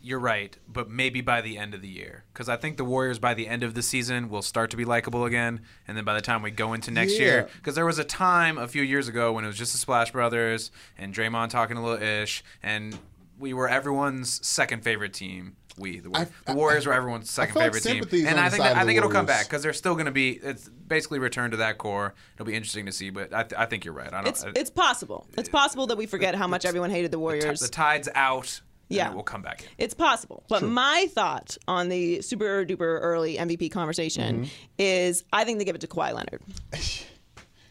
you're 0.07 0.21
right, 0.21 0.57
but 0.69 0.89
maybe 0.89 1.21
by 1.21 1.41
the 1.41 1.59
end 1.59 1.75
of 1.75 1.83
the 1.83 1.89
year. 1.89 2.23
Because 2.33 2.49
I 2.49 2.57
think 2.57 2.77
the 2.77 2.85
Warriors 2.85 3.19
by 3.19 3.35
the 3.35 3.49
end 3.49 3.65
of 3.65 3.75
the 3.75 3.83
season 3.83 4.29
will 4.29 4.41
start 4.43 4.71
to 4.71 4.77
be 4.77 4.85
likable 4.85 5.25
again. 5.25 5.61
And 5.89 5.97
then 5.97 6.05
by 6.05 6.15
the 6.15 6.21
time 6.21 6.43
we 6.43 6.53
go 6.53 6.75
into 6.75 6.93
next 6.93 7.15
Yeah. 7.15 7.25
year, 7.27 7.49
because 7.57 7.75
there 7.75 7.85
was 7.85 7.99
a 7.99 8.05
time 8.05 8.57
a 8.57 8.69
few 8.69 8.83
years 8.83 9.09
ago 9.09 9.33
when 9.33 9.43
it 9.43 9.49
was 9.49 9.57
just 9.59 9.73
the 9.73 9.79
Splash 9.79 10.13
Brothers 10.13 10.71
and 10.97 11.13
Draymond 11.13 11.51
talking 11.51 11.77
a 11.77 11.83
little 11.85 12.01
ish, 12.01 12.45
and 12.63 12.97
we 13.39 13.53
were 13.53 13.69
everyone's 13.69 14.47
second 14.47 14.85
favorite 14.85 15.13
team. 15.13 15.57
We, 15.79 15.99
the, 15.99 16.09
Warriors. 16.09 16.31
I- 16.47 16.53
the 16.53 16.57
Warriors 16.57 16.87
were 16.87 16.93
everyone's 16.95 17.29
second 17.31 17.53
feel 17.55 17.63
like 17.63 17.75
favorite 17.75 18.09
team, 18.11 18.27
and 18.29 18.41
I 18.41 18.49
think 18.49 18.63
that, 18.63 18.77
I 18.77 18.85
think 18.87 18.97
it'll 18.97 19.11
come 19.11 19.27
back 19.27 19.45
because 19.47 19.63
they're 19.63 19.75
still 19.75 19.93
going 19.95 20.07
to 20.07 20.11
be. 20.13 20.31
It's 20.43 20.69
basically 20.71 21.19
returned 21.19 21.51
to 21.51 21.59
that 21.59 21.77
core. 21.79 22.15
It'll 22.35 22.47
be 22.47 22.55
interesting 22.55 22.87
to 22.87 22.93
see, 22.93 23.11
but 23.11 23.35
I, 23.35 23.43
th- 23.43 23.59
I 23.61 23.67
think 23.67 23.85
you're 23.85 23.93
right. 23.93 24.11
I 24.11 24.23
don't. 24.23 24.29
It's 24.29 24.45
it's 24.55 24.71
possible. 24.71 25.27
It's 25.37 25.51
possible 25.51 25.87
that 25.89 25.99
we 25.99 26.07
forget 26.07 26.35
how 26.37 26.47
much 26.47 26.65
everyone 26.65 26.89
hated 26.91 27.11
the 27.11 27.19
Warriors. 27.19 27.61
the 27.61 27.69
tide's 27.69 28.09
out. 28.15 28.61
And 28.89 28.97
Yeah. 28.97 29.13
we'll 29.13 29.23
come 29.23 29.43
back 29.43 29.63
in. 29.63 29.69
It's 29.79 29.95
possible. 29.95 30.45
But 30.49 30.63
my 30.63 31.07
thought 31.11 31.57
on 31.67 31.89
the 31.89 32.23
super 32.23 32.65
duper 32.65 32.99
early 33.03 33.37
MVP 33.37 33.71
conversation 33.71 34.37
Mm-hmm. 34.43 34.51
is 34.79 35.25
I 35.33 35.45
think 35.45 35.59
they 35.59 35.65
give 35.65 35.75
it 35.75 35.81
to 35.83 35.89
Kawhi 35.89 36.13
Leonard. 36.15 36.43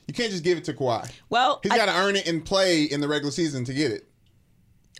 You 0.08 0.14
can't 0.14 0.30
just 0.32 0.44
give 0.44 0.56
it 0.60 0.64
to 0.66 0.74
Kawhi. 0.74 1.12
Well, 1.32 1.62
he's 1.64 1.72
got 1.74 1.88
to 1.88 1.96
earn 1.98 2.16
it 2.16 2.28
and 2.28 2.46
play 2.46 2.84
in 2.84 3.02
the 3.02 3.08
regular 3.08 3.32
season 3.32 3.66
to 3.66 3.74
get 3.74 3.90
it. 3.92 4.08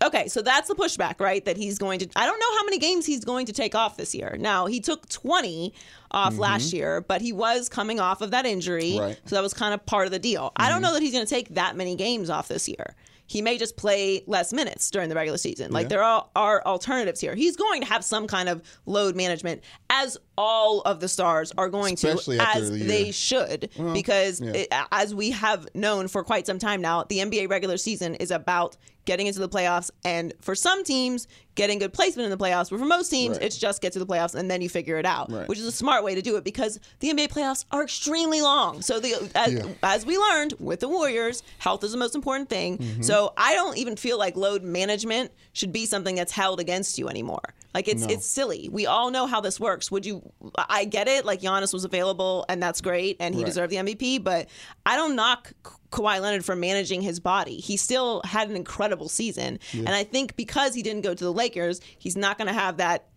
Okay, 0.04 0.26
so 0.26 0.42
that's 0.42 0.66
the 0.66 0.74
pushback, 0.74 1.20
right? 1.20 1.44
That 1.44 1.56
he's 1.56 1.78
going 1.78 2.00
to. 2.00 2.08
I 2.16 2.26
don't 2.26 2.40
know 2.40 2.58
how 2.58 2.64
many 2.64 2.78
games 2.78 3.06
he's 3.06 3.24
going 3.24 3.46
to 3.46 3.52
take 3.52 3.76
off 3.76 3.96
this 3.96 4.16
year. 4.16 4.36
Now 4.38 4.66
he 4.66 4.80
took 4.80 5.08
20 5.08 5.72
off 6.10 6.36
last 6.38 6.72
year, 6.72 7.00
but 7.02 7.20
he 7.22 7.32
was 7.32 7.68
coming 7.68 8.00
off 8.00 8.20
of 8.20 8.32
that 8.32 8.46
injury, 8.46 8.90
Mm-hmm. 8.94 8.98
Right. 9.00 9.16
Mm-hmm. 9.16 9.28
so 9.28 9.36
that 9.36 9.42
was 9.42 9.54
kind 9.54 9.72
of 9.72 9.86
part 9.86 10.06
of 10.06 10.10
the 10.12 10.18
deal. 10.18 10.50
I 10.56 10.68
don't 10.68 10.82
know 10.82 10.92
that 10.92 11.02
he's 11.02 11.12
going 11.12 11.24
to 11.24 11.30
take 11.32 11.50
that 11.54 11.76
many 11.76 11.94
games 11.94 12.28
off 12.28 12.48
this 12.48 12.68
year. 12.68 12.96
He 13.26 13.42
may 13.42 13.58
just 13.58 13.76
play 13.76 14.22
less 14.26 14.52
minutes 14.52 14.90
during 14.90 15.08
the 15.08 15.14
regular 15.14 15.38
season. 15.38 15.72
Like 15.72 15.84
Yeah. 15.84 15.88
there 15.88 16.02
are, 16.04 16.28
are 16.36 16.62
alternatives 16.64 17.20
here. 17.20 17.34
He's 17.34 17.56
going 17.56 17.80
to 17.82 17.86
have 17.88 18.04
some 18.04 18.26
kind 18.26 18.48
of 18.48 18.62
load 18.86 19.16
management, 19.16 19.62
as 19.90 20.16
all 20.38 20.82
of 20.82 21.00
the 21.00 21.08
stars 21.08 21.52
are 21.58 21.68
going 21.68 21.94
Especially 21.94 22.36
to, 22.38 22.48
as 22.48 22.70
the 22.70 22.82
they 22.84 23.10
should, 23.10 23.70
because 23.92 24.40
yeah. 24.40 24.52
it- 24.52 24.68
as 24.92 25.14
we 25.14 25.30
have 25.30 25.66
known 25.74 26.08
for 26.08 26.22
quite 26.22 26.46
some 26.46 26.58
time 26.58 26.80
now, 26.80 27.04
the 27.04 27.18
NBA 27.18 27.48
regular 27.48 27.76
season 27.76 28.14
is 28.16 28.30
about 28.30 28.76
getting 29.06 29.26
into 29.26 29.40
the 29.40 29.48
playoffs, 29.48 29.90
and 30.04 30.34
for 30.40 30.54
some 30.54 30.84
teams, 30.84 31.26
getting 31.54 31.78
good 31.78 31.94
placement 31.94 32.30
in 32.30 32.30
the 32.30 32.44
playoffs. 32.44 32.68
But 32.68 32.78
for 32.80 32.84
most 32.84 33.08
teams, 33.08 33.38
Right. 33.38 33.46
it's 33.46 33.56
just 33.56 33.80
get 33.80 33.94
to 33.94 33.98
the 33.98 34.04
playoffs 34.06 34.34
and 34.34 34.50
then 34.50 34.60
you 34.60 34.68
figure 34.68 34.98
it 34.98 35.06
out, 35.06 35.32
Right. 35.32 35.48
which 35.48 35.58
is 35.58 35.64
a 35.64 35.72
smart 35.72 36.04
way 36.04 36.14
to 36.14 36.20
do 36.20 36.36
it 36.36 36.44
because 36.44 36.78
the 37.00 37.08
NBA 37.08 37.28
playoffs 37.28 37.64
are 37.72 37.82
extremely 37.82 38.42
long. 38.42 38.82
So 38.82 39.00
the 39.00 39.30
as, 39.34 39.54
Yeah. 39.54 39.66
as 39.82 40.04
we 40.04 40.18
learned 40.18 40.52
with 40.60 40.80
the 40.80 40.88
Warriors, 40.88 41.42
health 41.58 41.82
is 41.82 41.92
the 41.92 41.96
most 41.98 42.14
important 42.14 42.50
thing. 42.50 42.76
Mm-hmm. 42.76 43.02
So 43.02 43.32
I 43.38 43.54
don't 43.54 43.78
even 43.78 43.96
feel 43.96 44.18
like 44.18 44.36
load 44.36 44.62
management 44.62 45.30
should 45.54 45.72
be 45.72 45.86
something 45.86 46.14
that's 46.14 46.32
held 46.32 46.60
against 46.60 46.98
you 46.98 47.08
anymore. 47.08 47.54
Like 47.76 47.88
it's 47.88 48.04
it's 48.06 48.24
silly. 48.26 48.70
We 48.72 48.86
all 48.86 49.10
know 49.10 49.26
how 49.26 49.42
this 49.42 49.60
works. 49.60 49.90
Would 49.90 50.06
you? 50.06 50.22
I 50.56 50.86
get 50.86 51.08
it. 51.08 51.26
Like 51.26 51.42
Giannis 51.42 51.74
was 51.74 51.84
available, 51.84 52.46
and 52.48 52.62
that's 52.62 52.80
great, 52.80 53.18
and 53.20 53.34
he 53.34 53.42
Right. 53.42 53.46
deserved 53.46 53.70
the 53.70 53.76
MVP. 53.76 54.24
But 54.24 54.48
I 54.86 54.96
don't 54.96 55.14
knock 55.14 55.52
Ka- 55.62 55.76
Kawhi 55.90 56.22
Leonard 56.22 56.42
for 56.42 56.56
managing 56.56 57.02
his 57.02 57.20
body. 57.20 57.56
He 57.58 57.76
still 57.76 58.22
had 58.24 58.48
an 58.48 58.56
incredible 58.56 59.10
season, 59.10 59.58
and 59.74 59.90
I 59.90 60.04
think 60.04 60.36
because 60.36 60.74
he 60.74 60.82
didn't 60.82 61.02
go 61.02 61.12
to 61.12 61.22
the 61.24 61.32
Lakers, 61.32 61.82
he's 61.98 62.16
not 62.16 62.38
going 62.38 62.48
to 62.48 62.54
have 62.54 62.78
that 62.78 63.08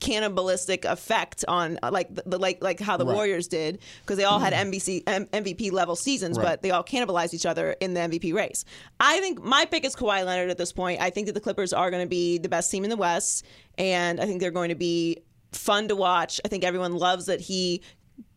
cannibalistic 0.00 0.84
effect 0.84 1.44
on 1.46 1.78
uh, 1.82 1.90
like 1.92 2.12
the, 2.12 2.22
the 2.26 2.38
like 2.38 2.62
like 2.62 2.80
how 2.80 2.96
the 2.96 3.06
Right. 3.06 3.14
Warriors 3.14 3.46
did 3.46 3.78
because 4.00 4.16
they 4.16 4.24
all 4.24 4.40
had 4.40 4.52
NBC 4.52 5.04
M- 5.06 5.26
MVP 5.26 5.70
level 5.70 5.94
seasons, 5.94 6.36
Right. 6.38 6.44
but 6.44 6.62
they 6.62 6.70
all 6.72 6.82
cannibalized 6.82 7.34
each 7.34 7.46
other 7.46 7.72
in 7.80 7.94
the 7.94 8.00
MVP 8.00 8.34
race. 8.34 8.64
I 8.98 9.20
think 9.20 9.42
my 9.42 9.64
pick 9.64 9.84
is 9.84 9.94
Kawhi 9.94 10.24
Leonard 10.24 10.50
at 10.50 10.58
this 10.58 10.72
point. 10.72 11.00
I 11.00 11.10
think 11.10 11.26
that 11.26 11.34
the 11.34 11.40
Clippers 11.40 11.72
are 11.72 11.90
going 11.90 12.02
to 12.02 12.08
be 12.08 12.38
the 12.38 12.48
best 12.48 12.70
team 12.70 12.82
in 12.84 12.90
the 12.90 12.96
West, 12.96 13.44
and 13.78 14.20
I 14.20 14.26
think 14.26 14.40
they're 14.40 14.50
going 14.50 14.68
to 14.70 14.74
be 14.74 15.18
fun 15.52 15.88
to 15.88 15.96
watch. 15.96 16.40
I 16.44 16.48
think 16.48 16.64
everyone 16.64 16.96
loves 16.96 17.26
that 17.26 17.40
he 17.40 17.82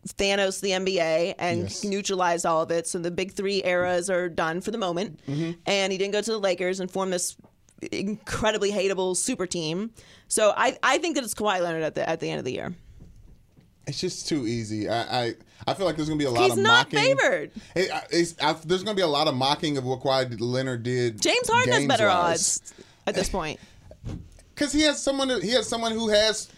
Thanos 0.08 0.60
the 0.60 0.70
NBA 0.70 1.34
and 1.38 1.62
Yes. 1.62 1.82
neutralized 1.84 2.46
all 2.46 2.62
of 2.62 2.70
it. 2.70 2.86
So 2.86 2.98
the 2.98 3.10
big 3.10 3.32
three 3.32 3.62
eras 3.64 4.08
are 4.08 4.28
done 4.28 4.60
for 4.60 4.70
the 4.70 4.78
moment. 4.78 5.20
Mm-hmm. 5.26 5.52
And 5.66 5.92
he 5.92 5.98
didn't 5.98 6.12
go 6.12 6.20
to 6.22 6.30
the 6.30 6.38
Lakers 6.38 6.78
and 6.80 6.90
form 6.90 7.10
this 7.10 7.36
incredibly 7.92 8.70
hateable 8.72 9.16
super 9.16 9.46
team. 9.46 9.90
So 10.28 10.52
I, 10.56 10.78
I 10.82 10.98
think 10.98 11.14
that 11.16 11.24
it's 11.24 11.34
Kawhi 11.34 11.60
Leonard 11.60 11.82
at 11.82 11.94
the 11.94 12.08
at 12.08 12.20
the 12.20 12.30
end 12.30 12.38
of 12.38 12.44
the 12.44 12.52
year. 12.52 12.74
It's 13.86 14.00
just 14.00 14.28
too 14.28 14.46
easy. 14.46 14.88
I 14.88 15.22
I, 15.26 15.34
I 15.66 15.74
feel 15.74 15.86
like 15.86 15.96
there's 15.96 16.08
gonna 16.08 16.18
be 16.18 16.24
a 16.24 16.30
lot 16.30 16.42
He's 16.44 16.52
of 16.52 16.58
not 16.58 16.92
mocking. 16.92 17.16
favored. 17.18 17.50
It, 17.74 17.90
I- 18.42 18.52
there's 18.64 18.82
gonna 18.82 18.94
be 18.96 19.02
a 19.02 19.06
lot 19.08 19.28
of 19.28 19.34
mocking 19.34 19.76
of 19.76 19.84
what 19.84 20.00
Kawhi 20.00 20.36
Leonard 20.40 20.82
did. 20.82 21.20
James 21.20 21.48
Harden 21.48 21.72
has 21.72 21.86
better 21.86 22.04
games-wise. 22.04 22.60
odds 22.62 22.74
at 23.06 23.14
this 23.14 23.28
point. 23.28 23.60
Because 24.56 24.72
he 24.72 24.82
has 24.82 25.00
someone. 25.02 25.28
He 25.40 25.50
has 25.50 25.68
someone 25.68 25.92
who 25.92 26.08
has 26.08 26.48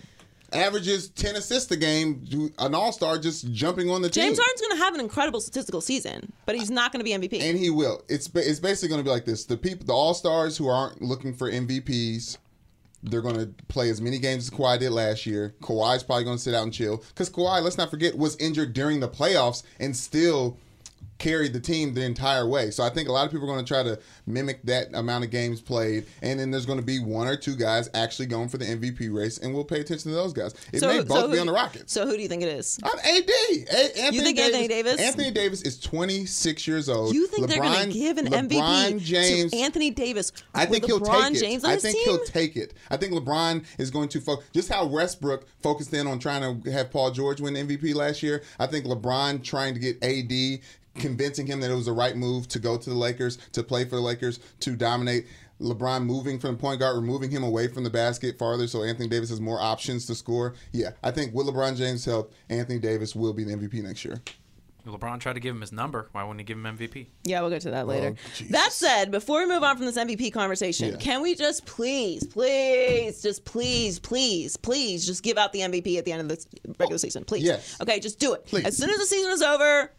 averages 0.52 1.10
ten 1.10 1.36
assists 1.36 1.70
a 1.70 1.76
game, 1.76 2.50
an 2.58 2.74
All 2.74 2.92
Star 2.92 3.18
just 3.18 3.52
jumping 3.52 3.90
on 3.90 4.00
the 4.00 4.08
team. 4.08 4.24
James 4.24 4.38
Harden's 4.38 4.60
going 4.60 4.76
to 4.78 4.84
have 4.84 4.94
an 4.94 5.00
incredible 5.00 5.40
statistical 5.40 5.80
season, 5.80 6.32
but 6.46 6.56
he's 6.56 6.70
not 6.70 6.92
going 6.92 7.04
to 7.04 7.04
be 7.04 7.10
MVP. 7.10 7.42
and 7.42 7.58
he 7.58 7.70
will. 7.70 8.02
It's 8.08 8.30
it's 8.34 8.60
basically 8.60 8.88
going 8.88 9.00
to 9.00 9.04
be 9.04 9.10
like 9.10 9.24
this: 9.24 9.44
the 9.44 9.56
people, 9.56 9.86
the 9.86 9.92
All 9.92 10.14
Stars 10.14 10.56
who 10.56 10.68
aren't 10.68 11.02
looking 11.02 11.34
for 11.34 11.50
MVPs, 11.50 12.38
they're 13.02 13.22
going 13.22 13.36
to 13.36 13.46
play 13.66 13.90
as 13.90 14.00
many 14.00 14.18
games 14.18 14.44
as 14.44 14.50
Kawhi 14.50 14.78
did 14.78 14.90
last 14.90 15.26
year. 15.26 15.54
Kawhi's 15.60 16.02
probably 16.02 16.24
going 16.24 16.36
to 16.36 16.42
sit 16.42 16.54
out 16.54 16.62
and 16.62 16.72
chill 16.72 16.98
because 17.08 17.28
Kawhi, 17.30 17.62
let's 17.62 17.78
not 17.78 17.90
forget, 17.90 18.16
was 18.16 18.36
injured 18.36 18.72
during 18.72 19.00
the 19.00 19.08
playoffs 19.08 19.62
and 19.80 19.96
still 19.96 20.56
carried 21.18 21.52
the 21.52 21.60
team 21.60 21.94
the 21.94 22.04
entire 22.04 22.46
way. 22.46 22.70
So 22.70 22.82
I 22.84 22.90
think 22.90 23.08
a 23.08 23.12
lot 23.12 23.26
of 23.26 23.32
people 23.32 23.50
are 23.50 23.52
going 23.52 23.64
to 23.64 23.68
try 23.68 23.82
to 23.82 23.98
mimic 24.26 24.62
that 24.64 24.88
amount 24.94 25.24
of 25.24 25.30
games 25.30 25.60
played, 25.60 26.06
and 26.22 26.38
then 26.38 26.50
there's 26.50 26.66
going 26.66 26.78
to 26.78 26.84
be 26.84 26.98
one 27.00 27.26
or 27.26 27.36
two 27.36 27.56
guys 27.56 27.88
actually 27.94 28.26
going 28.26 28.48
for 28.48 28.58
the 28.58 28.64
MVP 28.64 29.12
race, 29.14 29.38
and 29.38 29.52
we'll 29.54 29.64
pay 29.64 29.80
attention 29.80 30.10
to 30.10 30.16
those 30.16 30.32
guys. 30.32 30.54
It 30.72 30.80
may 30.82 31.02
both 31.02 31.26
who- 31.26 31.32
be 31.32 31.38
on 31.38 31.46
the 31.46 31.52
Rockets. 31.52 31.92
So 31.92 32.06
who 32.06 32.16
do 32.16 32.22
you 32.22 32.28
think 32.28 32.42
it 32.42 32.48
is? 32.48 32.78
I'm 32.82 32.98
AD. 32.98 33.28
A- 33.28 33.98
Anthony 34.00 34.16
You 34.16 34.22
think 34.22 34.38
Anthony 34.38 34.68
Davis? 34.68 35.00
Anthony 35.00 35.30
Davis 35.30 35.62
is 35.62 35.78
26 35.80 36.66
years 36.68 36.88
old. 36.88 37.14
You 37.14 37.26
think 37.26 37.48
they're 37.48 37.60
going 37.62 37.88
to 37.90 37.92
give 37.92 38.18
an 38.18 38.26
LeBron 38.26 38.92
MVP 38.92 39.00
James, 39.02 39.52
to 39.52 39.58
Anthony 39.58 39.90
Davis? 39.90 40.32
I 40.54 40.66
think 40.66 40.84
he'll 40.84 41.00
LeBron 41.00 41.28
take 41.28 41.36
it. 41.36 41.40
James 41.40 41.64
on 41.64 41.70
I 41.72 41.76
think 41.76 41.96
team? 41.96 42.04
he'll 42.04 42.24
take 42.24 42.56
it. 42.56 42.74
I 42.90 42.96
think 42.96 43.12
LeBron 43.12 43.64
is 43.78 43.90
going 43.90 44.08
to 44.10 44.20
focus. 44.20 44.46
Just 44.52 44.68
how 44.68 44.86
Westbrook 44.86 45.46
focused 45.62 45.92
in 45.94 46.06
on 46.06 46.18
trying 46.18 46.62
to 46.62 46.70
have 46.70 46.90
Paul 46.90 47.10
George 47.10 47.40
win 47.40 47.54
MVP 47.54 47.94
last 47.94 48.22
year. 48.22 48.42
I 48.58 48.66
think 48.66 48.84
LeBron 48.86 49.42
trying 49.42 49.74
to 49.74 49.80
get 49.80 50.02
AD, 50.02 50.60
convincing 50.98 51.46
him 51.46 51.60
that 51.60 51.70
it 51.70 51.74
was 51.74 51.86
the 51.86 51.92
right 51.92 52.16
move 52.16 52.48
to 52.48 52.58
go 52.58 52.76
to 52.76 52.90
the 52.90 52.96
Lakers, 52.96 53.38
to 53.52 53.62
play 53.62 53.84
for 53.84 53.96
the 53.96 54.02
Lakers, 54.02 54.40
to 54.60 54.76
dominate. 54.76 55.26
LeBron 55.60 56.04
moving 56.04 56.38
from 56.38 56.52
the 56.52 56.56
point 56.56 56.78
guard, 56.78 56.94
removing 56.94 57.32
him 57.32 57.42
away 57.42 57.66
from 57.66 57.82
the 57.82 57.90
basket 57.90 58.38
farther, 58.38 58.68
so 58.68 58.84
Anthony 58.84 59.08
Davis 59.08 59.30
has 59.30 59.40
more 59.40 59.60
options 59.60 60.06
to 60.06 60.14
score. 60.14 60.54
Yeah, 60.72 60.90
I 61.02 61.10
think 61.10 61.34
with 61.34 61.48
LeBron 61.48 61.76
James' 61.76 62.04
help, 62.04 62.32
Anthony 62.48 62.78
Davis 62.78 63.16
will 63.16 63.32
be 63.32 63.42
the 63.42 63.56
MVP 63.56 63.82
next 63.82 64.04
year. 64.04 64.22
LeBron 64.86 65.20
tried 65.20 65.34
to 65.34 65.40
give 65.40 65.54
him 65.54 65.60
his 65.60 65.72
number. 65.72 66.08
Why 66.12 66.22
wouldn't 66.22 66.40
he 66.40 66.44
give 66.44 66.56
him 66.56 66.64
MVP? 66.64 67.06
Yeah, 67.24 67.40
we'll 67.40 67.50
get 67.50 67.62
to 67.62 67.70
that 67.70 67.84
oh, 67.84 67.88
later. 67.88 68.14
Oh, 68.16 68.44
that 68.50 68.72
said, 68.72 69.10
before 69.10 69.40
we 69.40 69.46
move 69.46 69.62
on 69.62 69.76
from 69.76 69.86
this 69.86 69.98
MVP 69.98 70.32
conversation, 70.32 70.92
Yeah. 70.92 70.96
can 70.96 71.20
we 71.22 71.34
just 71.34 71.66
please, 71.66 72.26
please, 72.26 73.22
just 73.22 73.44
please, 73.44 73.98
please, 73.98 74.56
please, 74.56 75.06
just 75.06 75.22
give 75.22 75.36
out 75.36 75.52
the 75.52 75.60
MVP 75.60 75.98
at 75.98 76.04
the 76.04 76.12
end 76.12 76.22
of 76.22 76.28
the 76.28 76.74
regular 76.78 76.98
season, 76.98 77.24
please? 77.24 77.42
yes. 77.42 77.76
Okay, 77.80 78.00
just 78.00 78.18
do 78.18 78.34
it. 78.34 78.46
Please. 78.46 78.64
As 78.64 78.76
soon 78.76 78.90
as 78.90 78.98
the 78.98 79.06
season 79.06 79.30
is 79.30 79.42
over, 79.42 79.92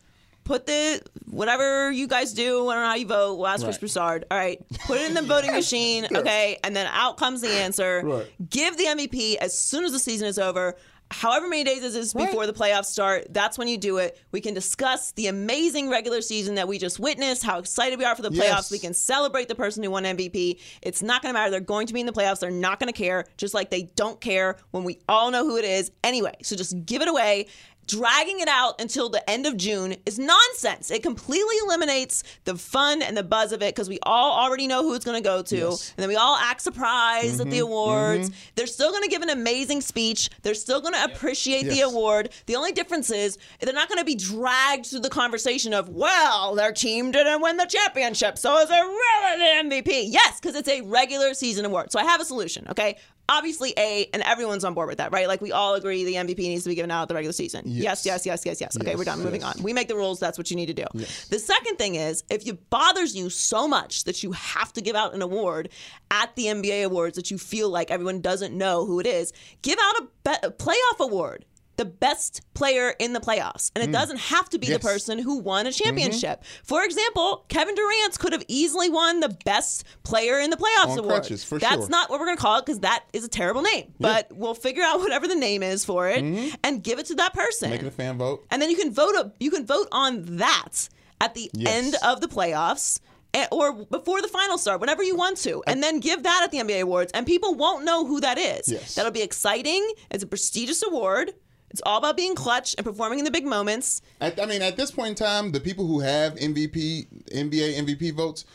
put 0.49 0.65
the 0.65 0.99
whatever 1.29 1.91
you 1.91 2.07
guys 2.07 2.33
do, 2.33 2.67
I 2.69 2.73
don't 2.73 2.83
know 2.83 2.89
how 2.89 2.95
you 2.95 3.05
vote. 3.05 3.35
We'll 3.35 3.45
ask 3.47 3.63
Chris 3.63 3.75
Right. 3.75 3.79
Broussard. 3.81 4.25
All 4.31 4.37
right, 4.37 4.59
put 4.87 4.99
it 4.99 5.07
in 5.07 5.13
the 5.13 5.21
voting 5.21 5.51
machine. 5.61 6.07
Okay, 6.13 6.57
and 6.63 6.75
then 6.75 6.87
out 6.91 7.17
comes 7.17 7.41
the 7.41 7.49
answer. 7.49 8.01
Right. 8.03 8.25
Give 8.49 8.75
the 8.75 8.85
MVP 8.85 9.35
as 9.35 9.57
soon 9.57 9.83
as 9.85 9.91
the 9.91 9.99
season 9.99 10.27
is 10.27 10.39
over. 10.39 10.75
However 11.11 11.47
many 11.49 11.63
days 11.63 11.81
this 11.81 11.95
is 11.95 12.13
Right. 12.13 12.27
before 12.27 12.45
the 12.45 12.53
playoffs 12.53 12.85
start, 12.85 13.27
that's 13.33 13.57
when 13.57 13.67
you 13.67 13.77
do 13.79 13.97
it. 13.97 14.19
We 14.31 14.41
can 14.41 14.53
discuss 14.53 15.11
the 15.13 15.25
amazing 15.25 15.89
regular 15.89 16.21
season 16.21 16.53
that 16.55 16.67
we 16.67 16.77
just 16.77 16.99
witnessed, 16.99 17.43
how 17.43 17.57
excited 17.57 17.97
we 17.97 18.05
are 18.05 18.15
for 18.15 18.21
the 18.21 18.29
playoffs. 18.29 18.69
Yes. 18.69 18.71
We 18.71 18.77
can 18.77 18.93
celebrate 18.93 19.47
the 19.47 19.55
person 19.55 19.81
who 19.81 19.89
won 19.89 20.03
MVP. 20.03 20.59
It's 20.83 21.01
not 21.01 21.23
going 21.23 21.33
to 21.33 21.39
matter. 21.39 21.49
They're 21.49 21.61
going 21.61 21.87
to 21.87 21.93
be 21.95 21.99
in 21.99 22.05
the 22.05 22.11
playoffs. 22.11 22.39
They're 22.41 22.51
not 22.51 22.79
going 22.79 22.93
to 22.93 22.97
care, 22.97 23.25
just 23.37 23.55
like 23.55 23.71
they 23.71 23.83
don't 23.95 24.21
care 24.21 24.57
when 24.69 24.83
we 24.83 24.99
all 25.09 25.31
know 25.31 25.43
who 25.45 25.57
it 25.57 25.65
is 25.65 25.91
anyway. 26.03 26.35
So 26.43 26.55
just 26.55 26.75
give 26.85 27.01
it 27.01 27.07
away. 27.07 27.47
Dragging 27.89 28.39
it 28.39 28.47
out 28.47 28.79
until 28.79 29.09
the 29.09 29.27
end 29.27 29.45
of 29.47 29.57
June 29.57 29.95
is 30.05 30.19
nonsense. 30.19 30.91
It 30.91 31.01
completely 31.03 31.55
eliminates 31.65 32.23
the 32.45 32.55
fun 32.55 33.01
and 33.01 33.17
the 33.17 33.23
buzz 33.23 33.51
of 33.51 33.63
it 33.63 33.73
because 33.73 33.89
we 33.89 33.97
all 34.03 34.39
already 34.39 34.67
know 34.67 34.83
who 34.83 34.93
it's 34.93 35.03
going 35.03 35.21
to 35.21 35.27
go 35.27 35.41
to. 35.41 35.57
Yes. 35.57 35.93
And 35.97 36.03
then 36.03 36.07
we 36.09 36.15
all 36.15 36.35
act 36.35 36.61
surprised 36.61 37.41
at 37.41 37.49
the 37.49 37.57
Mm-hmm. 37.57 37.63
awards. 37.63 38.31
They're 38.55 38.67
still 38.67 38.91
going 38.91 39.03
to 39.03 39.09
give 39.09 39.21
an 39.23 39.29
amazing 39.31 39.81
speech. 39.81 40.29
They're 40.43 40.53
still 40.53 40.81
going 40.81 40.93
to 40.93 41.03
appreciate 41.03 41.63
the 41.63 41.81
award. 41.81 42.29
The 42.45 42.55
only 42.55 42.71
difference 42.71 43.09
is 43.09 43.37
they're 43.59 43.73
not 43.73 43.89
going 43.89 43.99
to 43.99 44.05
be 44.05 44.15
dragged 44.15 44.85
through 44.85 44.99
the 45.01 45.09
conversation 45.09 45.73
of, 45.73 45.89
well, 45.89 46.53
their 46.55 46.71
team 46.71 47.11
didn't 47.11 47.41
win 47.41 47.57
the 47.57 47.65
championship, 47.65 48.37
so 48.37 48.57
is 48.59 48.69
it 48.69 48.73
really 48.73 49.69
the 49.69 49.75
MVP? 49.83 50.05
Yes, 50.09 50.39
because 50.39 50.55
it's 50.55 50.69
a 50.69 50.81
regular 50.81 51.33
season 51.33 51.65
award. 51.65 51.91
So 51.91 51.99
I 51.99 52.03
have 52.03 52.21
a 52.21 52.25
solution, 52.25 52.67
okay? 52.69 52.97
Obviously, 53.29 53.73
A, 53.77 54.09
and 54.13 54.23
everyone's 54.23 54.63
on 54.63 54.73
board 54.73 54.89
with 54.89 54.97
that, 54.97 55.11
right? 55.11 55.27
Like 55.27 55.39
we 55.39 55.51
all 55.51 55.75
agree 55.75 56.03
the 56.03 56.15
MVP 56.15 56.39
needs 56.39 56.63
to 56.63 56.69
be 56.69 56.75
given 56.75 56.89
out 56.91 57.03
at 57.03 57.07
the 57.07 57.13
regular 57.13 57.31
season. 57.31 57.63
Yes, 57.65 58.05
yes, 58.05 58.25
yes, 58.25 58.43
yes, 58.45 58.59
yes. 58.59 58.75
Okay, 58.75 58.89
Yes, 58.89 58.97
we're 58.97 59.03
done. 59.03 59.21
Moving 59.21 59.43
on. 59.43 59.53
We 59.61 59.71
make 59.71 59.87
the 59.87 59.95
rules. 59.95 60.19
That's 60.19 60.37
what 60.37 60.49
you 60.49 60.55
need 60.55 60.65
to 60.65 60.73
do. 60.73 60.85
The 61.29 61.39
second 61.39 61.77
thing 61.77 61.95
is 61.95 62.23
if 62.29 62.45
it 62.47 62.69
bothers 62.69 63.15
you 63.15 63.29
so 63.29 63.67
much 63.67 64.03
that 64.05 64.23
you 64.23 64.31
have 64.31 64.73
to 64.73 64.81
give 64.81 64.95
out 64.95 65.13
an 65.13 65.21
award 65.21 65.69
at 66.11 66.35
the 66.35 66.45
NBA 66.45 66.85
awards 66.85 67.15
that 67.15 67.29
you 67.29 67.37
feel 67.37 67.69
like 67.69 67.91
everyone 67.91 68.19
doesn't 68.21 68.57
know 68.57 68.85
who 68.85 68.99
it 68.99 69.05
is, 69.05 69.31
give 69.61 69.77
out 69.79 69.95
a, 69.99 70.01
be- 70.23 70.47
a 70.47 70.51
playoff 70.51 70.99
award. 70.99 71.45
The 71.79 71.85
best 71.85 72.41
player 72.53 72.93
in 72.99 73.13
the 73.13 73.21
playoffs. 73.21 73.71
And 73.73 73.81
it 73.83 73.91
doesn't 73.91 74.19
have 74.19 74.49
to 74.49 74.59
be 74.59 74.67
Mm. 74.67 74.69
Yes. 74.71 74.77
Mm-hmm. 74.79 74.87
the 74.87 74.91
person 74.93 75.19
who 75.19 75.37
won 75.39 75.65
a 75.65 75.71
championship. 75.71 76.43
For 76.63 76.83
example, 76.83 77.45
Kevin 77.47 77.73
Durant 77.73 78.19
could 78.19 78.33
have 78.33 78.43
easily 78.49 78.89
won 78.89 79.21
the 79.21 79.29
best 79.45 79.85
player 80.03 80.39
in 80.39 80.49
the 80.49 80.57
playoffs 80.57 80.89
On 80.89 80.99
award. 80.99 81.21
crutches, 81.21 81.47
That's 81.49 81.61
sure. 81.75 81.87
not 81.89 82.09
what 82.09 82.19
we're 82.19 82.25
going 82.25 82.35
to 82.37 82.41
call 82.41 82.57
it 82.59 82.65
because 82.65 82.81
that 82.81 83.05
is 83.13 83.23
a 83.23 83.29
terrible 83.29 83.61
name. 83.61 83.93
But 83.99 84.27
we'll 84.35 84.53
figure 84.55 84.83
out 84.83 84.99
whatever 84.99 85.25
the 85.27 85.35
name 85.35 85.63
is 85.63 85.85
for 85.85 86.09
it 86.09 86.21
and 86.65 86.83
give 86.83 86.99
it 86.99 87.05
to 87.07 87.15
that 87.15 87.33
person 87.33 87.69
Mm-hmm. 87.69 87.71
Make 87.71 87.81
it 87.83 87.87
a 87.87 87.91
fan 87.91 88.17
vote. 88.17 88.45
and 88.51 88.61
then 88.61 88.69
you 88.69 88.75
can 88.75 88.91
vote 88.93 89.15
up, 89.15 89.35
you 89.39 89.49
can 89.49 89.65
vote 89.65 89.87
on 89.93 90.25
that 90.37 90.89
at 91.21 91.33
the 91.33 91.49
Yes. 91.53 91.73
end 91.73 91.95
of 92.03 92.19
the 92.19 92.27
playoffs 92.27 92.99
eh, 93.33 93.47
or 93.51 93.85
before 93.85 94.21
the 94.21 94.27
final 94.27 94.57
start 94.57 94.81
whenever 94.81 95.03
you 95.03 95.15
want 95.15 95.37
to 95.37 95.63
and 95.67 95.81
then 95.83 95.99
give 96.01 96.23
that 96.23 96.41
at 96.43 96.51
the 96.51 96.57
NBA 96.59 96.81
awards 96.81 97.11
and 97.13 97.25
people 97.25 97.55
won't 97.55 97.85
know 97.85 98.05
who 98.05 98.19
that 98.19 98.37
is 98.37 98.67
Yes. 98.67 98.95
that'll 98.95 99.11
be 99.11 99.21
exciting 99.21 99.81
it's 100.11 100.23
a 100.23 100.27
prestigious 100.27 100.83
award 100.83 101.31
it's 101.71 101.81
all 101.85 101.97
about 101.97 102.17
being 102.17 102.35
clutch 102.35 102.75
and 102.77 102.85
performing 102.85 103.19
in 103.19 103.25
the 103.25 103.31
big 103.31 103.45
moments 103.45 104.01
At, 104.21 104.41
I 104.41 104.45
mean, 104.45 104.61
at 104.61 104.75
this 104.77 104.91
point 104.91 105.09
in 105.09 105.15
time, 105.15 105.51
the 105.51 105.59
people 105.59 105.85
who 105.87 105.99
have 105.99 106.35
MVP, 106.35 107.07
NBA 107.31 107.77
MVP 107.85 108.13
votes 108.15 108.45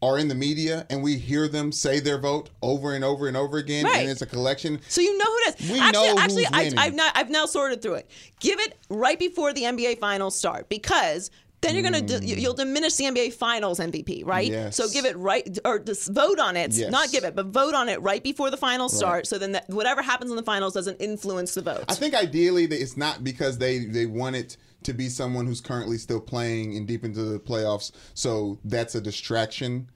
are 0.00 0.16
in 0.16 0.28
the 0.28 0.34
media, 0.34 0.86
and 0.90 1.02
we 1.02 1.16
hear 1.16 1.48
them 1.48 1.72
say 1.72 1.98
their 1.98 2.18
vote 2.18 2.50
over 2.62 2.94
and 2.94 3.02
over 3.04 3.26
and 3.26 3.36
over 3.36 3.58
again, 3.58 3.84
Right. 3.84 4.02
and 4.02 4.08
it's 4.08 4.22
a 4.22 4.26
collection. 4.26 4.80
so 4.88 5.00
you 5.00 5.18
know 5.18 5.24
who 5.24 5.36
it 5.38 5.60
is. 5.60 5.70
We 5.72 5.80
actually, 5.80 6.06
know 6.06 6.18
actually, 6.18 6.44
who's 6.44 6.52
I, 6.52 6.62
winning. 6.64 6.78
I've 6.78 6.94
now 6.94 7.10
I've 7.16 7.30
now 7.30 7.46
sorted 7.46 7.82
through 7.82 7.94
it. 7.94 8.10
Give 8.38 8.60
it 8.60 8.76
right 8.88 9.18
before 9.18 9.52
the 9.52 9.62
NBA 9.62 9.98
finals 9.98 10.36
start 10.36 10.68
because 10.68 11.32
then 11.60 11.74
you're 11.74 11.82
gonna 11.82 12.00
di- 12.00 12.20
mm. 12.20 12.40
you'll 12.40 12.54
diminish 12.54 12.96
the 12.96 13.04
NBA 13.04 13.34
finals 13.34 13.80
MVP, 13.80 14.24
right? 14.24 14.50
Yes. 14.50 14.76
So 14.76 14.88
give 14.88 15.04
it 15.04 15.16
right 15.16 15.58
or 15.64 15.78
just 15.78 16.12
vote 16.12 16.38
on 16.38 16.56
it, 16.56 16.72
Yes. 16.72 16.90
not 16.90 17.10
give 17.10 17.24
it, 17.24 17.34
but 17.34 17.46
vote 17.46 17.74
on 17.74 17.88
it 17.88 18.00
right 18.00 18.22
before 18.22 18.50
the 18.50 18.56
finals 18.56 18.96
start. 18.96 19.26
So 19.26 19.38
then 19.38 19.52
that, 19.52 19.68
whatever 19.68 20.02
happens 20.02 20.30
in 20.30 20.36
the 20.36 20.42
finals 20.42 20.74
doesn't 20.74 21.00
influence 21.00 21.54
the 21.54 21.62
vote. 21.62 21.84
I 21.88 21.94
think 21.94 22.14
ideally 22.14 22.64
it's 22.64 22.96
not 22.96 23.24
because 23.24 23.58
they 23.58 23.80
they 23.86 24.06
want 24.06 24.36
it 24.36 24.56
to 24.84 24.92
be 24.92 25.08
someone 25.08 25.46
who's 25.46 25.60
currently 25.60 25.98
still 25.98 26.20
playing 26.20 26.76
and 26.76 26.86
deep 26.86 27.04
into 27.04 27.22
the 27.24 27.40
playoffs, 27.40 27.90
so 28.14 28.58
that's 28.64 28.94
a 28.94 29.00
distraction. 29.00 29.90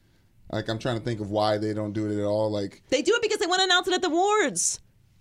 Like 0.50 0.68
I'm 0.68 0.78
trying 0.78 0.98
to 0.98 1.04
think 1.04 1.20
of 1.20 1.30
why 1.30 1.58
they 1.58 1.72
don't 1.72 1.92
do 1.92 2.10
it 2.10 2.18
at 2.18 2.24
all. 2.24 2.50
Like 2.50 2.82
they 2.88 3.02
do 3.02 3.14
it 3.14 3.22
because 3.22 3.38
they 3.38 3.46
want 3.46 3.60
to 3.60 3.64
announce 3.64 3.86
it 3.86 3.94
at 3.94 4.02
the 4.02 4.08
awards, 4.08 4.80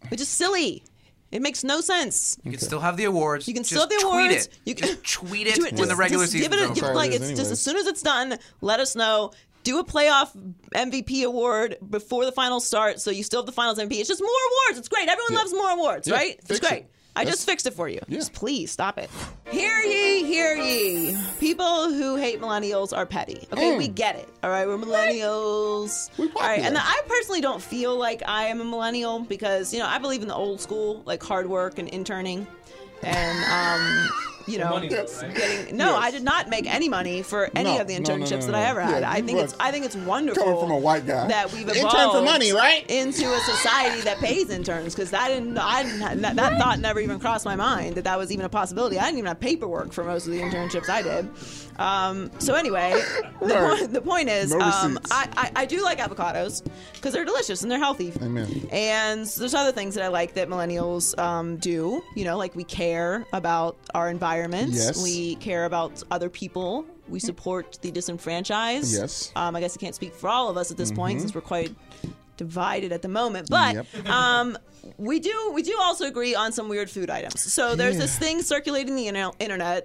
which 0.09 0.19
is 0.19 0.27
silly. 0.27 0.83
It 1.31 1.41
makes 1.41 1.63
no 1.63 1.79
sense. 1.81 2.37
You 2.43 2.51
can 2.51 2.59
still 2.59 2.79
have 2.81 2.97
the 2.97 3.05
awards. 3.05 3.47
You 3.47 3.53
can 3.53 3.63
Just 3.63 3.69
still 3.71 3.81
have 3.83 3.89
the 3.89 3.95
tweet 4.01 4.31
awards. 4.31 4.47
It. 4.47 4.59
You 4.65 4.75
can 4.75 4.87
just 4.89 5.03
tweet 5.03 5.47
it 5.47 5.55
do 5.55 5.63
when 5.77 5.87
the 5.87 5.95
regular 5.95 6.23
just 6.25 6.33
season's 6.33 6.49
give 6.49 6.59
it, 6.59 6.61
a, 6.61 6.65
over. 6.65 6.73
give 6.75 6.83
it 6.83 6.93
like 6.95 7.11
it's 7.11 7.23
is 7.29 7.37
just 7.39 7.51
as 7.51 7.61
soon 7.61 7.77
as 7.77 7.87
it's 7.87 8.01
done, 8.01 8.37
let 8.59 8.79
us 8.79 8.95
know. 8.95 9.31
Do 9.63 9.77
a 9.79 9.85
playoff 9.85 10.29
MVP 10.75 11.23
award 11.23 11.77
before 11.87 12.25
the 12.25 12.31
finals 12.31 12.65
start, 12.65 12.99
so 12.99 13.11
you 13.11 13.23
still 13.23 13.41
have 13.41 13.45
the 13.45 13.51
finals 13.51 13.77
MVP. 13.79 13.93
It's 13.99 14.09
just 14.09 14.19
more 14.21 14.29
awards. 14.29 14.79
It's 14.79 14.89
great. 14.89 15.07
Everyone 15.07 15.33
Yeah. 15.33 15.37
loves 15.37 15.53
more 15.53 15.69
awards, 15.69 16.07
Yeah, 16.07 16.15
right? 16.15 16.35
It's 16.39 16.47
fix 16.47 16.59
great. 16.59 16.73
it. 16.81 16.91
I 17.15 17.21
That's- 17.25 17.35
just 17.39 17.45
fixed 17.49 17.65
it 17.67 17.73
for 17.73 17.89
you. 17.89 17.99
Yeah. 18.07 18.17
Just 18.19 18.31
please 18.33 18.71
stop 18.71 18.97
it. 18.97 19.09
Hear 19.49 19.79
ye, 19.81 20.23
hear 20.23 20.55
ye. 20.55 21.17
People 21.39 21.91
who 21.91 22.15
hate 22.15 22.39
millennials 22.39 22.95
are 22.95 23.05
petty. 23.05 23.47
Okay, 23.51 23.77
we 23.77 23.89
get 23.89 24.15
it. 24.15 24.29
All 24.43 24.49
right, 24.49 24.65
we're 24.65 24.77
millennials. 24.77 26.09
Mm. 26.11 26.17
We 26.19 26.25
All 26.31 26.41
right, 26.41 26.59
and 26.61 26.75
popular. 26.75 26.81
I 26.83 27.01
personally 27.07 27.41
don't 27.41 27.61
feel 27.61 27.97
like 27.97 28.23
I 28.27 28.43
am 28.45 28.61
a 28.61 28.63
millennial 28.65 29.19
because 29.19 29.73
you 29.73 29.79
know 29.79 29.87
I 29.87 29.97
believe 29.97 30.21
in 30.21 30.29
the 30.29 30.35
old 30.35 30.61
school, 30.61 31.03
like 31.05 31.21
hard 31.21 31.47
work 31.47 31.79
and 31.79 31.89
interning, 31.89 32.47
and 33.03 33.43
um, 33.45 34.09
you 34.47 34.57
know, 34.57 34.69
money, 34.71 34.89
right? 34.93 35.35
getting. 35.35 35.77
No, 35.77 35.95
I 35.95 36.11
did 36.11 36.23
not 36.23 36.49
make 36.49 36.65
any 36.71 36.89
money 36.89 37.21
for 37.23 37.49
any 37.55 37.75
No, 37.75 37.81
of 37.81 37.87
the 37.87 37.99
no, 37.99 38.15
no, 38.15 38.25
internships 38.25 38.41
no, 38.47 38.51
that. 38.51 38.55
I 38.55 38.63
ever 38.69 38.81
had. 38.81 39.01
Yeah, 39.01 39.11
I 39.11 39.21
think 39.21 39.39
it's 39.39 39.55
I 39.59 39.71
think 39.71 39.85
it's 39.85 39.95
wonderful 39.95 40.43
Coming 40.43 40.59
from 40.59 40.71
a 40.71 40.77
white 40.77 41.05
guy. 41.05 41.27
that 41.27 41.51
we've 41.53 41.67
Intern 41.67 41.85
evolved 41.85 42.17
for 42.17 42.23
money, 42.23 42.51
right? 42.51 42.85
into 42.89 43.31
a 43.31 43.39
society 43.41 44.01
that 44.01 44.17
pays 44.17 44.49
interns 44.49 44.93
because 44.95 45.11
that 45.11 45.27
didn't 45.29 45.57
I 45.57 45.83
didn't, 45.83 46.21
that, 46.21 46.35
that 46.35 46.57
thought 46.59 46.79
never 46.79 46.99
even 46.99 47.19
crossed 47.19 47.45
my 47.45 47.55
mind 47.55 47.95
that 47.95 48.03
that 48.05 48.17
was 48.17 48.31
even 48.31 48.45
a 48.45 48.49
possibility. 48.49 48.97
I 48.99 49.05
didn't 49.05 49.19
even 49.19 49.27
have 49.27 49.39
paperwork 49.39 49.91
for 49.93 50.03
most 50.03 50.25
of 50.25 50.31
the 50.33 50.39
internships 50.39 50.89
I 50.89 51.01
did. 51.01 51.29
Um, 51.79 52.29
so 52.39 52.53
anyway, 52.55 52.91
the, 53.41 53.45
Right. 53.55 53.79
point, 53.79 53.93
the 53.93 54.01
point 54.01 54.29
is, 54.29 54.53
um. 54.53 54.99
I, 55.09 55.27
I 55.37 55.51
I 55.61 55.65
do 55.65 55.83
like 55.83 55.99
avocados 55.99 56.63
because 56.93 57.13
they're 57.13 57.25
delicious 57.25 57.61
and 57.63 57.71
they're 57.71 57.79
healthy. 57.79 58.13
Amen. 58.21 58.67
And 58.71 59.25
there's 59.25 59.53
other 59.53 59.71
things 59.71 59.95
that 59.95 60.03
I 60.03 60.07
like 60.09 60.33
that 60.35 60.47
millennials 60.49 61.17
um, 61.19 61.57
do. 61.57 62.01
You 62.15 62.23
know, 62.25 62.37
like 62.37 62.55
we 62.55 62.63
care 62.63 63.25
about 63.33 63.77
our 63.93 64.09
environment. 64.09 64.30
Yes. 64.73 65.01
We 65.03 65.35
care 65.35 65.65
about 65.65 66.03
other 66.11 66.29
people. 66.29 66.85
We 67.09 67.19
support 67.19 67.79
the 67.81 67.91
disenfranchised. 67.91 68.93
Yes. 68.93 69.31
Um, 69.35 69.55
I 69.55 69.59
guess 69.59 69.75
I 69.75 69.79
can't 69.79 69.95
speak 69.95 70.13
for 70.13 70.29
all 70.29 70.49
of 70.49 70.57
us 70.57 70.71
at 70.71 70.77
this 70.77 70.91
point 70.91 71.19
since 71.19 71.35
we're 71.35 71.41
quite 71.41 71.73
divided 72.37 72.91
at 72.91 73.01
the 73.01 73.07
moment. 73.07 73.49
But 73.49 73.75
Yep. 73.75 74.07
um, 74.09 74.57
we 74.97 75.19
do 75.19 75.51
we 75.53 75.61
do 75.61 75.77
also 75.79 76.05
agree 76.05 76.33
on 76.35 76.51
some 76.51 76.69
weird 76.69 76.89
food 76.89 77.09
items. 77.09 77.41
So 77.53 77.75
there's 77.75 77.97
this 77.97 78.17
thing 78.17 78.41
circulating 78.41 78.95
the 78.95 79.07
inter- 79.07 79.81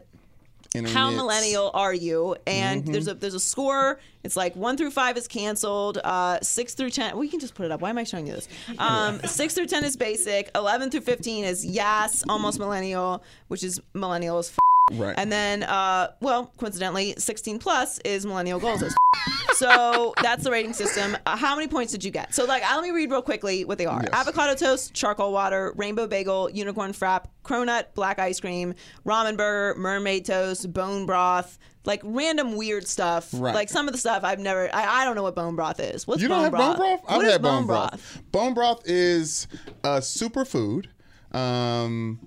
how 0.92 1.10
millennial 1.10 1.70
are 1.74 1.94
you? 1.94 2.36
And 2.46 2.82
Mm-hmm. 2.82 2.92
there's 2.92 3.08
a 3.08 3.14
there's 3.14 3.34
a 3.34 3.40
score. 3.40 3.98
It's 4.24 4.36
like 4.36 4.56
one 4.56 4.76
through 4.76 4.90
five 4.90 5.16
is 5.16 5.28
canceled. 5.28 5.98
Uh, 6.02 6.38
six 6.42 6.74
through 6.74 6.90
ten. 6.90 7.16
We 7.16 7.28
can 7.28 7.38
just 7.40 7.54
put 7.54 7.64
it 7.66 7.72
up. 7.72 7.80
Why 7.80 7.90
am 7.90 7.98
I 7.98 8.04
showing 8.04 8.26
you 8.26 8.32
this? 8.34 8.48
Um, 8.78 9.20
six 9.20 9.54
through 9.54 9.66
ten 9.66 9.84
is 9.84 9.96
basic. 9.96 10.50
Eleven 10.54 10.90
through 10.90 11.02
fifteen 11.02 11.44
is 11.44 11.64
yes, 11.64 12.24
almost 12.28 12.58
millennial, 12.58 13.22
which 13.48 13.62
is 13.62 13.80
millennial 13.94 14.38
as. 14.38 14.48
F- 14.50 14.58
Right. 14.92 15.14
and 15.18 15.32
then, 15.32 15.64
uh, 15.64 16.12
well, 16.20 16.52
coincidentally, 16.58 17.14
16 17.18 17.58
plus 17.58 17.98
is 18.00 18.24
millennial 18.24 18.60
goals. 18.60 18.82
as 18.84 18.94
so 19.54 20.14
that's 20.22 20.44
the 20.44 20.50
rating 20.50 20.72
system. 20.74 21.16
Uh, 21.26 21.36
how 21.36 21.56
many 21.56 21.66
points 21.66 21.90
did 21.92 22.04
you 22.04 22.10
get? 22.12 22.34
So, 22.34 22.44
like, 22.44 22.62
let 22.62 22.82
me 22.82 22.90
read 22.90 23.10
real 23.10 23.22
quickly 23.22 23.64
what 23.64 23.78
they 23.78 23.86
are: 23.86 24.00
Yes. 24.02 24.10
avocado 24.12 24.54
toast, 24.54 24.94
charcoal 24.94 25.32
water, 25.32 25.72
rainbow 25.76 26.06
bagel, 26.06 26.48
unicorn 26.50 26.92
frap, 26.92 27.24
cronut, 27.44 27.86
black 27.94 28.18
ice 28.20 28.38
cream, 28.38 28.74
ramen 29.04 29.36
burger, 29.36 29.78
mermaid 29.78 30.24
toast, 30.24 30.72
bone 30.72 31.04
broth. 31.06 31.58
Like 31.84 32.00
random 32.04 32.56
weird 32.56 32.86
stuff. 32.88 33.30
Right. 33.32 33.54
Like 33.54 33.68
some 33.68 33.86
of 33.86 33.92
the 33.92 33.98
stuff 33.98 34.24
I've 34.24 34.40
never. 34.40 34.68
I, 34.74 35.02
I 35.02 35.04
don't 35.04 35.14
know 35.16 35.22
what 35.22 35.34
bone 35.36 35.54
broth 35.56 35.78
is. 35.80 36.04
What's 36.06 36.20
You 36.20 36.28
bone 36.28 36.38
don't 36.38 36.44
have 36.44 36.52
broth? 36.52 36.76
bone 36.78 36.98
broth? 36.98 37.00
I've 37.08 37.16
What 37.16 37.26
is 37.26 37.32
had 37.32 37.42
bone 37.42 37.66
broth. 37.66 38.22
Bone 38.32 38.54
broth 38.54 38.82
is 38.86 39.46
a 39.84 39.98
superfood. 39.98 40.86
Um, 41.32 42.18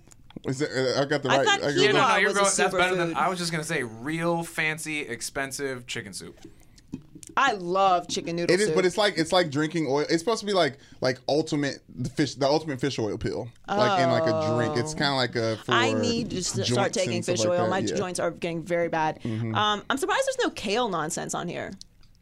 is 0.45 0.61
it, 0.61 0.69
uh, 0.71 1.01
I 1.01 1.05
got 1.05 1.21
the 1.23 1.29
I 1.29 1.37
right. 1.37 1.45
thought 1.47 1.61
got 1.61 1.69
quinoa 1.71 1.75
the- 1.87 1.93
No, 1.93 2.07
no, 2.07 2.15
you're 2.17 2.29
was 2.29 2.37
going, 2.37 2.51
that's 2.57 2.75
better 2.75 2.95
than. 2.95 3.15
I 3.15 3.29
was 3.29 3.37
just 3.39 3.51
gonna 3.51 3.63
say. 3.63 3.83
Real 3.83 4.43
fancy, 4.43 5.01
expensive 5.01 5.85
chicken 5.87 6.13
soup. 6.13 6.37
I 7.37 7.53
love 7.53 8.07
chicken 8.07 8.35
noodle 8.35 8.53
It 8.53 8.59
is, 8.59 8.67
soup. 8.67 8.75
but 8.75 8.85
it's 8.85 8.97
like 8.97 9.13
it's 9.17 9.31
like 9.31 9.49
drinking 9.51 9.85
oil. 9.87 10.05
It's 10.09 10.19
supposed 10.19 10.39
to 10.41 10.45
be 10.45 10.51
like 10.53 10.77
like 10.99 11.19
ultimate 11.29 11.79
the 11.87 12.09
fish, 12.09 12.35
the 12.35 12.47
ultimate 12.47 12.81
fish 12.81 12.97
oil 12.99 13.17
pill, 13.17 13.47
like 13.67 14.01
in 14.01 14.09
like 14.09 14.23
a 14.23 14.55
drink. 14.55 14.77
It's 14.77 14.93
kind 14.93 15.11
of 15.11 15.15
like 15.17 15.35
a. 15.35 15.57
For 15.63 15.71
Oh. 15.71 15.75
I 15.75 15.93
need 15.93 16.31
to 16.31 16.43
start 16.43 16.91
taking 16.91 17.21
fish 17.21 17.39
like 17.39 17.49
oil. 17.49 17.63
that, 17.65 17.69
My 17.69 17.77
yeah. 17.79 17.85
Mm-hmm. 17.87 17.97
joints 17.97 18.19
are 18.19 18.31
getting 18.31 18.63
very 18.63 18.89
bad. 18.89 19.19
Um, 19.25 19.83
I'm 19.89 19.97
surprised 19.97 20.25
there's 20.27 20.39
no 20.43 20.49
kale 20.49 20.89
nonsense 20.89 21.33
on 21.35 21.47
here. 21.47 21.71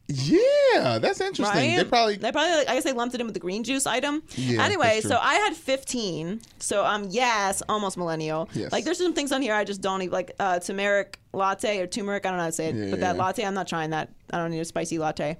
Yeah, 0.08 0.98
that's 0.98 1.20
interesting. 1.20 1.44
Right? 1.70 1.76
They 1.76 1.84
probably 1.84 2.16
they 2.16 2.32
probably 2.32 2.52
like, 2.56 2.68
I 2.68 2.74
guess 2.74 2.84
they 2.84 2.92
lumped 2.92 3.14
it 3.14 3.20
in 3.20 3.26
with 3.26 3.34
the 3.34 3.40
green 3.40 3.62
juice 3.62 3.86
item. 3.86 4.22
Yeah, 4.36 4.64
anyway, 4.64 5.00
so 5.02 5.18
I 5.20 5.34
had 5.34 5.54
15. 5.54 6.40
So 6.58 6.84
um 6.84 7.08
yes, 7.10 7.62
almost 7.68 7.98
millennial. 7.98 8.48
Yes. 8.54 8.72
Like 8.72 8.84
there's 8.84 8.98
some 8.98 9.12
things 9.12 9.32
on 9.32 9.42
here 9.42 9.54
I 9.54 9.64
just 9.64 9.82
don't 9.82 10.00
even 10.00 10.12
like 10.12 10.32
uh 10.40 10.60
turmeric 10.60 11.18
latte 11.34 11.78
or 11.80 11.86
turmeric. 11.86 12.24
I 12.24 12.30
don't 12.30 12.38
know 12.38 12.44
how 12.44 12.48
to 12.48 12.52
say 12.52 12.68
it, 12.68 12.74
Yeah, 12.74 12.90
but 12.90 13.00
that 13.00 13.16
latte 13.18 13.44
I'm 13.44 13.54
not 13.54 13.68
trying 13.68 13.90
that. 13.90 14.08
I 14.32 14.38
don't 14.38 14.50
need 14.50 14.60
a 14.60 14.64
spicy 14.64 14.98
latte. 14.98 15.36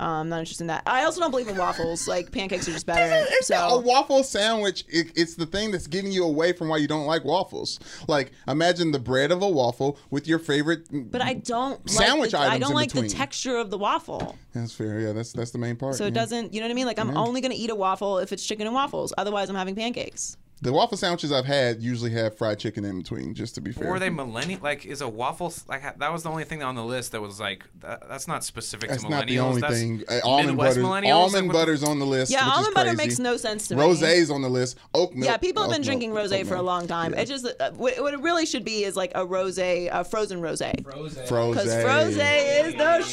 Um, 0.00 0.08
I'm 0.08 0.28
not 0.30 0.38
interested 0.38 0.64
in 0.64 0.68
that. 0.68 0.82
I 0.86 1.04
also 1.04 1.20
don't 1.20 1.30
believe 1.30 1.48
in 1.48 1.58
waffles. 1.58 2.08
Like 2.08 2.32
pancakes 2.32 2.66
are 2.66 2.72
just 2.72 2.86
better. 2.86 3.26
It's 3.28 3.50
a 3.50 3.78
waffle 3.78 4.24
sandwich. 4.24 4.84
It, 4.88 5.12
it's 5.14 5.34
the 5.34 5.44
thing 5.44 5.70
that's 5.70 5.86
getting 5.86 6.10
you 6.10 6.24
away 6.24 6.52
from 6.54 6.68
why 6.68 6.78
you 6.78 6.88
don't 6.88 7.04
like 7.04 7.22
waffles. 7.22 7.78
Like 8.08 8.32
imagine 8.48 8.92
the 8.92 8.98
bread 8.98 9.30
of 9.30 9.42
a 9.42 9.48
waffle 9.48 9.98
with 10.10 10.26
your 10.26 10.38
favorite. 10.38 10.86
but 10.90 11.20
I 11.20 11.34
don't 11.34 11.88
Sandwich 11.88 12.32
like 12.32 12.48
the, 12.48 12.54
I 12.54 12.58
don't 12.58 12.70
in 12.70 12.76
like 12.76 12.92
the 12.92 13.08
texture 13.08 13.58
of 13.58 13.68
the 13.68 13.76
waffle. 13.76 14.38
That's 14.54 14.72
fair. 14.72 15.00
Yeah, 15.00 15.12
that's 15.12 15.34
that's 15.34 15.50
the 15.50 15.58
main 15.58 15.76
part. 15.76 15.96
So 15.96 16.04
it 16.04 16.08
yeah. 16.08 16.14
doesn't, 16.14 16.54
you 16.54 16.60
know 16.60 16.66
what 16.66 16.72
I 16.72 16.74
mean? 16.74 16.86
Like 16.86 16.98
I'm 16.98 17.14
only 17.14 17.42
gonna 17.42 17.54
eat 17.54 17.68
a 17.68 17.74
waffle 17.74 18.18
if 18.18 18.32
it's 18.32 18.46
chicken 18.46 18.66
and 18.66 18.74
waffles. 18.74 19.12
Otherwise, 19.18 19.50
I'm 19.50 19.56
having 19.56 19.74
pancakes. 19.74 20.38
The 20.62 20.72
waffle 20.72 20.98
sandwiches 20.98 21.32
I've 21.32 21.46
had 21.46 21.82
usually 21.82 22.10
have 22.10 22.36
fried 22.36 22.58
chicken 22.58 22.84
in 22.84 22.98
between. 23.00 23.34
Just 23.34 23.54
to 23.54 23.60
be 23.62 23.72
fair. 23.72 23.88
Were 23.88 23.98
they 23.98 24.10
millennial? 24.10 24.60
Like, 24.62 24.84
is 24.84 25.00
a 25.00 25.08
waffle 25.08 25.52
like 25.68 25.98
that 25.98 26.12
was 26.12 26.22
the 26.22 26.30
only 26.30 26.44
thing 26.44 26.62
on 26.62 26.74
the 26.74 26.84
list 26.84 27.12
that 27.12 27.20
was 27.22 27.40
like 27.40 27.64
that, 27.80 28.08
that's 28.08 28.28
not 28.28 28.44
specific 28.44 28.90
That's 28.90 29.02
to 29.02 29.08
millennials. 29.08 29.10
That's 29.10 29.20
not 29.20 29.28
the 29.28 29.38
only 29.38 29.60
that's 29.60 29.74
thing. 29.74 30.04
Uh, 30.08 30.20
almond 30.22 30.48
Midwest 30.48 30.76
butter. 30.76 30.86
millennials. 30.86 31.14
Almond 31.14 31.48
like, 31.48 31.56
butter's 31.56 31.82
on 31.82 31.98
the 31.98 32.06
list. 32.06 32.30
Yeah, 32.30 32.44
which 32.44 32.52
almond 32.52 32.68
is 32.68 32.74
butter 32.74 32.94
makes 32.94 33.18
no 33.18 33.36
sense 33.36 33.68
to 33.68 33.76
me. 33.76 33.82
Rosé's 33.82 34.30
on 34.30 34.42
the 34.42 34.50
list. 34.50 34.76
Oat 34.94 35.14
milk. 35.14 35.24
Yeah, 35.24 35.36
people 35.38 35.62
have 35.62 35.70
oat 35.70 35.74
been 35.76 35.80
milk, 35.80 35.86
drinking 35.86 36.12
oat 36.12 36.30
rosé 36.30 36.46
for 36.46 36.56
a 36.56 36.62
long 36.62 36.86
time. 36.86 37.14
Yeah. 37.14 37.20
It's 37.20 37.30
just 37.30 37.46
uh, 37.58 37.70
what, 37.72 38.00
what 38.00 38.12
it 38.12 38.20
really 38.20 38.44
should 38.44 38.64
be 38.64 38.84
is 38.84 38.96
like 38.96 39.12
a 39.14 39.26
rosé, 39.26 39.88
a 39.90 40.04
frozen 40.04 40.40
rosé. 40.42 40.84
Frozen. 40.84 41.22
Because 41.22 41.68
Frosé. 41.68 41.84
rosé 41.84 42.66
is 42.66 42.74
the 42.74 43.02
sh- 43.02 43.12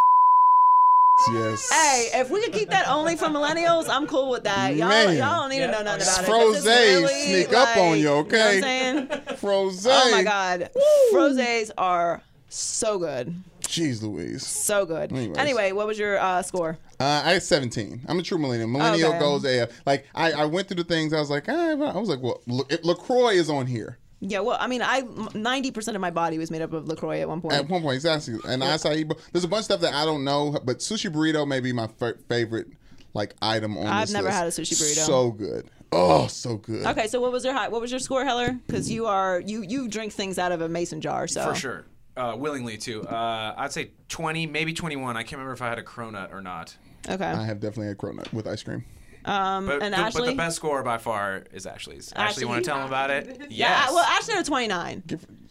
Yes. 1.33 1.69
Hey, 1.71 2.09
if 2.21 2.29
we 2.29 2.41
could 2.43 2.53
keep 2.53 2.69
that 2.69 2.87
only 2.87 3.15
for 3.15 3.25
millennials, 3.25 3.89
I'm 3.89 4.07
cool 4.07 4.29
with 4.29 4.43
that. 4.45 4.75
Y'all, 4.75 4.87
Man. 4.89 5.17
y'all 5.17 5.41
don't 5.41 5.49
need 5.49 5.59
to 5.59 5.67
know 5.71 5.83
nothing 5.83 6.03
about 6.03 6.23
it. 6.23 6.25
'cause 6.25 6.27
Frosé 6.27 6.55
it's 6.57 6.65
really, 6.65 7.43
sneak 7.45 7.53
up 7.57 7.77
on 7.77 7.89
like- 7.91 7.99
you, 7.99 8.05
know 8.05 8.17
okay? 8.19 8.37
what 8.37 8.55
I'm 8.55 8.61
saying? 8.61 9.07
Frosé. 9.39 9.89
Oh 9.91 10.11
my 10.11 10.23
God, 10.23 10.69
rosés 11.13 11.71
are 11.77 12.21
so 12.49 12.97
good, 12.97 13.35
Jeez 13.63 14.01
Louise. 14.01 14.45
so 14.45 14.85
good. 14.85 15.11
Anyways. 15.11 15.37
Anyway, 15.37 15.71
what 15.73 15.85
was 15.87 15.99
your 15.99 16.17
uh, 16.19 16.41
score? 16.41 16.77
Uh, 16.99 17.21
I 17.25 17.33
had 17.33 17.43
17. 17.43 18.01
I'm 18.07 18.17
a 18.19 18.23
true 18.23 18.37
millennial. 18.37 18.69
Millennial 18.69 19.09
Okay. 19.09 19.19
goes 19.19 19.43
AF. 19.45 19.69
Like, 19.85 20.05
I, 20.15 20.31
I 20.31 20.45
went 20.45 20.67
through 20.67 20.77
the 20.77 20.83
things. 20.83 21.13
I 21.13 21.19
was 21.19 21.29
like, 21.29 21.45
ah, 21.47 21.71
I 21.71 21.75
was 21.97 22.09
like, 22.09 22.21
well, 22.21 22.41
La- 22.47 22.63
LaCroix 22.83 23.31
is 23.33 23.49
on 23.49 23.67
here. 23.67 23.97
Yeah, 24.19 24.39
well, 24.39 24.57
I 24.59 24.67
mean, 24.67 24.81
I 24.81 25.01
90% 25.03 25.93
of 25.93 26.01
my 26.01 26.09
body 26.09 26.37
was 26.39 26.49
made 26.49 26.61
up 26.63 26.73
of 26.73 26.87
Lacroix 26.87 27.21
at 27.21 27.29
one 27.29 27.39
point. 27.39 27.53
At 27.53 27.69
one 27.69 27.81
point, 27.83 27.95
exactly. 27.95 28.35
And 28.47 28.63
acai. 28.63 29.07
bowl. 29.07 29.19
There's 29.31 29.43
a 29.43 29.47
bunch 29.47 29.59
of 29.61 29.65
stuff 29.65 29.81
that 29.81 29.93
I 29.93 30.05
don't 30.05 30.23
know, 30.23 30.57
but 30.65 30.79
sushi 30.79 31.11
burrito 31.11 31.47
may 31.47 31.59
be 31.59 31.71
my 31.71 31.87
fa- 31.87 32.15
favorite 32.27 32.67
like 33.13 33.35
item 33.41 33.77
on 33.77 33.85
I've 33.87 34.07
this 34.07 34.13
never 34.13 34.27
list. 34.27 34.37
had 34.37 34.47
a 34.47 34.51
sushi 34.51 34.73
burrito. 34.73 35.05
So 35.05 35.31
good. 35.31 35.69
Oh, 35.91 36.27
so 36.27 36.57
good. 36.57 36.85
Okay, 36.87 37.07
so 37.07 37.21
what 37.21 37.31
was 37.31 37.45
your 37.45 37.53
high? 37.53 37.67
What 37.69 37.79
was 37.79 37.91
your 37.91 37.99
score, 37.99 38.25
Heller? 38.25 38.59
Because 38.65 38.89
you 38.91 39.05
are 39.05 39.39
you 39.39 39.61
you 39.61 39.87
drink 39.87 40.13
things 40.13 40.39
out 40.39 40.51
of 40.51 40.61
a 40.61 40.67
mason 40.69 40.99
jar, 40.99 41.27
so 41.27 41.47
for 41.47 41.55
sure. 41.55 41.85
Uh, 42.17 42.35
willingly 42.35 42.77
too. 42.77 43.03
Uh, 43.07 43.53
I'd 43.55 43.71
say 43.71 43.91
20, 44.09 44.47
maybe 44.47 44.73
21. 44.73 45.15
I 45.15 45.21
can't 45.21 45.33
remember 45.33 45.53
if 45.53 45.61
I 45.61 45.69
had 45.69 45.77
a 45.77 45.83
cronut 45.83 46.33
or 46.33 46.41
not. 46.41 46.75
Okay. 47.07 47.23
I 47.23 47.45
have 47.45 47.59
definitely 47.59 47.87
had 47.89 47.97
cronut 47.99 48.33
with 48.33 48.47
ice 48.47 48.63
cream. 48.63 48.83
Um, 49.27 49.65
But, 49.67 49.83
and 49.83 49.93
the, 49.93 50.11
but 50.13 50.25
the 50.25 50.33
best 50.35 50.55
score 50.55 50.81
by 50.83 50.97
far 50.97 51.43
is 51.51 51.65
Ashley's. 51.65 52.11
Ashley, 52.13 52.23
Ashley, 52.23 52.41
you 52.43 52.47
want 52.47 52.63
to 52.63 52.69
tell 52.69 52.77
them 52.79 52.87
about 52.87 53.09
it? 53.11 53.27
Yes. 53.49 53.51
yeah. 53.51 53.89
Well, 53.91 54.03
Ashley 54.03 54.33
had 54.35 54.43
a 54.43 54.47
29. 54.47 55.03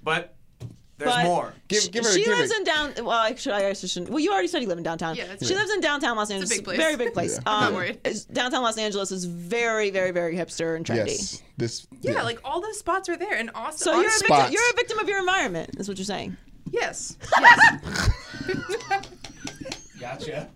but 0.03 0.35
there's 0.99 1.13
But- 1.13 1.25
more. 1.25 1.53
Give, 1.69 1.91
give 1.91 2.05
her, 2.07 2.11
she 2.13 2.25
give 2.25 2.39
lives 2.39 2.53
her. 2.53 2.59
in 2.59 2.65
down. 2.65 2.93
Well, 2.99 3.11
I 3.11 3.35
should. 3.35 3.53
I 3.53 3.61
guess 3.61 3.85
I 3.85 3.87
shouldn't. 3.87 4.11
Well, 4.11 4.21
you 4.21 4.33
already 4.33 4.49
said 4.49 4.63
you 4.63 4.69
live 4.69 4.79
in 4.79 4.85
downtown. 4.85 5.15
Yeah, 5.15 5.27
that's 5.27 5.47
she 5.47 5.53
right. 5.53 5.61
lives 5.61 5.73
in 5.75 5.81
downtown 5.83 6.17
Los 6.17 6.31
Angeles. 6.31 6.49
big 6.57 6.65
place. 6.65 6.79
Very 6.79 6.97
big 6.97 7.13
place. 7.13 7.35
Yeah. 7.35 7.53
Um, 7.53 7.65
I'm 7.65 7.73
not 7.73 7.73
worried. 7.75 7.99
Downtown 8.33 8.63
Los 8.63 8.79
Angeles 8.79 9.11
is 9.13 9.27
very, 9.27 9.91
very, 9.91 10.11
very 10.11 10.35
hipster 10.37 10.75
and 10.75 10.87
trendy. 10.87 11.09
Yes. 11.09 11.43
This. 11.59 11.87
Yeah, 12.01 12.23
like 12.23 12.41
all 12.45 12.63
those 12.63 12.79
spots 12.79 13.11
are 13.11 13.17
there 13.19 13.35
and 13.35 13.51
awesome. 13.55 13.77
So 13.79 14.01
you're 14.01 14.09
a, 14.11 14.19
victim, 14.21 14.53
you're 14.53 14.71
a 14.73 14.75
victim 14.77 14.99
of 14.99 15.07
your 15.09 15.19
environment, 15.19 15.71
is 15.79 15.87
what 15.87 15.99
you're 15.99 16.07
saying. 16.07 16.35
yes, 16.73 17.19
yes. 17.41 18.11
Gotcha. 20.01 20.49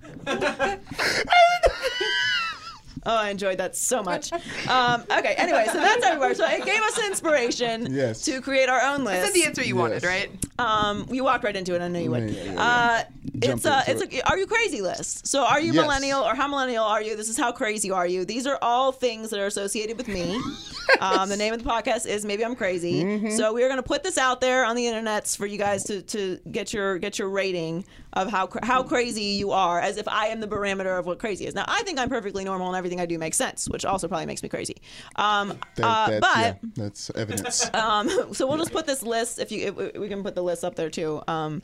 Oh, 3.07 3.16
I 3.16 3.30
enjoyed 3.30 3.59
that 3.59 3.76
so 3.76 4.03
much. 4.03 4.30
Um, 4.68 5.03
okay, 5.11 5.34
anyway, 5.36 5.64
so 5.66 5.80
that's 5.80 6.05
everywhere. 6.05 6.34
So 6.34 6.46
it 6.46 6.64
gave 6.64 6.80
us 6.80 6.98
inspiration 7.07 7.92
Yes. 7.92 8.22
to 8.26 8.40
create 8.40 8.68
our 8.68 8.80
own 8.80 9.05
list. 9.05 9.22
That's 9.22 9.32
the 9.32 9.44
answer 9.44 9.64
you 9.64 9.74
wanted, 9.74 10.05
right? 10.05 10.30
Um, 10.59 11.07
you 11.11 11.24
walked 11.24 11.42
right 11.44 11.57
into 11.57 11.74
it. 11.74 11.82
I 11.82 11.88
knew 11.88 11.98
you 12.01 12.11
would. 12.11 12.30
Yeah, 12.30 12.44
yeah, 12.44 12.53
yeah, 12.53 12.61
Uh, 12.62 13.03
it's 13.42 13.64
a, 13.64 13.82
into 13.88 14.05
it's 14.05 14.14
a, 14.16 14.28
are 14.30 14.38
you 14.38 14.46
crazy 14.46 14.80
list. 14.82 15.26
So 15.26 15.44
are 15.44 15.61
you 15.61 15.72
Yes. 15.72 15.82
millennial 15.82 16.22
or 16.22 16.34
how 16.34 16.46
millennial 16.46 16.84
are 16.84 17.03
you? 17.03 17.16
This 17.16 17.28
is 17.28 17.36
how 17.38 17.51
crazy 17.53 17.90
are 17.90 18.07
you? 18.07 18.24
These 18.24 18.46
are 18.46 18.59
all 18.62 18.92
things 18.92 19.30
that 19.30 19.40
are 19.40 19.46
associated 19.46 19.96
with 19.96 20.07
me. 20.09 20.40
Um, 20.98 21.28
the 21.28 21.36
name 21.36 21.55
of 21.55 21.62
the 21.62 21.70
podcast 21.70 22.05
is 22.05 22.24
Maybe 22.24 22.44
I'm 22.44 22.57
Crazy. 22.57 23.05
Mm-hmm. 23.05 23.30
So 23.30 23.55
we're 23.55 23.68
gonna 23.68 23.80
put 23.82 24.03
this 24.03 24.18
out 24.18 24.40
there 24.40 24.64
on 24.64 24.74
the 24.74 24.84
internets 24.86 25.36
for 25.36 25.46
you 25.46 25.57
guys 25.57 25.84
to, 25.84 26.03
to 26.03 26.40
get 26.51 26.72
your 26.72 26.98
get 26.98 27.16
your 27.16 27.28
rating 27.28 27.84
of 28.12 28.28
how 28.28 28.48
cra- 28.48 28.64
how 28.66 28.82
crazy 28.82 29.22
you 29.22 29.53
are, 29.53 29.78
as 29.80 29.98
if 29.98 30.09
I 30.09 30.26
am 30.26 30.40
the 30.40 30.48
barometer 30.48 30.96
of 30.98 31.07
what 31.07 31.20
crazy 31.20 31.46
is. 31.46 31.55
Now 31.55 31.64
I 31.68 31.84
think 31.84 32.01
I'm 32.01 32.09
perfectly 32.09 32.42
normal 32.44 32.66
and 32.66 32.76
everything 32.76 32.89
I 32.99 33.05
do 33.07 33.18
makes 33.18 33.36
sense, 33.36 33.68
which 33.68 33.84
also 33.84 34.09
probably 34.09 34.24
makes 34.26 34.43
me 34.43 34.49
crazy. 34.49 34.76
Um, 35.16 35.59
That, 35.76 35.84
uh, 35.84 36.11
that- 36.11 36.20
but 36.22 36.38
yeah, 36.38 36.55
that's 36.74 37.11
evidence. 37.11 37.70
um, 37.74 38.09
so 38.32 38.47
we'll 38.49 38.57
just 38.59 38.72
put 38.72 38.86
this 38.86 39.03
list. 39.03 39.38
If 39.38 39.53
you, 39.53 39.66
if 39.78 39.97
we 40.01 40.09
can 40.09 40.22
put 40.22 40.34
the 40.34 40.43
list 40.43 40.64
up 40.64 40.74
there 40.76 40.88
too. 40.91 41.22
Um, 41.28 41.62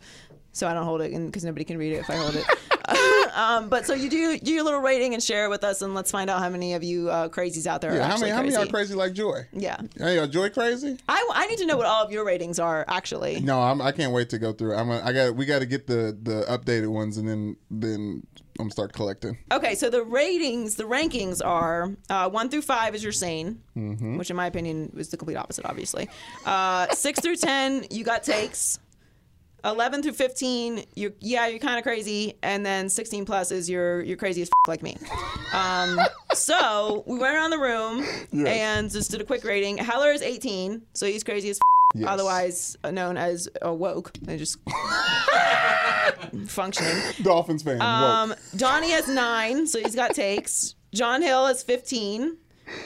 so 0.57 0.67
I 0.67 0.73
don't 0.73 0.85
hold 0.85 1.03
it 1.03 1.13
because 1.27 1.45
nobody 1.45 1.65
can 1.65 1.77
read 1.77 1.93
it 1.93 1.97
if 1.97 2.09
I 2.09 2.17
hold 2.17 2.35
it. 2.35 2.45
Um, 3.37 3.69
but 3.69 3.85
so 3.85 3.93
you 3.93 4.09
do 4.09 4.39
do 4.39 4.51
your 4.53 4.65
little 4.65 4.81
rating 4.81 5.13
and 5.13 5.23
share 5.23 5.45
it 5.45 5.49
with 5.51 5.63
us, 5.63 5.83
and 5.83 5.95
let's 5.95 6.11
find 6.11 6.31
out 6.31 6.39
how 6.39 6.49
many 6.49 6.73
of 6.73 6.83
you 6.83 7.11
uh, 7.11 7.29
crazies 7.29 7.67
out 7.67 7.83
there 7.83 7.91
are 7.91 7.97
Yeah, 7.97 8.05
how 8.07 8.13
actually 8.13 8.31
many? 8.31 8.37
How 8.37 8.43
many 8.43 8.57
are 8.57 8.67
crazy 8.67 8.95
like 8.95 9.13
Joy? 9.13 9.47
Yeah, 9.53 9.77
Are 10.01 10.11
y'all 10.11 10.27
Joy 10.27 10.49
crazy? 10.49 10.97
I, 11.07 11.29
I 11.35 11.47
need 11.49 11.59
to 11.59 11.67
know 11.67 11.77
what 11.77 11.85
all 11.87 12.03
of 12.03 12.11
your 12.11 12.25
ratings 12.25 12.59
are 12.59 12.87
actually. 12.89 13.41
No, 13.41 13.61
I'm, 13.61 13.83
I 13.83 13.93
can't 13.93 14.13
wait 14.13 14.31
to 14.31 14.39
go 14.39 14.53
through. 14.55 14.75
I'm. 14.75 14.89
Gonna, 14.89 15.03
I 15.05 15.13
got. 15.13 15.35
We 15.37 15.45
got 15.45 15.59
to 15.59 15.67
get 15.67 15.87
the 15.87 16.17
the 16.23 16.47
updated 16.49 16.89
ones, 16.89 17.19
and 17.19 17.29
then 17.29 17.57
then 17.71 18.23
I'm 18.59 18.65
gonna 18.67 18.71
start 18.71 18.95
collecting. 18.95 19.37
Okay, 19.53 19.75
so 19.75 19.91
the 19.91 20.03
ratings, 20.03 20.77
the 20.77 20.85
rankings 20.85 21.45
are 21.45 21.91
uh, 22.09 22.31
one 22.31 22.49
through 22.49 22.63
five 22.63 22.95
is 22.95 23.03
your 23.03 23.13
sane, 23.13 23.61
Mm-hmm. 23.77 24.17
which 24.17 24.31
in 24.31 24.37
my 24.37 24.47
opinion 24.47 24.95
is 24.97 25.11
the 25.11 25.19
complete 25.19 25.37
opposite, 25.37 25.67
obviously. 25.67 26.09
Uh, 26.47 26.89
six 26.95 27.21
through 27.21 27.37
ten, 27.37 27.85
you 27.91 28.03
got 28.05 28.23
takes. 28.23 28.79
Eleven 29.67 30.03
through 30.03 30.13
fifteen, 30.13 30.85
you 30.95 31.13
yeah, 31.21 31.47
you're 31.49 31.59
kind 31.59 31.77
of 31.79 31.83
crazy, 31.83 32.35
and 32.43 32.65
then 32.65 32.89
sixteen 32.89 33.25
plus 33.25 33.51
is 33.51 33.69
you're 33.69 34.01
you're 34.03 34.17
crazy 34.17 34.43
as 34.43 34.49
f- 34.49 34.69
like 34.69 34.83
me. 34.83 34.97
Um, 35.53 35.99
so 36.35 37.03
we 37.07 37.19
went 37.19 37.35
around 37.35 37.51
the 37.51 37.59
room 37.59 38.07
and 38.47 38.91
just 38.91 39.11
did 39.11 39.21
a 39.21 39.25
quick 39.25 39.43
rating. 39.45 39.79
Heller 39.79 40.13
is 40.13 40.23
eighteen, 40.23 40.83
so 40.95 41.07
he's 41.07 41.25
crazy 41.25 41.51
as 41.51 41.57
f- 41.57 41.63
Yes. 41.95 42.09
otherwise 42.11 42.77
known 42.93 43.17
as 43.17 43.49
a 43.63 43.73
woke 43.73 44.11
and 44.27 44.39
just 44.39 44.59
functioning. 46.49 46.97
Dolphins 47.23 47.63
fan. 47.63 47.81
Um, 47.81 48.31
woke. 48.31 48.39
Donnie 48.57 48.91
has 48.91 49.09
nine, 49.09 49.67
so 49.67 49.79
he's 49.79 49.95
got 49.95 50.15
takes. 50.15 50.75
John 50.93 51.23
Hill 51.23 51.47
has 51.47 51.63
fifteen, 51.63 52.37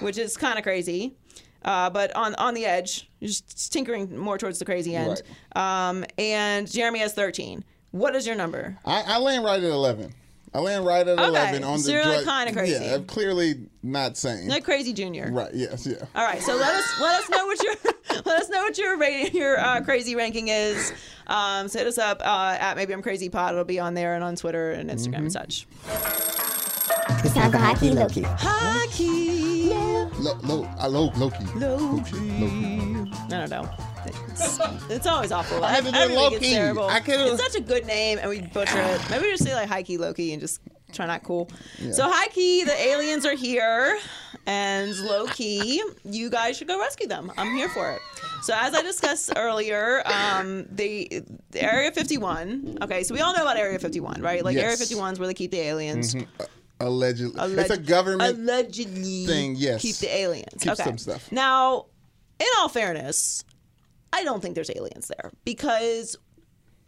which 0.01 0.19
is 0.19 0.37
kind 0.37 0.59
of 0.59 0.65
crazy, 0.65 1.15
uh, 1.65 1.91
but 1.91 2.15
on 2.17 2.35
on 2.37 2.55
the 2.55 2.67
edge, 2.67 3.09
just 3.23 3.73
tinkering 3.73 4.17
more 4.17 4.39
towards 4.39 4.59
the 4.59 4.65
crazy 4.65 4.97
end. 4.97 5.23
Um, 5.55 6.05
and 6.19 6.71
Jeremy 6.71 7.01
has 7.01 7.13
thirteen. 7.15 7.65
What 7.91 8.15
is 8.15 8.27
your 8.27 8.37
number? 8.37 8.79
I, 8.85 9.03
I 9.07 9.19
land 9.19 9.45
right 9.45 9.63
at 9.63 9.71
eleven. 9.71 10.15
I 10.53 10.59
land 10.59 10.85
right 10.85 11.07
at 11.07 11.19
eleven 11.19 11.63
on 11.63 11.79
so 11.79 11.93
the. 11.93 11.99
like, 11.99 12.25
kinda 12.25 12.53
crazy. 12.53 12.85
Yeah, 12.85 12.97
I'm 12.97 13.05
clearly 13.05 13.67
not 13.83 14.17
saying. 14.17 14.49
Like 14.49 14.65
crazy 14.65 14.93
junior. 14.93 15.31
right. 15.33 15.53
Yes. 15.55 15.87
Yeah. 15.87 16.05
All 16.15 16.25
right, 16.25 16.43
so 16.43 16.57
let 16.57 16.75
us 16.75 17.01
let 17.01 17.21
us 17.21 17.31
know 17.31 17.47
what 17.47 17.63
your 17.63 17.75
let 18.25 18.43
us 18.43 18.49
know 18.49 18.63
what 18.63 18.79
your 18.79 18.99
rating 18.99 19.37
your 19.37 19.59
uh, 19.59 19.81
crazy 19.83 20.17
ranking 20.17 20.49
is. 20.49 20.93
Um, 21.29 21.69
so 21.69 21.79
hit 21.79 21.87
us 21.87 21.99
up 21.99 22.21
uh, 22.25 22.57
at 22.59 22.77
maybe 22.77 22.93
I'm 22.93 23.03
crazy 23.03 23.29
pod. 23.29 23.53
It'll 23.53 23.65
be 23.65 23.79
on 23.79 23.95
there 23.95 24.15
and 24.15 24.25
on 24.25 24.35
Twitter 24.35 24.73
and 24.73 24.91
Instagram 24.91 25.19
and 25.19 25.33
such. 25.33 25.67
It's 27.23 27.35
time 27.35 27.51
for 27.53 27.59
Hockey 27.59 27.91
Loki. 27.91 28.23
Hockey. 28.27 29.69
Lo, 30.19 30.39
lo, 30.43 30.69
I 30.79 30.87
lo, 30.87 31.11
Loki. 31.17 31.45
Loki. 31.57 32.17
I 32.33 33.29
don't 33.29 33.51
know. 33.51 33.69
It's, 34.07 34.59
it's 34.89 35.07
always 35.07 35.31
awful. 35.33 35.63
I 35.65 35.71
had 35.73 35.85
to 35.85 35.93
do 35.93 35.97
Everything 35.99 36.31
gets 36.31 36.35
Loki. 36.43 36.51
terrible. 36.55 36.89
I 36.89 37.01
could've- 37.01 37.35
It's 37.35 37.43
such 37.43 37.57
a 37.57 37.61
good 37.65 37.87
name, 37.87 38.19
and 38.19 38.29
we 38.31 38.41
butcher 38.41 38.79
it. 38.81 39.01
Maybe 39.11 39.25
we 39.27 39.31
just 39.33 39.45
say 39.45 39.55
like 39.55 39.69
high 39.69 39.83
key 39.83 39.99
Loki 39.99 40.33
and 40.33 40.41
just 40.41 40.61
try 40.93 41.07
not 41.07 41.23
cool. 41.23 41.51
So 41.93 42.09
high 42.11 42.29
key, 42.29 42.65
the 42.65 42.79
aliens 42.89 43.25
are 43.27 43.35
here, 43.37 43.99
and 44.47 44.97
low 45.01 45.27
key, 45.27 45.83
you 46.05 46.31
guys 46.31 46.57
should 46.57 46.69
go 46.69 46.79
rescue 46.81 47.07
them. 47.07 47.31
I'm 47.37 47.55
here 47.55 47.69
for 47.69 47.91
it. 47.93 48.01
So 48.43 48.55
as 48.57 48.75
I 48.75 48.81
discussed 48.83 49.33
earlier, 49.37 50.03
um, 50.07 50.67
the, 50.73 51.23
the 51.51 51.63
Area 51.63 51.93
51. 51.93 52.79
Okay, 52.83 53.05
so 53.05 53.15
we 53.15 53.21
all 53.21 53.35
know 53.35 53.43
about 53.43 53.59
Area 53.59 53.79
51, 53.79 54.23
right? 54.23 54.43
Like 54.45 54.57
Area 54.57 54.77
51 54.77 55.13
is 55.15 55.19
where 55.19 55.29
they 55.29 55.35
keep 55.35 55.51
the 55.51 55.61
aliens. 55.61 56.17
Allegedly, 56.81 57.39
Alleg- 57.39 57.59
it's 57.59 57.71
a 57.71 57.79
government. 57.79 58.39
allegedly 58.39 59.27
thing, 59.27 59.55
yes. 59.57 59.83
keep 59.83 59.97
the 59.97 60.15
aliens. 60.15 60.63
Keep 60.63 60.73
okay. 60.73 60.85
some 60.85 60.99
stuff. 60.99 61.31
Now, 61.31 61.87
in 62.39 62.47
all 62.59 62.69
fairness, 62.69 63.45
I 64.13 64.25
don't 64.25 64.41
think 64.41 64.55
there's 64.55 64.71
aliens 64.71 65.09
there 65.09 65.31
because 65.45 66.17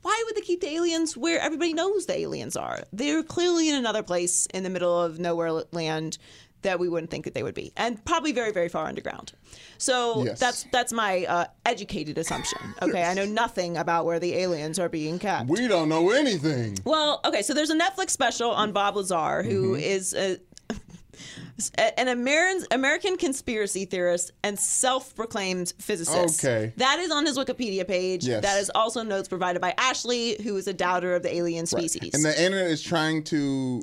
why 0.01 0.21
would 0.27 0.37
they 0.37 0.41
keep 0.41 0.61
the 0.61 0.69
aliens 0.71 1.17
where 1.17 1.39
everybody 1.41 1.73
knows 1.73 2.07
the 2.07 2.19
aliens 2.19 2.57
are? 2.57 2.83
They're 2.93 3.23
clearly 3.23 3.69
in 3.69 3.75
another 3.75 4.03
place 4.03 4.47
in 4.47 4.65
the 4.65 4.71
middle 4.71 5.01
of 5.01 5.19
nowhere 5.19 5.63
land 5.73 6.19
that 6.63 6.79
we 6.79 6.89
wouldn't 6.89 7.11
think 7.11 7.25
that 7.25 7.35
they 7.35 7.43
would 7.43 7.55
be, 7.55 7.73
and 7.77 8.03
probably 8.05 8.33
very, 8.33 8.53
very 8.53 8.69
far 8.69 8.87
underground. 8.87 9.33
So 9.79 10.25
Yes. 10.25 10.41
that's 10.41 10.65
that's 10.73 10.93
my 10.93 11.25
uh, 11.27 11.45
educated 11.67 12.19
assumption. 12.19 12.59
Okay, 12.83 13.03
I 13.05 13.15
know 13.15 13.27
nothing 13.27 13.77
about 13.77 14.05
where 14.07 14.19
the 14.19 14.35
aliens 14.35 14.79
are 14.79 14.89
being 14.89 15.19
kept. 15.19 15.49
we 15.49 15.67
don't 15.69 15.89
know 15.89 16.11
anything. 16.11 16.79
Well, 16.85 17.21
okay, 17.25 17.43
so 17.43 17.53
there's 17.55 17.71
a 17.71 17.79
Netflix 17.79 18.11
special 18.11 18.51
on 18.51 18.73
Bob 18.73 18.97
Lazar, 18.97 19.43
who 19.43 19.73
Mm-hmm. 19.73 19.81
is 19.81 20.15
a, 20.15 20.39
an 21.99 22.09
American 22.09 22.67
American 22.71 23.17
conspiracy 23.17 23.85
theorist 23.85 24.33
and 24.43 24.59
self-proclaimed 24.59 25.73
physicist. 25.79 26.45
Okay. 26.45 26.73
that 26.77 26.99
is 26.99 27.11
on 27.11 27.27
his 27.27 27.37
Wikipedia 27.39 27.87
page. 27.87 28.27
Yes. 28.27 28.43
That 28.43 28.59
is 28.61 28.71
also 28.75 29.03
notes 29.03 29.29
provided 29.29 29.61
by 29.61 29.75
Ashley, 29.79 30.41
who 30.43 30.57
is 30.57 30.67
a 30.67 30.73
doubter 30.73 31.15
of 31.15 31.23
the 31.23 31.35
alien 31.35 31.67
Right. 31.73 31.91
species. 31.91 32.15
And 32.15 32.25
the 32.25 32.41
internet 32.43 32.69
is 32.71 32.83
trying 32.83 33.23
to, 33.25 33.83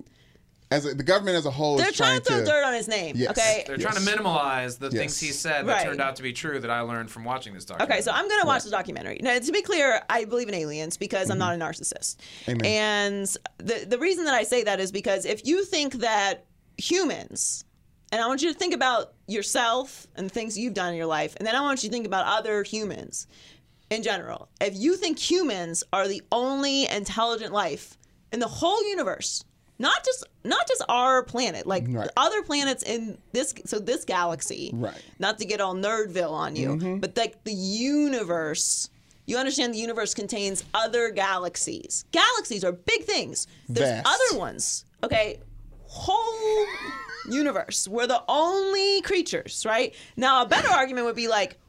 as 0.71 0.85
a, 0.85 0.93
the 0.93 1.03
government 1.03 1.35
as 1.35 1.45
a 1.45 1.51
whole, 1.51 1.77
They're 1.77 1.89
is 1.89 1.97
trying 1.97 2.21
trying 2.21 2.39
to 2.39 2.45
throw 2.45 2.61
dirt 2.61 2.63
on 2.63 2.73
his 2.73 2.87
name. 2.87 3.15
Yes. 3.17 3.31
Okay. 3.31 3.63
They're 3.65 3.77
trying 3.77 3.95
to 3.95 4.01
minimize 4.01 4.77
the 4.77 4.91
things 4.91 5.19
he 5.19 5.31
said 5.31 5.65
that 5.65 5.73
Right. 5.73 5.85
turned 5.85 5.99
out 5.99 6.15
to 6.17 6.23
be 6.23 6.31
true 6.31 6.59
that 6.59 6.69
I 6.69 6.81
learned 6.81 7.09
from 7.09 7.23
watching 7.23 7.53
this 7.53 7.65
documentary. 7.65 7.95
Okay, 7.95 8.03
so 8.03 8.11
I'm 8.11 8.27
gonna 8.29 8.45
watch 8.45 8.63
the 8.63 8.69
documentary. 8.69 9.19
Now, 9.21 9.39
to 9.39 9.51
be 9.51 9.61
clear, 9.63 10.01
I 10.09 10.25
believe 10.25 10.47
in 10.47 10.53
aliens 10.53 10.97
because 10.97 11.29
I'm 11.31 11.39
not 11.39 11.53
mm-hmm. 11.53 11.61
a 11.61 11.65
narcissist. 11.65 12.17
Amen. 12.47 12.65
And 12.65 13.35
the 13.57 13.85
the 13.87 13.97
reason 13.97 14.25
that 14.25 14.35
I 14.35 14.43
say 14.43 14.63
that 14.63 14.79
is 14.79 14.91
because 14.91 15.25
if 15.25 15.45
you 15.45 15.65
think 15.65 15.93
that 15.95 16.45
humans, 16.77 17.65
and 18.11 18.21
I 18.21 18.27
want 18.27 18.43
you 18.43 18.53
to 18.53 18.57
think 18.57 18.75
about 18.75 19.13
yourself 19.27 20.05
and 20.15 20.29
the 20.29 20.33
things 20.33 20.57
you've 20.57 20.75
done 20.75 20.91
in 20.91 20.97
your 20.97 21.07
life, 21.07 21.35
and 21.37 21.47
then 21.47 21.55
I 21.55 21.61
want 21.61 21.83
you 21.83 21.89
to 21.89 21.93
think 21.93 22.05
about 22.05 22.25
other 22.27 22.61
humans 22.61 23.25
in 23.89 24.03
general. 24.03 24.49
If 24.61 24.75
you 24.75 24.95
think 24.95 25.17
humans 25.17 25.83
are 25.91 26.07
the 26.07 26.21
only 26.31 26.87
intelligent 26.87 27.53
life 27.53 27.97
in 28.31 28.39
the 28.39 28.47
whole 28.47 28.87
universe, 28.87 29.43
not 29.79 30.03
just 30.05 30.25
not 30.43 30.67
just 30.67 30.83
our 30.89 31.23
planet, 31.23 31.65
like 31.65 31.85
Right. 31.89 32.09
other 32.17 32.43
planets 32.43 32.83
in 32.83 33.17
this 33.33 33.53
so 33.65 33.79
this 33.79 34.03
galaxy. 34.05 34.71
Right. 34.73 35.01
Not 35.19 35.37
to 35.39 35.45
get 35.45 35.59
all 35.61 35.73
nerdville 35.75 36.31
on 36.31 36.55
you, 36.55 36.69
Mm-hmm. 36.69 36.97
but 36.99 37.15
like 37.17 37.43
the 37.43 37.53
universe. 37.53 38.89
You 39.25 39.37
understand 39.37 39.73
the 39.73 39.77
universe 39.77 40.13
contains 40.15 40.63
other 40.73 41.11
galaxies. 41.11 42.03
Galaxies 42.11 42.63
are 42.63 42.71
big 42.71 43.03
things. 43.03 43.45
There's 43.67 43.87
Vast. 44.03 44.07
other 44.07 44.39
ones. 44.39 44.85
Okay. 45.03 45.39
Whole 45.85 46.65
universe. 47.29 47.87
We're 47.87 48.07
the 48.07 48.23
only 48.27 49.01
creatures, 49.01 49.65
right? 49.67 49.93
Now 50.17 50.41
a 50.43 50.47
better 50.47 50.67
argument 50.69 51.05
would 51.05 51.15
be 51.15 51.27
like, 51.27 51.59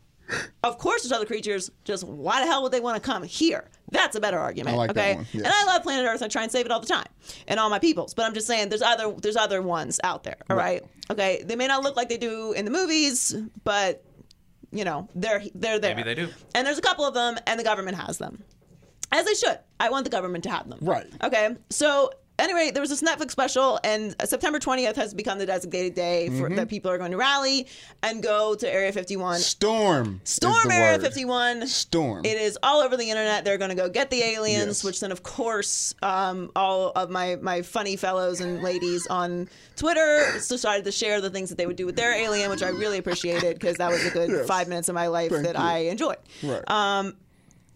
of 0.62 0.78
course 0.78 1.02
there's 1.02 1.12
other 1.12 1.26
creatures, 1.26 1.70
just 1.84 2.04
why 2.04 2.40
the 2.40 2.46
hell 2.46 2.62
would 2.62 2.72
they 2.72 2.80
want 2.80 3.02
to 3.02 3.06
come 3.06 3.22
here? 3.22 3.68
That's 3.90 4.16
a 4.16 4.20
better 4.20 4.38
argument. 4.38 4.74
I 4.74 4.78
like 4.78 4.94
that 4.94 5.00
okay. 5.00 5.16
one, 5.16 5.26
yes. 5.32 5.44
And 5.44 5.52
I 5.52 5.64
love 5.64 5.82
planet 5.82 6.06
Earth. 6.06 6.22
I 6.22 6.28
try 6.28 6.42
and 6.42 6.52
save 6.52 6.66
it 6.66 6.72
all 6.72 6.80
the 6.80 6.86
time. 6.86 7.08
And 7.48 7.58
all 7.58 7.70
my 7.70 7.78
peoples. 7.78 8.14
But 8.14 8.26
I'm 8.26 8.34
just 8.34 8.46
saying 8.46 8.68
there's 8.68 8.82
other 8.82 9.12
there's 9.12 9.36
other 9.36 9.62
ones 9.62 10.00
out 10.04 10.24
there. 10.24 10.36
All 10.48 10.56
right. 10.56 10.82
Okay. 11.10 11.42
They 11.44 11.56
may 11.56 11.66
not 11.66 11.82
look 11.82 11.96
like 11.96 12.08
they 12.08 12.18
do 12.18 12.52
in 12.52 12.64
the 12.64 12.70
movies, 12.70 13.34
but 13.64 14.04
you 14.70 14.84
know, 14.84 15.08
they're 15.14 15.42
they're 15.54 15.78
there. 15.78 15.96
Maybe 15.96 16.04
they 16.04 16.14
do. 16.14 16.28
And 16.54 16.66
there's 16.66 16.78
a 16.78 16.82
couple 16.82 17.04
of 17.04 17.14
them 17.14 17.36
and 17.46 17.58
the 17.58 17.64
government 17.64 17.96
has 17.96 18.18
them. 18.18 18.42
As 19.12 19.26
they 19.26 19.34
should. 19.34 19.58
I 19.80 19.90
want 19.90 20.04
the 20.04 20.10
government 20.10 20.44
to 20.44 20.50
have 20.50 20.68
them. 20.68 20.78
Right. 20.82 21.06
Okay. 21.24 21.56
So 21.70 22.12
anyway, 22.41 22.70
there 22.72 22.80
was 22.80 22.91
this 22.91 23.03
Netflix 23.03 23.30
special, 23.32 23.78
and 23.84 24.14
September 24.24 24.59
20th 24.59 24.97
has 24.97 25.14
become 25.14 25.38
the 25.38 25.47
designated 25.47 25.95
day 25.95 26.28
for 26.28 26.47
Mm-hmm. 26.49 26.57
that 26.57 26.68
people 26.68 26.91
are 26.91 26.99
going 26.99 27.11
to 27.12 27.16
rally 27.16 27.66
and 28.03 28.22
go 28.22 28.55
to 28.55 28.72
Area 28.72 28.93
51. 28.93 29.38
Storm. 29.41 30.20
Storm 30.24 30.70
Area 30.70 30.97
word. 30.97 31.03
51. 31.03 31.66
Storm. 31.66 32.24
It 32.24 32.36
is 32.38 32.59
all 32.62 32.80
over 32.80 32.97
the 32.97 33.09
internet. 33.11 33.45
They're 33.45 33.59
going 33.59 33.70
to 33.70 33.76
go 33.76 33.88
get 33.88 34.11
the 34.11 34.22
aliens, 34.22 34.66
Yes. 34.66 34.84
which 34.84 35.01
then, 35.01 35.12
of 35.12 35.22
course, 35.22 35.95
um, 36.03 36.51
all 36.57 36.93
of 36.97 37.11
my 37.11 37.36
my 37.41 37.62
funny 37.62 37.97
fellows 37.97 38.41
and 38.41 38.62
ladies 38.62 39.07
on 39.09 39.49
Twitter 39.76 40.24
decided 40.49 40.84
to 40.84 40.93
share 40.93 41.20
the 41.20 41.30
things 41.30 41.49
that 41.51 41.59
they 41.59 41.66
would 41.66 41.76
do 41.76 41.86
with 41.86 41.97
their 41.97 42.12
alien, 42.14 42.51
which 42.51 42.62
I 42.62 42.68
really 42.68 42.99
appreciated 42.99 43.59
because 43.59 43.76
that 43.76 43.91
was 43.91 44.05
a 44.05 44.11
good 44.11 44.30
Yes. 44.30 44.47
five 44.47 44.68
minutes 44.68 44.88
of 44.88 44.95
my 44.95 45.07
life 45.09 45.30
Thank 45.30 45.45
that 45.45 45.57
you. 45.57 45.62
I 45.62 45.78
enjoyed. 45.91 46.18
Right. 46.43 46.62
Um, 46.70 47.16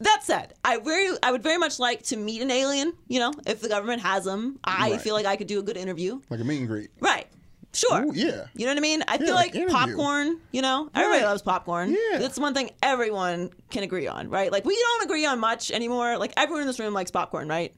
that 0.04 0.20
said, 0.22 0.54
I 0.64 0.78
very, 0.78 1.10
I 1.22 1.30
would 1.32 1.42
very 1.42 1.58
much 1.58 1.78
like 1.78 2.02
to 2.04 2.16
meet 2.16 2.40
an 2.42 2.50
alien. 2.50 2.92
You 3.08 3.18
know, 3.20 3.32
if 3.46 3.60
the 3.60 3.68
government 3.68 4.02
has 4.02 4.24
them, 4.24 4.58
I 4.64 4.92
Right. 4.92 5.00
feel 5.00 5.14
like 5.14 5.26
I 5.26 5.36
could 5.36 5.46
do 5.46 5.58
a 5.58 5.62
good 5.62 5.76
interview. 5.76 6.20
like 6.30 6.40
a 6.40 6.44
meet 6.44 6.58
and 6.58 6.68
greet. 6.68 6.90
Right. 7.00 7.26
Sure. 7.72 8.04
Ooh, 8.04 8.12
yeah. 8.14 8.44
You 8.54 8.66
know 8.66 8.70
what 8.70 8.76
I 8.78 8.80
mean? 8.80 9.02
I 9.08 9.14
Yeah, 9.14 9.26
feel 9.26 9.34
like 9.34 9.54
like 9.54 9.68
popcorn, 9.68 10.38
you 10.52 10.62
know, 10.62 10.88
everybody 10.94 11.22
Right. 11.22 11.28
loves 11.28 11.42
popcorn. 11.42 11.90
Yeah. 11.90 12.18
That's 12.18 12.38
one 12.38 12.54
thing 12.54 12.70
everyone 12.82 13.50
can 13.70 13.82
agree 13.82 14.06
on, 14.06 14.28
right? 14.30 14.52
Like, 14.52 14.64
we 14.64 14.76
don't 14.78 15.02
agree 15.04 15.26
on 15.26 15.40
much 15.40 15.72
anymore. 15.72 16.16
Like, 16.16 16.32
everyone 16.36 16.60
in 16.62 16.68
this 16.68 16.78
room 16.78 16.94
likes 16.94 17.10
popcorn, 17.10 17.48
right? 17.48 17.74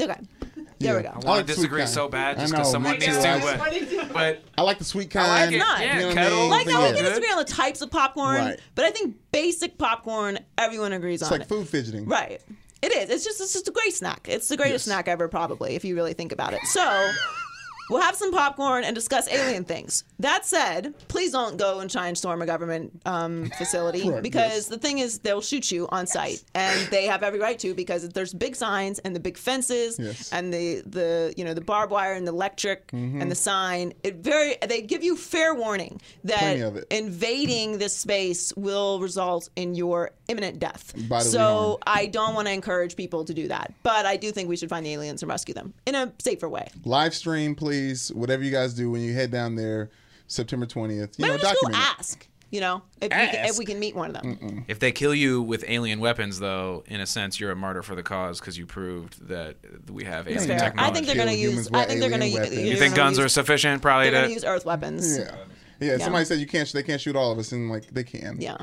Okay. 0.00 0.20
There 0.78 0.94
we 0.96 1.02
go. 1.02 1.08
I 1.08 1.18
want 1.26 1.46
to 1.46 1.54
disagree 1.54 1.86
so 1.86 2.06
bad 2.08 2.38
just 2.38 2.52
because 2.52 2.70
someone 2.70 2.92
me 2.92 2.98
needs 2.98 3.16
to. 3.18 3.28
I- 3.28 3.38
uh, 3.38 3.56
But, 3.58 4.12
but 4.12 4.42
I 4.58 4.62
like 4.62 4.76
the 4.78 4.84
sweet 4.84 5.10
kind. 5.10 5.26
I 5.26 5.40
like 5.44 5.48
it. 5.48 5.52
You 5.54 5.58
Not. 5.58 5.80
Yeah, 5.80 5.94
what 6.06 6.10
I 6.10 6.14
kettle. 6.14 6.48
Like, 6.48 6.66
But 6.66 6.72
no, 6.72 6.80
we 6.80 6.86
yeah. 6.88 6.94
can 6.96 7.04
disagree 7.04 7.30
on 7.30 7.38
the 7.38 7.44
types 7.44 7.80
of 7.80 7.90
popcorn, 7.90 8.36
Right. 8.36 8.60
but 8.74 8.84
I 8.84 8.90
think 8.90 9.16
basic 9.32 9.78
popcorn, 9.78 10.38
everyone 10.58 10.92
agrees 10.92 11.22
It's 11.22 11.30
on 11.30 11.40
It's 11.40 11.50
like 11.50 11.58
it. 11.58 11.60
food 11.62 11.68
fidgeting. 11.68 12.04
Right. 12.06 12.42
It 12.82 12.92
is. 12.92 13.08
It's 13.08 13.24
just 13.24 13.40
it's 13.40 13.54
just 13.54 13.68
a 13.68 13.72
great 13.72 13.94
snack. 13.94 14.26
It's 14.28 14.48
the 14.48 14.56
greatest 14.58 14.86
Yes. 14.86 14.94
snack 14.94 15.08
ever, 15.08 15.28
probably, 15.28 15.76
if 15.76 15.84
you 15.84 15.94
really 15.94 16.12
think 16.12 16.30
about 16.30 16.52
it. 16.52 16.60
So 16.66 17.10
we'll 17.90 18.00
have 18.02 18.16
some 18.16 18.32
popcorn 18.32 18.84
and 18.84 18.94
discuss 18.94 19.28
alien 19.28 19.64
things. 19.64 20.04
That 20.18 20.44
said, 20.46 20.94
please 21.08 21.32
don't 21.32 21.56
go 21.56 21.80
and 21.80 21.90
try 21.90 22.08
and 22.08 22.16
storm 22.16 22.42
a 22.42 22.46
government 22.46 23.00
um, 23.06 23.50
facility 23.58 24.08
Right, 24.10 24.22
because 24.22 24.52
yes. 24.52 24.66
the 24.68 24.78
thing 24.78 24.98
is 24.98 25.18
they'll 25.20 25.40
shoot 25.40 25.70
you 25.70 25.88
on 25.90 26.06
sight, 26.06 26.42
and 26.54 26.90
they 26.90 27.06
have 27.06 27.22
every 27.22 27.38
right 27.38 27.58
to 27.60 27.74
because 27.74 28.08
there's 28.10 28.32
big 28.34 28.56
signs 28.56 28.98
and 29.00 29.14
the 29.14 29.20
big 29.20 29.36
fences 29.38 29.98
Yes. 29.98 30.32
and 30.32 30.52
the 30.52 30.82
the 30.86 31.34
you 31.36 31.44
know 31.44 31.54
the 31.54 31.60
barbed 31.60 31.92
wire 31.92 32.14
and 32.14 32.26
the 32.26 32.32
electric 32.32 32.86
Mm-hmm. 32.92 33.20
and 33.20 33.30
the 33.30 33.34
sign. 33.34 33.92
It 34.02 34.16
very 34.16 34.56
they 34.66 34.80
give 34.82 35.02
you 35.04 35.16
fair 35.16 35.54
warning 35.54 36.00
that 36.24 36.38
Plenty 36.38 36.60
of 36.60 36.76
it. 36.76 36.86
invading 36.90 37.78
this 37.78 37.94
space 37.96 38.52
will 38.56 39.00
result 39.00 39.48
in 39.56 39.74
your 39.74 40.10
imminent 40.28 40.58
death. 40.58 40.92
Bodily 41.08 41.30
so 41.30 41.40
harm. 41.40 41.78
I 41.86 42.06
don't 42.06 42.34
want 42.34 42.48
to 42.48 42.52
encourage 42.52 42.96
people 42.96 43.24
to 43.24 43.34
do 43.34 43.48
that, 43.48 43.72
but 43.82 44.06
I 44.06 44.16
do 44.16 44.30
think 44.32 44.48
we 44.48 44.56
should 44.56 44.68
find 44.70 44.84
the 44.84 44.92
aliens 44.92 45.22
and 45.22 45.28
rescue 45.30 45.54
them 45.54 45.74
in 45.86 45.94
a 45.94 46.12
safer 46.18 46.48
way. 46.48 46.68
Live 46.84 47.14
stream, 47.14 47.54
please. 47.54 48.12
Whatever 48.12 48.42
you 48.42 48.50
guys 48.50 48.74
do 48.74 48.90
when 48.90 49.00
you 49.00 49.14
head 49.14 49.30
down 49.30 49.54
there, 49.54 49.90
September 50.26 50.66
twentieth. 50.66 51.18
You 51.18 51.24
Maybe 51.24 51.36
know, 51.36 51.38
just 51.38 51.54
document 51.54 51.76
it. 51.82 51.98
ask. 51.98 52.28
You 52.48 52.60
know, 52.60 52.82
if 53.00 53.10
we, 53.10 53.26
can, 53.26 53.44
if 53.46 53.58
we 53.58 53.64
can 53.64 53.80
meet 53.80 53.96
one 53.96 54.14
of 54.14 54.22
them. 54.22 54.64
If 54.68 54.78
they 54.78 54.92
kill 54.92 55.12
you 55.12 55.42
with 55.42 55.64
alien 55.66 55.98
weapons, 55.98 56.38
though, 56.38 56.84
in 56.86 57.00
a 57.00 57.06
sense, 57.06 57.40
you're 57.40 57.50
a 57.50 57.56
martyr 57.56 57.82
for 57.82 57.96
the 57.96 58.04
cause 58.04 58.38
because 58.38 58.56
you 58.56 58.66
proved 58.66 59.26
that 59.26 59.56
we 59.90 60.04
have 60.04 60.28
alien 60.28 60.46
Fair. 60.46 60.58
technology. 60.60 60.90
I 60.90 60.94
think 60.94 61.06
they're 61.06 61.16
going 61.16 61.26
to 61.28 61.34
use. 61.34 61.68
I 61.74 61.84
think 61.86 62.00
they're 62.00 62.08
going 62.08 62.20
to. 62.20 62.26
alien 62.28 62.42
weapons. 62.42 62.62
you 62.62 62.76
think 62.76 62.94
guns 62.94 63.18
are 63.18 63.28
sufficient? 63.28 63.82
Probably 63.82 64.10
They're 64.10 64.22
to. 64.22 64.28
to 64.28 64.32
use 64.32 64.44
Earth 64.44 64.64
weapons. 64.64 65.18
Yeah. 65.18 65.34
yeah, 65.80 65.98
Somebody 65.98 66.24
said 66.24 66.38
you 66.38 66.46
can't. 66.46 66.72
They 66.72 66.84
can't 66.84 67.00
shoot 67.00 67.16
all 67.16 67.32
of 67.32 67.38
us, 67.40 67.50
and 67.50 67.68
like 67.68 67.88
they 67.88 68.04
can. 68.04 68.40
Yeah. 68.40 68.58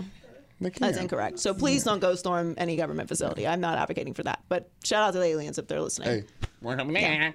They 0.64 0.72
can. 0.72 0.88
That's 0.88 0.98
incorrect. 0.98 1.40
So 1.40 1.54
please 1.54 1.84
don't 1.84 2.00
go 2.00 2.16
storm 2.16 2.56
any 2.58 2.76
government 2.76 3.08
facility. 3.10 3.48
I'm 3.48 3.62
not 3.62 3.78
advocating 3.78 4.14
for 4.14 4.24
that. 4.24 4.42
But 4.50 4.70
shout 4.84 5.04
out 5.04 5.14
to 5.14 5.20
the 5.20 5.26
aliens 5.26 5.58
if 5.58 5.68
they're 5.68 5.82
listening. 5.82 6.10
Hey, 6.10 6.24
we're 6.62 6.76
coming 6.76 6.96
in. 6.96 7.34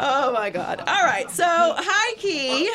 Oh 0.00 0.32
my 0.32 0.50
god. 0.50 0.80
All 0.80 1.04
right. 1.04 1.30
So 1.30 1.44
high 1.44 2.14
key. 2.18 2.70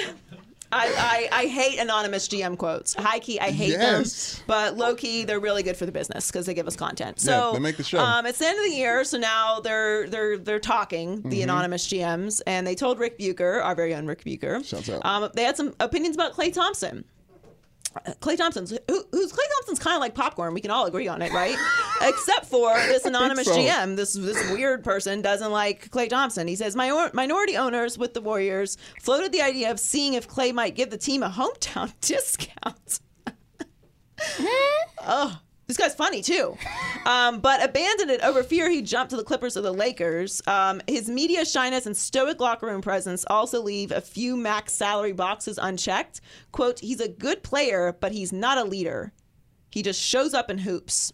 I, 0.74 1.30
I, 1.32 1.44
I 1.44 1.46
hate 1.46 1.80
anonymous 1.80 2.28
GM 2.28 2.58
quotes. 2.58 2.94
High 2.96 3.20
key, 3.20 3.40
I 3.40 3.52
hate 3.52 3.70
Yes. 3.72 4.36
them. 4.38 4.44
But 4.48 4.76
low 4.78 4.96
key, 4.96 5.24
they're 5.24 5.40
really 5.40 5.62
good 5.64 5.78
for 5.78 5.86
the 5.86 5.92
business 5.92 6.30
because 6.32 6.46
they 6.48 6.54
give 6.54 6.68
us 6.68 6.76
content. 6.76 7.20
So 7.22 7.32
Yeah, 7.32 7.54
they 7.54 7.60
make 7.60 7.78
the 7.78 7.84
show. 7.84 8.00
Um, 8.00 8.26
it's 8.26 8.40
the 8.40 8.48
end 8.48 8.58
of 8.58 8.66
the 8.66 8.76
year, 8.76 9.04
so 9.04 9.18
now 9.18 9.60
they're 9.60 10.08
they're 10.10 10.38
they're 10.38 10.60
talking 10.60 11.22
the 11.22 11.30
Mm-hmm. 11.30 11.44
anonymous 11.44 11.88
GMs, 11.88 12.42
and 12.48 12.66
they 12.66 12.76
told 12.76 13.00
Rick 13.00 13.18
Bucher, 13.20 13.62
our 13.62 13.76
very 13.76 13.94
own 13.94 14.08
Rick 14.08 14.24
Bucher. 14.24 14.62
Um, 15.04 15.30
they 15.36 15.44
had 15.44 15.56
some 15.58 15.74
opinions 15.80 16.16
about 16.16 16.34
Klay 16.34 16.52
Thompson. 16.54 17.06
Klay 18.22 18.36
Thompson's 18.38 18.72
who, 18.72 19.04
who's 19.12 19.32
Klay 19.32 19.46
Thompson's 19.56 19.80
kind 19.80 19.96
of 19.96 20.02
like 20.02 20.16
popcorn. 20.16 20.54
We 20.54 20.62
can 20.62 20.72
all 20.72 20.86
agree 20.86 21.08
on 21.08 21.22
it, 21.22 21.32
right? 21.32 21.56
Except 22.02 22.46
for 22.48 22.74
this 22.74 23.06
anonymous 23.06 23.46
so. 23.46 23.56
GM, 23.56 23.96
this 23.96 24.14
this 24.14 24.52
weird 24.52 24.84
person 24.84 25.22
doesn't 25.22 25.52
like 25.52 25.90
Klay 25.90 26.10
Thompson. 26.10 26.48
He 26.48 26.56
says 26.56 26.76
Minor- 26.76 27.12
minority 27.14 27.56
owners 27.56 27.98
with 27.98 28.14
the 28.14 28.22
Warriors 28.22 28.78
floated 29.02 29.32
the 29.32 29.42
idea 29.42 29.70
of 29.72 29.80
seeing 29.80 30.14
if 30.16 30.28
Klay 30.28 30.54
might 30.54 30.76
give 30.76 30.90
the 30.90 30.98
team 30.98 31.24
a 31.24 31.30
hometown 31.30 31.94
discount. 32.02 33.00
oh, 35.02 35.40
this 35.74 35.88
guy's 35.88 35.96
funny 35.96 36.22
too, 36.22 36.56
um, 37.06 37.40
but 37.40 37.64
abandoned 37.64 38.12
it 38.12 38.22
over 38.22 38.44
fear 38.44 38.70
he 38.70 38.82
jumped 38.82 39.10
to 39.10 39.18
the 39.18 39.24
Clippers 39.24 39.58
or 39.58 39.62
the 39.62 39.74
Lakers. 39.74 40.42
Um, 40.46 40.82
his 40.88 41.10
media 41.10 41.46
shyness 41.46 41.86
and 41.86 41.98
stoic 41.98 42.40
locker 42.40 42.68
room 42.68 42.82
presence 42.82 43.26
also 43.28 43.62
leave 43.62 43.92
a 43.92 44.02
few 44.02 44.38
max 44.38 44.74
salary 44.74 45.14
boxes 45.14 45.58
unchecked. 45.62 46.22
"Quote: 46.52 46.80
He's 46.80 47.00
a 47.00 47.10
good 47.10 47.44
player, 47.44 47.98
but 48.00 48.12
he's 48.12 48.32
not 48.32 48.58
a 48.58 48.64
leader. 48.64 49.14
He 49.72 49.82
just 49.82 50.00
shows 50.02 50.34
up 50.34 50.50
and 50.50 50.60
hoops." 50.60 51.12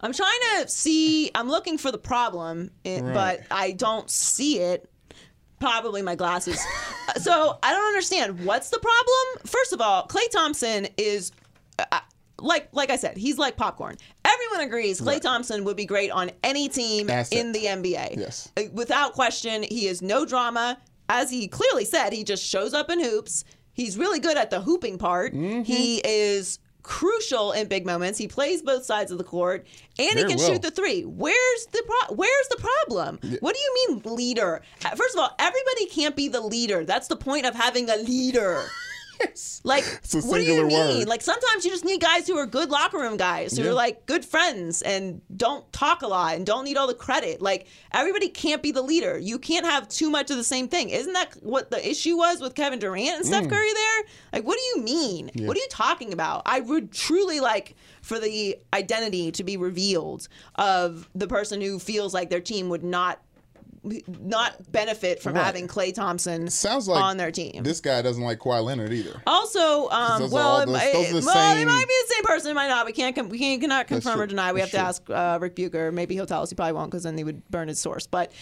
I'm 0.00 0.12
trying 0.12 0.40
to 0.56 0.68
see. 0.68 1.30
I'm 1.34 1.48
looking 1.48 1.78
for 1.78 1.90
the 1.90 1.98
problem, 1.98 2.70
eh, 2.84 3.00
but 3.00 3.40
I 3.50 3.72
don't 3.72 4.08
see 4.10 4.58
it. 4.60 4.88
Probably 5.60 6.02
my 6.02 6.14
glasses. 6.14 6.64
Uh, 7.08 7.18
so 7.18 7.58
I 7.62 7.72
don't 7.72 7.86
understand. 7.86 8.44
What's 8.44 8.70
the 8.70 8.78
problem? 8.78 9.46
First 9.46 9.72
of 9.72 9.80
all, 9.80 10.06
Klay 10.06 10.28
Thompson 10.30 10.88
is. 10.96 11.32
Uh, 11.78 12.00
like, 12.40 12.68
like 12.72 12.90
I 12.90 12.96
said, 12.96 13.16
he's 13.16 13.38
like 13.38 13.56
popcorn. 13.56 13.96
Everyone 14.24 14.60
agrees 14.66 15.00
Klay 15.00 15.20
Thompson 15.20 15.64
would 15.64 15.76
be 15.76 15.86
great 15.86 16.10
on 16.10 16.30
any 16.42 16.68
team 16.68 17.10
Asset. 17.10 17.38
in 17.38 17.52
the 17.52 17.64
NBA. 17.64 18.16
Yes. 18.16 18.50
Uh, 18.56 18.62
Without 18.72 19.12
question, 19.12 19.62
he 19.64 19.86
is 19.88 20.02
no 20.02 20.24
drama. 20.24 20.78
As 21.08 21.30
he 21.30 21.48
clearly 21.48 21.84
said, 21.84 22.12
he 22.12 22.22
just 22.24 22.44
shows 22.44 22.74
up 22.74 22.90
and 22.90 23.00
hoops. 23.02 23.44
He's 23.72 23.96
really 23.96 24.20
good 24.20 24.36
at 24.36 24.50
the 24.50 24.60
hooping 24.60 24.98
part. 24.98 25.32
Mm-hmm. 25.34 25.62
He 25.62 25.98
is 26.04 26.58
crucial 26.82 27.52
in 27.52 27.66
big 27.68 27.84
moments. 27.86 28.18
He 28.18 28.26
plays 28.28 28.62
both 28.62 28.84
sides 28.84 29.10
of 29.12 29.18
the 29.18 29.24
court, 29.24 29.66
and 29.98 30.10
Very 30.14 30.22
he 30.22 30.28
can 30.28 30.38
well. 30.38 30.48
shoot 30.52 30.62
the 30.62 30.70
three. 30.70 31.02
Where's 31.02 31.66
the 31.72 31.82
pro- 31.86 32.14
Where's 32.16 32.48
the 32.48 32.56
problem? 32.56 33.18
What 33.40 33.54
do 33.54 33.60
you 33.60 33.88
mean 33.88 34.02
leader? 34.16 34.62
Uh, 34.84 34.90
First 34.96 35.14
of 35.14 35.20
all, 35.20 35.30
everybody 35.38 35.86
can't 35.86 36.16
be 36.16 36.28
the 36.28 36.40
leader. 36.40 36.84
That's 36.84 37.08
the 37.08 37.16
point 37.16 37.46
of 37.46 37.54
having 37.54 37.88
a 37.90 37.96
leader. 37.96 38.64
Like, 39.64 39.84
what 40.22 40.38
do 40.38 40.44
you 40.44 40.68
word. 40.68 41.08
Like, 41.08 41.22
sometimes 41.22 41.64
you 41.64 41.70
just 41.70 41.84
need 41.84 42.00
guys 42.00 42.26
who 42.26 42.36
are 42.38 42.46
good 42.46 42.70
locker 42.70 42.98
room 42.98 43.16
guys, 43.16 43.56
who 43.56 43.64
Yeah. 43.64 43.70
are 43.70 43.74
like 43.74 44.06
good 44.06 44.24
friends 44.24 44.82
and 44.82 45.20
don't 45.36 45.70
talk 45.72 46.02
a 46.02 46.06
lot 46.06 46.36
and 46.36 46.46
don't 46.46 46.64
need 46.64 46.76
all 46.76 46.86
the 46.86 46.94
credit. 46.94 47.42
Like, 47.42 47.66
everybody 47.92 48.28
can't 48.28 48.62
be 48.62 48.70
the 48.70 48.82
leader. 48.82 49.18
You 49.18 49.38
can't 49.38 49.66
have 49.66 49.88
too 49.88 50.10
much 50.10 50.30
of 50.30 50.36
the 50.36 50.44
same 50.44 50.68
thing. 50.68 50.90
Isn't 50.90 51.12
that 51.14 51.34
what 51.42 51.70
the 51.70 51.88
issue 51.88 52.16
was 52.16 52.40
with 52.40 52.54
Kevin 52.54 52.78
Durant 52.78 53.16
and 53.16 53.24
Mm. 53.24 53.28
Steph 53.28 53.48
Curry 53.48 53.72
there? 53.72 54.04
Like, 54.32 54.44
what 54.44 54.56
do 54.58 54.64
you 54.78 54.84
mean? 54.84 55.30
What 55.46 55.56
are 55.56 55.60
you 55.60 55.68
talking 55.70 56.12
about? 56.12 56.42
I 56.46 56.60
would 56.60 56.92
truly 56.92 57.40
like 57.40 57.74
for 58.02 58.18
the 58.18 58.56
identity 58.72 59.30
to 59.32 59.44
be 59.44 59.56
revealed 59.56 60.28
of 60.54 61.08
the 61.14 61.26
person 61.26 61.60
who 61.60 61.78
feels 61.78 62.14
like 62.14 62.30
their 62.30 62.40
team 62.40 62.68
would 62.70 62.84
not 62.84 63.20
not 64.20 64.70
benefit 64.72 65.22
from 65.22 65.34
Right. 65.34 65.44
having 65.44 65.68
Klay 65.68 65.94
Thompson 65.94 66.48
Sounds 66.50 66.88
like 66.88 67.02
on 67.02 67.16
their 67.16 67.30
team. 67.30 67.62
This 67.62 67.80
guy 67.80 68.02
doesn't 68.02 68.22
like 68.22 68.38
Kawhi 68.38 68.62
Leonard 68.64 68.92
either. 68.92 69.20
Also, 69.26 69.88
um, 69.90 70.30
well, 70.30 70.60
it 70.60 70.66
those- 70.66 70.72
might, 70.74 70.92
those 70.92 71.24
well, 71.26 71.52
it 71.52 71.56
same- 71.58 71.66
might 71.68 71.86
be 71.88 71.94
the 72.08 72.14
same 72.14 72.24
person. 72.24 72.50
It 72.50 72.54
might 72.54 72.68
not. 72.68 72.86
We 72.86 72.92
can't. 72.92 73.14
com- 73.14 73.28
We 73.28 73.38
can't, 73.38 73.60
cannot 73.60 73.86
confirm 73.86 74.20
or 74.20 74.26
deny. 74.26 74.52
We 74.52 74.60
That's 74.60 74.72
have 74.72 74.80
to 74.80 74.86
ask 74.86 75.10
uh, 75.10 75.38
Rick 75.40 75.56
Bucher. 75.56 75.92
Maybe 75.92 76.14
he'll 76.14 76.26
tell 76.26 76.42
us. 76.42 76.50
He 76.50 76.54
probably 76.56 76.72
won't 76.74 76.90
because 76.90 77.02
then 77.04 77.16
they 77.16 77.24
would 77.24 77.48
burn 77.50 77.68
his 77.68 77.78
source. 77.80 78.06
But 78.06 78.32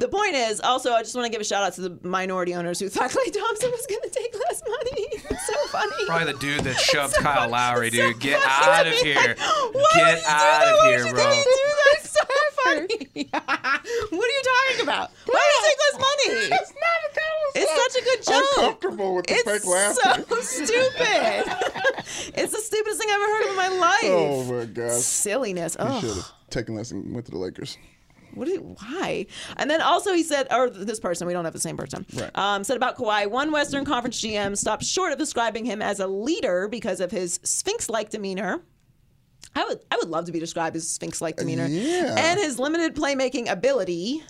the 0.00 0.08
point 0.08 0.34
is, 0.34 0.60
also, 0.60 0.92
I 0.92 1.02
just 1.02 1.14
want 1.14 1.26
to 1.26 1.30
give 1.32 1.40
a 1.40 1.44
shout 1.44 1.62
out 1.62 1.74
to 1.74 1.82
the 1.82 1.98
minority 2.06 2.54
owners 2.54 2.80
who 2.80 2.88
thought 2.88 3.10
Klay 3.10 3.32
Thompson 3.32 3.70
was 3.70 3.86
going 3.86 4.02
to 4.02 4.10
take 4.10 4.34
less 4.48 4.62
money. 4.68 5.06
It's 5.30 5.46
so 5.46 5.54
funny. 5.68 6.06
Probably 6.06 6.32
the 6.32 6.38
dude 6.38 6.60
that 6.64 6.76
shoved 6.76 7.14
so 7.14 7.20
Kyle 7.22 7.40
funny. 7.42 7.52
Lowry, 7.52 7.86
It's 7.88 7.96
so 7.96 8.08
dude. 8.12 8.20
Get 8.20 8.40
out 8.44 8.86
of 8.86 8.92
here. 8.94 9.16
Like, 9.36 9.38
why 9.38 9.70
would 9.72 9.84
Get 9.94 10.16
you 10.16 10.22
do 10.22 10.28
out 10.28 10.40
that? 10.60 10.68
of 10.68 10.76
Why 10.78 10.88
here, 10.90 11.04
would 11.04 11.14
bro. 11.14 11.32
you 11.32 11.44
do 11.44 11.50
that? 11.78 11.96
It's 12.00 12.10
so 12.10 12.24
funny. 12.64 13.28
what 13.30 14.28
are 14.28 14.36
you 14.36 14.42
talking 14.42 14.82
about? 14.82 15.10
Why 15.26 15.40
would 15.40 15.54
you 15.54 15.68
take 15.68 15.78
less 15.84 15.96
money? 16.00 16.56
It's 16.60 16.72
not 16.72 16.98
a 17.04 17.60
It's 17.62 17.94
such 17.94 18.02
a 18.02 18.04
good 18.04 18.22
joke. 18.32 18.44
Uncomfortable 18.56 19.14
with 19.16 19.26
the 19.26 19.34
fake 19.34 19.46
It's 19.46 19.66
laughter. 19.66 20.24
so 20.28 20.40
stupid. 20.40 21.44
it's 22.34 22.52
the 22.52 22.58
stupidest 22.60 22.98
thing 23.00 23.08
I've 23.10 23.20
ever 23.20 23.32
heard 23.32 23.44
of 23.44 23.50
in 23.50 23.56
my 23.56 23.68
oh 23.68 23.78
life. 23.80 24.00
Oh 24.02 24.52
my 24.58 24.64
gosh. 24.66 25.00
Silliness. 25.02 25.76
He 25.80 26.00
should 26.00 26.10
Oh, 26.10 26.14
have 26.14 26.32
taken 26.50 26.74
less 26.76 26.90
and 26.90 27.12
went 27.14 27.26
to 27.26 27.32
the 27.32 27.38
Lakers. 27.38 27.76
What? 28.34 28.46
Did, 28.48 28.60
why? 28.60 29.26
And 29.56 29.70
then 29.70 29.80
also 29.80 30.12
he 30.12 30.22
said, 30.22 30.46
or 30.50 30.70
this 30.70 31.00
person, 31.00 31.26
we 31.26 31.32
don't 31.32 31.44
have 31.44 31.52
the 31.54 31.60
same 31.60 31.76
person, 31.76 32.06
Right. 32.14 32.30
um, 32.36 32.64
said 32.64 32.76
about 32.76 32.96
Kawhi. 32.96 33.30
One 33.30 33.50
Western 33.52 33.84
Conference 33.84 34.20
GM 34.20 34.56
stopped 34.56 34.84
short 34.84 35.12
of 35.12 35.18
describing 35.18 35.64
him 35.64 35.82
as 35.82 36.00
a 36.00 36.06
leader 36.06 36.68
because 36.68 37.00
of 37.00 37.10
his 37.10 37.40
Sphinx-like 37.42 38.10
demeanor. 38.10 38.62
I 39.54 39.64
would, 39.64 39.80
I 39.90 39.96
would 39.96 40.08
love 40.08 40.26
to 40.26 40.32
be 40.32 40.38
described 40.38 40.76
as 40.76 40.88
Sphinx-like 40.88 41.36
demeanor, 41.36 41.66
yeah. 41.66 42.14
and 42.16 42.38
his 42.38 42.58
limited 42.58 42.94
playmaking 42.94 43.50
ability. 43.50 44.22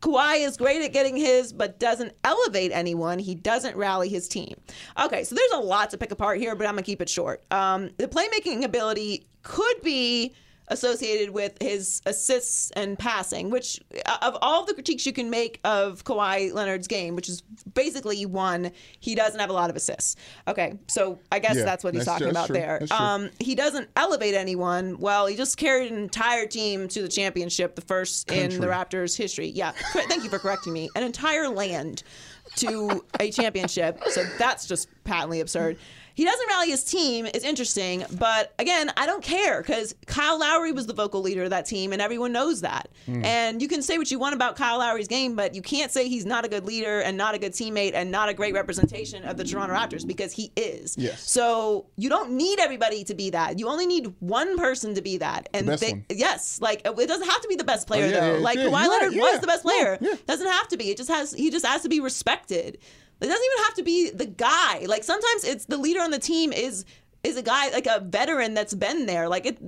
Kawhi 0.00 0.46
is 0.46 0.58
great 0.58 0.82
at 0.82 0.92
getting 0.92 1.16
his, 1.16 1.52
but 1.52 1.80
doesn't 1.80 2.12
elevate 2.24 2.70
anyone. 2.72 3.18
He 3.18 3.34
doesn't 3.34 3.74
rally 3.74 4.10
his 4.10 4.28
team. 4.28 4.54
Okay, 5.02 5.24
so 5.24 5.34
there's 5.34 5.52
a 5.52 5.60
lot 5.60 5.88
to 5.90 5.98
pick 5.98 6.10
apart 6.10 6.38
here, 6.38 6.54
but 6.54 6.66
I'm 6.66 6.74
gonna 6.74 6.82
keep 6.82 7.00
it 7.00 7.08
short. 7.08 7.42
Um, 7.50 7.90
the 7.96 8.06
playmaking 8.06 8.64
ability 8.64 9.26
could 9.42 9.80
be 9.82 10.34
associated 10.74 11.30
with 11.30 11.60
his 11.62 12.02
assists 12.04 12.70
and 12.72 12.98
passing, 12.98 13.48
which 13.48 13.80
uh, 14.04 14.18
of 14.20 14.36
all 14.42 14.66
the 14.66 14.74
critiques 14.74 15.06
you 15.06 15.12
can 15.14 15.30
make 15.30 15.60
of 15.64 16.04
Kawhi 16.04 16.52
Leonard's 16.52 16.86
game, 16.86 17.16
which 17.16 17.28
is 17.30 17.42
basically 17.72 18.26
one, 18.26 18.70
he 19.00 19.14
doesn't 19.14 19.40
have 19.40 19.48
a 19.48 19.54
lot 19.54 19.70
of 19.70 19.76
assists. 19.76 20.16
Okay, 20.46 20.74
so 20.88 21.18
I 21.32 21.38
guess 21.38 21.56
Yeah, 21.56 21.64
that's 21.64 21.82
what 21.82 21.94
he's 21.94 22.04
that's- 22.04 22.20
talking 22.20 22.34
that's 22.34 22.50
about 22.50 22.78
true. 22.78 22.88
there. 22.88 23.00
Um, 23.00 23.30
he 23.40 23.54
doesn't 23.54 23.88
elevate 23.96 24.34
anyone. 24.34 24.98
Well, 24.98 25.26
he 25.26 25.36
just 25.36 25.56
carried 25.56 25.90
an 25.90 25.98
entire 25.98 26.46
team 26.46 26.88
to 26.88 27.00
the 27.02 27.08
championship, 27.08 27.74
the 27.76 27.82
first 27.82 28.30
in 28.30 28.60
the 28.60 28.66
Raptors 28.66 29.16
history. 29.16 29.46
Yeah, 29.48 29.72
thank 29.92 30.22
you 30.24 30.28
for 30.30 30.38
correcting 30.38 30.72
me. 30.74 30.90
An 30.96 31.02
entire 31.02 31.48
land 31.48 32.02
to 32.56 33.02
a 33.20 33.30
championship. 33.30 34.00
So 34.10 34.24
that's 34.38 34.66
just 34.66 34.88
patently 35.04 35.40
absurd. 35.40 35.78
He 36.14 36.24
doesn't 36.24 36.48
rally 36.48 36.70
his 36.70 36.84
team 36.84 37.26
is 37.26 37.44
interesting, 37.44 38.04
but 38.18 38.54
again, 38.58 38.90
I 38.96 39.06
don't 39.06 39.22
care 39.22 39.60
because 39.60 39.94
Kyle 40.06 40.38
Lowry 40.38 40.72
was 40.72 40.86
the 40.86 40.94
vocal 40.94 41.20
leader 41.20 41.44
of 41.44 41.50
that 41.50 41.66
team, 41.66 41.92
and 41.92 42.00
everyone 42.00 42.32
knows 42.32 42.60
that. 42.60 42.88
Hmm. 43.06 43.24
And 43.24 43.60
you 43.60 43.68
can 43.68 43.82
say 43.82 43.98
what 43.98 44.10
you 44.10 44.18
want 44.18 44.34
about 44.34 44.56
Kyle 44.56 44.78
Lowry's 44.78 45.08
game, 45.08 45.34
but 45.34 45.54
you 45.54 45.62
can't 45.62 45.90
say 45.90 46.08
he's 46.08 46.24
not 46.24 46.44
a 46.44 46.48
good 46.48 46.64
leader 46.64 47.00
and 47.00 47.16
not 47.16 47.34
a 47.34 47.38
good 47.38 47.52
teammate 47.52 47.94
and 47.94 48.10
not 48.10 48.28
a 48.28 48.34
great 48.34 48.54
representation 48.54 49.24
of 49.24 49.36
the 49.36 49.44
Toronto 49.44 49.74
Raptors 49.74 50.06
because 50.06 50.32
he 50.32 50.52
is. 50.56 50.96
Yes. 50.96 51.28
So 51.28 51.86
you 51.96 52.08
don't 52.08 52.30
need 52.32 52.60
everybody 52.60 53.04
to 53.04 53.14
be 53.14 53.30
that. 53.30 53.58
You 53.58 53.68
only 53.68 53.86
need 53.86 54.14
one 54.20 54.56
person 54.56 54.94
to 54.94 55.02
be 55.02 55.18
that. 55.18 55.48
And 55.52 55.66
best 55.66 55.82
they, 55.82 55.92
one. 55.92 56.04
yes, 56.10 56.60
like 56.60 56.82
it 56.84 57.08
doesn't 57.08 57.28
have 57.28 57.40
to 57.40 57.48
be 57.48 57.56
the 57.56 57.64
best 57.64 57.88
oh, 57.88 57.88
player 57.88 58.04
Oh, 58.04 58.08
yeah, 58.08 58.20
though. 58.20 58.34
yeah, 58.34 58.38
like 58.38 58.58
yeah, 58.58 58.64
Kawhi 58.66 58.88
Leonard 58.88 59.12
right, 59.12 59.20
was 59.20 59.40
the 59.40 59.46
best 59.46 59.62
player. 59.62 59.98
Doesn't 60.26 60.46
have 60.46 60.68
to 60.68 60.76
be. 60.76 60.90
It 60.90 60.96
just 60.96 61.10
has. 61.10 61.32
He 61.32 61.50
just 61.50 61.66
has 61.66 61.82
to 61.82 61.88
be 61.88 62.00
respected. 62.00 62.78
It 63.20 63.26
doesn't 63.26 63.44
even 63.44 63.64
have 63.64 63.74
to 63.74 63.82
be 63.82 64.10
the 64.10 64.26
guy. 64.26 64.84
Like 64.86 65.04
sometimes 65.04 65.44
it's 65.44 65.64
the 65.66 65.76
leader 65.78 66.00
on 66.00 66.10
the 66.10 66.18
team 66.18 66.52
is 66.52 66.84
is 67.22 67.38
a 67.38 67.42
guy 67.42 67.70
like 67.70 67.86
a 67.86 68.00
veteran 68.00 68.52
that's 68.52 68.74
been 68.74 69.06
there. 69.06 69.28
Like 69.28 69.46
it, 69.46 69.58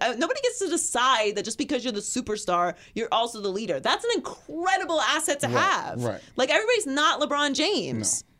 uh, 0.00 0.14
nobody 0.16 0.40
gets 0.40 0.60
to 0.60 0.68
decide 0.68 1.34
that 1.36 1.44
just 1.44 1.58
because 1.58 1.84
you're 1.84 1.92
the 1.92 1.98
superstar, 2.00 2.74
you're 2.94 3.08
also 3.10 3.40
the 3.40 3.48
leader. 3.48 3.80
That's 3.80 4.04
an 4.04 4.10
incredible 4.14 5.00
asset 5.00 5.40
to 5.40 5.48
have. 5.48 6.02
right. 6.04 6.20
Like 6.36 6.50
everybody's 6.50 6.86
not 6.86 7.20
LeBron 7.20 7.54
James. 7.54 8.22
No 8.22 8.31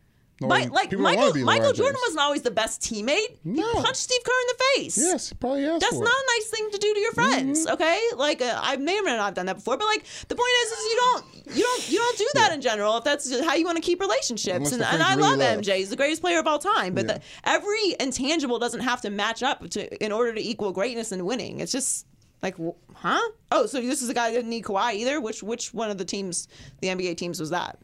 One- 0.49 0.69
like 0.71 0.91
people 0.91 1.05
don't 1.05 1.17
wanna 1.17 1.27
Michael, 1.29 1.45
Michael 1.45 1.73
Jordan 1.73 2.01
wasn't 2.05 2.21
always 2.21 2.43
the 2.43 2.51
best 2.51 2.81
teammate. 2.81 3.37
No. 3.45 3.67
He 3.67 3.75
punched 3.83 3.97
Steve 3.97 4.21
Kerr 4.25 4.33
in 4.41 4.47
the 4.49 4.65
face. 4.77 4.99
Yes, 4.99 5.29
he 5.31 5.35
probably 5.37 5.67
asked 5.67 5.81
That's 5.81 5.99
not 5.99 6.03
it. 6.09 6.09
a 6.09 6.39
nice 6.39 6.49
thing 6.49 6.71
to 6.73 6.79
do 6.79 6.95
to 6.95 7.01
your 7.01 7.13
friends, 7.13 7.65
Mm-hmm. 7.67 7.75
okay? 7.75 8.01
Like 8.17 8.43
uh, 8.43 8.59
I 8.63 8.77
may 8.77 8.99
or 8.99 9.03
may 9.03 9.17
not 9.17 9.25
have 9.27 9.35
done 9.35 9.47
that 9.47 9.57
before, 9.57 9.77
but 9.77 9.87
like 9.87 10.05
the 10.29 10.35
point 10.35 10.51
is, 10.65 10.73
is 10.73 10.85
you 10.85 10.97
don't, 10.97 11.25
you 11.57 11.63
don't, 11.63 11.91
you 11.91 11.99
don't 11.99 12.19
do 12.19 12.29
that 12.35 12.53
in 12.53 12.61
general 12.61 12.97
if 12.99 13.05
that's 13.05 13.31
how 13.45 13.55
you 13.55 13.65
want 13.65 13.77
to 13.77 13.83
keep 13.83 14.01
relationships. 14.01 14.73
And, 14.73 14.83
and 14.83 15.03
I 15.03 15.15
really 15.15 15.31
love 15.31 15.39
love. 15.39 15.59
MJ; 15.61 15.77
he's 15.77 15.91
the 15.91 15.97
greatest 15.97 16.21
player 16.23 16.39
of 16.41 16.47
all 16.47 16.59
time. 16.59 16.95
But 16.95 17.07
Yeah. 17.07 17.15
the, 17.19 17.21
every 17.45 17.97
intangible 18.01 18.59
doesn't 18.59 18.81
have 18.81 19.01
to 19.03 19.11
match 19.11 19.43
up 19.43 19.69
to 19.71 20.05
in 20.05 20.13
order 20.13 20.33
to 20.35 20.41
equal 20.41 20.73
greatness 20.73 21.13
and 21.13 21.23
winning. 21.27 21.61
It's 21.61 21.73
just 21.73 22.07
like, 22.43 22.57
huh? 22.95 23.21
Oh, 23.53 23.67
so 23.67 23.81
this 23.81 24.03
is 24.03 24.09
a 24.09 24.15
guy 24.15 24.31
that 24.31 24.37
didn't 24.37 24.51
need 24.51 24.65
Kawhi 24.65 24.95
either. 24.95 25.21
Which 25.21 25.43
which 25.43 25.73
one 25.73 25.91
of 25.91 25.99
the 25.99 26.05
teams, 26.05 26.49
the 26.81 26.89
NBA 26.89 27.17
teams, 27.17 27.39
was 27.39 27.51
that? 27.51 27.79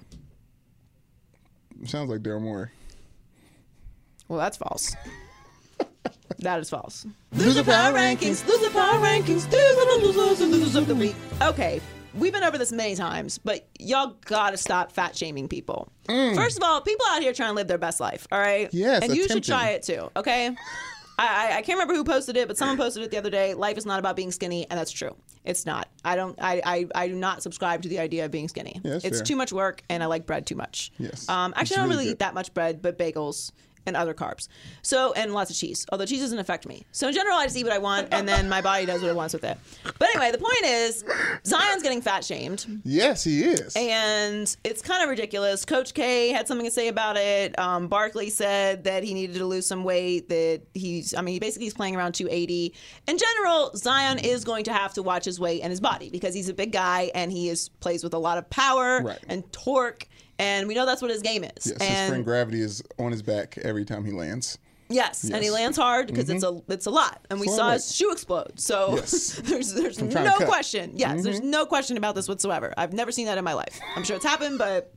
Sounds 1.84 2.10
like 2.10 2.20
Daryl 2.20 2.40
Morey. 2.40 2.68
Well, 4.28 4.38
that's 4.38 4.56
false. 4.56 4.94
that 6.38 6.60
is 6.60 6.70
false. 6.70 7.06
Loser 7.32 7.64
Power 7.64 7.94
rankings, 7.94 8.46
loser 8.46 8.70
power 8.70 9.00
rankings, 9.00 9.50
loser, 9.50 10.22
loser, 10.22 10.44
loser 10.46 10.78
of 10.78 10.88
the 10.88 10.94
week. 10.94 11.14
Okay, 11.40 11.80
we've 12.14 12.32
been 12.32 12.44
over 12.44 12.58
this 12.58 12.72
many 12.72 12.94
times, 12.94 13.38
but 13.38 13.66
y'all 13.78 14.16
gotta 14.26 14.56
stop 14.56 14.92
fat 14.92 15.16
shaming 15.16 15.48
people. 15.48 15.90
First 16.06 16.56
of 16.56 16.62
all, 16.62 16.80
people 16.80 17.06
out 17.10 17.22
here 17.22 17.32
trying 17.32 17.50
to 17.50 17.54
live 17.54 17.68
their 17.68 17.78
best 17.78 18.00
life, 18.00 18.26
all 18.32 18.38
right? 18.38 18.68
Mm. 18.68 18.74
Yes, 18.74 19.02
and 19.02 19.16
you 19.16 19.28
should 19.28 19.44
try 19.44 19.70
it 19.70 19.82
too, 19.82 20.10
okay? 20.16 20.54
I, 21.18 21.26
I, 21.52 21.56
I 21.56 21.62
can't 21.62 21.76
remember 21.76 21.94
who 21.94 22.04
posted 22.04 22.36
it, 22.36 22.46
but 22.48 22.56
someone 22.56 22.76
posted 22.76 23.02
it 23.02 23.10
the 23.10 23.18
other 23.18 23.30
day. 23.30 23.54
Life 23.54 23.76
is 23.76 23.84
not 23.84 23.98
about 23.98 24.14
being 24.16 24.30
skinny, 24.30 24.66
and 24.70 24.78
that's 24.78 24.92
true. 24.92 25.16
It's 25.44 25.66
not. 25.66 25.88
I 26.04 26.14
don't. 26.16 26.38
I, 26.40 26.62
I, 26.64 26.86
I 26.94 27.08
do 27.08 27.14
not 27.14 27.42
subscribe 27.42 27.82
to 27.82 27.88
the 27.88 27.98
idea 27.98 28.24
of 28.24 28.30
being 28.30 28.48
skinny. 28.48 28.80
Yeah, 28.84 29.00
it's 29.02 29.18
fair. 29.18 29.22
too 29.24 29.36
much 29.36 29.52
work, 29.52 29.82
and 29.88 30.02
I 30.02 30.06
like 30.06 30.26
bread 30.26 30.46
too 30.46 30.56
much. 30.56 30.92
Yes. 30.98 31.28
Um. 31.28 31.52
It's 31.52 31.60
Actually, 31.62 31.76
I 31.76 31.80
don't 31.80 31.88
really 31.88 31.96
really 31.96 32.04
good. 32.06 32.12
eat 32.12 32.18
that 32.20 32.34
much 32.34 32.54
bread, 32.54 32.82
but 32.82 32.98
bagels 32.98 33.52
and 33.88 33.96
other 33.96 34.14
carbs. 34.14 34.46
So 34.82 35.12
and 35.14 35.32
lots 35.34 35.50
of 35.50 35.56
cheese. 35.56 35.84
Although 35.90 36.06
cheese 36.06 36.20
doesn't 36.20 36.38
affect 36.38 36.66
me. 36.66 36.86
So 36.92 37.08
in 37.08 37.14
general, 37.14 37.36
I 37.36 37.44
just 37.44 37.56
eat 37.56 37.64
what 37.64 37.72
I 37.72 37.78
want, 37.78 38.08
and 38.12 38.28
then 38.28 38.48
my 38.48 38.60
body 38.60 38.86
does 38.86 39.02
what 39.02 39.08
it 39.10 39.16
wants 39.16 39.34
with 39.34 39.44
it. 39.44 39.58
But 39.98 40.08
anyway, 40.14 40.30
the 40.30 40.38
point 40.38 40.64
is, 40.64 41.04
Zion's 41.46 41.82
getting 41.82 42.00
fat 42.00 42.24
shamed, 42.24 42.66
Yes, 42.84 43.24
he 43.24 43.42
is. 43.44 43.74
and 43.76 44.56
it's 44.64 44.82
kind 44.82 45.02
of 45.02 45.08
ridiculous. 45.08 45.64
Coach 45.64 45.94
K 45.94 46.28
had 46.30 46.46
something 46.46 46.66
to 46.66 46.70
say 46.72 46.88
about 46.88 47.16
it. 47.16 47.58
Um, 47.58 47.88
Barkley 47.88 48.30
said 48.30 48.84
that 48.84 49.02
he 49.02 49.14
needed 49.14 49.36
to 49.36 49.44
lose 49.46 49.66
some 49.66 49.84
weight. 49.84 50.28
That 50.28 50.62
he's, 50.74 51.14
I 51.14 51.20
mean, 51.22 51.32
he 51.34 51.40
basically 51.40 51.66
he's 51.66 51.74
playing 51.74 51.96
around 51.96 52.12
280. 52.12 52.74
In 53.08 53.18
general, 53.18 53.72
Zion 53.76 54.18
is 54.18 54.44
going 54.44 54.64
to 54.64 54.72
have 54.72 54.94
to 54.94 55.02
watch 55.02 55.24
his 55.24 55.40
weight 55.40 55.62
and 55.62 55.70
his 55.70 55.80
body 55.80 56.10
because 56.10 56.34
he's 56.34 56.48
a 56.48 56.54
big 56.54 56.72
guy 56.72 57.10
and 57.14 57.32
he 57.32 57.48
is 57.48 57.68
plays 57.80 58.04
with 58.04 58.14
a 58.14 58.18
lot 58.18 58.38
of 58.38 58.48
power 58.50 59.02
Right. 59.02 59.18
and 59.28 59.50
torque. 59.52 60.06
And 60.38 60.68
we 60.68 60.74
know 60.74 60.86
that's 60.86 61.02
what 61.02 61.10
his 61.10 61.22
game 61.22 61.44
is. 61.44 61.50
yes, 61.66 61.66
his 61.66 61.80
and 61.80 62.08
friend 62.10 62.24
Gravity 62.24 62.60
is 62.60 62.82
on 62.98 63.10
his 63.12 63.22
back 63.22 63.58
every 63.58 63.84
time 63.84 64.04
he 64.04 64.12
lands. 64.12 64.58
Yes, 64.90 65.24
and 65.24 65.34
he 65.36 65.46
Mm-hmm. 65.48 65.54
lands 65.54 65.76
hard 65.76 66.06
because 66.06 66.30
it's 66.30 66.42
a 66.44 66.62
it's 66.68 66.86
a 66.86 66.90
lot, 66.90 67.20
and 67.28 67.38
we 67.40 67.48
saw 67.48 67.72
his 67.72 67.94
shoe 67.94 68.10
explode. 68.10 68.58
So 68.58 68.94
Yes. 68.96 69.40
there's 69.44 69.74
there's 69.74 70.00
no 70.00 70.36
question. 70.38 70.92
Yes, 70.94 71.10
Mm-hmm. 71.16 71.22
there's 71.24 71.40
no 71.42 71.66
question 71.66 71.96
about 71.98 72.14
this 72.14 72.26
whatsoever. 72.28 72.72
I've 72.76 72.94
never 72.94 73.12
seen 73.12 73.26
that 73.26 73.36
in 73.36 73.44
my 73.44 73.52
life. 73.52 73.78
I'm 73.96 74.04
sure 74.04 74.16
it's 74.16 74.24
happened, 74.24 74.56
but 74.58 74.94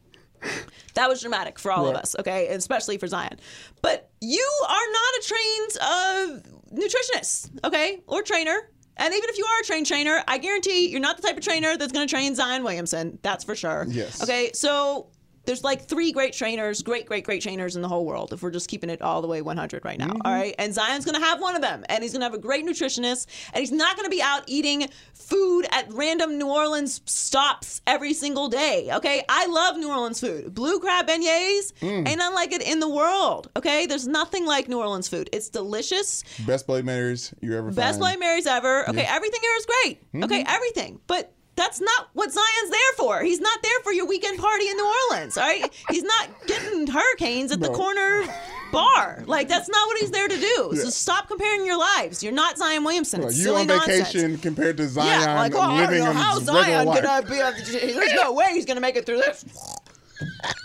that 0.93 1.09
was 1.09 1.21
dramatic 1.21 1.59
for 1.59 1.71
all 1.73 1.87
of 1.89 1.95
us. 1.95 2.15
Okay, 2.19 2.47
and 2.47 2.55
especially 2.55 2.97
for 2.97 3.07
Zion. 3.07 3.37
But 3.81 4.09
you 4.21 4.49
are 4.69 4.91
not 4.93 5.13
a 5.19 5.23
trained 5.27 5.77
uh, 5.81 6.27
nutritionist, 6.73 7.49
okay, 7.65 8.01
or 8.07 8.21
trainer. 8.21 8.69
And 8.97 9.13
even 9.13 9.29
if 9.29 9.37
you 9.37 9.45
are 9.45 9.59
a 9.61 9.63
trained 9.63 9.87
trainer, 9.87 10.23
I 10.27 10.37
guarantee 10.37 10.89
you're 10.89 10.99
not 10.99 11.17
the 11.17 11.23
type 11.23 11.35
of 11.37 11.43
trainer 11.43 11.75
that's 11.75 11.91
going 11.91 12.07
to 12.07 12.11
train 12.13 12.35
Zion 12.35 12.63
Williamson. 12.63 13.19
That's 13.23 13.43
for 13.43 13.55
sure. 13.55 13.85
Yes. 13.89 14.21
Okay, 14.23 14.51
so 14.53 15.07
there's 15.45 15.63
like 15.63 15.87
three 15.87 16.11
great 16.11 16.33
trainers, 16.33 16.81
great, 16.83 17.05
great, 17.05 17.23
great 17.25 17.41
trainers 17.41 17.75
in 17.75 17.81
the 17.81 17.87
whole 17.87 18.05
world. 18.05 18.31
If 18.33 18.43
we're 18.43 18.51
just 18.51 18.69
keeping 18.69 18.89
it 18.89 19.01
all 19.01 19.21
the 19.21 19.27
way 19.27 19.41
100 19.41 19.83
right 19.83 19.97
now, 19.97 20.07
Mm-hmm. 20.09 20.21
all 20.27 20.33
right. 20.33 20.53
And 20.59 20.73
Zion's 20.73 21.05
gonna 21.05 21.19
have 21.19 21.41
one 21.41 21.55
of 21.55 21.61
them, 21.61 21.83
and 21.89 22.03
he's 22.03 22.13
gonna 22.13 22.25
have 22.25 22.33
a 22.33 22.37
great 22.37 22.65
nutritionist, 22.65 23.27
and 23.53 23.59
he's 23.61 23.71
not 23.71 23.95
gonna 23.95 24.09
be 24.09 24.21
out 24.21 24.43
eating 24.47 24.87
food 25.13 25.65
at 25.71 25.91
random 25.91 26.37
New 26.37 26.47
Orleans 26.49 27.01
stops 27.05 27.81
every 27.87 28.13
single 28.13 28.49
day. 28.49 28.89
Okay, 28.93 29.23
I 29.29 29.47
love 29.47 29.77
New 29.77 29.89
Orleans 29.89 30.19
food. 30.19 30.53
Blue 30.53 30.79
crab 30.79 31.07
beignets 31.07 31.71
Mm. 31.81 32.07
ain't 32.07 32.17
nothing 32.17 32.35
like 32.35 32.51
it 32.51 32.61
in 32.61 32.79
the 32.79 32.89
world. 32.89 33.49
Okay, 33.55 33.85
there's 33.85 34.07
nothing 34.07 34.45
like 34.45 34.67
New 34.69 34.79
Orleans 34.79 35.07
food. 35.07 35.29
It's 35.33 35.49
delicious. 35.49 36.23
Best 36.45 36.67
Bloody 36.67 36.83
Marys 36.83 37.33
you 37.41 37.57
ever 37.57 37.69
Best 37.71 37.77
find. 37.93 37.99
Bloody 37.99 38.17
Marys 38.17 38.45
ever. 38.47 38.89
Okay, 38.89 39.05
everything 39.07 39.39
here 39.41 39.55
is 39.57 39.65
great. 39.65 40.01
Mm-hmm. 40.13 40.23
Okay, 40.25 40.43
everything. 40.47 40.99
But 41.07 41.33
that's 41.55 41.81
not 41.81 42.09
what 42.13 42.31
Zion's 42.31 42.69
there 42.69 42.93
for. 42.97 43.21
He's 43.21 43.39
not 43.41 43.61
there 43.61 43.79
for 43.83 43.91
your 43.93 44.07
weekend 44.07 44.39
party 44.39 44.67
in 44.69 44.75
New 44.77 44.93
Orleans. 45.11 45.37
All 45.37 45.43
right, 45.43 45.69
he's 45.89 46.03
not 46.03 46.29
getting 46.47 46.87
hurricanes 46.87 47.51
at 47.51 47.59
the 47.59 47.69
corner 47.69 48.23
bar. 48.71 49.23
Like 49.27 49.47
that's 49.49 49.67
not 49.69 49.87
what 49.87 49.97
he's 49.99 50.11
there 50.11 50.27
to 50.29 50.37
do. 50.39 50.71
So 50.75 50.89
stop 50.89 51.27
comparing 51.27 51.65
your 51.65 51.77
lives. 51.77 52.23
You're 52.23 52.31
not 52.33 52.57
Zion 52.57 52.83
Williamson. 52.83 53.19
Well, 53.19 53.29
It's 53.29 53.37
you 53.37 53.43
silly 53.43 53.61
on 53.61 53.67
nonsense. 53.67 54.07
vacation 54.13 54.37
compared 54.37 54.77
to 54.77 54.87
Zion 54.87 55.21
Yeah, 55.21 55.35
like, 55.35 55.53
oh, 55.53 55.59
I 55.59 55.67
don't 55.67 55.77
living 55.91 56.03
know 56.05 56.13
how 56.13 56.39
Zion 56.39 56.85
life. 56.87 57.03
gonna 57.03 57.27
be. 57.27 57.41
on 57.41 57.53
the- 57.53 57.93
There's 57.95 58.13
no 58.13 58.31
way 58.33 58.47
he's 58.53 58.65
gonna 58.65 58.79
make 58.81 58.95
it 58.95 59.05
through 59.05 59.17
this. 59.17 59.43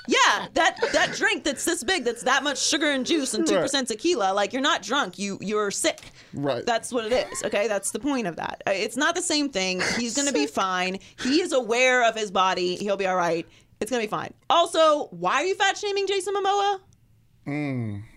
Yeah, 0.07 0.47
that 0.55 0.76
that 0.93 1.14
drink 1.16 1.45
that's 1.45 1.64
this 1.64 1.82
big, 1.82 2.05
that's 2.05 2.22
that 2.24 2.43
much 2.45 2.62
sugar 2.62 2.91
and 2.91 3.05
juice 3.07 3.32
and 3.34 3.47
two 3.47 3.57
percent 3.57 3.89
tequila. 3.89 4.32
Like 4.34 4.53
you're 4.53 4.62
not 4.62 4.82
drunk, 4.82 5.18
you 5.18 5.39
you're 5.41 5.70
sick. 5.70 6.01
Right. 6.34 6.64
That's 6.66 6.92
what 6.92 7.10
it 7.10 7.28
is. 7.32 7.42
Okay, 7.44 7.68
that's 7.68 7.90
the 7.90 7.98
point 8.00 8.26
of 8.26 8.36
that. 8.36 8.62
Uh, 8.66 8.70
It's 8.72 8.96
not 8.96 9.14
the 9.14 9.22
same 9.22 9.48
thing. 9.50 9.80
He's 9.98 10.14
gonna 10.16 10.32
be 10.32 10.46
fine. 10.64 10.98
He 11.22 11.40
is 11.40 11.52
aware 11.52 12.06
of 12.08 12.14
his 12.14 12.30
body. 12.30 12.76
He'll 12.76 12.96
be 12.96 13.06
all 13.06 13.16
right. 13.16 13.46
It's 13.80 13.90
gonna 13.90 14.02
be 14.02 14.08
fine. 14.08 14.32
Also, 14.50 15.06
why 15.08 15.34
are 15.36 15.44
you 15.44 15.54
fat 15.54 15.76
shaming 15.76 16.06
Jason 16.06 16.34
Momoa? 16.34 16.80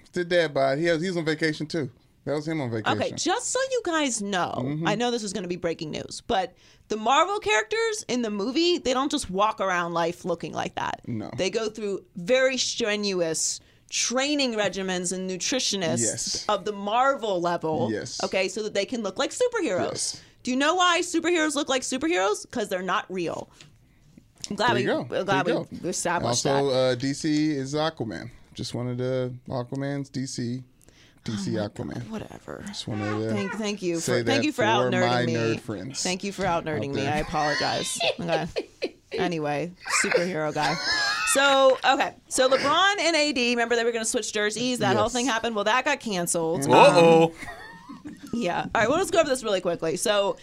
It's 0.01 0.09
the 0.11 0.25
dad 0.25 0.53
bod. 0.53 0.77
He 0.79 0.85
has, 0.85 1.01
he's 1.01 1.15
on 1.17 1.25
vacation 1.25 1.67
too. 1.67 1.89
That 2.25 2.33
was 2.35 2.47
him 2.47 2.61
on 2.61 2.69
vacation. 2.69 2.97
Okay, 3.01 3.11
just 3.15 3.49
so 3.51 3.59
you 3.71 3.81
guys 3.85 4.21
know, 4.21 4.77
I 4.85 4.95
know 4.95 5.09
this 5.09 5.23
is 5.23 5.33
going 5.33 5.43
to 5.43 5.49
be 5.49 5.55
breaking 5.55 5.89
news, 5.91 6.21
but 6.27 6.53
the 6.89 6.97
Marvel 6.97 7.39
characters 7.39 8.03
in 8.07 8.21
the 8.21 8.29
movie, 8.29 8.77
they 8.77 8.93
don't 8.93 9.09
just 9.09 9.29
walk 9.31 9.61
around 9.61 9.93
life 9.93 10.25
looking 10.25 10.51
like 10.53 10.75
that. 10.75 11.01
No. 11.07 11.31
They 11.37 11.49
go 11.49 11.69
through 11.69 12.03
very 12.17 12.57
strenuous 12.57 13.61
training 13.89 14.53
regimens 14.53 15.11
and 15.11 15.29
nutritionists 15.29 15.99
Yes. 16.01 16.45
of 16.47 16.65
the 16.65 16.71
Marvel 16.71 17.41
level. 17.41 17.89
Yes. 17.91 18.23
Okay, 18.23 18.47
so 18.47 18.63
that 18.63 18.73
they 18.73 18.85
can 18.85 19.01
look 19.03 19.17
like 19.17 19.31
superheroes. 19.31 19.91
Yes. 19.91 20.21
Do 20.43 20.51
you 20.51 20.57
know 20.57 20.75
why 20.75 21.01
superheroes 21.01 21.55
look 21.55 21.69
like 21.69 21.81
superheroes? 21.81 22.43
Because 22.43 22.69
they're 22.69 22.81
not 22.81 23.05
real. 23.09 23.49
I'm 24.49 24.55
glad 24.55 24.69
There 24.69 24.75
we, 24.75 24.83
go. 24.85 25.01
I'm 25.01 25.07
There 25.09 25.23
glad 25.25 25.47
you 25.47 25.67
we 25.71 25.77
go. 25.79 25.89
established 25.89 26.45
Also, 26.45 26.69
that. 26.69 26.75
uh, 26.75 26.95
DC 26.95 27.25
is 27.55 27.73
Aquaman. 27.73 28.29
Just 28.53 28.73
wanted 28.73 28.97
to 28.99 29.33
Aquaman's 29.49 30.09
DC. 30.09 30.63
DC 31.25 31.49
Aquaman. 31.59 32.07
Whatever. 32.09 32.63
Just 32.67 32.87
wanted 32.87 33.05
to 33.27 33.29
Thank, 33.33 33.53
thank 33.55 33.81
you 33.81 33.99
for 33.99 34.23
thank 34.23 34.43
you 34.45 34.51
for 34.53 34.63
out 34.63 34.91
nerding 34.91 35.25
me. 35.25 35.33
nerd 35.35 35.59
friends 35.59 36.01
Thank 36.01 36.23
you 36.23 36.31
for 36.31 36.45
out 36.45 36.63
nerding 36.65 36.93
me. 36.93 37.05
I 37.05 37.17
apologize. 37.17 37.99
Okay. 38.19 38.47
Anyway, 39.11 39.71
superhero 40.03 40.53
guy. 40.53 40.75
So 41.33 41.77
okay, 41.85 42.15
so 42.27 42.49
LeBron 42.49 42.99
and 42.99 43.15
AD. 43.15 43.37
Remember 43.37 43.75
they 43.75 43.83
were 43.83 43.91
going 43.91 44.03
to 44.03 44.09
switch 44.09 44.33
jerseys. 44.33 44.79
That 44.79 44.95
whole 44.95 45.09
thing 45.09 45.25
happened. 45.25 45.55
Well, 45.55 45.65
that 45.65 45.85
got 45.85 45.99
canceled. 45.99 46.67
Uh 46.67 46.93
oh. 46.95 47.33
Yeah. 48.33 48.61
All 48.61 48.81
right. 48.81 48.89
Well, 48.89 48.97
let's 48.97 49.11
go 49.11 49.19
over 49.19 49.29
this 49.29 49.43
really 49.43 49.61
quickly. 49.61 49.97
So, 49.97 50.37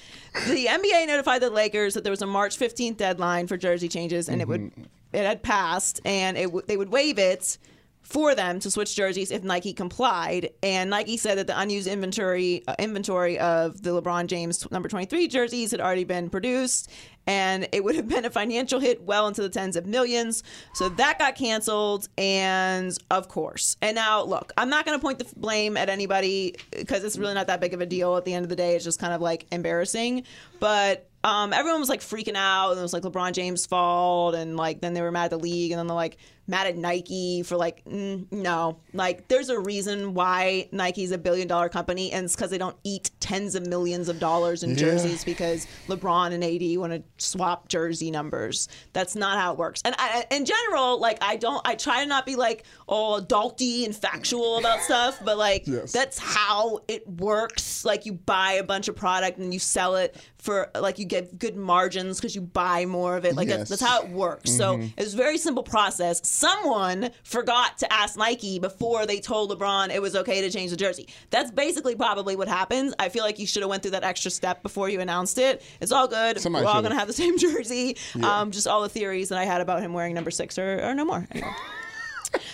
the 0.49 0.67
NBA 0.67 1.07
notified 1.07 1.41
the 1.41 1.51
Lakers 1.51 1.95
that 1.95 2.05
there 2.05 2.11
was 2.11 2.23
a 2.23 2.27
March 2.27 2.59
15th 2.59 2.97
deadline 2.97 3.47
for 3.47 3.57
jersey 3.57 3.89
changes, 3.89 4.29
and 4.29 4.41
it 4.41 4.49
would 4.49 4.71
it 5.13 5.25
had 5.25 5.43
passed, 5.43 6.01
and 6.05 6.37
it 6.37 6.47
w- 6.47 6.65
they 6.67 6.77
would 6.77 6.91
waive 6.91 7.19
it 7.19 7.59
for 8.03 8.35
them 8.37 8.61
to 8.61 8.71
switch 8.71 8.95
jerseys 8.95 9.31
if 9.33 9.43
Nike 9.43 9.73
complied. 9.73 10.51
And 10.63 10.91
Nike 10.91 11.17
said 11.17 11.39
that 11.39 11.47
the 11.49 11.59
unused 11.59 11.89
inventory 11.89 12.63
uh, 12.69 12.75
inventory 12.79 13.39
of 13.39 13.83
the 13.83 13.91
LeBron 14.01 14.27
James 14.27 14.69
number 14.71 14.89
23 14.89 15.27
jerseys 15.29 15.71
had 15.71 15.81
already 15.81 16.05
been 16.05 16.29
produced, 16.31 16.91
and 17.27 17.69
it 17.73 17.83
would 17.85 17.97
have 17.97 18.09
been 18.17 18.25
a 18.25 18.31
financial 18.31 18.81
hit 18.81 19.03
well 19.03 19.29
into 19.29 19.43
the 19.43 19.49
tens 19.49 19.77
of 19.77 19.87
millions. 19.87 20.43
So 20.75 20.89
that 20.91 21.19
got 21.19 21.35
canceled, 21.35 22.09
and 22.17 22.97
of 23.11 23.29
course. 23.29 23.77
And 23.83 23.95
now, 23.95 24.23
look, 24.23 24.53
I'm 24.57 24.69
not 24.69 24.85
going 24.85 24.99
to 24.99 25.03
point 25.03 25.19
the 25.19 25.27
blame 25.37 25.77
at 25.77 25.89
anybody 25.89 26.57
because 26.71 27.05
it's 27.05 27.19
really 27.19 27.35
not 27.35 27.47
that 27.49 27.61
big 27.61 27.75
of 27.75 27.81
a 27.81 27.87
deal. 27.87 28.17
At 28.17 28.25
the 28.25 28.35
end 28.35 28.45
of 28.45 28.49
the 28.49 28.57
day, 28.57 28.75
it's 28.75 28.85
just 28.85 29.01
kind 29.01 29.13
of 29.13 29.21
like 29.21 29.47
embarrassing. 29.51 30.25
But 30.61 31.09
um, 31.27 31.53
everyone 31.53 31.81
was 31.81 31.89
like 31.89 32.01
freaking 32.01 32.37
out, 32.37 32.71
and 32.71 32.79
it 32.79 32.83
was 32.83 32.93
like 32.93 33.03
LeBron 33.03 33.33
James' 33.33 33.67
fault, 33.67 34.37
and 34.37 34.57
like 34.57 34.81
then 34.81 34.95
they 34.95 35.03
were 35.03 35.11
mad 35.11 35.25
at 35.25 35.31
the 35.31 35.39
league, 35.39 35.73
and 35.73 35.79
then 35.81 35.89
they're 35.89 35.97
like 35.97 36.19
mad 36.47 36.69
at 36.69 36.77
Nike 36.77 37.43
for 37.43 37.57
like 37.57 37.85
mm, 37.85 38.31
no, 38.31 38.79
like 38.93 39.27
there's 39.27 39.49
a 39.49 39.59
reason 39.59 40.15
why 40.15 40.69
Nike's 40.71 41.11
a 41.11 41.19
billion 41.19 41.49
dollar 41.49 41.69
company, 41.69 42.13
and 42.13 42.27
it's 42.27 42.37
because 42.37 42.51
they 42.51 42.59
don't 42.59 42.77
eat 42.85 43.11
tens 43.19 43.57
of 43.57 43.67
millions 43.67 44.09
of 44.09 44.21
dollars 44.21 44.63
in 44.63 44.77
jerseys 44.77 45.25
because 45.25 45.67
LeBron 45.89 46.33
and 46.33 46.45
AD 46.45 46.79
want 46.79 46.93
to 46.93 47.03
swap 47.19 47.69
jersey 47.69 48.11
numbers. 48.11 48.69
That's 48.93 49.17
not 49.17 49.39
how 49.39 49.53
it 49.53 49.59
works. 49.59 49.81
And 49.85 49.95
I, 49.99 50.25
in 50.31 50.45
general, 50.45 51.01
like 51.01 51.19
I 51.23 51.37
don't, 51.37 51.61
I 51.67 51.75
try 51.75 52.03
to 52.03 52.07
not 52.07 52.27
be 52.27 52.37
like 52.37 52.65
all 52.87 53.21
adulty 53.21 53.85
and 53.85 53.95
factual 53.97 54.59
about 54.59 54.81
stuff, 54.83 55.21
but 55.25 55.39
like 55.39 55.67
Yes. 55.67 55.93
that's 55.93 56.19
how 56.19 56.81
it 56.89 57.09
works. 57.09 57.85
Like 57.85 58.07
you 58.07 58.13
buy 58.13 58.53
a 58.53 58.63
bunch 58.65 58.89
of 58.89 58.97
product 58.97 59.39
and 59.39 59.53
you 59.53 59.61
sell 59.61 59.97
it 59.97 60.17
for 60.47 60.71
like 60.81 60.99
you 60.99 61.05
get 61.05 61.39
good 61.39 61.57
margins 61.57 62.19
because 62.19 62.35
you 62.35 62.41
buy 62.41 62.87
more 62.87 63.17
of 63.17 63.25
it. 63.25 63.35
Like 63.37 63.49
Yes. 63.49 63.69
that's, 63.69 63.81
that's 63.81 63.83
how 63.83 64.03
it 64.03 64.11
works. 64.11 64.51
So 64.53 64.81
it's 64.97 65.13
a 65.13 65.17
very 65.17 65.37
simple 65.39 65.63
process. 65.63 66.21
Someone 66.27 67.11
forgot 67.25 67.79
to 67.79 67.93
ask 67.93 68.17
Nike 68.17 68.59
before 68.59 69.05
they 69.07 69.19
told 69.21 69.51
LeBron 69.51 69.91
it 69.93 70.01
was 70.01 70.15
okay 70.17 70.41
to 70.41 70.51
change 70.51 70.71
the 70.71 70.77
jersey. 70.77 71.09
That's 71.31 71.51
basically 71.51 71.97
probably 71.97 72.37
what 72.37 72.49
happens. 72.49 72.95
I 72.99 73.09
feel 73.11 73.25
like 73.25 73.39
you 73.39 73.47
should 73.47 73.63
have 73.63 73.71
went 73.71 73.83
through 73.83 73.91
that 73.93 74.05
extra 74.05 74.31
step 74.31 74.63
before 74.63 74.89
you 74.89 75.01
announced 75.01 75.37
it. 75.39 75.63
It's 75.81 75.93
all 75.93 76.09
good. 76.09 76.41
Somebody 76.41 76.65
We're 76.65 76.69
all 76.71 76.77
should've. 76.77 76.91
gonna 76.91 76.99
have 77.01 77.09
the 77.09 77.13
same 77.15 77.37
jersey. 77.47 77.97
Um, 78.23 78.53
just 78.53 78.67
all 78.69 78.83
the 78.83 78.89
theories 78.89 79.29
that 79.31 79.39
I 79.39 79.45
had 79.45 79.61
about 79.61 79.83
him 79.83 79.93
wearing 79.93 80.15
number 80.15 80.31
six 80.31 80.59
are, 80.59 80.81
are 80.81 80.95
no 80.95 81.05
more. 81.05 81.27
anymore. 81.33 81.57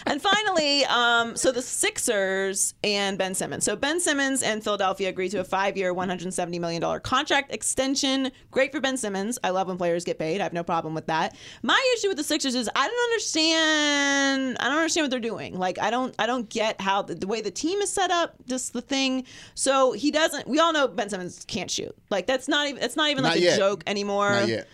And 0.06 0.20
finally, 0.20 0.84
um, 0.86 1.36
so 1.36 1.52
the 1.52 1.62
Sixers 1.62 2.74
and 2.82 3.16
Ben 3.18 3.34
Simmons. 3.34 3.64
So 3.64 3.76
Ben 3.76 4.00
Simmons 4.00 4.42
and 4.42 4.62
Philadelphia 4.62 5.08
agreed 5.08 5.30
to 5.30 5.40
a 5.40 5.44
five-year, 5.44 5.94
$170 5.94 6.60
million 6.60 7.00
contract 7.00 7.52
extension. 7.52 8.30
Great 8.50 8.72
for 8.72 8.80
Ben 8.80 8.96
Simmons. 8.96 9.38
I 9.44 9.50
love 9.50 9.68
when 9.68 9.76
players 9.78 10.04
get 10.04 10.18
paid. 10.18 10.40
I 10.40 10.44
have 10.44 10.52
no 10.52 10.64
problem 10.64 10.94
with 10.94 11.06
that. 11.06 11.36
My 11.62 11.80
issue 11.96 12.08
with 12.08 12.16
the 12.16 12.24
Sixers 12.24 12.54
is 12.54 12.68
I 12.74 12.86
don't 12.88 13.12
understand. 13.12 14.56
I 14.58 14.64
don't 14.64 14.76
understand 14.78 15.04
what 15.04 15.10
they're 15.10 15.20
doing. 15.20 15.58
Like 15.58 15.78
I 15.78 15.90
don't. 15.90 16.14
I 16.18 16.26
don't 16.26 16.48
get 16.48 16.80
how 16.80 17.02
the, 17.02 17.14
the 17.14 17.26
way 17.26 17.40
the 17.40 17.50
team 17.50 17.80
is 17.80 17.90
set 17.90 18.10
up. 18.10 18.34
Just 18.46 18.72
the 18.72 18.80
thing. 18.82 19.24
So 19.54 19.92
he 19.92 20.10
doesn't. 20.10 20.46
We 20.48 20.58
all 20.58 20.72
know 20.72 20.88
Ben 20.88 21.08
Simmons 21.08 21.44
can't 21.46 21.70
shoot. 21.70 21.94
Like 22.10 22.26
that's 22.26 22.48
not 22.48 22.68
even. 22.68 22.82
It's 22.82 22.96
not 22.96 23.10
even 23.10 23.22
Not 23.22 23.34
like 23.34 23.40
yet. 23.40 23.54
a 23.54 23.58
joke 23.58 23.82
anymore. 23.86 24.30
Not 24.30 24.48
yet. 24.48 24.68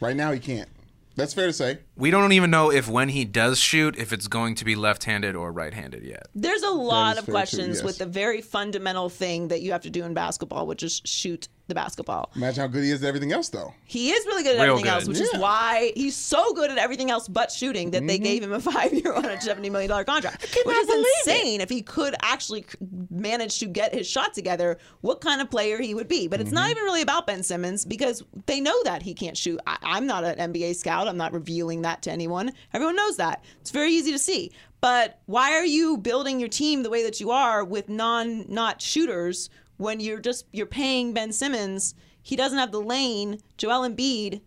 Right 0.00 0.16
now, 0.16 0.32
he 0.32 0.40
can't. 0.40 0.68
That's 1.16 1.34
fair 1.34 1.46
to 1.46 1.52
say. 1.52 1.80
We 1.96 2.10
don't 2.10 2.32
even 2.32 2.50
know 2.50 2.70
if 2.70 2.88
when 2.88 3.10
he 3.10 3.24
does 3.24 3.58
shoot, 3.58 3.96
if 3.96 4.12
it's 4.12 4.28
going 4.28 4.54
to 4.56 4.64
be 4.64 4.74
left-handed 4.74 5.36
or 5.36 5.52
right-handed 5.52 6.04
yet. 6.04 6.26
There's 6.34 6.62
a 6.62 6.70
lot 6.70 7.18
of 7.18 7.24
fair, 7.24 7.26
too, 7.26 7.32
questions 7.32 7.76
yes. 7.76 7.84
with 7.84 7.98
the 7.98 8.06
very 8.06 8.40
fundamental 8.40 9.08
thing 9.08 9.48
that 9.48 9.62
you 9.62 9.72
have 9.72 9.82
to 9.82 9.90
do 9.90 10.04
in 10.04 10.14
basketball, 10.14 10.66
which 10.66 10.82
is 10.82 11.02
shoot 11.04 11.48
the 11.72 11.80
basketball. 11.80 12.30
Imagine 12.36 12.60
how 12.60 12.66
good 12.68 12.84
he 12.84 12.90
is 12.90 13.02
at 13.02 13.08
everything 13.08 13.32
else, 13.32 13.48
though. 13.48 13.72
He 13.84 14.10
is 14.10 14.24
really 14.26 14.42
good 14.42 14.56
at 14.56 14.62
Real 14.62 14.72
everything 14.72 14.84
good. 14.84 14.94
else, 14.94 15.08
which 15.08 15.20
is 15.20 15.32
why 15.38 15.92
he's 15.96 16.14
so 16.16 16.52
good 16.54 16.70
at 16.70 16.78
everything 16.78 17.10
else 17.10 17.28
but 17.28 17.50
shooting 17.50 17.90
that 17.92 18.06
they 18.06 18.16
Mm-hmm. 18.16 18.24
gave 18.24 18.42
him 18.42 18.52
a 18.52 18.60
five-year, 18.72 19.12
$170 19.12 19.70
million 19.72 19.90
contract, 20.04 20.42
which 20.64 20.76
is 20.76 20.88
insane. 21.26 21.60
If 21.60 21.68
he 21.70 21.82
could 21.82 22.14
actually 22.22 22.64
manage 23.10 23.58
to 23.60 23.66
get 23.66 23.94
his 23.94 24.06
shot 24.08 24.34
together, 24.34 24.78
what 25.00 25.20
kind 25.20 25.40
of 25.40 25.50
player 25.50 25.80
he 25.80 25.94
would 25.94 26.08
be. 26.08 26.28
But 26.28 26.40
it's 26.40 26.48
Mm-hmm. 26.48 26.54
not 26.56 26.70
even 26.70 26.82
really 26.84 27.02
about 27.02 27.26
Ben 27.26 27.42
Simmons 27.42 27.84
because 27.84 28.22
they 28.46 28.60
know 28.60 28.82
that 28.84 29.00
he 29.02 29.14
can't 29.14 29.36
shoot. 29.36 29.58
I, 29.66 29.78
I'm 29.82 30.06
not 30.06 30.24
an 30.24 30.52
NBA 30.52 30.76
scout. 30.76 31.08
I'm 31.08 31.16
not 31.16 31.32
revealing 31.32 31.82
that 31.82 32.02
to 32.02 32.10
anyone. 32.12 32.52
Everyone 32.74 32.94
knows 32.96 33.16
that. 33.16 33.42
It's 33.60 33.70
very 33.70 33.90
easy 33.92 34.12
to 34.12 34.18
see. 34.18 34.52
But 34.82 35.20
why 35.26 35.52
are 35.52 35.64
you 35.64 35.96
building 35.96 36.40
your 36.40 36.48
team 36.48 36.82
the 36.82 36.90
way 36.90 37.04
that 37.04 37.20
you 37.20 37.30
are 37.30 37.64
with 37.64 37.88
non 37.88 38.44
not 38.52 38.82
shooters 38.82 39.48
when 39.82 40.00
you're 40.00 40.20
just 40.20 40.46
you're 40.52 40.66
paying 40.66 41.12
Ben 41.12 41.32
Simmons? 41.32 41.94
He 42.22 42.36
doesn't 42.36 42.58
have 42.58 42.72
the 42.72 42.80
lane. 42.80 43.38
Joel 43.58 43.88
Embiid, 43.88 44.40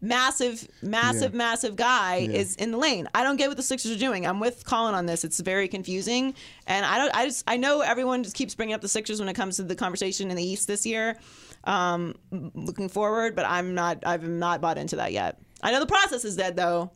massive, 0.00 0.68
massive, 0.82 1.32
Yeah. 1.32 1.38
massive 1.38 1.76
guy, 1.76 2.16
Yeah. 2.16 2.38
is 2.40 2.54
in 2.56 2.70
the 2.70 2.78
lane. 2.78 3.08
I 3.14 3.22
don't 3.24 3.36
get 3.36 3.48
what 3.48 3.56
the 3.56 3.62
Sixers 3.62 3.92
are 3.92 3.98
doing. 3.98 4.26
I'm 4.26 4.40
with 4.40 4.64
Colin 4.66 4.94
on 4.94 5.06
this. 5.06 5.24
It's 5.24 5.40
very 5.40 5.68
confusing, 5.68 6.34
and 6.66 6.84
I 6.84 6.98
don't. 6.98 7.14
I 7.14 7.26
just 7.26 7.44
I 7.46 7.56
know 7.56 7.80
everyone 7.80 8.22
just 8.22 8.36
keeps 8.36 8.54
bringing 8.54 8.74
up 8.74 8.80
the 8.82 8.88
Sixers 8.88 9.18
when 9.18 9.28
it 9.28 9.34
comes 9.34 9.56
to 9.56 9.62
the 9.62 9.74
conversation 9.74 10.30
in 10.30 10.36
the 10.36 10.44
East 10.44 10.66
this 10.66 10.84
year. 10.86 11.16
Um, 11.64 12.14
looking 12.30 12.88
forward, 12.88 13.34
but 13.34 13.44
I'm 13.46 13.74
not. 13.74 13.98
I've 14.06 14.28
not 14.28 14.60
bought 14.60 14.78
into 14.78 14.96
that 14.96 15.12
yet. 15.12 15.40
I 15.62 15.72
know 15.72 15.80
the 15.80 15.86
process 15.86 16.24
is 16.24 16.36
dead 16.36 16.54
though. 16.56 16.92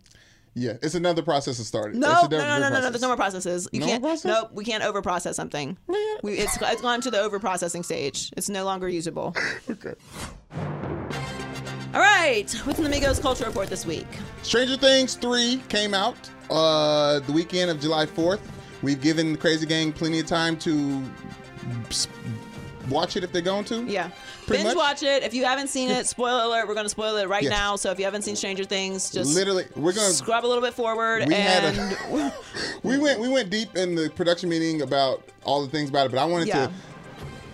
Yeah, 0.54 0.72
it's 0.82 0.94
another 0.96 1.22
process 1.22 1.58
that 1.58 1.64
started. 1.64 1.96
No, 1.96 2.22
no, 2.22 2.38
no, 2.38 2.58
no, 2.58 2.68
no, 2.68 2.80
no. 2.80 2.90
There's 2.90 3.00
no 3.02 3.08
more 3.08 3.16
processes. 3.16 3.68
You 3.72 3.80
No 3.80 3.86
can't. 3.86 4.02
process? 4.02 4.24
Nope. 4.24 4.50
We 4.52 4.64
can't 4.64 4.82
over 4.82 5.00
process 5.00 5.36
something. 5.36 5.76
We, 6.22 6.32
it's 6.34 6.58
it's 6.60 6.82
gone 6.82 7.00
to 7.02 7.10
the 7.10 7.20
over 7.20 7.38
processing 7.38 7.82
stage. 7.84 8.32
It's 8.36 8.48
no 8.48 8.64
longer 8.64 8.88
usable. 8.88 9.34
Okay. 9.70 9.94
All 11.94 12.00
right. 12.00 12.50
What's 12.64 12.78
in 12.78 12.84
the 12.84 12.90
Migos 12.90 13.20
culture 13.20 13.44
report 13.44 13.68
this 13.68 13.84
week? 13.86 14.06
Stranger 14.42 14.76
Things 14.76 15.14
3 15.14 15.60
came 15.68 15.92
out 15.94 16.16
uh, 16.50 17.18
the 17.20 17.32
weekend 17.32 17.70
of 17.70 17.80
July 17.80 18.06
4th. 18.06 18.40
We've 18.82 19.00
given 19.00 19.32
the 19.32 19.38
Crazy 19.38 19.66
Gang 19.66 19.92
plenty 19.92 20.20
of 20.20 20.26
time 20.26 20.56
to 20.60 21.02
watch 22.88 23.16
it 23.16 23.24
if 23.24 23.32
they're 23.32 23.42
going 23.42 23.64
to. 23.66 23.84
Yeah. 23.84 24.10
Pretty 24.46 24.62
Binge 24.64 24.74
much. 24.74 24.76
watch 24.76 25.02
it. 25.02 25.22
If 25.22 25.34
you 25.34 25.44
haven't 25.44 25.68
seen 25.68 25.90
it, 25.90 26.06
spoiler 26.06 26.44
alert, 26.44 26.66
we're 26.68 26.74
going 26.74 26.86
to 26.86 26.90
spoil 26.90 27.16
it 27.16 27.28
right 27.28 27.42
Yes. 27.42 27.50
now. 27.50 27.76
So 27.76 27.90
if 27.90 27.98
you 27.98 28.04
haven't 28.04 28.22
seen 28.22 28.36
Stranger 28.36 28.64
Things, 28.64 29.10
just 29.10 29.34
Literally, 29.34 29.66
we're 29.76 29.92
gonna- 29.92 30.08
scrub 30.10 30.44
a 30.44 30.48
little 30.48 30.62
bit 30.62 30.74
forward 30.74 31.26
We 31.28 31.34
had 31.34 31.64
and 31.76 31.92
a- 31.92 32.34
We 32.82 32.98
went 32.98 33.20
we 33.20 33.28
went 33.28 33.50
deep 33.50 33.76
in 33.76 33.94
the 33.94 34.10
production 34.10 34.48
meeting 34.48 34.82
about 34.82 35.22
all 35.44 35.62
the 35.62 35.68
things 35.70 35.88
about 35.90 36.06
it, 36.06 36.12
but 36.12 36.18
I 36.18 36.24
wanted 36.24 36.48
Yeah. 36.48 36.66
to 36.66 36.72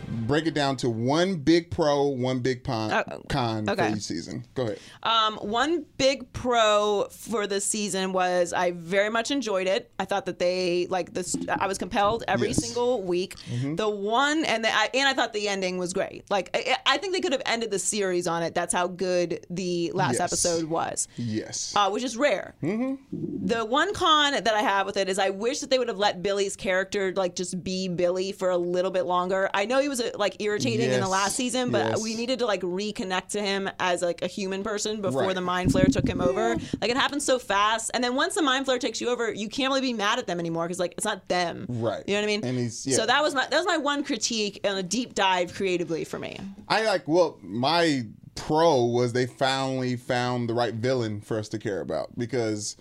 break 0.08 0.46
it 0.46 0.54
down 0.54 0.76
to 0.78 0.88
one 0.90 1.36
big 1.36 1.70
pro, 1.70 2.04
one 2.06 2.40
big 2.40 2.64
con, 2.64 2.90
Uh, 2.92 3.18
con 3.28 3.68
okay. 3.68 3.90
for 3.90 3.96
each 3.96 4.02
season. 4.02 4.44
Go 4.54 4.64
ahead. 4.64 4.78
Um, 5.02 5.36
one 5.36 5.84
big 5.98 6.32
pro 6.32 7.06
for 7.10 7.46
this 7.46 7.64
season 7.64 8.12
was 8.12 8.52
I 8.52 8.72
very 8.72 9.10
much 9.10 9.30
enjoyed 9.30 9.66
it. 9.66 9.90
I 9.98 10.04
thought 10.04 10.26
that 10.26 10.38
they 10.38 10.86
like 10.90 11.12
this. 11.14 11.36
I 11.48 11.66
was 11.66 11.78
compelled 11.78 12.24
every 12.28 12.48
Yes. 12.48 12.64
single 12.64 13.02
week. 13.02 13.34
The 13.74 13.88
one 13.88 14.44
and 14.44 14.64
the, 14.64 14.74
I, 14.74 14.88
and 14.94 15.08
I 15.08 15.14
thought 15.14 15.32
the 15.32 15.48
ending 15.48 15.78
was 15.78 15.92
great. 15.92 16.24
Like 16.30 16.50
I, 16.54 16.76
I 16.86 16.98
think 16.98 17.12
they 17.12 17.20
could 17.20 17.32
have 17.32 17.42
ended 17.46 17.70
the 17.70 17.78
series 17.78 18.26
on 18.26 18.42
it. 18.42 18.54
That's 18.54 18.72
how 18.72 18.86
good 18.88 19.46
the 19.50 19.90
last 19.94 20.14
Yes. 20.14 20.20
episode 20.20 20.64
was. 20.64 21.08
Yes. 21.16 21.72
Uh, 21.76 21.90
which 21.90 22.04
is 22.04 22.16
rare. 22.16 22.54
The 22.62 23.64
one 23.64 23.92
con 23.94 24.32
that 24.32 24.48
I 24.54 24.60
have 24.62 24.86
with 24.86 24.96
it 24.96 25.08
is 25.08 25.18
I 25.18 25.30
wish 25.30 25.60
that 25.60 25.70
they 25.70 25.78
would 25.78 25.88
have 25.88 25.98
let 25.98 26.22
Billy's 26.22 26.56
character 26.56 27.12
like 27.14 27.34
just 27.36 27.62
be 27.62 27.88
Billy 27.88 28.32
for 28.32 28.50
a 28.50 28.56
little 28.58 28.90
bit 28.90 29.06
longer. 29.06 29.48
I 29.54 29.64
know 29.66 29.80
he 29.80 29.88
was 29.88 29.95
uh, 30.00 30.10
like 30.16 30.40
irritating 30.40 30.90
in 30.90 31.00
the 31.00 31.08
last 31.08 31.36
season, 31.36 31.70
but 31.70 31.86
Yes. 31.90 32.02
we 32.02 32.14
needed 32.14 32.38
to 32.40 32.46
like 32.46 32.60
reconnect 32.62 33.28
to 33.28 33.42
him 33.42 33.68
as 33.80 34.02
like 34.02 34.22
a 34.22 34.26
human 34.26 34.62
person 34.62 35.00
before 35.00 35.22
Right. 35.22 35.34
the 35.34 35.40
Mind 35.40 35.72
Flayer 35.72 35.90
took 35.92 36.06
him 36.08 36.20
over. 36.20 36.56
Like 36.80 36.90
it 36.90 36.96
happened 36.96 37.22
so 37.22 37.38
fast, 37.38 37.90
and 37.94 38.02
then 38.04 38.14
once 38.14 38.34
the 38.34 38.42
Mind 38.42 38.66
Flayer 38.66 38.80
takes 38.80 39.00
you 39.00 39.08
over, 39.08 39.32
you 39.32 39.48
can't 39.48 39.70
really 39.70 39.80
be 39.80 39.92
mad 39.92 40.18
at 40.18 40.26
them 40.26 40.38
anymore 40.40 40.64
because 40.66 40.78
like 40.78 40.92
it's 40.96 41.04
not 41.04 41.26
them. 41.28 41.66
Right. 41.68 42.02
You 42.06 42.14
know 42.14 42.20
what 42.20 42.24
I 42.24 42.26
mean? 42.26 42.44
And 42.44 42.58
he's- 42.58 42.86
yeah. 42.86 42.96
So 42.96 43.06
that 43.06 43.22
was 43.22 43.34
my 43.34 43.46
that 43.48 43.56
was 43.56 43.66
my 43.66 43.76
one 43.78 44.04
critique 44.04 44.60
and 44.64 44.78
a 44.78 44.82
deep 44.82 45.14
dive 45.14 45.54
creatively 45.54 46.04
for 46.04 46.18
me. 46.18 46.38
I 46.68 46.84
like 46.84 47.06
well, 47.08 47.38
my 47.42 48.02
pro 48.34 48.84
was 48.84 49.12
they 49.14 49.26
finally 49.26 49.96
found 49.96 50.48
the 50.48 50.54
right 50.54 50.74
villain 50.74 51.20
for 51.22 51.38
us 51.38 51.48
to 51.48 51.58
care 51.58 51.80
about 51.80 52.10
because 52.18 52.76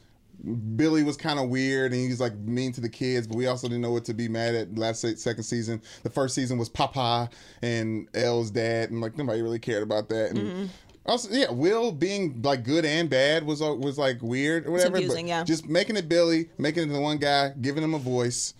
Billy 0.75 1.03
was 1.03 1.17
kind 1.17 1.39
of 1.39 1.49
weird 1.49 1.91
and 1.91 2.01
he 2.01 2.07
was 2.09 2.19
like 2.19 2.35
mean 2.37 2.71
to 2.73 2.81
the 2.81 2.89
kids, 2.89 3.27
but 3.27 3.37
we 3.37 3.47
also 3.47 3.67
didn't 3.67 3.81
know 3.81 3.91
what 3.91 4.05
to 4.05 4.13
be 4.13 4.27
mad 4.27 4.55
at 4.55 4.77
last 4.77 5.01
se- 5.01 5.15
second 5.15 5.43
season. 5.43 5.81
The 6.03 6.09
first 6.09 6.35
season 6.35 6.57
was 6.57 6.69
Papa 6.69 7.29
and 7.61 8.07
Elle's 8.13 8.51
dad, 8.51 8.91
and 8.91 9.01
like 9.01 9.17
nobody 9.17 9.41
really 9.41 9.59
cared 9.59 9.83
about 9.83 10.09
that. 10.09 10.31
And 10.31 10.39
Mm-hmm. 10.39 10.65
also, 11.05 11.29
yeah, 11.31 11.49
Will 11.51 11.91
being 11.91 12.41
like 12.43 12.63
good 12.63 12.85
and 12.85 13.09
bad 13.09 13.45
was 13.45 13.61
uh, 13.61 13.73
was 13.73 13.97
like 13.97 14.21
weird 14.21 14.67
or 14.67 14.71
whatever. 14.71 14.97
confusing, 14.97 15.27
yeah. 15.27 15.43
just 15.43 15.67
making 15.67 15.95
it 15.97 16.07
Billy, 16.09 16.49
making 16.57 16.89
it 16.89 16.93
the 16.93 16.99
one 17.01 17.17
guy, 17.17 17.49
giving 17.61 17.83
him 17.83 17.93
a 17.93 17.99
voice 17.99 18.53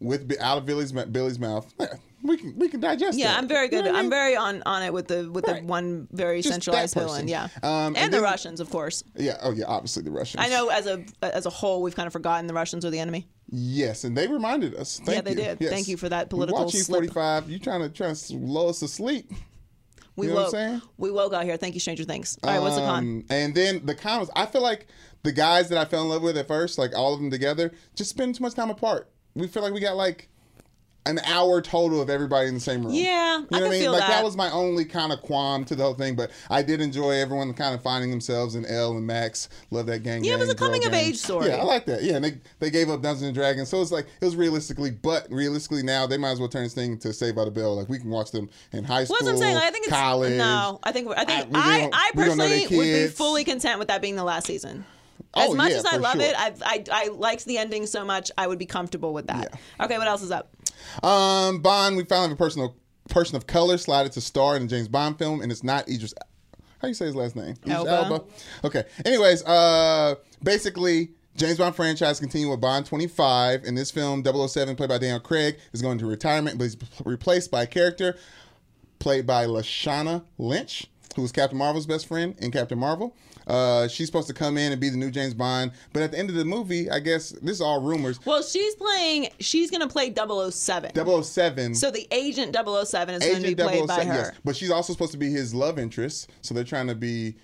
with 0.00 0.32
out 0.40 0.58
of 0.58 0.66
Billy's 0.66 0.92
Billy's 0.92 1.38
mouth. 1.38 1.72
We 2.24 2.36
can 2.36 2.56
we 2.56 2.68
can 2.68 2.78
digest. 2.80 3.18
Yeah, 3.18 3.28
that. 3.32 3.38
I'm 3.38 3.48
very 3.48 3.66
You 3.66 3.72
know 3.78 3.82
good. 3.82 3.94
I 3.94 3.98
I'm 3.98 4.04
mean? 4.04 4.10
very 4.10 4.36
on 4.36 4.62
on 4.64 4.82
it 4.84 4.92
with 4.92 5.08
the 5.08 5.28
with 5.30 5.46
Right. 5.46 5.60
the 5.62 5.66
one 5.66 6.06
very 6.12 6.40
Just 6.40 6.52
centralized 6.54 6.94
villain. 6.94 7.26
Yeah, 7.26 7.44
Um, 7.62 7.70
and, 7.88 7.96
and 7.98 8.12
the 8.12 8.18
then- 8.18 8.22
Russians, 8.22 8.60
of 8.60 8.70
course. 8.70 9.02
Yeah. 9.16 9.38
Oh, 9.42 9.50
yeah. 9.52 9.64
Obviously, 9.66 10.02
the 10.04 10.12
Russians. 10.12 10.44
I 10.44 10.48
know 10.48 10.68
as 10.68 10.86
a 10.86 11.04
as 11.22 11.46
a 11.46 11.50
whole, 11.50 11.82
we've 11.82 11.96
kind 11.96 12.06
of 12.06 12.12
forgotten 12.12 12.46
the 12.46 12.54
Russians 12.54 12.84
are 12.84 12.90
the 12.90 13.00
enemy. 13.00 13.28
Yes, 13.50 14.04
and 14.04 14.16
they 14.16 14.28
reminded 14.28 14.74
us. 14.76 14.98
Thank 15.04 15.16
Yeah, 15.16 15.20
they 15.22 15.30
you. 15.30 15.36
did. 15.36 15.58
Yes. 15.60 15.70
Thank 15.70 15.88
you 15.88 15.96
for 15.96 16.08
that 16.08 16.26
We 16.26 16.30
political 16.30 16.64
Watching 16.64 16.80
slip. 16.80 16.98
45, 16.98 17.50
you 17.50 17.58
trying 17.58 17.80
to 17.80 17.88
trying 17.88 18.14
to 18.14 18.36
lull 18.36 18.68
us 18.68 18.78
to 18.80 18.88
sleep. 18.88 19.30
We 20.14 20.26
You 20.26 20.34
know 20.34 20.36
what 20.36 20.40
I'm 20.40 20.44
woke. 20.44 20.52
saying? 20.52 20.82
We 20.98 21.10
woke 21.10 21.32
out 21.32 21.44
here. 21.44 21.56
Thank 21.56 21.74
you, 21.74 21.80
Stranger 21.80 22.04
Things. 22.04 22.38
All 22.42 22.50
right, 22.50 22.60
what's 22.60 22.76
the 22.76 22.82
con? 22.82 22.98
Um, 22.98 23.24
And 23.30 23.54
then 23.54 23.84
the 23.86 23.94
con 23.94 24.20
was, 24.20 24.30
I 24.36 24.44
feel 24.46 24.60
like 24.62 24.86
the 25.22 25.32
guys 25.32 25.70
that 25.70 25.78
I 25.78 25.86
fell 25.86 26.02
in 26.02 26.08
love 26.10 26.22
with 26.22 26.36
at 26.36 26.46
first, 26.48 26.76
like 26.78 26.94
all 26.94 27.14
of 27.14 27.20
them 27.20 27.30
together, 27.30 27.72
just 27.96 28.10
spend 28.10 28.34
too 28.34 28.42
much 28.42 28.54
time 28.54 28.68
apart. 28.70 29.10
We 29.34 29.46
feel 29.48 29.62
like 29.62 29.72
we 29.72 29.80
got 29.80 29.96
like 29.96 30.28
an 31.04 31.18
hour 31.26 31.60
total 31.60 32.00
of 32.00 32.08
everybody 32.08 32.46
in 32.46 32.54
the 32.54 32.60
same 32.60 32.84
room. 32.84 32.94
Yeah, 32.94 33.38
you 33.38 33.46
I 33.50 33.58
know 33.58 33.66
what 33.66 33.74
I 33.74 33.80
mean. 33.80 33.90
like 33.90 34.00
that. 34.06 34.22
was 34.22 34.36
my 34.36 34.50
only 34.52 34.84
kind 34.84 35.12
of 35.12 35.20
qualm 35.20 35.64
to 35.64 35.74
the 35.74 35.82
whole 35.82 35.94
thing, 35.94 36.14
but 36.14 36.30
I 36.48 36.62
did 36.62 36.80
enjoy 36.80 37.10
everyone 37.10 37.52
kind 37.54 37.74
of 37.74 37.82
finding 37.82 38.10
themselves 38.10 38.54
in 38.54 38.64
El 38.66 38.92
and 38.96 39.04
Max. 39.04 39.48
Love 39.72 39.86
that 39.86 40.04
gang. 40.04 40.22
Yeah, 40.22 40.34
it 40.34 40.38
was 40.38 40.48
a 40.48 40.54
coming 40.54 40.80
girl 40.80 40.86
of 40.90 40.92
gang. 40.94 41.06
age 41.08 41.16
story. 41.16 41.48
Yeah, 41.48 41.56
I 41.56 41.62
like 41.64 41.86
that. 41.86 42.04
Yeah, 42.04 42.14
and 42.16 42.24
they 42.24 42.38
they 42.60 42.70
gave 42.70 42.88
up 42.88 43.02
Dungeons 43.02 43.22
and 43.26 43.34
Dragons, 43.34 43.68
so 43.68 43.82
it's 43.82 43.90
like 43.90 44.06
it 44.20 44.24
was 44.24 44.36
realistically, 44.36 44.92
but 44.92 45.26
realistically 45.30 45.82
now 45.82 46.06
they 46.06 46.16
might 46.18 46.30
as 46.30 46.38
well 46.38 46.48
turn 46.48 46.62
this 46.62 46.74
thing 46.74 46.96
to 46.98 47.12
Saved 47.12 47.34
by 47.34 47.44
the 47.46 47.50
Bell. 47.50 47.74
Like 47.74 47.88
we 47.88 47.98
can 47.98 48.08
watch 48.10 48.30
them 48.30 48.48
in 48.72 48.84
high 48.84 49.02
school, 49.04 49.16
Well, 49.20 49.26
that's 49.32 49.40
what 49.40 49.46
I'm 49.48 49.54
saying. 49.54 49.56
I 49.56 49.70
think 49.72 49.86
it's 49.86 49.92
college. 49.96 50.38
no. 50.38 50.78
I 50.84 50.92
think 50.92 51.08
I 51.16 51.24
think 51.24 51.56
I- 51.56 51.58
I, 51.58 51.90
I, 51.92 52.10
we 52.14 52.24
don't 52.24 52.36
know 52.38 52.46
their 52.48 52.58
personally 52.60 52.76
would 52.78 52.84
be 52.84 53.08
fully 53.08 53.42
content 53.44 53.80
with 53.80 53.88
that 53.88 54.00
being 54.02 54.14
the 54.14 54.24
last 54.24 54.46
season. 54.46 54.84
Oh, 55.34 55.40
as 55.44 55.48
Oh, 55.50 55.54
much 55.54 55.70
yeah, 55.70 55.76
as 55.78 55.86
I 55.86 55.96
love 55.96 56.12
sure. 56.20 56.22
it, 56.22 56.34
I, 56.36 56.52
I 56.62 56.84
I 56.92 57.08
liked 57.08 57.46
the 57.46 57.56
ending 57.56 57.86
so 57.86 58.04
much. 58.04 58.30
I 58.36 58.46
would 58.46 58.58
be 58.58 58.66
comfortable 58.66 59.14
with 59.14 59.28
that. 59.28 59.58
Okay, 59.80 59.96
what 59.96 60.06
else 60.06 60.20
is 60.22 60.30
up? 60.30 60.50
Um, 61.02 61.60
Bond, 61.60 61.96
we 61.96 62.04
finally 62.04 62.28
have 62.28 62.36
a 62.36 62.38
personal 62.38 62.76
person 63.08 63.36
of 63.36 63.46
color 63.46 63.78
slotted 63.78 64.12
to 64.12 64.20
star 64.20 64.56
in 64.56 64.64
a 64.64 64.66
James 64.66 64.88
Bond 64.88 65.18
film, 65.18 65.40
and 65.40 65.50
it's 65.50 65.64
not 65.64 65.88
Idris. 65.88 66.14
How 66.58 66.82
do 66.82 66.88
you 66.88 66.94
say 66.94 67.06
his 67.06 67.16
last 67.16 67.36
name? 67.36 67.54
Idris 67.64 67.86
Elba. 67.86 68.24
Okay. 68.64 68.84
Anyways, 69.04 69.44
uh, 69.44 70.16
basically. 70.42 71.10
James 71.34 71.56
Bond 71.56 71.74
franchise 71.74 72.20
continue 72.20 72.50
with 72.50 72.60
Bond 72.60 72.84
25. 72.84 73.64
In 73.64 73.74
this 73.74 73.90
film, 73.90 74.22
007, 74.22 74.76
played 74.76 74.90
by 74.90 74.98
Daniel 74.98 75.18
Craig, 75.18 75.56
is 75.72 75.80
going 75.80 75.96
to 75.96 76.04
retirement, 76.04 76.58
but 76.58 76.64
he's 76.64 76.76
replaced 77.06 77.50
by 77.50 77.62
a 77.62 77.66
character 77.66 78.18
played 79.02 79.26
by 79.26 79.46
Lashana 79.46 80.22
Lynch, 80.38 80.86
who 81.16 81.22
was 81.22 81.32
Captain 81.32 81.58
Marvel's 81.58 81.86
best 81.86 82.06
friend 82.06 82.36
in 82.38 82.50
Captain 82.52 82.78
Marvel. 82.78 83.16
Uh, 83.46 83.88
she's 83.88 84.06
supposed 84.06 84.28
to 84.28 84.34
come 84.34 84.56
in 84.58 84.72
and 84.72 84.80
be 84.80 84.88
the 84.88 84.96
new 84.96 85.10
James 85.10 85.34
Bond, 85.34 85.72
but 85.92 86.02
at 86.02 86.12
the 86.12 86.18
end 86.18 86.30
of 86.30 86.36
the 86.36 86.44
movie, 86.44 86.90
I 86.90 87.00
guess 87.00 87.30
this 87.30 87.52
is 87.56 87.60
all 87.60 87.80
rumors. 87.82 88.24
Well, 88.24 88.42
she's 88.42 88.74
playing. 88.74 89.28
She's 89.40 89.70
gonna 89.70 89.88
play 89.88 90.12
007. 90.14 90.92
007 90.94 91.74
So 91.74 91.90
the 91.90 92.06
agent 92.10 92.54
007 92.54 93.14
is 93.14 93.24
going 93.24 93.42
to 93.42 93.48
be 93.48 93.54
played 93.54 93.86
by 93.86 94.04
her. 94.04 94.14
yes. 94.14 94.32
But 94.44 94.56
she's 94.56 94.70
also 94.70 94.92
supposed 94.92 95.12
to 95.12 95.18
be 95.18 95.30
his 95.30 95.54
love 95.54 95.78
interest, 95.78 96.30
so 96.42 96.54
they're 96.54 96.64
trying 96.64 96.86
to 96.88 96.94
be 96.94 97.34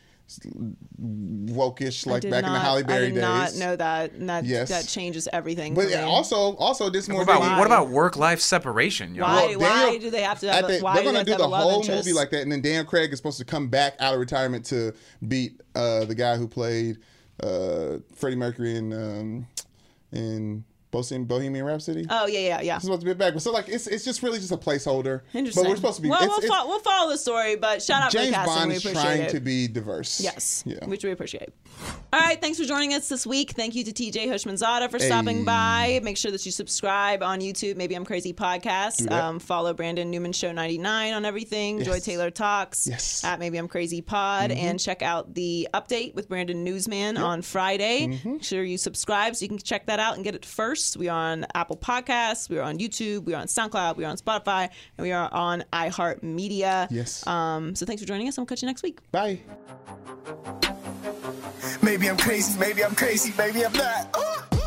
wokish 1.00 2.06
like 2.06 2.22
did 2.22 2.30
back 2.30 2.44
in 2.44 2.50
the 2.52 2.58
not- 2.58 2.62
Halle 2.62 2.82
Berry 2.82 3.06
I 3.06 3.10
did 3.10 3.14
days. 3.14 3.22
not 3.22 3.54
know 3.56 3.76
that. 3.76 4.12
And 4.12 4.28
that 4.28 4.44
Yes. 4.44 4.68
that 4.68 4.86
changes 4.86 5.28
everything. 5.32 5.74
But 5.74 5.88
yeah, 5.90 6.02
also, 6.04 6.54
also 6.56 6.90
this 6.90 7.08
more 7.08 7.18
What 7.18 7.22
about 7.24 7.40
than- 7.42 7.58
what 7.58 7.66
about 7.66 7.88
work 7.90 8.16
life 8.16 8.40
separation, 8.40 9.14
y'all? 9.14 9.26
why? 9.26 9.56
Well, 9.56 9.90
why 9.90 9.98
do 9.98 10.10
they 10.10 10.22
have 10.22 10.40
to 10.40 10.50
I 10.50 10.56
have? 10.56 10.64
A, 10.64 10.68
think 10.68 10.84
why 10.84 10.94
they're 10.94 11.02
do 11.04 11.08
they 11.08 11.12
gonna 11.14 11.24
do 11.24 11.32
to 11.32 11.38
the 11.38 11.48
whole 11.48 11.80
interest? 11.80 12.06
movie 12.06 12.16
like 12.16 12.30
that, 12.30 12.42
and 12.42 12.52
then 12.52 12.60
Dan 12.60 12.84
Craig 12.86 13.12
is 13.12 13.18
supposed 13.18 13.38
to 13.38 13.44
come 13.44 13.68
back 13.68 13.94
out 14.00 14.14
of 14.14 14.20
retirement 14.20 14.64
to 14.66 14.92
beat 15.26 15.60
uh, 15.74 16.04
the 16.04 16.14
guy 16.14 16.36
who 16.36 16.46
played 16.48 16.98
uh, 17.42 17.98
Freddie 18.14 18.36
Mercury 18.36 18.76
in 18.76 18.92
um, 18.92 19.46
in 20.12 20.64
Bohemian, 20.90 21.24
Bohemian 21.26 21.64
Rhapsody. 21.64 22.06
Oh 22.08 22.26
yeah, 22.26 22.38
yeah, 22.38 22.60
yeah. 22.62 22.74
He's 22.74 22.82
supposed 22.84 23.00
to 23.02 23.06
be 23.06 23.12
back, 23.14 23.34
but 23.34 23.42
so 23.42 23.52
like 23.52 23.68
it's 23.68 23.86
it's 23.86 24.04
just 24.04 24.22
really 24.22 24.38
just 24.38 24.52
a 24.52 24.56
placeholder. 24.56 25.20
Interesting. 25.34 25.64
But 25.64 25.70
we're 25.70 25.76
supposed 25.76 25.96
to 25.96 26.02
be. 26.02 26.08
Well, 26.08 26.18
it's, 26.20 26.28
we'll, 26.28 26.38
it's- 26.38 26.58
fo- 26.62 26.66
we'll 26.68 26.80
follow 26.80 27.10
the 27.10 27.18
story, 27.18 27.56
but 27.56 27.82
shout 27.82 28.02
out 28.02 28.10
James 28.10 28.34
casting. 28.34 28.54
Bond 28.54 28.72
is 28.72 28.82
trying 28.82 29.22
it. 29.22 29.30
to 29.30 29.40
be 29.40 29.68
diverse. 29.68 30.20
Yes, 30.20 30.62
Yeah. 30.66 30.84
which 30.86 31.04
we 31.04 31.10
appreciate. 31.10 31.50
All 32.12 32.20
right, 32.20 32.40
thanks 32.40 32.58
for 32.58 32.64
joining 32.64 32.94
us 32.94 33.08
this 33.08 33.26
week. 33.26 33.50
Thank 33.52 33.74
you 33.74 33.84
to 33.84 33.92
TJ 33.92 34.26
Houshmandzadeh 34.28 34.90
for 34.90 34.98
stopping 34.98 35.38
Hey. 35.38 35.44
by. 35.44 36.00
Make 36.02 36.16
sure 36.16 36.30
that 36.32 36.44
you 36.46 36.52
subscribe 36.52 37.22
on 37.22 37.40
YouTube. 37.40 37.76
Maybe 37.76 37.94
I'm 37.94 38.04
Crazy 38.06 38.32
Podcast. 38.32 39.10
Um, 39.12 39.38
follow 39.38 39.74
Brandon 39.74 40.10
Newman 40.10 40.32
Show 40.32 40.52
99 40.52 41.12
on 41.12 41.24
everything. 41.26 41.82
Joy 41.84 42.00
Taylor 42.00 42.30
Talks. 42.30 42.86
Yes. 42.86 43.18
Mm-hmm. 43.18 43.26
At 43.26 43.38
Maybe 43.40 43.58
I'm 43.58 43.68
Crazy 43.68 44.00
Pod, 44.00 44.50
and 44.52 44.80
check 44.80 45.02
out 45.02 45.34
the 45.34 45.68
update 45.74 46.14
with 46.14 46.28
Brandon 46.28 46.64
Newsman 46.64 47.16
on 47.18 47.42
Friday. 47.42 48.06
Mm-hmm. 48.08 48.32
Make 48.32 48.44
sure 48.44 48.64
you 48.64 48.78
subscribe 48.78 49.36
so 49.36 49.44
you 49.44 49.48
can 49.50 49.58
check 49.58 49.86
that 49.86 50.00
out 50.00 50.14
and 50.14 50.24
get 50.24 50.34
it 50.34 50.46
first. 50.46 50.77
We 50.96 51.08
are 51.08 51.32
on 51.32 51.46
Apple 51.54 51.76
Podcasts. 51.76 52.48
We 52.48 52.58
are 52.58 52.62
on 52.62 52.78
YouTube. 52.78 53.24
We 53.24 53.34
are 53.34 53.40
on 53.40 53.46
SoundCloud. 53.46 53.96
We 53.96 54.04
are 54.04 54.10
on 54.10 54.16
Spotify, 54.16 54.68
and 54.96 55.04
we 55.04 55.12
are 55.12 55.28
on 55.32 55.64
iHeartMedia. 55.72 56.88
Yes. 56.90 57.26
Um, 57.26 57.74
so 57.74 57.84
thanks 57.86 58.02
for 58.02 58.08
joining 58.08 58.28
us, 58.28 58.38
and 58.38 58.42
we'll 58.42 58.48
catch 58.48 58.62
you 58.62 58.66
next 58.66 58.82
week. 58.82 59.00
Bye. 59.10 59.40
Maybe 61.82 62.08
I'm 62.08 62.16
crazy, 62.16 62.58
maybe 62.58 62.84
I'm 62.84 62.94
crazy, 62.94 63.32
maybe 63.36 63.64
I'm 63.64 63.72
not. 63.72 64.08
Uh. 64.14 64.57